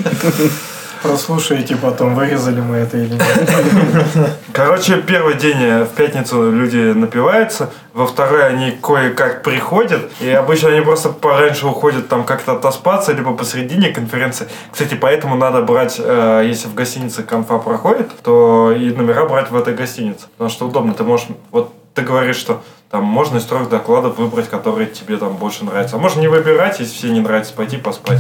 Прослушайте 1.02 1.76
потом, 1.76 2.14
вырезали 2.16 2.62
мы 2.62 2.78
это 2.78 2.98
или 2.98 3.14
нет. 3.14 4.38
Короче, 4.54 5.02
первый 5.02 5.34
день 5.34 5.58
э, 5.60 5.86
в 5.86 5.90
пятницу 5.90 6.52
люди 6.52 6.94
напиваются, 6.94 7.72
во 7.94 8.06
второй 8.06 8.48
они 8.48 8.72
кое-как 8.72 9.42
приходят, 9.42 10.12
и 10.20 10.30
обычно 10.30 10.70
они 10.70 10.82
просто 10.82 11.10
пораньше 11.10 11.66
уходят 11.66 12.08
там 12.08 12.24
как-то 12.24 12.54
отоспаться, 12.54 13.14
либо 13.14 13.34
посередине 13.34 13.90
конференции. 13.90 14.48
Кстати, 14.72 14.94
поэтому 14.94 15.36
надо 15.36 15.62
брать, 15.64 15.96
э, 15.98 16.44
если 16.46 16.68
в 16.68 16.76
гостинице 16.76 17.24
конфа 17.24 17.58
проходит, 17.58 18.12
то 18.22 18.72
и 18.72 18.92
номера 18.92 19.26
брать 19.26 19.50
в 19.50 19.56
этой 19.56 19.74
гостинице. 19.74 20.28
Потому 20.34 20.50
что 20.52 20.68
удобно, 20.68 20.94
ты 20.94 21.04
можешь, 21.04 21.28
вот 21.52 21.74
ты 21.94 22.02
говоришь, 22.02 22.38
что 22.38 22.62
там 22.90 23.04
можно 23.04 23.38
из 23.38 23.46
трех 23.46 23.70
докладов 23.70 24.18
выбрать, 24.18 24.50
которые 24.50 24.88
тебе 24.88 25.18
там 25.18 25.36
больше 25.38 25.64
нравятся. 25.64 25.96
А 25.96 26.00
можно 26.00 26.20
не 26.20 26.28
выбирать, 26.28 26.80
если 26.80 26.94
все 26.94 27.08
не 27.10 27.22
нравится, 27.22 27.54
пойти 27.54 27.78
поспать. 27.78 28.20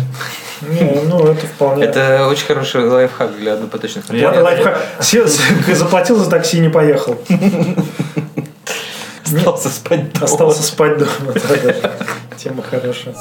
Не, 0.61 1.01
ну 1.07 1.25
это 1.25 1.45
вполне... 1.45 1.83
Это 1.85 2.27
очень 2.27 2.45
хороший 2.45 2.87
лайфхак 2.87 3.35
для 3.37 3.53
однопоточных 3.53 4.09
Я- 4.13 4.31
лайфхак. 4.31 4.81
Сел- 5.01 5.27
заплатил 5.73 6.17
за 6.17 6.29
такси 6.29 6.57
и 6.57 6.61
не 6.61 6.69
поехал. 6.69 7.17
Остался 9.25 9.69
спать 9.69 10.13
дома. 10.13 10.25
Остался 10.25 10.63
спать 10.63 10.97
дома. 10.97 11.33
Тема 12.37 12.63
хорошая. 12.63 13.15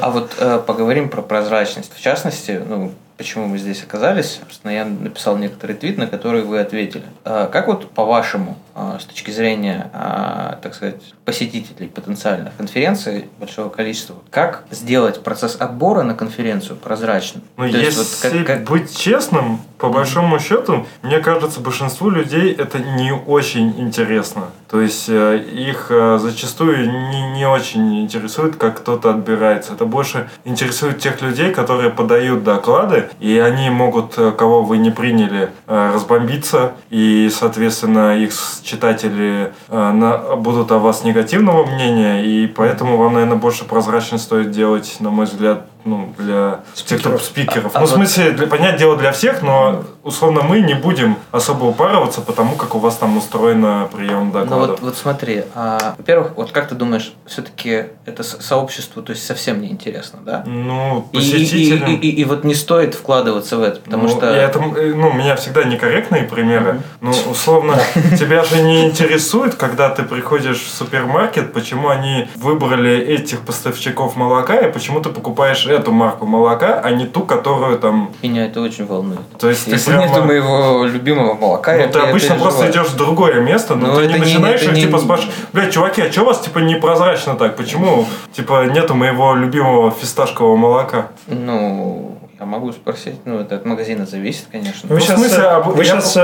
А 0.00 0.10
вот 0.10 0.34
э, 0.38 0.60
поговорим 0.66 1.08
про 1.08 1.22
прозрачность. 1.22 1.92
В 1.94 2.00
частности, 2.00 2.60
ну, 2.64 2.92
почему 3.16 3.46
мы 3.46 3.58
здесь 3.58 3.82
оказались, 3.82 4.38
собственно, 4.40 4.70
я 4.72 4.84
написал 4.84 5.36
некоторый 5.36 5.74
твит, 5.76 5.98
на 5.98 6.06
который 6.06 6.42
вы 6.42 6.60
ответили. 6.60 7.04
Э, 7.24 7.48
как 7.50 7.66
вот 7.66 7.90
по-вашему, 7.90 8.56
с 9.00 9.04
точки 9.04 9.30
зрения, 9.30 9.90
э, 9.92 10.56
так 10.62 10.74
сказать, 10.74 11.00
посетителей 11.24 11.88
потенциальных 11.88 12.54
конференций 12.56 13.26
большого 13.40 13.68
количества, 13.70 14.16
как 14.30 14.64
сделать 14.70 15.22
процесс 15.22 15.56
отбора 15.58 16.02
на 16.02 16.14
конференцию 16.14 16.76
прозрачным? 16.76 17.42
Ну, 17.56 17.70
То 17.70 17.76
есть 17.78 17.96
если 17.96 18.28
вот 18.30 18.44
как- 18.44 18.46
как- 18.46 18.64
быть 18.68 18.96
честным, 18.96 19.60
по 19.78 19.88
большому 19.88 20.38
счету, 20.38 20.86
мне 21.02 21.18
кажется, 21.20 21.60
большинству 21.60 22.10
людей 22.10 22.52
это 22.52 22.78
не 22.78 23.12
очень 23.12 23.78
интересно. 23.80 24.44
То 24.68 24.80
есть 24.80 25.08
э, 25.08 25.38
их 25.38 25.86
э, 25.90 26.18
зачастую 26.20 26.90
не, 26.90 27.30
не 27.32 27.46
очень 27.46 28.02
интересует, 28.02 28.56
как 28.56 28.78
кто-то 28.78 29.10
отбирается. 29.10 29.72
Это 29.74 29.84
больше 29.84 30.28
интересует 30.44 30.98
тех 30.98 31.22
людей, 31.22 31.52
которые 31.52 31.90
подают 31.90 32.42
доклады, 32.44 33.08
и 33.20 33.38
они 33.38 33.70
могут, 33.70 34.18
э, 34.18 34.32
кого 34.32 34.62
вы 34.62 34.78
не 34.78 34.90
приняли, 34.90 35.50
разбомбиться, 35.66 36.72
и, 36.90 37.30
соответственно, 37.32 38.16
их 38.18 38.32
читатели 38.66 39.52
э, 39.68 39.92
на- 39.92 40.36
будут 40.36 40.70
о 40.72 40.78
вас 40.78 41.04
негативного 41.04 41.64
мнения, 41.64 42.24
и 42.24 42.46
поэтому 42.46 42.96
вам, 42.96 43.14
наверное, 43.14 43.36
больше 43.38 43.64
прозрачно 43.64 44.18
стоит 44.18 44.50
делать, 44.50 44.96
на 45.00 45.10
мой 45.10 45.24
взгляд, 45.26 45.66
ну, 45.86 46.12
для 46.18 46.60
Спикеров. 46.74 47.22
спикеров. 47.22 47.74
А- 47.74 47.78
а 47.78 47.80
ну, 47.80 47.86
в 47.86 47.90
вот- 47.90 47.96
смысле, 47.96 48.32
для, 48.32 48.46
понять 48.46 48.76
дело 48.76 48.96
для 48.96 49.12
всех, 49.12 49.42
но 49.42 49.84
условно 50.02 50.42
мы 50.42 50.60
не 50.60 50.74
будем 50.74 51.16
особо 51.30 51.64
упарываться, 51.64 52.20
потому 52.20 52.56
как 52.56 52.74
у 52.74 52.78
вас 52.78 52.96
там 52.96 53.16
устроено 53.16 53.88
прием 53.92 54.26
Ну 54.26 54.32
докладов. 54.32 54.68
вот, 54.70 54.80
вот 54.80 54.96
смотри, 54.96 55.44
а, 55.54 55.94
во-первых, 55.96 56.32
вот 56.36 56.50
как 56.52 56.68
ты 56.68 56.74
думаешь, 56.74 57.12
все-таки 57.26 57.86
это 58.04 58.22
со- 58.22 58.42
сообществу, 58.42 59.02
то 59.02 59.10
есть 59.12 59.24
совсем 59.24 59.60
не 59.60 59.68
интересно, 59.70 60.18
да? 60.24 60.42
Ну, 60.46 61.08
И, 61.12 61.16
и- 61.16 61.20
посетителям... 61.20 61.90
и- 61.92 61.96
и- 61.96 62.10
и 62.20 62.24
вот 62.24 62.44
не 62.44 62.54
стоит 62.54 62.94
вкладываться 62.94 63.56
в 63.56 63.62
это, 63.62 63.80
потому 63.80 64.04
ну, 64.04 64.08
что... 64.10 64.26
я 64.26 64.42
это, 64.42 64.58
э, 64.58 64.92
ну, 64.94 65.08
у 65.10 65.12
меня 65.12 65.36
всегда 65.36 65.64
некорректные 65.64 66.24
примеры. 66.24 66.80
Ну, 67.00 67.12
условно, 67.30 67.78
тебя 68.18 68.44
же 68.44 68.60
не 68.62 68.86
интересует, 68.86 69.54
когда 69.54 69.88
ты 69.90 70.02
приходишь 70.02 70.60
в 70.62 70.70
супермаркет, 70.74 71.52
почему 71.52 71.88
они 71.88 72.28
выбрали 72.36 72.96
этих 72.98 73.40
поставщиков 73.40 74.16
молока, 74.16 74.56
и 74.58 74.72
почему 74.72 75.00
ты 75.00 75.10
покупаешь 75.10 75.66
эту 75.76 75.92
марку 75.92 76.26
молока, 76.26 76.80
а 76.82 76.90
не 76.90 77.06
ту, 77.06 77.20
которую 77.20 77.78
там... 77.78 78.10
Меня 78.22 78.46
это 78.46 78.60
очень 78.60 78.86
волнует. 78.86 79.20
То 79.38 79.48
есть 79.48 79.64
ты 79.66 79.72
Если 79.72 79.92
прямо- 79.92 80.06
нету 80.08 80.22
моего 80.24 80.84
любимого 80.84 81.34
молока, 81.34 81.72
Ну, 81.72 81.78
я 81.78 81.86
ты 81.88 81.98
обычно 82.00 82.34
просто 82.36 82.62
переживаю. 82.62 82.84
идешь 82.86 82.94
в 82.94 82.96
другое 82.96 83.40
место, 83.40 83.74
но 83.76 83.88
Ну, 83.88 83.96
ты 84.00 84.06
не 84.08 84.12
не- 84.14 84.18
начинаешь 84.20 84.62
это 84.62 84.70
их, 84.70 84.76
не- 84.76 84.82
типа, 84.82 84.98
спрашивать, 84.98 85.34
блядь, 85.52 85.72
чуваки, 85.72 86.02
а 86.02 86.10
что 86.10 86.22
у 86.22 86.24
вас, 86.26 86.40
типа, 86.40 86.58
непрозрачно 86.58 87.34
так? 87.36 87.56
Почему, 87.56 88.06
типа, 88.32 88.64
нету 88.66 88.94
моего 88.94 89.34
любимого 89.34 89.90
фисташкового 89.90 90.56
молока? 90.56 91.08
Ну, 91.28 92.18
я 92.38 92.44
могу 92.44 92.70
спросить, 92.72 93.14
ну, 93.24 93.38
это 93.40 93.56
от 93.56 93.64
магазина 93.64 94.04
зависит, 94.04 94.44
конечно. 94.52 94.88
Вы 94.90 95.00
сейчас, 95.00 95.18
смысле, 95.18 95.44
об- 95.44 95.68
вы 95.68 95.84
я- 95.84 96.00
сейчас 96.00 96.16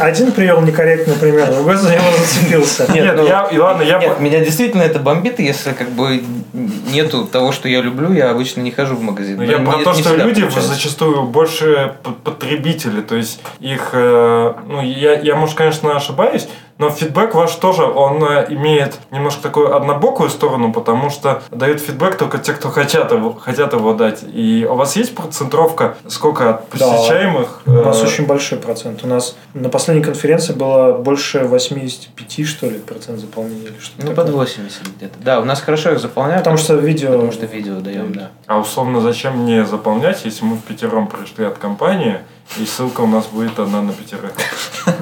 один 0.00 0.32
привел 0.32 0.60
некорректный 0.60 1.14
пример, 1.14 1.52
другой 1.52 1.76
за 1.76 1.92
него 1.94 2.02
зацепился. 2.18 2.90
Нет, 2.92 3.14
ну, 3.16 3.24
я, 3.26 3.44
и 3.52 3.56
ладно, 3.58 3.82
я... 3.82 3.98
Нет, 3.98 4.18
меня 4.20 4.40
действительно 4.40 4.82
это 4.82 4.98
бомбит, 4.98 5.38
если 5.38 5.72
как 5.72 5.90
бы 5.90 6.20
нету 6.56 7.26
того, 7.26 7.52
что 7.52 7.68
я 7.68 7.80
люблю, 7.80 8.12
я 8.12 8.30
обычно 8.30 8.60
не 8.60 8.70
хожу 8.70 8.96
в 8.96 9.02
магазин. 9.02 9.36
Ну, 9.36 9.42
я 9.42 9.58
про 9.58 9.84
то, 9.84 9.92
что 9.92 10.16
люди 10.16 10.40
получается. 10.40 10.74
зачастую 10.74 11.24
больше 11.24 11.96
потребители, 12.24 13.02
то 13.02 13.16
есть 13.16 13.40
их, 13.60 13.90
э, 13.92 14.54
ну, 14.66 14.82
я, 14.82 15.20
я, 15.20 15.36
может, 15.36 15.56
конечно, 15.56 15.94
ошибаюсь, 15.94 16.48
Но 16.78 16.90
фидбэк 16.90 17.34
ваш 17.34 17.54
тоже, 17.54 17.84
он 17.84 18.22
э, 18.22 18.46
имеет 18.50 18.98
немножко 19.10 19.42
такую 19.42 19.74
однобокую 19.74 20.28
сторону, 20.28 20.72
потому 20.72 21.08
что 21.10 21.42
дают 21.50 21.80
фидбэк 21.80 22.16
только 22.16 22.38
те, 22.38 22.52
кто 22.52 22.68
хотят 22.68 23.12
его, 23.12 23.32
хотят 23.32 23.72
его 23.72 23.94
дать. 23.94 24.22
И 24.32 24.66
у 24.70 24.74
вас 24.74 24.96
есть 24.96 25.14
процентровка, 25.14 25.96
сколько 26.06 26.50
от 26.50 26.68
посещаемых? 26.68 27.62
У 27.66 27.70
нас 27.70 28.02
э, 28.02 28.06
очень 28.06 28.26
большой 28.26 28.58
процент. 28.58 29.04
У 29.04 29.06
нас 29.06 29.36
на 29.54 29.70
последней 29.70 30.04
конференции 30.04 30.52
было 30.52 30.92
больше 30.92 31.44
85, 31.44 32.46
что 32.46 32.66
ли, 32.66 32.78
процент 32.78 33.20
заполнения 33.20 33.68
или 33.68 33.78
что-то 33.80 34.06
Ну, 34.06 34.14
под 34.14 34.26
такое. 34.26 34.44
80 34.44 34.96
где-то. 34.96 35.14
Да, 35.20 35.40
у 35.40 35.44
нас 35.44 35.60
хорошо 35.60 35.92
их 35.92 35.98
заполняют. 35.98 36.44
Потому 36.44 36.58
что 36.58 36.74
видео... 36.74 37.12
Потому 37.12 37.32
что 37.32 37.46
видео 37.46 37.80
даем, 37.80 38.12
да. 38.12 38.30
А 38.46 38.58
условно 38.58 39.00
зачем 39.00 39.38
мне 39.38 39.64
заполнять, 39.64 40.24
если 40.24 40.44
мы 40.44 40.56
в 40.56 40.62
пятером 40.62 41.08
пришли 41.08 41.46
от 41.46 41.56
компании, 41.58 42.18
и 42.58 42.64
ссылка 42.64 43.02
у 43.02 43.06
нас 43.06 43.26
будет 43.26 43.58
одна 43.58 43.82
на 43.82 43.92
пятерых? 43.92 44.32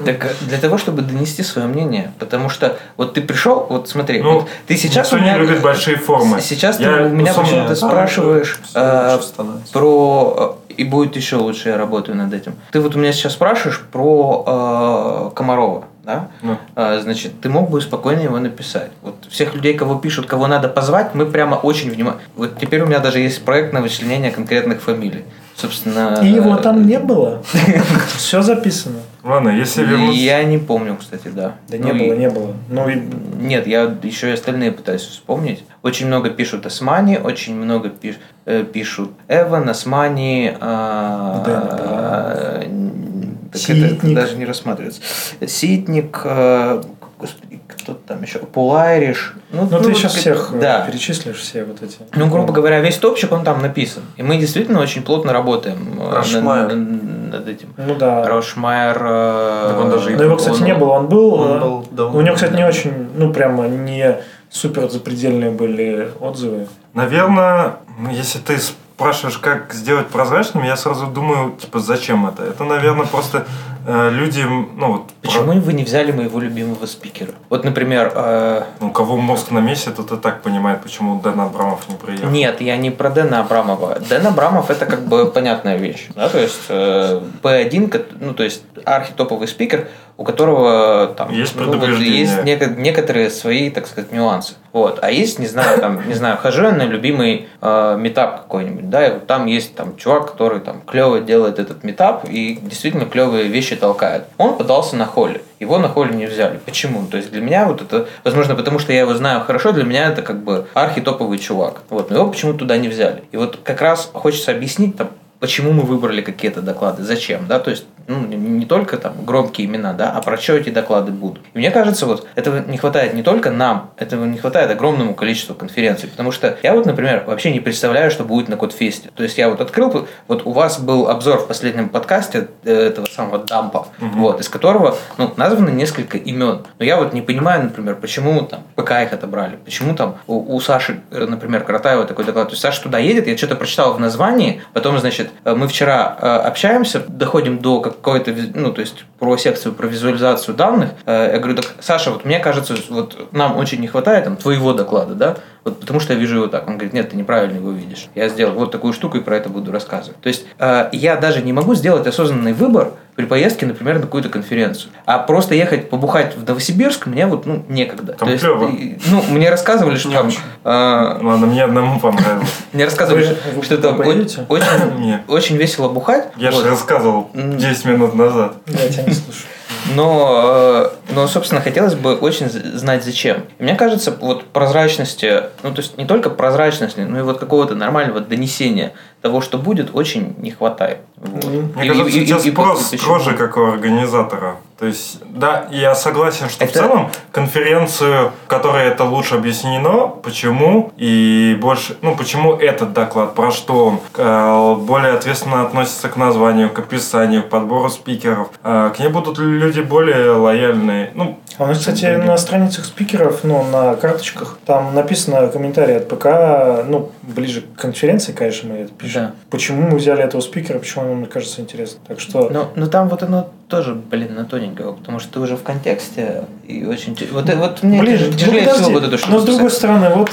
Так 0.03 0.25
э, 0.25 0.33
для 0.41 0.57
того, 0.57 0.77
чтобы 0.77 1.01
донести 1.03 1.43
свое 1.43 1.67
мнение. 1.67 2.11
Потому 2.19 2.49
что 2.49 2.77
вот 2.97 3.13
ты 3.13 3.21
пришел, 3.21 3.65
вот 3.69 3.87
смотри, 3.87 4.21
Ну, 4.21 4.39
вот 4.39 4.47
ты 4.67 4.75
сейчас 4.77 5.13
у 5.13 5.17
меня... 5.17 5.33
не 5.33 5.39
любит 5.39 5.61
большие 5.61 5.97
формы. 5.97 6.41
Сейчас 6.41 6.79
Я, 6.79 6.87
ты 6.97 7.03
у 7.05 7.09
меня 7.09 7.33
почему-то 7.33 7.75
спрашиваешь 7.75 8.59
становится. 8.69 9.71
про... 9.71 10.57
э, 10.69 10.73
И 10.73 10.83
будет 10.83 11.15
еще 11.15 11.35
лучше, 11.37 11.69
я 11.69 11.77
работаю 11.77 12.17
над 12.17 12.33
этим. 12.33 12.55
Ты 12.71 12.81
вот 12.81 12.95
у 12.95 12.99
меня 12.99 13.13
сейчас 13.13 13.33
спрашиваешь 13.33 13.81
про 13.91 15.29
э, 15.31 15.35
Комарова. 15.35 15.85
Да? 16.05 16.27
Ну. 16.43 16.57
А, 16.75 16.99
значит, 16.99 17.41
ты 17.41 17.49
мог 17.49 17.69
бы 17.71 17.81
спокойно 17.81 18.19
его 18.21 18.37
написать. 18.39 18.91
Вот 19.01 19.15
всех 19.29 19.55
людей, 19.55 19.73
кого 19.73 19.95
пишут, 19.95 20.27
кого 20.27 20.45
надо 20.47 20.69
позвать, 20.69 21.15
мы 21.15 21.25
прямо 21.25 21.55
очень 21.55 21.89
внимательно. 21.89 22.21
Вот 22.35 22.59
теперь 22.59 22.81
у 22.81 22.85
меня 22.85 22.99
даже 22.99 23.19
есть 23.19 23.43
проект 23.43 23.73
на 23.73 23.81
вычленение 23.81 24.31
конкретных 24.31 24.81
фамилий. 24.81 25.23
Собственно. 25.55 26.19
И 26.21 26.27
его 26.27 26.57
там 26.57 26.85
не 26.85 26.99
было. 26.99 27.41
Все 28.17 28.41
записано. 28.41 28.97
Ладно, 29.23 29.49
если 29.49 29.83
вернуться... 29.85 30.19
Я 30.21 30.43
не 30.43 30.57
помню, 30.59 30.95
кстати, 30.97 31.29
да. 31.29 31.55
Да 31.69 31.77
Ну 31.79 31.93
не 31.93 32.05
и- 32.05 32.09
было, 32.09 32.17
не 32.17 32.29
было. 32.29 32.53
Ну 32.69 32.89
и 32.89 33.01
Нет, 33.39 33.65
я 33.65 33.91
еще 34.03 34.29
и 34.29 34.33
остальные 34.33 34.73
пытаюсь 34.73 35.01
вспомнить. 35.01 35.63
Очень 35.81 36.07
много 36.07 36.29
пишут 36.29 36.65
Османи, 36.65 37.17
очень 37.17 37.55
много 37.55 37.87
пиш- 37.89 38.17
э, 38.45 38.63
пишут 38.63 39.11
Эван, 39.29 39.69
Османи, 39.69 40.53
а, 40.59 42.61
м, 42.65 43.14
так 43.55 43.75
Ситник. 43.77 44.03
это 44.03 44.13
даже 44.15 44.35
не 44.37 44.45
рассматривается. 44.45 45.01
Ситник, 45.47 46.21
э, 46.23 46.81
господи, 47.19 47.59
кто 47.67 47.93
там 47.93 48.21
еще? 48.23 48.39
Пулайриш. 48.39 49.33
ну 49.51 49.67
ты 49.67 49.77
вот 49.77 49.95
сейчас 49.97 50.13
как- 50.13 50.21
всех 50.21 50.51
э, 50.53 50.59
Да. 50.59 50.81
перечислишь, 50.81 51.37
все 51.37 51.63
вот 51.63 51.81
эти. 51.81 51.97
Ну, 52.15 52.27
грубо 52.27 52.53
говоря, 52.53 52.79
весь 52.79 52.97
топчик, 52.97 53.31
он 53.31 53.43
там 53.43 53.61
написан. 53.61 54.03
И 54.17 54.23
мы 54.23 54.37
действительно 54.37 54.79
очень 54.81 55.01
плотно 55.03 55.33
работаем 55.33 55.99
э, 55.99 56.13
Рошмайер. 56.15 56.73
над, 56.75 57.31
над- 57.33 57.47
этим. 57.47 57.73
Ну 57.77 57.95
да. 57.95 58.25
Рошмайер... 58.27 58.97
э, 59.01 59.65
Так 59.69 59.79
он 59.79 59.89
даже 59.89 60.09
Но 60.11 60.23
его, 60.23 60.35
кстати, 60.37 60.59
он- 60.59 60.63
не 60.65 60.73
было. 60.75 60.89
Он 60.91 61.07
был. 61.07 61.33
Он 61.33 61.57
э, 61.57 61.59
был 61.59 61.87
давно. 61.91 62.19
У 62.19 62.21
него, 62.21 62.35
кстати, 62.35 62.53
не 62.53 62.63
очень, 62.65 63.09
ну 63.15 63.31
прямо 63.33 63.67
не 63.67 64.17
супер 64.49 64.89
запредельные 64.89 65.51
были 65.51 66.09
отзывы. 66.19 66.67
Наверное, 66.93 67.73
ну, 67.99 68.09
если 68.09 68.39
ты 68.39 68.57
спрашиваешь, 68.95 69.37
как 69.37 69.73
сделать 69.73 70.07
прозрачным, 70.07 70.63
я 70.63 70.77
сразу 70.77 71.07
думаю, 71.07 71.57
типа, 71.57 71.79
зачем 71.79 72.25
это? 72.27 72.43
Это, 72.43 72.63
наверное, 72.63 73.05
просто 73.05 73.45
люди, 73.87 74.41
ну 74.75 74.91
вот... 74.93 75.11
Почему 75.21 75.53
вы 75.59 75.73
не 75.73 75.83
взяли 75.83 76.11
моего 76.11 76.39
любимого 76.39 76.85
спикера? 76.85 77.31
Вот, 77.49 77.63
например, 77.63 78.11
э, 78.15 78.63
про- 78.79 78.87
У 78.87 78.91
кого 78.91 79.17
мозг 79.17 79.51
на 79.51 79.59
месте, 79.59 79.91
тот 79.91 80.11
и 80.11 80.17
так 80.17 80.41
понимает, 80.41 80.81
почему 80.81 81.19
Дэн 81.21 81.39
Абрамов 81.39 81.87
не 81.89 81.95
приехал. 81.95 82.29
Нет, 82.29 82.61
я 82.61 82.77
не 82.77 82.91
про 82.91 83.09
Дэна 83.09 83.41
Абрамова. 83.41 83.99
Дэн 83.99 84.27
Абрамов 84.27 84.69
это 84.69 84.85
как 84.85 85.05
бы 85.07 85.25
понятная 85.31 85.77
вещь. 85.77 86.07
Да? 86.15 86.29
То 86.29 86.39
есть 86.39 86.61
э, 86.69 87.21
P1, 87.43 87.87
ко- 87.89 88.05
ну 88.19 88.33
то 88.33 88.43
есть 88.43 88.63
архитоповый 88.85 89.47
спикер, 89.47 89.87
у 90.17 90.23
которого 90.23 91.07
там 91.07 91.29
Есть 91.31 91.55
ну, 91.57 91.77
вот 91.77 91.89
есть 91.99 92.43
некоторые 92.43 93.29
свои, 93.29 93.69
так 93.69 93.85
сказать, 93.85 94.13
нюансы. 94.13 94.53
Вот. 94.71 94.99
А 95.01 95.11
есть, 95.11 95.39
не 95.39 95.47
знаю, 95.47 95.79
там, 95.79 96.07
не 96.07 96.13
знаю, 96.13 96.37
хожу 96.37 96.63
я 96.63 96.71
на 96.71 96.83
любимый 96.83 97.49
э, 97.61 97.97
метап 97.99 98.43
какой-нибудь, 98.43 98.89
да, 98.89 99.07
и 99.07 99.13
вот 99.13 99.27
там 99.27 99.45
есть 99.45 99.75
там 99.75 99.97
чувак, 99.97 100.31
который 100.31 100.61
там 100.61 100.81
клево 100.81 101.19
делает 101.19 101.59
этот 101.59 101.83
метап 101.83 102.25
и 102.29 102.57
действительно 102.61 103.05
клевые 103.05 103.47
вещи 103.47 103.74
толкает. 103.75 104.25
Он 104.37 104.57
подался 104.57 104.95
на 104.95 105.05
холле. 105.05 105.41
Его 105.59 105.77
на 105.77 105.87
холле 105.87 106.15
не 106.15 106.25
взяли. 106.25 106.59
Почему? 106.65 107.05
То 107.07 107.17
есть 107.17 107.31
для 107.31 107.41
меня 107.41 107.65
вот 107.65 107.81
это, 107.81 108.07
возможно, 108.23 108.55
потому 108.55 108.79
что 108.79 108.93
я 108.93 109.01
его 109.01 109.13
знаю 109.13 109.41
хорошо, 109.41 109.71
для 109.71 109.83
меня 109.83 110.09
это 110.09 110.21
как 110.21 110.43
бы 110.43 110.67
архитоповый 110.73 111.37
чувак. 111.37 111.81
Вот, 111.89 112.09
но 112.09 112.17
его 112.17 112.29
почему-то 112.29 112.59
туда 112.59 112.77
не 112.77 112.87
взяли. 112.87 113.23
И 113.31 113.37
вот 113.37 113.59
как 113.63 113.81
раз 113.81 114.09
хочется 114.13 114.51
объяснить 114.51 114.97
там, 114.97 115.09
почему 115.39 115.71
мы 115.71 115.83
выбрали 115.83 116.21
какие-то 116.21 116.61
доклады, 116.61 117.03
зачем, 117.03 117.47
да, 117.47 117.59
то 117.59 117.69
есть 117.71 117.85
ну, 118.07 118.19
не- 118.25 118.65
только 118.65 118.97
там 118.97 119.13
громкие 119.25 119.67
имена, 119.67 119.93
да, 119.93 120.11
а 120.11 120.21
про 120.21 120.37
что 120.37 120.53
эти 120.53 120.69
доклады 120.69 121.11
будут. 121.11 121.43
И 121.53 121.57
мне 121.57 121.71
кажется, 121.71 122.05
вот 122.05 122.27
этого 122.35 122.63
не 122.67 122.77
хватает 122.77 123.13
не 123.13 123.21
только 123.23 123.51
нам, 123.51 123.91
этого 123.97 124.25
не 124.25 124.37
хватает 124.37 124.71
огромному 124.71 125.13
количеству 125.13 125.53
конференций, 125.55 126.09
потому 126.09 126.31
что 126.31 126.57
я 126.63 126.73
вот, 126.73 126.85
например, 126.85 127.23
вообще 127.27 127.51
не 127.51 127.59
представляю, 127.59 128.09
что 128.11 128.23
будет 128.23 128.49
на 128.49 128.57
Кодфесте. 128.57 129.09
То 129.15 129.23
есть 129.23 129.37
я 129.37 129.49
вот 129.49 129.61
открыл, 129.61 130.07
вот 130.27 130.45
у 130.45 130.51
вас 130.51 130.79
был 130.79 131.09
обзор 131.09 131.39
в 131.39 131.47
последнем 131.47 131.89
подкасте 131.89 132.47
э, 132.63 132.87
этого 132.87 133.05
самого 133.05 133.39
дампа, 133.39 133.87
вот, 133.99 134.41
из 134.41 134.49
которого, 134.49 134.97
ну, 135.17 135.31
названо 135.37 135.69
несколько 135.69 136.17
имен. 136.17 136.61
Но 136.79 136.85
я 136.85 136.97
вот 136.97 137.13
не 137.13 137.21
понимаю, 137.21 137.63
например, 137.63 137.95
почему 137.95 138.41
там 138.41 138.63
ПК 138.75 138.91
их 139.03 139.13
отобрали, 139.13 139.57
почему 139.63 139.95
там 139.95 140.17
у, 140.27 140.55
у 140.55 140.59
Саши, 140.59 141.01
э, 141.11 141.25
например, 141.25 141.63
Каратаева 141.63 142.05
такой 142.05 142.25
доклад. 142.25 142.47
То 142.47 142.53
есть 142.53 142.61
Саша 142.61 142.81
туда 142.81 142.97
едет, 142.97 143.27
я 143.27 143.37
что-то 143.37 143.55
прочитал 143.55 143.93
в 143.93 143.99
названии, 143.99 144.61
потом, 144.73 144.97
значит, 144.99 145.29
э, 145.43 145.53
мы 145.53 145.67
вчера 145.67 146.05
общаемся, 146.05 147.03
доходим 147.07 147.59
до 147.59 147.94
какой-то, 147.95 148.33
ну, 148.53 148.71
то 148.71 148.81
есть 148.81 149.05
про 149.19 149.37
секцию, 149.37 149.73
про 149.73 149.87
визуализацию 149.87 150.55
данных. 150.55 150.91
Э, 151.05 151.31
Я 151.33 151.39
говорю, 151.39 151.55
так, 151.55 151.73
Саша, 151.79 152.11
вот 152.11 152.25
мне 152.25 152.39
кажется, 152.39 152.75
вот 152.89 153.33
нам 153.33 153.57
очень 153.57 153.79
не 153.79 153.87
хватает 153.87 154.25
там 154.25 154.37
твоего 154.37 154.73
доклада, 154.73 155.15
да, 155.15 155.35
вот 155.65 155.79
потому 155.79 155.99
что 155.99 156.13
я 156.13 156.19
вижу 156.19 156.35
его 156.35 156.47
так. 156.47 156.67
Он 156.67 156.75
говорит, 156.75 156.93
нет, 156.93 157.09
ты 157.09 157.17
неправильно 157.17 157.57
его 157.57 157.71
видишь. 157.71 158.07
Я 158.13 158.29
сделал 158.29 158.53
вот 158.53 158.71
такую 158.71 158.93
штуку 158.93 159.17
и 159.17 159.21
про 159.21 159.35
это 159.35 159.49
буду 159.49 159.71
рассказывать. 159.71 160.21
То 160.21 160.27
есть 160.29 160.45
э, 160.59 160.89
я 160.91 161.15
даже 161.15 161.41
не 161.41 161.53
могу 161.53 161.73
сделать 161.73 162.05
осознанный 162.05 162.53
выбор 162.53 162.91
при 163.15 163.25
поездке, 163.25 163.65
например, 163.65 163.95
на 163.95 164.01
какую-то 164.01 164.29
конференцию. 164.29 164.91
А 165.05 165.17
просто 165.17 165.55
ехать 165.55 165.89
побухать 165.89 166.37
в 166.37 166.47
Новосибирск 166.47 167.07
мне 167.07 167.25
вот 167.25 167.47
ну, 167.47 167.65
некогда. 167.67 168.13
Там 168.13 168.27
То 168.27 168.31
есть, 168.33 168.43
клёво. 168.43 168.69
и, 168.69 168.97
ну, 169.07 169.23
мне 169.29 169.49
рассказывали, 169.49 169.95
что 169.97 170.11
там... 170.11 170.29
э, 170.29 170.33
Ладно, 170.63 171.47
мне 171.47 171.63
одному 171.63 171.99
понравилось. 171.99 172.47
мне 172.71 172.85
рассказывали, 172.85 173.35
что- 173.63 173.77
там 173.79 173.99
очень, 175.27 175.57
весело 175.57 175.89
бухать. 175.89 176.27
Я 176.35 176.51
же 176.51 176.69
рассказывал 176.69 177.31
М. 177.33 177.57
10 177.57 177.85
минут 177.85 178.13
назад. 178.13 178.57
Я 178.67 178.87
тебя 178.89 179.03
не 179.03 179.13
слышу. 179.13 179.45
Но, 179.93 180.89
э, 181.09 181.13
но, 181.13 181.27
собственно, 181.27 181.61
хотелось 181.61 181.93
бы 181.95 182.15
очень 182.15 182.49
знать, 182.49 183.03
зачем. 183.03 183.43
И 183.59 183.63
мне 183.63 183.75
кажется, 183.75 184.11
вот 184.19 184.45
прозрачности, 184.45 185.43
ну, 185.63 185.71
то 185.73 185.81
есть 185.81 185.97
не 185.97 186.05
только 186.05 186.29
прозрачности, 186.29 187.01
но 187.01 187.19
и 187.19 187.21
вот 187.21 187.39
какого-то 187.39 187.75
нормального 187.75 188.19
донесения 188.19 188.93
того, 189.21 189.41
что 189.41 189.57
будет, 189.57 189.91
очень 189.93 190.35
не 190.39 190.51
хватает. 190.51 190.99
Вот. 191.17 191.45
Мне 191.45 191.85
И- 191.85 191.87
кажется, 191.89 192.17
и- 192.17 192.21
и- 192.21 192.25
сейчас 192.25 192.45
и- 192.45 192.49
и 192.49 192.51
спрос 192.51 192.83
почему? 192.89 192.99
строже, 192.99 193.33
как 193.37 193.57
у 193.57 193.63
организатора. 193.65 194.55
То 194.77 194.85
есть, 194.87 195.19
да, 195.29 195.67
я 195.71 195.95
согласен, 195.95 196.49
что 196.49 196.65
в 196.65 196.69
Это- 196.69 196.79
целом 196.79 197.09
конференцию, 197.31 198.31
в 198.45 198.47
которой 198.49 198.85
это 198.87 199.05
лучше 199.05 199.35
объяснено, 199.35 200.07
почему, 200.07 200.91
и 200.97 201.57
больше, 201.61 201.95
ну, 202.01 202.15
почему 202.15 202.53
этот 202.55 202.91
доклад, 202.91 203.35
про 203.35 203.51
что 203.51 203.85
он, 203.85 203.99
э, 204.17 204.75
более 204.79 205.13
ответственно 205.13 205.61
относится 205.61 206.09
к 206.09 206.17
названию, 206.17 206.69
к 206.69 206.79
описанию, 206.79 207.43
к 207.43 207.49
подбору 207.49 207.89
спикеров. 207.89 208.49
Э, 208.63 208.91
К 208.95 208.99
ней 208.99 209.07
будут 209.07 209.37
люди 209.37 209.79
более 209.79 210.31
лояльные. 210.31 211.11
Ну, 211.13 211.39
А 211.57 211.63
у 211.63 211.67
нас, 211.67 211.79
кстати, 211.79 212.05
на 212.17 212.35
страницах 212.37 212.83
спикеров, 212.85 213.43
ну, 213.43 213.63
на 213.63 213.95
карточках, 213.95 214.57
там 214.65 214.93
написано 214.93 215.47
комментарий 215.47 215.97
от 215.97 216.09
ПК, 216.09 216.83
ну, 216.85 217.11
ближе 217.21 217.61
к 217.61 217.79
конференции, 217.79 218.33
конечно, 218.33 218.73
мы 218.73 218.79
это 218.79 218.91
пишем. 218.93 219.21
Да. 219.21 219.31
Почему 219.49 219.87
мы 219.89 219.97
взяли 219.97 220.21
этого 220.21 220.41
спикера, 220.41 220.79
почему 220.79 221.05
он, 221.11 221.17
мне 221.17 221.27
кажется, 221.27 221.61
интересно. 221.61 221.99
Так 222.07 222.19
что... 222.19 222.49
Но, 222.49 222.67
но 222.75 222.87
там 222.87 223.07
вот 223.07 223.23
оно 223.23 223.49
тоже, 223.67 223.95
блин, 223.95 224.35
на 224.35 224.45
тоненького, 224.45 224.93
потому 224.93 225.19
что 225.19 225.33
ты 225.33 225.39
уже 225.39 225.57
в 225.57 225.63
контексте 225.63 226.43
и 226.67 226.85
очень... 226.85 227.17
Вот, 227.31 227.51
вот 227.51 227.81
мне 227.81 227.99
Ближе, 227.99 228.31
тяж- 228.31 228.37
тяжелее 228.37 228.65
ну, 228.65 228.73
всего 228.73 228.89
вот 228.91 229.03
эту 229.03 229.17
штуку 229.17 229.33
Но 229.33 229.39
с 229.39 229.43
другой 229.43 229.71
стороны, 229.71 230.09
вот 230.09 230.29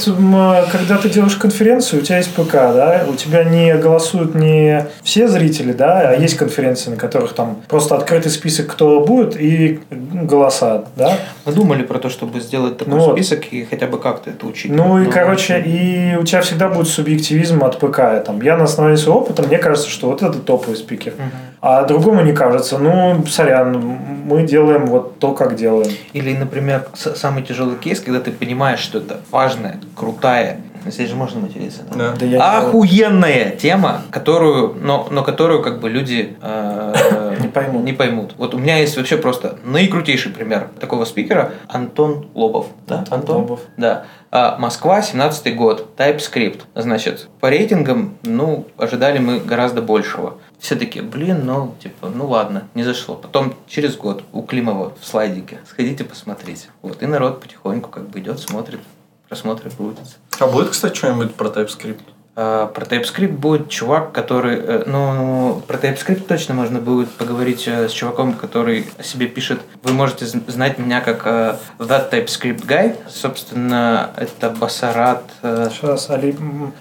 когда 0.71 0.99
ты 0.99 1.09
делаешь 1.09 1.37
конференцию, 1.37 2.03
у 2.03 2.05
тебя 2.05 2.19
есть 2.19 2.31
ПК, 2.35 2.53
да, 2.53 3.07
у 3.09 3.15
тебя 3.15 3.45
не 3.45 3.75
голосуют 3.77 4.35
не 4.35 4.87
все 5.03 5.29
зрители, 5.29 5.73
да, 5.73 6.11
а 6.11 6.15
есть 6.15 6.37
конференции, 6.37 6.91
на 6.91 6.97
которых 6.97 7.33
там 7.33 7.63
просто 7.69 7.97
открытый 7.97 8.31
список, 8.31 8.67
кто 8.67 9.01
будет, 9.01 9.41
и 9.41 9.81
голоса, 9.91 10.85
да. 10.97 11.17
Мы 11.47 11.53
думали 11.53 11.85
про 11.85 11.99
то, 11.99 12.11
чтобы 12.11 12.41
сделать 12.41 12.77
такой 12.77 12.95
Ну 12.95 13.13
список 13.13 13.51
и 13.51 13.65
хотя 13.65 13.87
бы 13.87 13.99
как-то 13.99 14.29
это 14.29 14.47
учить. 14.47 14.71
Ну 14.71 15.03
и, 15.03 15.11
короче, 15.11 15.59
и 15.61 16.17
у 16.17 16.25
тебя 16.25 16.43
всегда 16.43 16.69
будет 16.69 16.89
субъективизм 16.89 17.65
от 17.65 17.79
ПК. 17.79 18.25
Там, 18.27 18.43
я 18.43 18.59
на 18.59 18.65
основании 18.65 18.97
своего 18.97 19.21
опыта, 19.21 19.43
мне 19.43 19.57
кажется, 19.57 19.89
что 19.89 20.09
вот 20.09 20.23
это 20.23 20.39
топовый 20.39 20.77
спикер. 20.77 21.15
А 21.63 21.85
другому 21.85 22.23
не 22.23 22.33
кажется. 22.33 22.77
Ну, 22.77 23.25
сорян, 23.27 23.79
мы 24.27 24.43
делаем 24.43 24.87
вот 24.87 25.21
то, 25.21 25.33
как 25.33 25.55
делаем. 25.55 25.93
Или, 26.13 26.37
например, 26.37 26.89
самый 26.95 27.45
тяжелый 27.45 27.77
кейс, 27.77 28.01
когда 28.01 28.19
ты 28.19 28.33
понимаешь, 28.33 28.81
что 28.81 28.99
это 28.99 29.21
важная, 29.31 29.79
крутая, 29.95 30.59
здесь 30.91 31.09
же 31.11 31.17
можно 31.17 31.41
материться, 31.41 31.83
да? 31.91 31.97
Да. 31.97 32.17
Да 32.19 32.27
я 32.27 32.39
не- 32.39 32.67
Охуенная 32.69 33.51
тема, 33.57 34.03
которую, 34.11 34.75
но, 34.81 35.07
но 35.11 35.23
которую 35.23 35.63
как 35.63 35.81
бы 35.81 35.89
люди 35.91 36.37
э, 36.41 37.49
поймут. 37.55 37.85
Не 37.85 37.93
поймут. 37.93 38.35
Вот 38.39 38.55
у 38.55 38.59
меня 38.59 38.79
есть 38.79 38.97
вообще 38.97 39.17
просто 39.17 39.59
наикрутейший 39.65 40.33
пример 40.33 40.69
такого 40.81 41.05
спикера. 41.05 41.53
Антон 41.69 42.27
Лобов. 42.35 42.67
Да, 42.87 43.05
Антон 43.11 43.43
Лобов. 43.43 43.61
Да. 43.77 44.05
А, 44.31 44.57
Москва, 44.59 45.03
17 45.03 45.55
год. 45.57 45.89
TypeScript. 45.97 46.61
Значит, 46.75 47.29
по 47.41 47.51
рейтингам, 47.51 48.17
ну, 48.23 48.67
ожидали 48.79 49.19
мы 49.19 49.39
гораздо 49.41 49.83
большего. 49.83 50.39
Все 50.59 50.77
таки 50.77 51.01
блин, 51.01 51.43
ну, 51.45 51.75
типа, 51.83 52.09
ну 52.09 52.27
ладно, 52.29 52.69
не 52.75 52.83
зашло. 52.85 53.15
Потом 53.17 53.55
через 53.67 53.97
год 53.97 54.23
у 54.33 54.43
Климова 54.43 54.93
в 54.99 55.05
слайдике. 55.07 55.59
Сходите, 55.69 56.05
посмотрите. 56.05 56.69
Вот, 56.81 57.03
и 57.03 57.07
народ 57.07 57.41
потихоньку 57.43 57.91
как 57.91 58.09
бы 58.09 58.21
идет, 58.21 58.39
смотрит, 58.39 58.81
просмотры 59.29 59.71
крутятся. 59.71 60.17
А 60.43 60.49
будет, 60.49 60.71
кстати, 60.71 60.97
что-нибудь 60.97 61.35
про 61.37 61.49
TypeScript? 61.49 62.01
А, 62.35 62.67
Про 62.67 62.85
TypeScript 62.85 63.33
будет 63.33 63.69
чувак, 63.69 64.11
который... 64.11 64.57
э, 64.59 64.83
Ну, 64.87 65.63
про 65.69 65.77
TypeScript 65.77 66.27
точно 66.27 66.55
можно 66.55 66.81
будет 66.81 67.11
поговорить 67.13 67.69
э, 67.69 67.89
с 67.89 67.93
чуваком, 67.93 68.33
который 68.33 68.87
о 68.99 69.05
себе 69.05 69.27
пишет. 69.27 69.61
Вы 69.85 69.93
можете 69.93 70.27
знать 70.27 70.79
меня 70.79 71.01
как 71.01 71.23
э, 71.27 71.57
That 71.79 72.11
TypeScript 72.11 72.67
Guy. 72.67 72.97
Собственно, 73.09 74.11
это 74.17 74.51
Басарат... 74.51 75.23
Сейчас 75.43 76.11
Али... 76.11 76.37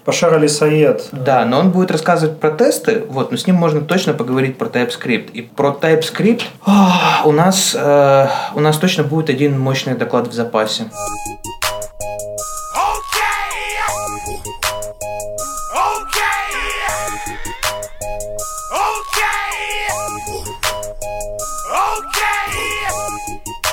Башар 0.05 0.33
Али 0.33 0.47
Саед. 0.47 1.09
Да, 1.11 1.45
но 1.45 1.59
он 1.59 1.69
будет 1.69 1.91
рассказывать 1.91 2.39
про 2.39 2.49
тесты, 2.49 3.03
вот, 3.09 3.31
но 3.31 3.37
с 3.37 3.45
ним 3.45 3.57
можно 3.57 3.81
точно 3.81 4.13
поговорить 4.13 4.57
про 4.57 4.69
TypeScript. 4.69 5.31
И 5.33 5.41
про 5.43 5.77
TypeScript 5.79 6.43
а, 6.65 7.21
у 7.25 7.31
нас, 7.31 7.75
э, 7.77 8.27
у 8.55 8.59
нас 8.59 8.77
точно 8.77 9.03
будет 9.03 9.29
один 9.29 9.59
мощный 9.59 9.93
доклад 9.93 10.29
в 10.29 10.33
запасе. 10.33 10.85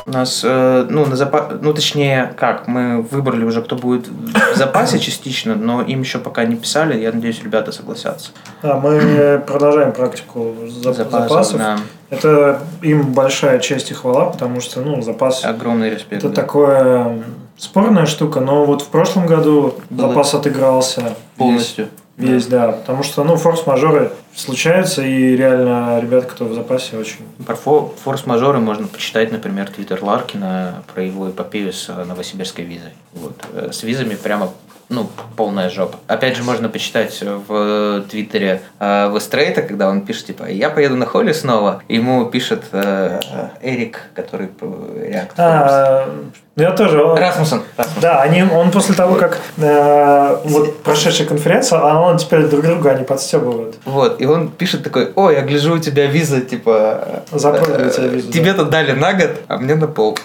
У 0.08 0.10
нас, 0.10 0.40
э, 0.42 0.86
ну, 0.88 1.04
на 1.04 1.16
запа... 1.16 1.50
ну, 1.60 1.74
точнее, 1.74 2.32
как, 2.38 2.66
мы 2.66 3.02
выбрали 3.02 3.44
уже, 3.44 3.60
кто 3.60 3.76
будет 3.76 4.08
в 4.08 4.56
запасе 4.56 4.98
частично, 4.98 5.54
но 5.54 5.82
им 5.82 6.00
еще 6.00 6.18
пока 6.18 6.44
не 6.46 6.56
писали, 6.56 6.98
я 6.98 7.12
надеюсь, 7.12 7.42
ребята 7.42 7.72
согласятся. 7.72 8.30
Да, 8.62 8.76
мы 8.76 9.42
продолжаем 9.46 9.92
практику 9.92 10.54
за- 10.66 10.94
Запасов, 10.94 11.28
запасов. 11.28 11.58
да. 11.58 11.76
Это 12.08 12.60
им 12.80 13.12
большая 13.12 13.58
честь 13.58 13.90
и 13.90 13.94
хвала, 13.94 14.24
потому 14.26 14.62
что, 14.62 14.80
ну, 14.80 15.02
запас 15.02 15.44
Огромный 15.44 15.90
респект. 15.90 16.24
это 16.24 16.30
да. 16.30 16.34
такое 16.42 17.22
спорная 17.58 18.06
штука, 18.06 18.40
но 18.40 18.64
вот 18.64 18.80
в 18.80 18.86
прошлом 18.88 19.26
году 19.26 19.74
Было- 19.90 20.08
запас 20.08 20.32
отыгрался 20.32 21.16
Полностью. 21.36 21.88
Весь, 22.16 22.30
весь, 22.30 22.46
да. 22.46 22.68
Потому 22.72 23.02
что, 23.02 23.24
ну, 23.24 23.36
форс-мажоры 23.36 24.10
случаются, 24.38 25.02
и 25.02 25.36
реально 25.36 25.98
ребят, 26.00 26.26
кто 26.26 26.44
в 26.44 26.54
запасе, 26.54 26.96
очень 26.96 27.26
Про 27.46 27.56
фо- 27.56 27.90
форс-мажоры 28.04 28.58
можно 28.60 28.86
почитать, 28.86 29.32
например, 29.32 29.68
твиттер 29.68 30.02
Ларкина 30.02 30.82
про 30.92 31.02
его 31.02 31.30
эпопею 31.30 31.72
с 31.72 31.88
э, 31.88 32.04
новосибирской 32.04 32.64
визой. 32.64 32.92
Вот. 33.14 33.34
Э, 33.52 33.70
С 33.72 33.82
визами 33.82 34.14
прямо 34.14 34.50
ну, 34.88 35.06
полная 35.36 35.68
жопа. 35.68 35.98
Опять 36.06 36.36
же, 36.36 36.42
можно 36.42 36.68
почитать 36.68 37.22
в 37.22 38.04
твиттере 38.10 38.62
э, 38.80 39.12
Вестрейта, 39.14 39.62
когда 39.62 39.88
он 39.88 40.02
пишет, 40.02 40.26
типа, 40.26 40.44
я 40.44 40.70
поеду 40.70 40.96
на 40.96 41.04
холли 41.04 41.32
снова. 41.32 41.82
Ему 41.88 42.24
пишет 42.26 42.64
э, 42.72 43.20
Эрик, 43.60 44.00
который 44.14 44.48
React. 44.60 45.30
А, 45.36 46.08
ну, 46.56 46.62
я 46.62 46.70
тоже. 46.72 47.00
Расмуссен. 47.02 47.62
Да, 48.00 48.22
они, 48.22 48.42
он 48.42 48.70
после 48.70 48.94
того, 48.94 49.16
как 49.16 49.38
э, 49.58 50.36
вот 50.44 50.82
прошедшая 50.82 51.26
конференция, 51.26 51.80
а 51.80 52.00
он 52.00 52.16
теперь 52.16 52.46
друг 52.46 52.64
друга 52.64 52.90
они 52.92 53.04
подстебывают. 53.04 53.76
Вот, 53.84 54.20
и 54.20 54.26
он 54.32 54.50
пишет 54.50 54.82
такой, 54.82 55.12
ой, 55.14 55.34
я 55.34 55.42
гляжу, 55.42 55.74
у 55.74 55.78
тебя 55.78 56.06
виза, 56.06 56.40
типа... 56.40 57.24
Запрыгиваю 57.32 57.88
э, 57.88 57.90
тебе 57.90 58.08
визу, 58.08 58.32
Тебе-то 58.32 58.64
дали 58.64 58.92
на 58.92 59.12
год, 59.14 59.30
а 59.48 59.58
мне 59.58 59.74
на 59.74 59.86
пол. 59.86 60.18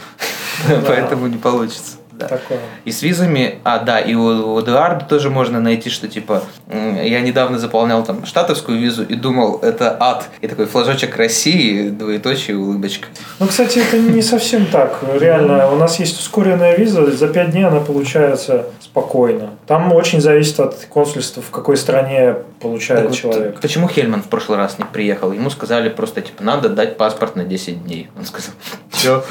Поэтому 0.88 1.27
не 1.27 1.38
получится. 1.38 1.97
Да. 2.18 2.27
Такое. 2.27 2.60
И 2.85 2.91
с 2.91 3.02
визами, 3.02 3.60
а 3.64 3.80
да, 3.80 3.99
и 3.99 4.14
у, 4.14 4.53
у 4.53 4.60
Эдуарда 4.60 5.06
тоже 5.06 5.30
можно 5.30 5.60
найти, 5.60 5.90
что 5.90 6.07
типа 6.07 6.44
я 6.72 7.22
недавно 7.22 7.57
заполнял 7.57 8.03
там 8.03 8.26
штатовскую 8.26 8.77
визу 8.80 9.03
и 9.03 9.15
думал, 9.15 9.60
это 9.60 9.98
ад. 9.99 10.30
И 10.41 10.48
такой 10.48 10.68
флажочек 10.68 11.18
России, 11.18 11.90
двоеточие, 11.90 12.57
улыбочка. 12.57 13.07
Ну, 13.40 13.48
кстати, 13.48 13.80
это 13.80 13.98
не 13.98 14.22
совсем 14.22 14.68
так. 14.68 14.99
Реально, 15.19 15.72
у 15.72 15.76
нас 15.76 15.99
есть 15.99 16.19
ускоренная 16.19 16.76
виза, 16.77 17.11
за 17.11 17.27
пять 17.27 17.52
дней 17.52 17.65
она 17.65 17.80
получается 17.80 18.65
спокойно. 18.80 19.52
Там 19.65 19.91
очень 19.91 20.22
зависит 20.22 20.60
от 20.60 20.85
консульства, 20.90 21.41
в 21.41 21.49
какой 21.49 21.77
стране 21.77 22.35
получает 22.60 23.02
Так 23.02 23.10
вот, 23.10 23.18
человек. 23.18 23.60
почему 23.60 23.88
Хельман 23.88 24.22
в 24.22 24.27
прошлый 24.27 24.57
раз 24.57 24.77
не 24.77 24.85
приехал? 24.85 25.31
Ему 25.31 25.49
сказали 25.49 25.90
просто, 25.90 26.22
типа, 26.22 26.44
надо 26.44 26.69
дать 26.69 26.98
паспорт 26.98 27.35
на 27.35 27.44
10 27.44 27.84
дней. 27.84 28.10
Он 28.18 28.26
сказал, 28.26 28.52
все. 28.91 29.23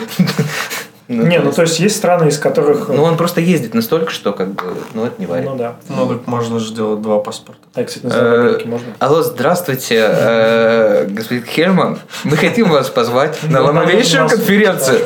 Не, 1.12 1.39
ну 1.39 1.52
то 1.52 1.62
есть 1.62 1.78
есть 1.80 1.97
страны, 1.97 2.28
из 2.28 2.39
которых... 2.39 2.89
Ну, 2.89 3.02
он 3.02 3.16
просто 3.16 3.40
ездит 3.40 3.74
настолько, 3.74 4.10
что 4.10 4.32
как 4.32 4.48
бы, 4.55 4.62
ну, 4.94 5.05
это 5.06 5.14
не 5.18 5.26
варит. 5.26 5.48
Ну 5.51 5.56
да. 5.56 5.74
Ну, 5.89 6.06
так 6.06 6.26
можно 6.26 6.59
же 6.59 6.68
сделать 6.68 7.02
два 7.02 7.18
паспорта. 7.18 7.60
А, 7.74 7.84
кстати, 7.84 8.05
на 8.06 8.12
Э, 8.12 8.59
можно. 8.64 8.86
Алло, 8.98 9.22
здравствуйте, 9.22 10.06
э, 10.09 11.06
господин 11.09 11.44
Хельман. 11.44 11.98
Мы 12.24 12.36
хотим 12.36 12.70
вас 12.70 12.89
позвать 12.89 13.39
на 13.44 13.60
Ну, 13.60 13.66
ломовейшую 13.66 14.28
конференцию. 14.28 14.98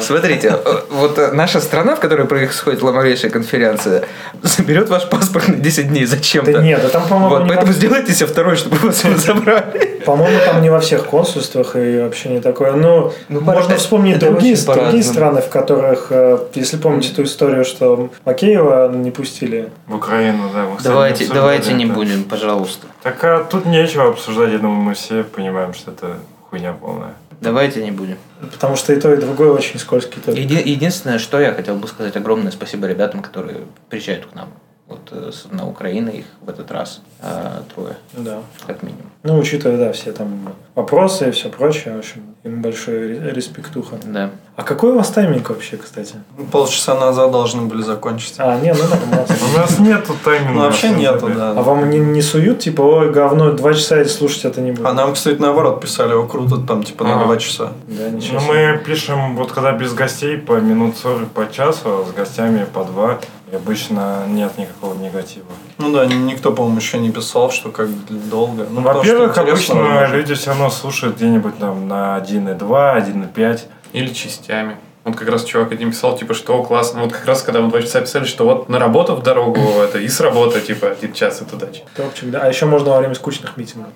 Смотрите, 0.00 0.56
э, 0.64 0.80
вот 0.90 1.18
э, 1.18 1.32
наша 1.32 1.60
страна, 1.60 1.96
в 1.96 2.00
которой 2.00 2.26
происходит 2.26 2.82
ломовейшая 2.82 3.30
конференция, 3.30 4.04
заберет 4.42 4.88
ваш 4.88 5.08
паспорт 5.08 5.48
на 5.48 5.56
10 5.56 5.88
дней 5.88 6.04
зачем-то. 6.06 6.52
Да 6.52 6.62
нет, 6.62 6.80
да 6.82 6.88
там, 6.88 7.06
по-моему, 7.08 7.46
поэтому 7.48 7.72
сделайте 7.72 8.12
себе 8.12 8.26
второй, 8.26 8.56
чтобы 8.56 8.76
вас 8.78 9.04
его 9.04 9.16
забрали. 9.18 10.00
По-моему, 10.04 10.38
там 10.44 10.62
не 10.62 10.70
во 10.70 10.80
всех 10.80 11.06
консульствах 11.06 11.76
и 11.76 12.00
вообще 12.00 12.30
не 12.30 12.40
такое. 12.40 12.72
Ну, 12.72 13.12
Ну, 13.28 13.40
можно 13.40 13.76
вспомнить 13.76 14.18
другие, 14.18 14.56
страны, 14.56 15.39
в 15.40 15.48
которых, 15.48 16.08
э, 16.10 16.38
если 16.54 16.76
помните 16.76 17.14
ту 17.14 17.22
историю, 17.24 17.64
что 17.64 18.10
Макеева 18.24 18.92
не 18.92 19.10
пустили. 19.10 19.70
В 19.86 19.96
Украину, 19.96 20.50
да. 20.52 20.64
мы, 20.64 20.76
кстати, 20.76 20.92
Давайте, 20.92 21.14
обсуждали 21.24 21.38
давайте 21.40 21.72
не 21.74 21.84
это. 21.84 21.94
будем, 21.94 22.24
пожалуйста. 22.24 22.86
Так 23.02 23.22
а 23.24 23.44
тут 23.44 23.66
нечего 23.66 24.08
обсуждать, 24.08 24.52
я 24.52 24.58
думаю, 24.58 24.80
мы 24.80 24.94
все 24.94 25.24
понимаем, 25.24 25.74
что 25.74 25.90
это 25.90 26.16
хуйня 26.50 26.72
полная. 26.72 27.14
Давайте 27.40 27.82
не 27.82 27.90
будем. 27.90 28.18
Потому 28.52 28.76
что 28.76 28.92
и 28.92 29.00
то, 29.00 29.12
и 29.14 29.16
другое 29.16 29.50
очень 29.50 29.78
скользкий. 29.78 30.20
Еди- 30.26 30.62
единственное, 30.62 31.18
что 31.18 31.40
я 31.40 31.52
хотел 31.54 31.76
бы 31.76 31.88
сказать, 31.88 32.14
огромное 32.16 32.52
спасибо 32.52 32.86
ребятам, 32.86 33.22
которые 33.22 33.60
приезжают 33.88 34.26
к 34.26 34.34
нам. 34.34 34.48
Вот 34.90 35.08
э, 35.12 35.30
на 35.52 35.68
Украину 35.68 36.10
их 36.10 36.24
в 36.42 36.48
этот 36.50 36.70
раз 36.72 37.00
э, 37.22 37.60
трое, 37.72 37.96
Да. 38.12 38.40
как 38.66 38.82
минимум. 38.82 39.04
Ну, 39.22 39.38
учитывая, 39.38 39.76
да, 39.78 39.92
все 39.92 40.10
там 40.12 40.48
вопросы 40.74 41.28
и 41.28 41.30
все 41.30 41.48
прочее, 41.48 41.94
в 41.94 41.98
общем, 41.98 42.22
им 42.42 42.60
большой 42.60 43.06
ре- 43.06 43.30
респектуха. 43.32 43.96
Да. 44.04 44.30
А 44.56 44.62
какой 44.62 44.92
у 44.92 44.96
вас 44.96 45.08
тайминг 45.10 45.48
вообще, 45.50 45.76
кстати? 45.76 46.14
Полчаса 46.50 46.94
назад 46.98 47.30
должны 47.30 47.62
были 47.62 47.82
закончить. 47.82 48.34
А, 48.38 48.58
не, 48.58 48.72
ну 48.74 48.80
нормально. 48.88 49.26
У 49.54 49.58
нас 49.58 49.78
нету 49.78 50.14
тайминга. 50.24 50.54
Ну, 50.54 50.60
вообще 50.62 50.88
нету, 50.90 51.28
да. 51.28 51.50
А 51.52 51.62
вам 51.62 51.88
не, 51.90 51.98
не 51.98 52.20
суют, 52.22 52.58
типа, 52.60 52.82
ой, 52.82 53.12
говно, 53.12 53.52
два 53.52 53.74
часа 53.74 54.04
слушать 54.06 54.46
это 54.46 54.60
не 54.60 54.72
будет? 54.72 54.86
А 54.86 54.92
нам, 54.92 55.12
кстати, 55.14 55.38
наоборот 55.38 55.80
писали, 55.80 56.14
о, 56.14 56.26
круто, 56.26 56.56
там, 56.58 56.82
типа, 56.82 57.04
на 57.04 57.24
два 57.24 57.36
часа. 57.36 57.72
Да, 57.86 58.08
ничего 58.10 58.40
Ну, 58.40 58.46
мы 58.46 58.78
пишем, 58.84 59.36
вот 59.36 59.52
когда 59.52 59.72
без 59.72 59.92
гостей, 59.94 60.36
по 60.36 60.54
минут 60.60 60.96
40 60.96 61.28
по 61.28 61.48
часу, 61.50 61.80
а 61.84 62.06
с 62.08 62.12
гостями 62.12 62.66
по 62.72 62.84
два. 62.84 63.18
И 63.52 63.56
обычно 63.56 64.24
нет 64.28 64.56
никакого 64.58 64.94
негатива. 64.94 65.46
Ну 65.78 65.92
да, 65.92 66.06
никто, 66.06 66.52
по-моему, 66.52 66.78
еще 66.78 66.98
не 66.98 67.10
писал, 67.10 67.50
что 67.50 67.70
как 67.70 67.88
долго. 68.08 68.66
Ну, 68.70 68.80
Во-первых, 68.82 69.36
обычно 69.36 70.06
люди 70.06 70.34
все 70.34 70.50
равно 70.50 70.70
слушают 70.70 71.16
где-нибудь 71.16 71.58
там 71.58 71.88
на 71.88 72.18
1,2, 72.18 72.58
1,5. 72.58 73.60
Или 73.92 74.12
частями. 74.12 74.76
Вот 75.02 75.16
как 75.16 75.28
раз 75.30 75.42
чувак 75.44 75.72
один 75.72 75.90
писал, 75.90 76.16
типа, 76.16 76.34
что 76.34 76.62
классно. 76.62 77.00
Вот 77.00 77.12
как 77.12 77.24
раз, 77.26 77.42
когда 77.42 77.60
мы 77.60 77.70
два 77.70 77.80
часа 77.82 78.02
писали, 78.02 78.24
что 78.24 78.44
вот 78.44 78.68
на 78.68 78.78
работу 78.78 79.16
в 79.16 79.22
дорогу, 79.22 79.60
это 79.82 79.98
и 79.98 80.06
с 80.06 80.20
работы, 80.20 80.60
типа, 80.60 80.90
один 80.90 81.12
час 81.12 81.42
и 81.42 81.44
туда. 81.44 81.66
Топчик, 81.96 82.30
да. 82.30 82.40
А 82.42 82.48
еще 82.48 82.66
можно 82.66 82.90
во 82.90 82.98
время 82.98 83.14
скучных 83.14 83.56
митингов. 83.56 83.90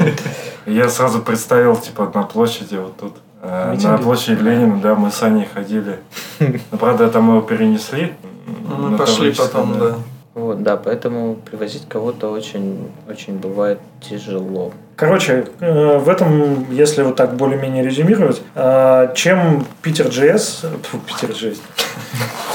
Я 0.66 0.88
сразу 0.88 1.20
представил, 1.20 1.76
типа, 1.76 2.10
на 2.14 2.22
площади 2.22 2.76
вот 2.76 2.96
тут. 2.96 3.16
э, 3.42 3.76
на 3.82 3.98
площади 3.98 4.40
Ленина, 4.40 4.80
да, 4.80 4.94
мы 4.94 5.10
с 5.10 5.22
Аней 5.22 5.46
ходили. 5.52 5.98
Но, 6.38 6.78
правда, 6.78 7.08
там 7.10 7.28
его 7.28 7.40
перенесли. 7.42 8.14
Ну, 8.46 8.76
на 8.76 8.88
мы 8.90 8.98
пошли 8.98 9.16
Таврическое, 9.16 9.48
потом, 9.48 9.78
да. 9.78 9.94
Вот, 10.34 10.62
да, 10.62 10.76
поэтому 10.76 11.36
привозить 11.36 11.88
кого-то 11.88 12.30
очень, 12.30 12.90
очень 13.08 13.38
бывает 13.38 13.80
тяжело. 14.00 14.72
Короче, 14.96 15.44
э, 15.60 15.98
в 15.98 16.08
этом, 16.08 16.66
если 16.70 17.02
вот 17.02 17.16
так 17.16 17.34
более-менее 17.36 17.84
резюмировать, 17.84 18.40
э, 18.54 19.12
чем 19.14 19.66
Питер 19.82 20.06
фу, 20.10 20.98
Питер 21.06 21.30
JS, 21.30 21.58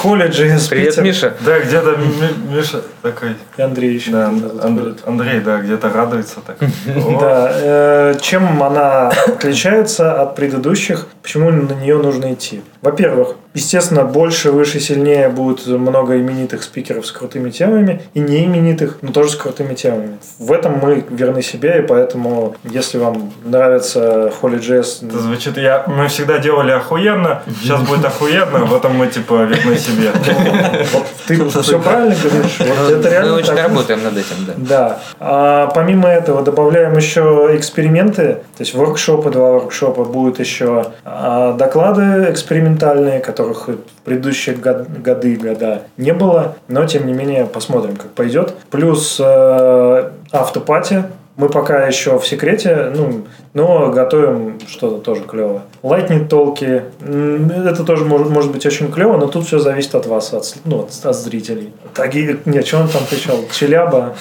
Холли 0.01 0.27
JS, 0.27 0.69
Привет, 0.69 0.89
Питер, 0.89 1.03
Миша. 1.03 1.33
Да, 1.45 1.59
где-то 1.59 1.95
Ми- 1.97 2.55
Миша 2.55 2.81
такой. 3.03 3.35
и 3.57 3.61
Андрей 3.61 3.93
еще. 3.93 4.09
Да, 4.11 4.31
где-то 4.31 4.49
тут 4.49 4.65
Анд- 4.65 4.79
ходит. 4.81 5.07
Андрей, 5.07 5.39
да, 5.41 5.57
где-то 5.61 5.89
радуется 5.93 6.39
так. 6.45 6.57
Да, 7.19 7.51
э, 7.53 8.15
чем 8.19 8.63
она 8.63 9.09
отличается 9.09 10.19
от 10.19 10.35
предыдущих, 10.35 11.05
почему 11.21 11.51
на 11.51 11.73
нее 11.73 11.97
нужно 11.99 12.33
идти? 12.33 12.61
Во-первых, 12.81 13.35
естественно, 13.53 14.03
больше, 14.03 14.51
выше, 14.51 14.79
сильнее 14.79 15.29
будет 15.29 15.67
много 15.67 16.17
именитых 16.17 16.63
спикеров 16.63 17.05
с 17.05 17.11
крутыми 17.11 17.51
темами 17.51 18.01
и 18.15 18.19
не 18.19 18.45
именитых, 18.45 18.97
но 19.03 19.11
тоже 19.11 19.29
с 19.29 19.35
крутыми 19.35 19.75
темами. 19.75 20.17
В 20.39 20.51
этом 20.51 20.79
мы 20.79 21.05
верны 21.11 21.43
себе, 21.43 21.79
и 21.79 21.81
поэтому 21.85 22.30
Поэтому, 22.31 22.55
если 22.63 22.97
вам 22.97 23.31
нравится 23.43 24.31
Holy.js, 24.41 25.05
Это 25.07 25.19
звучит, 25.19 25.57
я, 25.57 25.83
мы 25.87 26.07
всегда 26.07 26.37
делали 26.39 26.71
охуенно, 26.71 27.41
сейчас 27.61 27.81
будет 27.81 28.05
охуенно, 28.05 28.59
в 28.65 28.73
этом 28.75 28.95
мы 28.95 29.07
типа 29.07 29.43
верны 29.43 29.75
себе. 29.77 30.11
ты 31.27 31.49
все 31.49 31.79
правильно 31.79 32.15
говоришь. 32.23 32.57
Вот 32.59 32.67
Ну, 32.67 32.95
это 32.95 33.03
Мы 33.03 33.09
реально 33.09 33.35
очень 33.35 33.47
так. 33.55 33.67
работаем 33.67 34.03
над 34.03 34.13
этим, 34.13 34.35
да. 34.47 34.53
Да. 34.57 34.99
А 35.19 35.67
помимо 35.67 36.07
этого 36.07 36.41
добавляем 36.41 36.95
еще 36.95 37.49
эксперименты, 37.53 38.35
то 38.57 38.61
есть 38.61 38.73
воркшопы, 38.73 39.29
два 39.29 39.51
воркшопа, 39.51 40.05
будут 40.05 40.39
еще 40.39 40.85
а, 41.03 41.53
доклады 41.53 42.27
экспериментальные, 42.31 43.19
которых 43.19 43.67
в 43.67 43.75
предыдущие 44.05 44.55
год- 44.55 44.87
годы, 44.87 45.35
года 45.35 45.81
не 45.97 46.13
было, 46.13 46.55
но 46.67 46.85
тем 46.85 47.05
не 47.07 47.13
менее 47.13 47.45
посмотрим, 47.45 47.95
как 47.97 48.11
пойдет. 48.11 48.53
Плюс 48.69 49.17
э, 49.19 50.09
автопати, 50.31 51.03
мы 51.41 51.49
пока 51.49 51.87
еще 51.87 52.19
в 52.19 52.27
секрете, 52.27 52.91
ну, 52.95 53.25
но 53.55 53.89
готовим 53.89 54.59
что-то 54.67 54.99
тоже 54.99 55.23
клевое. 55.23 55.61
Lightning 55.81 56.27
толки, 56.27 56.83
это 57.01 57.83
тоже 57.83 58.05
может, 58.05 58.29
может 58.29 58.51
быть 58.51 58.63
очень 58.63 58.91
клево, 58.91 59.17
но 59.17 59.25
тут 59.25 59.47
все 59.47 59.57
зависит 59.57 59.95
от 59.95 60.05
вас, 60.05 60.31
от, 60.33 60.53
ну, 60.65 60.81
от, 60.81 60.91
от 61.03 61.15
зрителей. 61.15 61.73
Таги, 61.95 62.39
нет, 62.45 62.67
что 62.67 62.77
он 62.77 62.89
там 62.89 63.01
кричал? 63.09 63.37
Челяба, 63.51 64.13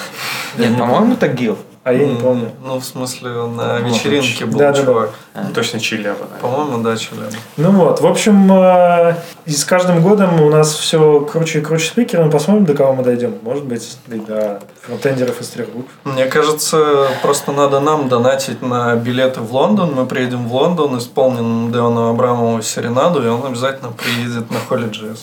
Нет, 0.57 0.79
по-моему, 0.79 1.15
Тагил. 1.17 1.59
А 1.83 1.93
я 1.95 2.07
не 2.07 2.21
помню. 2.21 2.51
Ну, 2.63 2.79
в 2.79 2.85
смысле, 2.85 3.31
он 3.31 3.57
на 3.57 3.79
вечеринке 3.79 4.45
был 4.45 4.59
Да, 4.59 4.71
да, 4.71 4.79
да. 4.79 4.85
чувак. 4.85 5.11
Точно 5.55 5.81
наверное. 5.81 6.41
По-моему, 6.41 6.83
да, 6.83 6.97
Челябинск. 6.97 7.39
Ну 7.57 7.71
вот, 7.73 8.01
в 8.01 8.07
общем, 8.07 8.53
э, 8.53 9.15
и 9.47 9.53
с 9.53 9.65
каждым 9.65 10.03
годом 10.03 10.43
у 10.43 10.51
нас 10.51 10.75
все 10.75 11.21
круче 11.21 11.61
и 11.61 11.63
круче 11.63 11.87
спикеры. 11.87 12.25
Мы 12.25 12.31
посмотрим, 12.31 12.67
до 12.67 12.75
кого 12.75 12.93
мы 12.93 13.03
дойдем. 13.03 13.39
Может 13.43 13.65
быть, 13.65 13.97
и 14.09 14.19
до 14.19 14.61
фронтендеров 14.83 15.41
из 15.41 15.49
трех 15.49 15.71
букв. 15.71 15.91
Мне 16.05 16.27
кажется, 16.27 17.09
просто 17.23 17.53
надо 17.53 17.81
нам 17.81 18.09
донатить 18.11 18.61
на 18.61 18.95
билеты 18.97 19.41
в 19.41 19.55
Лондон. 19.55 19.95
Мы 19.95 20.05
приедем 20.05 20.49
в 20.49 20.55
Лондон, 20.55 20.99
исполним 20.99 21.73
Деону 21.73 22.11
Абрамову 22.11 22.61
серенаду, 22.61 23.25
и 23.25 23.29
он 23.29 23.45
обязательно 23.47 23.93
приедет 23.93 24.51
на 24.51 24.57
Holy.js. 24.69 25.21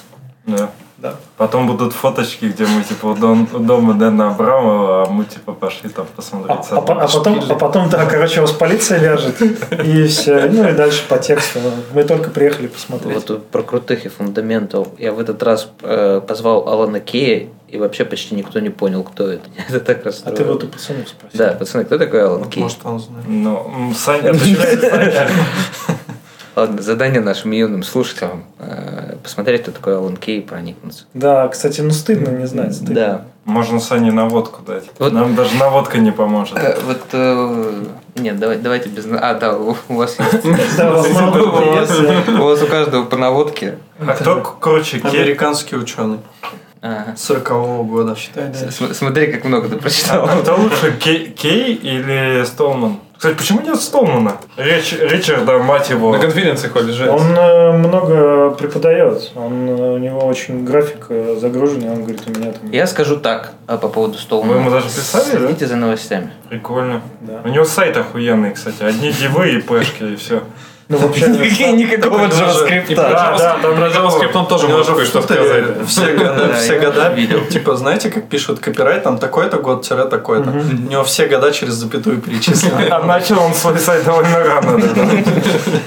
Да. 0.47 0.69
Да. 0.99 1.15
Потом 1.37 1.67
будут 1.67 1.93
фоточки, 1.93 2.45
где 2.45 2.65
мы 2.65 2.81
типа 2.83 3.05
у, 3.07 3.15
дом- 3.15 3.47
у 3.53 3.59
дома 3.59 3.93
Дэна 3.93 4.29
Абрамова, 4.31 5.03
а 5.03 5.09
мы 5.11 5.25
типа 5.25 5.53
пошли 5.53 5.89
там 5.89 6.07
А, 6.11 6.15
посмотреть. 6.15 6.57
а 6.71 6.81
по- 6.81 6.93
а 7.01 7.07
потом, 7.07 7.39
а 7.49 7.53
потом, 7.55 7.89
да, 7.89 8.05
короче, 8.05 8.41
вас 8.41 8.51
полиция 8.51 8.99
ляжет. 8.99 9.39
И 9.85 10.07
все. 10.07 10.49
Ну 10.51 10.67
и 10.67 10.73
дальше 10.73 11.03
по 11.07 11.19
тексту. 11.19 11.59
Мы 11.93 12.03
только 12.03 12.31
приехали 12.31 12.65
посмотреть. 12.67 13.29
Вот 13.29 13.45
про 13.47 13.61
крутых 13.61 14.05
и 14.05 14.09
фундаментал. 14.09 14.87
Я 14.97 15.11
в 15.13 15.19
этот 15.19 15.43
раз 15.43 15.69
э, 15.83 16.19
позвал 16.27 16.67
Алана 16.67 16.99
Кея, 16.99 17.49
и 17.67 17.77
вообще 17.77 18.03
почти 18.05 18.33
никто 18.33 18.59
не 18.59 18.69
понял, 18.69 19.03
кто 19.03 19.27
это. 19.29 19.43
Это 19.69 19.79
так 19.81 20.01
А 20.01 20.05
расстроило. 20.05 20.37
ты 20.37 20.43
вот 20.45 20.63
у 20.63 20.67
пацанов 20.67 21.07
спросил. 21.09 21.37
Да, 21.37 21.51
пацаны, 21.53 21.85
кто 21.85 21.97
такой 21.99 22.23
Алан 22.25 22.49
Кей? 22.49 22.63
Может, 22.63 22.79
он 22.85 22.99
знает. 22.99 23.25
Ну, 23.27 23.93
Саня, 23.95 24.31
отвечает 24.31 24.81
Саня. 24.81 25.27
Ладно, 26.57 26.81
задание 26.81 27.21
нашим 27.21 27.51
юным 27.51 27.83
слушателям 27.83 28.43
э, 28.57 29.15
посмотреть, 29.21 29.61
кто 29.61 29.71
такой 29.71 29.95
Алан 29.95 30.17
Кей 30.17 30.39
и 30.39 30.41
проникнуться. 30.41 31.03
Да, 31.13 31.47
кстати, 31.49 31.81
ну 31.81 31.91
стыдно 31.91 32.29
не 32.31 32.47
знать. 32.47 32.73
Стыдно. 32.73 32.95
Да. 32.95 33.21
Можно 33.45 33.79
Сане 33.79 34.11
наводку 34.11 34.63
дать. 34.65 34.85
Вот. 34.97 35.13
Нам 35.13 35.35
даже 35.35 35.55
наводка 35.55 35.99
не 35.99 36.11
поможет. 36.11 36.57
Э, 36.57 36.75
Вот, 36.83 37.01
э, 37.13 37.83
нет, 38.15 38.39
давай, 38.39 38.57
давайте 38.57 38.89
без... 38.89 39.05
А, 39.05 39.35
да, 39.35 39.55
у, 39.55 39.75
у 39.87 39.93
вас 39.93 40.17
есть. 40.19 40.45
У 42.39 42.43
вас 42.43 42.63
У 42.63 42.65
каждого 42.65 43.05
по 43.05 43.17
наводке. 43.17 43.77
А 43.99 44.13
кто 44.13 44.41
к- 44.41 44.59
круче, 44.59 44.99
Ке- 44.99 45.09
Американский 45.09 45.75
ученый 45.75 46.17
Ага. 46.81 47.15
40 47.17 47.49
года. 47.87 48.15
Читай 48.15 48.45
дальше. 48.49 48.71
См- 48.71 48.95
Смотри, 48.95 49.27
как 49.31 49.43
много 49.45 49.69
ты 49.69 49.77
прочитал. 49.77 50.25
А 50.25 50.41
кто 50.41 50.55
лучше, 50.55 50.97
Кей, 50.99 51.29
Кей 51.29 51.73
или 51.75 52.43
Столман? 52.45 52.97
Кстати, 53.17 53.35
почему 53.35 53.61
нет 53.61 53.81
Столмана? 53.81 54.37
Рич, 54.57 54.93
Ричарда, 54.93 55.57
мать 55.57 55.89
его. 55.89 56.11
На 56.11 56.19
конференции 56.19 56.67
ходишь, 56.67 56.93
же. 56.93 57.09
Он 57.09 57.35
э, 57.35 57.71
много 57.71 58.51
преподает. 58.51 59.31
Он, 59.35 59.69
э, 59.69 59.93
у 59.95 59.97
него 59.97 60.19
очень 60.19 60.63
график 60.63 61.07
э, 61.09 61.35
загруженный. 61.41 61.89
Он 61.89 62.03
говорит, 62.03 62.21
у 62.27 62.29
меня 62.29 62.51
там... 62.51 62.69
Я 62.69 62.85
скажу 62.85 63.17
так 63.17 63.53
а, 63.65 63.77
по 63.77 63.87
поводу 63.87 64.19
Столмана. 64.19 64.53
Вы 64.53 64.59
ему 64.59 64.69
даже 64.69 64.85
писали, 64.85 65.31
да? 65.31 65.39
Следите 65.39 65.65
за 65.65 65.77
новостями. 65.77 66.29
Прикольно. 66.47 67.01
Да. 67.21 67.41
У 67.43 67.47
него 67.47 67.65
сайт 67.65 67.97
охуенный, 67.97 68.51
кстати. 68.51 68.83
Одни 68.83 69.11
дивы 69.11 69.49
и 69.49 69.61
пешки, 69.61 70.03
и 70.03 70.15
все. 70.15 70.43
Ну, 70.89 70.97
вообще... 70.99 71.27
Никакого 71.73 72.25
JavaScript. 72.27 72.95
да, 72.95 73.57
там 73.61 73.75
про 73.75 73.87
JavaScript 73.87 74.31
он 74.37 74.47
тоже 74.47 74.67
может 74.69 74.95
кое-что 74.95 75.21
сказать. 75.21 75.77
да. 75.79 75.85
Все, 75.85 76.13
года- 76.17 76.93
Да, 76.95 77.09
видел. 77.09 77.41
типа, 77.45 77.75
знаете, 77.75 78.09
как 78.09 78.29
пишут 78.29 78.59
копирайт, 78.59 79.03
там 79.03 79.17
такой-то 79.17 79.57
год, 79.57 79.81
тире 79.87 80.05
такой-то. 80.05 80.49
У 80.49 80.89
него 80.89 81.03
все 81.03 81.27
года 81.27 81.51
через 81.51 81.73
запятую 81.73 82.21
перечислены. 82.21 82.87
А 82.89 83.03
начал 83.03 83.39
он 83.41 83.53
свой 83.53 83.77
сайт 83.79 84.05
довольно 84.05 84.43
рано. 84.43 84.77
да, 84.79 84.87
да. 84.93 85.03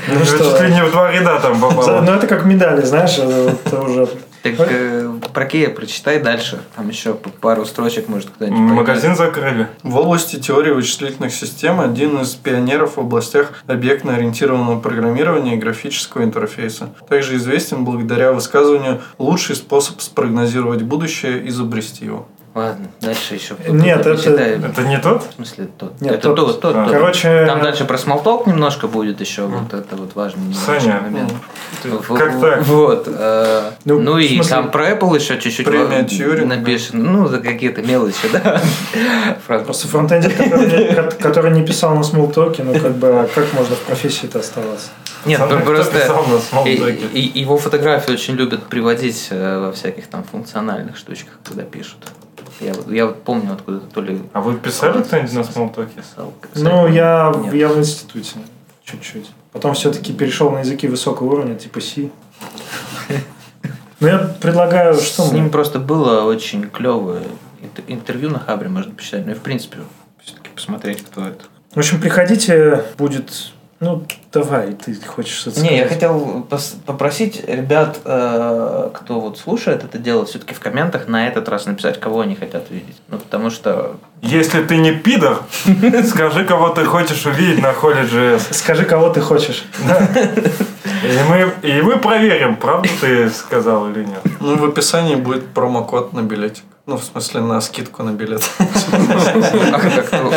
Ну, 0.08 0.24
что? 0.24 0.38
Чуть 0.50 0.60
ли 0.60 0.74
не 0.74 0.82
в 0.84 0.90
два 0.90 1.10
ряда 1.10 1.38
там 1.40 1.58
попало. 1.60 2.02
Ну, 2.02 2.12
это 2.12 2.26
как 2.26 2.44
медали, 2.44 2.82
знаешь, 2.82 3.18
это 3.18 3.80
уже... 3.80 4.06
Так 4.42 4.54
э, 4.58 5.12
про 5.34 5.44
Кея 5.44 5.70
прочитай 5.70 6.20
дальше. 6.20 6.60
Там 6.74 6.88
еще 6.88 7.14
пару 7.14 7.66
строчек, 7.66 8.08
может, 8.08 8.30
кто-нибудь 8.30 8.58
поймет. 8.58 8.76
Магазин 8.76 9.16
закрыли. 9.16 9.68
В 9.82 9.96
области 9.96 10.36
теории 10.36 10.70
вычислительных 10.70 11.34
систем 11.34 11.80
один 11.80 12.20
из 12.20 12.34
пионеров 12.34 12.96
в 12.96 13.00
областях 13.00 13.52
объектно-ориентированного 13.66 14.80
программирования 14.80 15.54
и 15.54 15.58
графического 15.58 16.24
интерфейса. 16.24 16.94
Также 17.08 17.36
известен 17.36 17.84
благодаря 17.84 18.32
высказыванию 18.32 19.02
«лучший 19.18 19.56
способ 19.56 20.00
спрогнозировать 20.00 20.82
будущее– 20.82 21.46
изобрести 21.48 22.06
его». 22.06 22.26
Ладно, 22.60 22.88
дальше 23.00 23.34
еще. 23.36 23.54
Нет, 23.68 24.04
это-. 24.06 24.30
Это 24.42 24.82
не 24.82 24.98
тот? 24.98 25.24
В 25.30 25.34
смысле, 25.36 25.68
тот. 25.78 25.98
Нет, 26.02 26.12
это 26.12 26.22
тот. 26.34 26.36
тот, 26.36 26.60
тот, 26.60 26.76
А. 26.76 26.84
тот. 26.84 26.92
Короче, 26.92 27.46
Там 27.46 27.62
дальше 27.62 27.86
про 27.86 27.96
смолток 27.96 28.46
немножко 28.46 28.86
будет 28.86 29.18
еще. 29.22 29.46
Вот 29.46 29.72
это 29.72 29.96
вот 29.96 30.14
важный 30.14 30.52
Саня, 30.52 31.00
момент. 31.00 31.32
В- 31.82 32.18
как 32.18 32.38
так? 32.38 32.62
Вот. 32.66 33.04
э, 33.06 33.70
Ну, 33.86 33.98
Ну 34.00 34.18
и 34.18 34.34
смысле, 34.34 34.50
там 34.50 34.70
про 34.70 34.90
Apple 34.90 35.14
еще 35.18 35.40
чуть-чуть 35.40 35.66
напишем. 36.46 37.02
Ну, 37.12 37.28
за 37.28 37.38
какие-то 37.38 37.80
мелочи, 37.82 38.28
да. 38.30 38.60
Просто 39.46 39.88
фронтендер, 39.88 40.32
который, 40.32 40.94
ко- 40.94 41.10
который 41.18 41.52
не 41.52 41.64
писал 41.64 41.94
на 41.94 42.02
смолтоке, 42.02 42.62
ну 42.62 42.78
как 42.78 42.96
бы, 42.96 43.08
а 43.08 43.26
как 43.34 43.52
можно 43.54 43.74
в 43.74 43.80
профессии-то 43.80 44.40
оставаться? 44.40 44.90
Нет, 45.24 45.40
Кто 45.40 45.58
ну, 45.58 45.64
просто 45.64 45.98
и- 46.66 47.20
и- 47.20 47.40
его 47.40 47.56
фотографии 47.58 48.12
очень 48.12 48.34
любят 48.34 48.64
приводить 48.68 49.28
э, 49.30 49.58
во 49.60 49.72
всяких 49.72 50.06
там 50.08 50.24
функциональных 50.24 50.96
штучках, 50.96 51.34
когда 51.46 51.62
пишут. 51.62 51.98
Я, 52.60 52.74
вот- 52.74 52.90
я 52.90 53.06
вот 53.06 53.22
помню 53.22 53.52
откуда 53.54 53.80
то 53.80 54.00
ли 54.02 54.20
А 54.32 54.40
вы 54.40 54.54
писали 54.56 55.02
кто-нибудь 55.02 55.32
на 55.32 55.44
смолтоке? 55.44 55.92
писал. 55.96 56.32
Ну, 56.54 56.86
я, 56.88 57.32
Нет. 57.44 57.54
я 57.54 57.68
в 57.68 57.78
институте 57.78 58.36
чуть-чуть. 58.84 59.30
Потом 59.52 59.74
все-таки 59.74 60.12
перешел 60.12 60.50
на 60.50 60.58
языки 60.60 60.86
высокого 60.88 61.32
уровня, 61.32 61.54
типа 61.56 61.80
C. 61.80 62.10
Ну, 64.00 64.06
я 64.08 64.18
предлагаю, 64.40 64.94
что 64.94 65.24
С 65.24 65.32
ним 65.32 65.50
просто 65.50 65.78
было 65.78 66.22
очень 66.24 66.68
клевое 66.70 67.22
интер- 67.60 67.84
интервью 67.86 68.30
на 68.30 68.38
Хабре, 68.38 68.68
можно 68.68 68.94
почитать. 68.94 69.26
Ну 69.26 69.32
и 69.32 69.34
в 69.34 69.40
принципе, 69.42 69.78
все-таки 70.22 70.48
посмотреть, 70.54 71.02
кто 71.04 71.26
это. 71.26 71.44
В 71.74 71.78
общем, 71.78 72.00
приходите, 72.00 72.84
будет... 72.96 73.52
Ну, 73.80 74.06
давай, 74.30 74.74
ты 74.74 74.94
хочешь 75.06 75.38
что-то 75.38 75.60
Не, 75.62 75.70
я 75.78 75.86
сказать. 75.86 75.92
хотел 75.94 76.46
попросить 76.84 77.42
ребят, 77.48 77.98
э, 78.04 78.90
кто 78.92 79.20
вот 79.20 79.38
слушает 79.38 79.82
это 79.84 79.96
дело, 79.96 80.26
все-таки 80.26 80.52
в 80.52 80.60
комментах 80.60 81.08
на 81.08 81.26
этот 81.26 81.48
раз 81.48 81.64
написать, 81.64 81.98
кого 81.98 82.20
они 82.20 82.34
хотят 82.34 82.70
видеть. 82.70 82.96
Ну, 83.08 83.16
потому 83.18 83.48
что 83.48 83.96
Если 84.20 84.62
ты 84.64 84.76
не 84.76 84.92
пидор, 84.92 85.42
скажи, 86.06 86.44
кого 86.44 86.68
ты 86.68 86.84
хочешь 86.84 87.24
увидеть 87.24 87.62
на 87.62 87.72
холле 87.72 88.02
JS. 88.02 88.52
Скажи, 88.52 88.84
кого 88.84 89.08
ты 89.08 89.22
хочешь. 89.22 89.64
И 91.02 91.18
мы, 91.30 91.50
и 91.62 91.80
мы 91.80 91.96
проверим, 91.96 92.56
правда 92.56 92.86
ты 93.00 93.30
сказал 93.30 93.88
или 93.90 94.04
нет. 94.04 94.20
Ну, 94.40 94.56
в 94.58 94.64
описании 94.66 95.14
будет 95.14 95.48
промокод 95.54 96.12
на 96.12 96.20
билетик. 96.20 96.64
Ну, 96.84 96.98
в 96.98 97.04
смысле, 97.04 97.40
на 97.40 97.60
скидку 97.62 98.02
на 98.02 98.10
билет. 98.10 98.42
а 98.92 99.78
как 99.80 100.06
кто- 100.06 100.32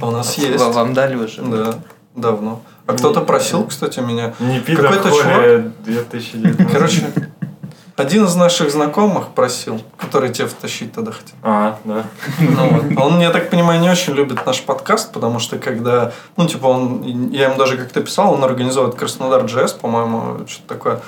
У 0.00 0.10
нас 0.10 0.38
есть. 0.38 0.58
Ва- 0.58 0.72
Вам 0.72 0.94
дали 0.94 1.16
уже? 1.16 1.42
Да, 1.42 1.74
давно. 2.14 2.62
А 2.86 2.94
кто-то 2.94 3.20
просил, 3.20 3.64
кстати, 3.66 4.00
меня. 4.00 4.34
Не 4.40 4.60
пидор 4.60 4.90
Какой-то 4.90 5.10
холле 5.10 5.72
2019. 5.84 6.72
Короче, 6.72 7.12
один 8.02 8.24
из 8.24 8.34
наших 8.34 8.70
знакомых 8.70 9.28
просил, 9.28 9.80
который 9.96 10.30
тебя 10.32 10.48
втащить 10.48 10.92
тогда 10.92 11.12
хотел. 11.12 11.34
А, 11.42 11.78
да. 11.84 12.04
Ну, 12.40 12.68
вот. 12.68 13.02
Он, 13.02 13.20
я 13.20 13.30
так 13.30 13.48
понимаю, 13.50 13.80
не 13.80 13.88
очень 13.88 14.12
любит 14.12 14.44
наш 14.44 14.62
подкаст, 14.62 15.12
потому 15.12 15.38
что 15.38 15.58
когда, 15.58 16.12
ну, 16.36 16.46
типа, 16.46 16.66
он, 16.66 17.30
я 17.30 17.44
ему 17.44 17.56
даже 17.56 17.76
как-то 17.76 18.00
писал, 18.00 18.34
он 18.34 18.44
организовывает 18.44 18.98
Краснодар 18.98 19.44
JS, 19.44 19.78
по-моему, 19.80 20.46
что-то 20.46 20.68
такое. 20.74 21.00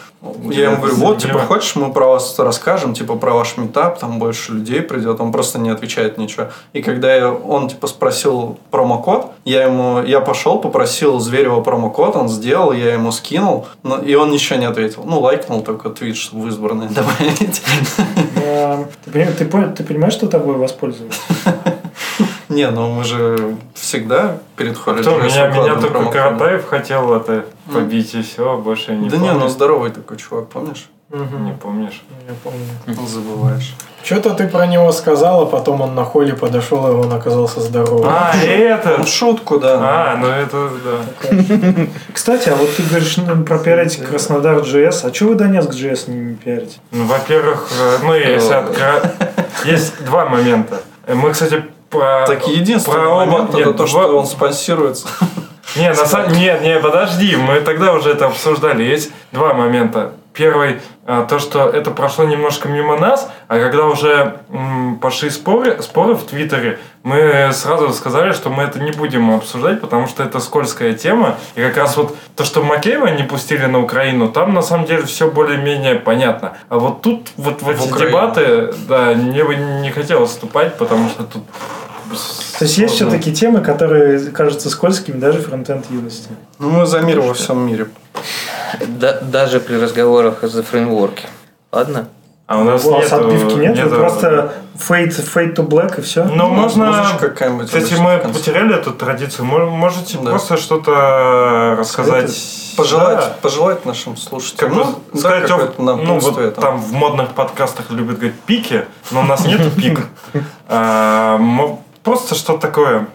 Я 0.51 0.71
ему 0.71 0.77
говорю, 0.79 0.95
вот, 0.97 1.19
типа, 1.19 1.41
хочешь, 1.41 1.77
мы 1.77 1.93
про 1.93 2.07
вас 2.07 2.39
расскажем, 2.39 2.95
типа, 2.95 3.17
про 3.17 3.35
ваш 3.35 3.57
метап, 3.57 3.99
там 3.99 4.19
больше 4.19 4.53
людей 4.53 4.81
придет, 4.81 5.21
он 5.21 5.33
просто 5.33 5.59
не 5.59 5.71
отвечает 5.71 6.17
ничего. 6.17 6.49
И 6.73 6.83
когда 6.83 7.15
я, 7.15 7.31
он, 7.31 7.69
типа, 7.69 7.87
спросил 7.87 8.59
промокод, 8.71 9.33
я 9.45 9.65
ему, 9.65 10.03
я 10.03 10.21
пошел, 10.21 10.59
попросил 10.59 11.19
Зверева 11.19 11.61
промокод, 11.61 12.17
он 12.17 12.29
сделал, 12.29 12.73
я 12.73 12.95
ему 12.95 13.13
скинул, 13.13 13.67
но, 13.83 13.99
и 13.99 14.15
он 14.15 14.31
ничего 14.31 14.59
не 14.59 14.67
ответил. 14.67 15.03
Ну, 15.05 15.21
лайкнул 15.21 15.63
только 15.63 15.91
твит, 15.91 16.17
чтобы 16.17 16.45
в 16.45 16.49
избранные 16.87 17.27
добавить. 17.29 17.63
А, 18.47 18.85
Ты 19.05 19.11
пони- 19.11 19.33
ты 19.33 19.45
пон- 19.45 19.75
ты 19.75 19.85
понимаешь, 19.85 20.15
что 20.15 20.27
тобой 20.27 20.57
воспользовались? 20.57 21.21
Не, 22.49 22.71
ну 22.71 22.89
мы 22.93 23.05
же 23.05 23.57
все 23.75 23.99
всегда 23.99 24.39
перед 24.57 24.77
Холли 24.77 25.01
Кто? 25.01 25.19
Меня, 25.19 25.49
меня 25.49 25.75
только. 25.77 26.05
Каратаев 26.11 26.67
хотел 26.69 27.15
это 27.15 27.45
побить, 27.73 28.15
и 28.15 28.23
все, 28.23 28.57
больше 28.59 28.93
я 28.93 28.99
не 28.99 29.09
Да 29.09 29.17
не, 29.17 29.33
ну 29.33 29.49
здоровый 29.49 29.91
такой 29.91 30.17
чувак, 30.17 30.49
помнишь? 30.49 30.89
Не 31.11 31.53
помнишь. 31.53 32.03
Я 32.27 32.35
помню. 32.43 33.07
Забываешь. 33.07 33.75
Что-то 34.03 34.35
ты 34.35 34.49
про 34.49 34.67
него 34.67 34.93
сказал, 34.93 35.43
а 35.43 35.47
потом 35.47 35.81
он 35.81 35.95
на 35.95 36.05
холле 36.05 36.35
подошел, 36.35 36.87
и 36.89 36.91
он 36.91 37.13
оказался 37.13 37.61
здоровым. 37.61 38.07
А, 38.09 38.33
и 38.37 38.47
это! 38.47 38.97
Ну, 38.99 39.07
шутку, 39.07 39.59
да. 39.59 39.79
А, 39.81 40.17
ну 40.17 40.27
это, 40.27 40.69
да. 40.85 41.87
Кстати, 42.13 42.51
а 42.51 42.57
вот 42.57 42.75
ты 42.77 42.83
говоришь 42.83 43.17
ну, 43.17 43.45
про 43.45 43.59
пиарить 43.59 43.97
Краснодар 43.97 44.59
JS. 44.59 45.09
А 45.09 45.15
что 45.15 45.27
вы 45.27 45.35
Донецк 45.37 45.71
JS 45.71 46.11
не, 46.11 46.17
не 46.21 46.35
пиарите? 46.35 46.79
Ну, 46.91 47.05
во-первых, 47.07 47.71
э, 47.81 47.99
ну, 48.03 48.15
если 48.15 49.71
Есть 49.71 50.05
два 50.05 50.27
момента. 50.27 50.83
Мы, 51.09 51.31
кстати, 51.33 51.65
про... 51.89 52.27
Так 52.27 52.47
единственный 52.49 52.95
про 52.95 53.09
оба- 53.09 53.27
момент 53.27 53.51
это 53.51 53.59
нет, 53.59 53.67
то, 53.69 53.73
два- 53.73 53.87
что 53.87 54.19
он 54.19 54.27
спонсируется. 54.27 55.09
Не, 55.77 55.89
на 55.89 56.07
самом 56.07 56.33
нет, 56.33 56.63
не, 56.63 56.79
подожди, 56.79 57.37
мы 57.37 57.61
тогда 57.61 57.95
уже 57.95 58.11
это 58.11 58.27
обсуждали. 58.27 58.85
Есть 58.85 59.11
два 59.33 59.55
момента. 59.55 60.13
Первый, 60.35 60.81
а, 61.07 61.25
то, 61.25 61.39
что 61.39 61.69
это 61.69 61.93
прошло 61.93 62.25
немножко 62.25 62.69
мимо 62.69 62.99
нас, 62.99 63.31
а 63.47 63.61
когда 63.61 63.87
уже 63.87 64.41
пошли 65.01 65.31
споры, 65.31 65.81
споры 65.81 66.15
в 66.15 66.25
Твиттере, 66.25 66.81
мы 67.05 67.51
сразу 67.53 67.93
сказали, 67.93 68.33
что 68.33 68.51
мы 68.51 68.65
это 68.65 68.81
не 68.81 68.91
будем 68.91 69.33
обсуждать, 69.33 69.81
потому 69.81 70.09
что 70.09 70.25
это 70.25 70.41
скользкая 70.41 70.95
тема. 70.95 71.37
И 71.55 71.61
как 71.61 71.77
раз 71.77 71.97
вот 71.97 72.17
то, 72.35 72.43
что 72.43 72.65
Макеева 72.65 73.07
не 73.09 73.23
пустили 73.23 73.67
на 73.67 73.81
Украину, 73.81 74.29
там 74.29 74.55
на 74.55 74.63
самом 74.63 74.87
деле 74.87 75.05
все 75.05 75.31
более-менее 75.31 75.97
понятно. 75.97 76.57
А 76.69 76.79
вот 76.79 77.03
тут, 77.03 77.29
вот 77.37 77.63
в 77.63 77.69
эти 77.69 77.87
Украину. 77.87 78.11
дебаты, 78.11 78.75
да, 78.89 79.13
мне 79.15 79.45
бы 79.45 79.55
не 79.55 79.91
хотелось 79.93 80.31
вступать, 80.31 80.77
потому 80.79 81.11
что 81.11 81.23
тут... 81.23 81.45
То 82.59 82.65
есть 82.65 82.77
есть 82.77 82.95
все-таки 82.95 83.33
темы, 83.33 83.61
которые 83.61 84.19
кажутся 84.31 84.69
скользкими 84.69 85.17
даже 85.17 85.41
фронтенд 85.41 85.89
юности. 85.91 86.31
Ну, 86.59 86.71
мы 86.71 86.87
за 86.87 87.01
мир 87.01 87.21
во 87.21 87.35
всем 87.35 87.65
мире. 87.67 87.87
Да- 88.87 89.21
даже 89.21 89.61
при 89.61 89.77
разговорах 89.77 90.39
за 90.43 90.63
фреймворки. 90.63 91.27
Ладно? 91.73 92.09
А 92.47 92.59
у 92.59 92.65
нас 92.65 92.85
У 92.85 92.91
вас 92.93 93.05
нету- 93.11 93.17
отбивки 93.29 93.55
нет, 93.55 93.79
вы 93.89 93.97
просто 93.97 94.53
fade, 94.77 95.09
fade 95.35 95.55
to 95.57 95.67
black 95.67 95.99
и 95.99 96.03
все. 96.03 96.25
Ну, 96.25 96.49
можно... 96.49 96.87
Музычка 96.89 97.31
какая-нибудь 97.31 97.67
Кстати, 97.69 97.95
мы 97.95 98.19
потеряли 98.19 98.75
эту 98.75 98.93
традицию. 98.93 99.47
Мо- 99.47 99.65
Можете 99.71 100.19
Да. 100.19 100.31
просто 100.31 100.59
что-то 100.59 101.75
рассказать? 101.79 102.31
Пожелать, 102.77 103.17
Да. 103.21 103.37
пожелать 103.41 103.87
нашим 103.87 104.15
Как 104.15 104.23
слушателям. 104.23 104.71
бы 104.75 104.77
Ну, 104.85 105.01
да, 105.15 105.19
сказать, 105.21 105.47
какое-то 105.49 105.83
ну, 105.83 105.97
напутствие 105.97 106.47
вот 106.49 106.55
там. 106.57 106.65
там 106.65 106.81
в 106.83 106.93
модных 106.93 107.31
подкастах 107.31 107.91
любят 107.91 108.17
говорить 108.19 108.39
пики, 108.41 108.85
но 109.11 109.21
у 109.21 109.25
нас 109.25 109.47
нету 109.47 109.71
пик. 109.71 110.01
А, 110.69 111.39
Просто 112.03 112.35
что 112.35 112.59
такое? 112.59 113.07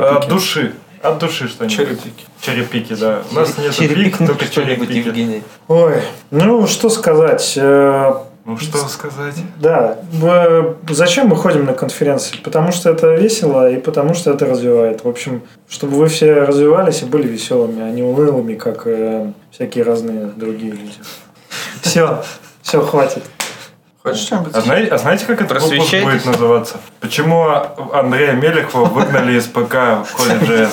От 0.00 0.28
души. 0.28 0.74
От 1.02 1.18
души 1.18 1.48
что-нибудь. 1.48 1.76
Черепики. 1.76 2.24
Черепики, 2.40 2.94
да. 2.94 3.22
У 3.30 3.34
нас 3.34 3.56
нет 3.58 3.74
Черепик, 3.74 4.18
пик, 4.18 4.26
только 4.26 4.48
черепики. 4.48 5.42
Ой, 5.68 5.94
ну 6.30 6.66
что 6.66 6.88
сказать. 6.90 7.54
э, 7.56 8.12
Ну, 8.44 8.56
что 8.56 8.78
сказать? 8.88 9.34
Да, 9.60 9.98
в- 10.12 10.76
зачем 10.90 11.28
мы 11.28 11.36
ходим 11.36 11.66
на 11.66 11.74
конференции? 11.74 12.36
Потому 12.42 12.72
что 12.72 12.90
это 12.90 13.14
весело 13.14 13.70
и 13.70 13.76
потому 13.78 14.14
что 14.14 14.30
это 14.32 14.46
развивает. 14.46 15.04
В 15.04 15.08
общем, 15.08 15.42
чтобы 15.68 15.96
вы 15.98 16.08
все 16.08 16.32
развивались 16.44 17.02
и 17.02 17.04
были 17.04 17.28
веселыми, 17.28 17.82
а 17.82 17.90
не 17.90 18.02
унылыми, 18.02 18.54
как 18.54 18.86
э, 18.86 19.32
всякие 19.52 19.84
разные 19.84 20.26
другие 20.36 20.72
люди. 20.72 20.94
Все, 21.82 22.22
все, 22.62 22.80
хватит. 22.80 23.22
Хочешь 24.10 24.26
что-нибудь? 24.26 24.54
А 24.54 24.60
знаете, 24.60 24.90
а 24.90 24.98
знаете, 24.98 25.26
как 25.26 25.40
этот 25.40 25.62
выпуск 25.62 25.94
будет 26.02 26.24
называться? 26.24 26.76
Почему 27.00 27.46
Андрея 27.92 28.32
Мелехова 28.32 28.86
выгнали 28.86 29.38
из 29.38 29.46
ПК 29.46 30.04
в 30.04 30.16
колледже? 30.16 30.68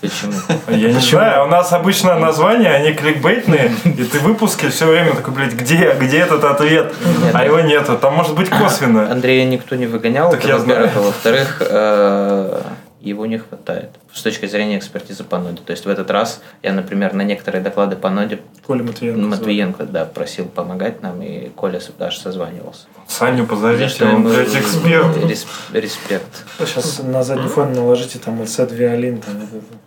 Почему? 0.00 0.32
Я 0.68 0.92
не 0.92 1.00
знаю, 1.00 1.44
у 1.44 1.48
нас 1.48 1.72
обычно 1.72 2.18
названия, 2.18 2.70
они 2.70 2.92
кликбейтные, 2.92 3.72
и 3.84 4.04
ты 4.04 4.18
в 4.20 4.22
выпуске 4.22 4.68
все 4.68 4.86
время 4.86 5.12
такой, 5.14 5.34
блядь, 5.34 5.54
где, 5.54 5.94
где 5.98 6.18
этот 6.18 6.44
ответ? 6.44 6.94
А 7.32 7.44
его 7.44 7.60
нету, 7.60 7.96
там 7.98 8.14
может 8.14 8.34
быть 8.34 8.48
косвенно. 8.48 9.10
Андрея 9.10 9.44
никто 9.44 9.74
не 9.76 9.86
выгонял, 9.86 10.30
Так 10.30 10.44
я 10.44 10.58
знаю. 10.58 10.90
А 10.94 11.00
во-вторых, 11.00 11.56
э, 11.60 12.60
его 13.00 13.26
не 13.26 13.38
хватает 13.38 13.90
с 14.12 14.22
точки 14.22 14.46
зрения 14.46 14.78
экспертизы 14.78 15.24
по 15.24 15.38
ноде. 15.38 15.60
То 15.64 15.70
есть 15.72 15.84
в 15.84 15.88
этот 15.88 16.10
раз 16.10 16.40
я, 16.62 16.72
например, 16.72 17.14
на 17.14 17.22
некоторые 17.22 17.62
доклады 17.62 17.96
по 17.96 18.10
ноде 18.10 18.40
Коля 18.66 18.82
Матвиенко. 18.82 19.20
Матвиенко 19.20 19.84
да, 19.84 20.04
просил 20.04 20.46
помогать 20.46 21.02
нам, 21.02 21.22
и 21.22 21.48
Коля 21.50 21.80
даже 21.98 22.18
созванивался. 22.18 22.86
Саню 23.06 23.46
позовите, 23.46 24.04
он, 24.04 24.24
блядь, 24.24 24.54
эксперт. 24.54 25.16
рес- 25.24 25.46
респект. 25.72 26.44
Сейчас 26.58 27.00
на 27.02 27.22
задний 27.22 27.48
фон 27.48 27.72
наложите 27.72 28.18
там 28.18 28.40
LC 28.42 28.74
Виолин, 28.74 29.20
там 29.20 29.34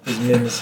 изменится. 0.06 0.62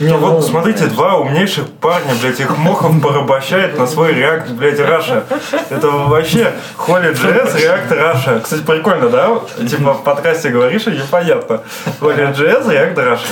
Не, 0.00 0.12
вот, 0.12 0.44
смотрите, 0.44 0.86
два 0.86 1.18
умнейших 1.18 1.68
парня, 1.80 2.14
блядь, 2.20 2.40
их 2.40 2.56
Мохов 2.58 3.00
порабощает 3.00 3.78
на 3.78 3.86
свой 3.86 4.12
реакт, 4.12 4.50
блядь, 4.50 4.80
Раша. 4.80 5.22
Это 5.70 5.88
вообще 5.88 6.52
Холли 6.76 7.12
JS, 7.12 7.60
реакт 7.60 7.92
Раша. 7.92 8.40
Кстати, 8.40 8.62
прикольно, 8.62 9.08
да? 9.08 9.40
Типа 9.68 9.94
в 9.94 10.02
подкасте 10.02 10.48
говоришь, 10.48 10.88
и 10.88 10.90
непонятно. 10.90 11.62
Холли 12.00 12.28
JS, 12.28 12.72
реакт 12.72 12.98
Раша. 12.98 13.24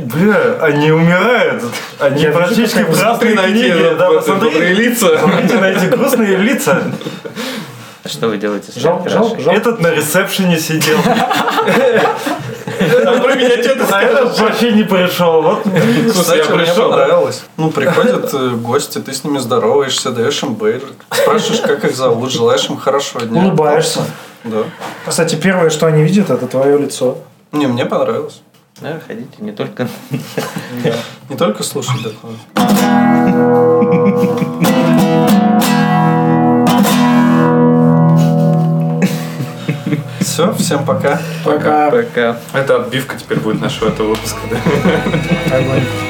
Бля, 0.00 0.58
они 0.60 0.92
умирают. 0.92 1.64
Они 1.98 2.22
Я 2.22 2.28
вижу, 2.28 2.38
практически 2.38 2.84
красные 2.84 3.36
книги. 3.36 3.96
Да, 3.98 4.10
посмотри. 4.10 4.74
лица. 4.74 5.18
Смотрите 5.18 5.54
на 5.58 5.70
эти 5.70 5.84
грустные 5.86 6.36
лица. 6.36 6.82
А 8.04 8.08
что 8.08 8.28
вы 8.28 8.38
делаете 8.38 8.68
Рашей? 8.68 8.82
жалко, 8.82 9.08
жалко. 9.08 9.50
Этот 9.50 9.80
на 9.80 9.90
ресепшене 9.90 10.58
сидел. 10.58 10.98
А 12.80 13.20
про 13.20 13.34
меня 13.34 13.62
что-то 13.62 13.86
А 13.90 14.02
этот 14.02 14.38
вообще 14.38 14.72
не 14.72 14.84
пришел. 14.84 15.42
Вот. 15.42 15.62
Кстати, 16.08 16.38
я 16.38 16.54
мне 16.54 16.64
пришел, 16.64 16.90
понравилось. 16.90 17.42
Ну, 17.56 17.70
приходят 17.70 18.32
э, 18.32 18.50
гости, 18.50 18.98
ты 18.98 19.12
с 19.12 19.24
ними 19.24 19.38
здороваешься, 19.38 20.10
даешь 20.10 20.42
им 20.42 20.54
бейджик, 20.54 21.04
спрашиваешь, 21.10 21.60
как 21.60 21.84
их 21.84 21.96
зовут, 21.96 22.30
желаешь 22.30 22.68
им 22.68 22.76
хорошего 22.76 23.24
дня. 23.24 23.42
Улыбаешься. 23.42 24.00
Да. 24.44 24.64
Кстати, 25.06 25.34
первое, 25.34 25.70
что 25.70 25.86
они 25.86 26.02
видят, 26.02 26.30
это 26.30 26.46
твое 26.46 26.78
лицо. 26.78 27.18
Не, 27.52 27.66
мне 27.66 27.84
понравилось. 27.84 28.40
Да, 28.80 28.98
ходите, 29.06 29.28
не 29.38 29.52
только... 29.52 29.88
Не 31.28 31.36
только 31.36 31.62
слушать 31.62 32.02
доклады. 32.02 32.38
Все, 40.20 40.52
всем 40.54 40.84
пока. 40.84 41.20
Пока. 41.44 41.90
Пока. 41.90 42.36
Это 42.52 42.76
отбивка 42.76 43.16
теперь 43.16 43.40
будет 43.40 43.60
нашего 43.60 43.88
этого 43.88 44.08
выпуска, 44.10 44.38
да? 44.50 46.09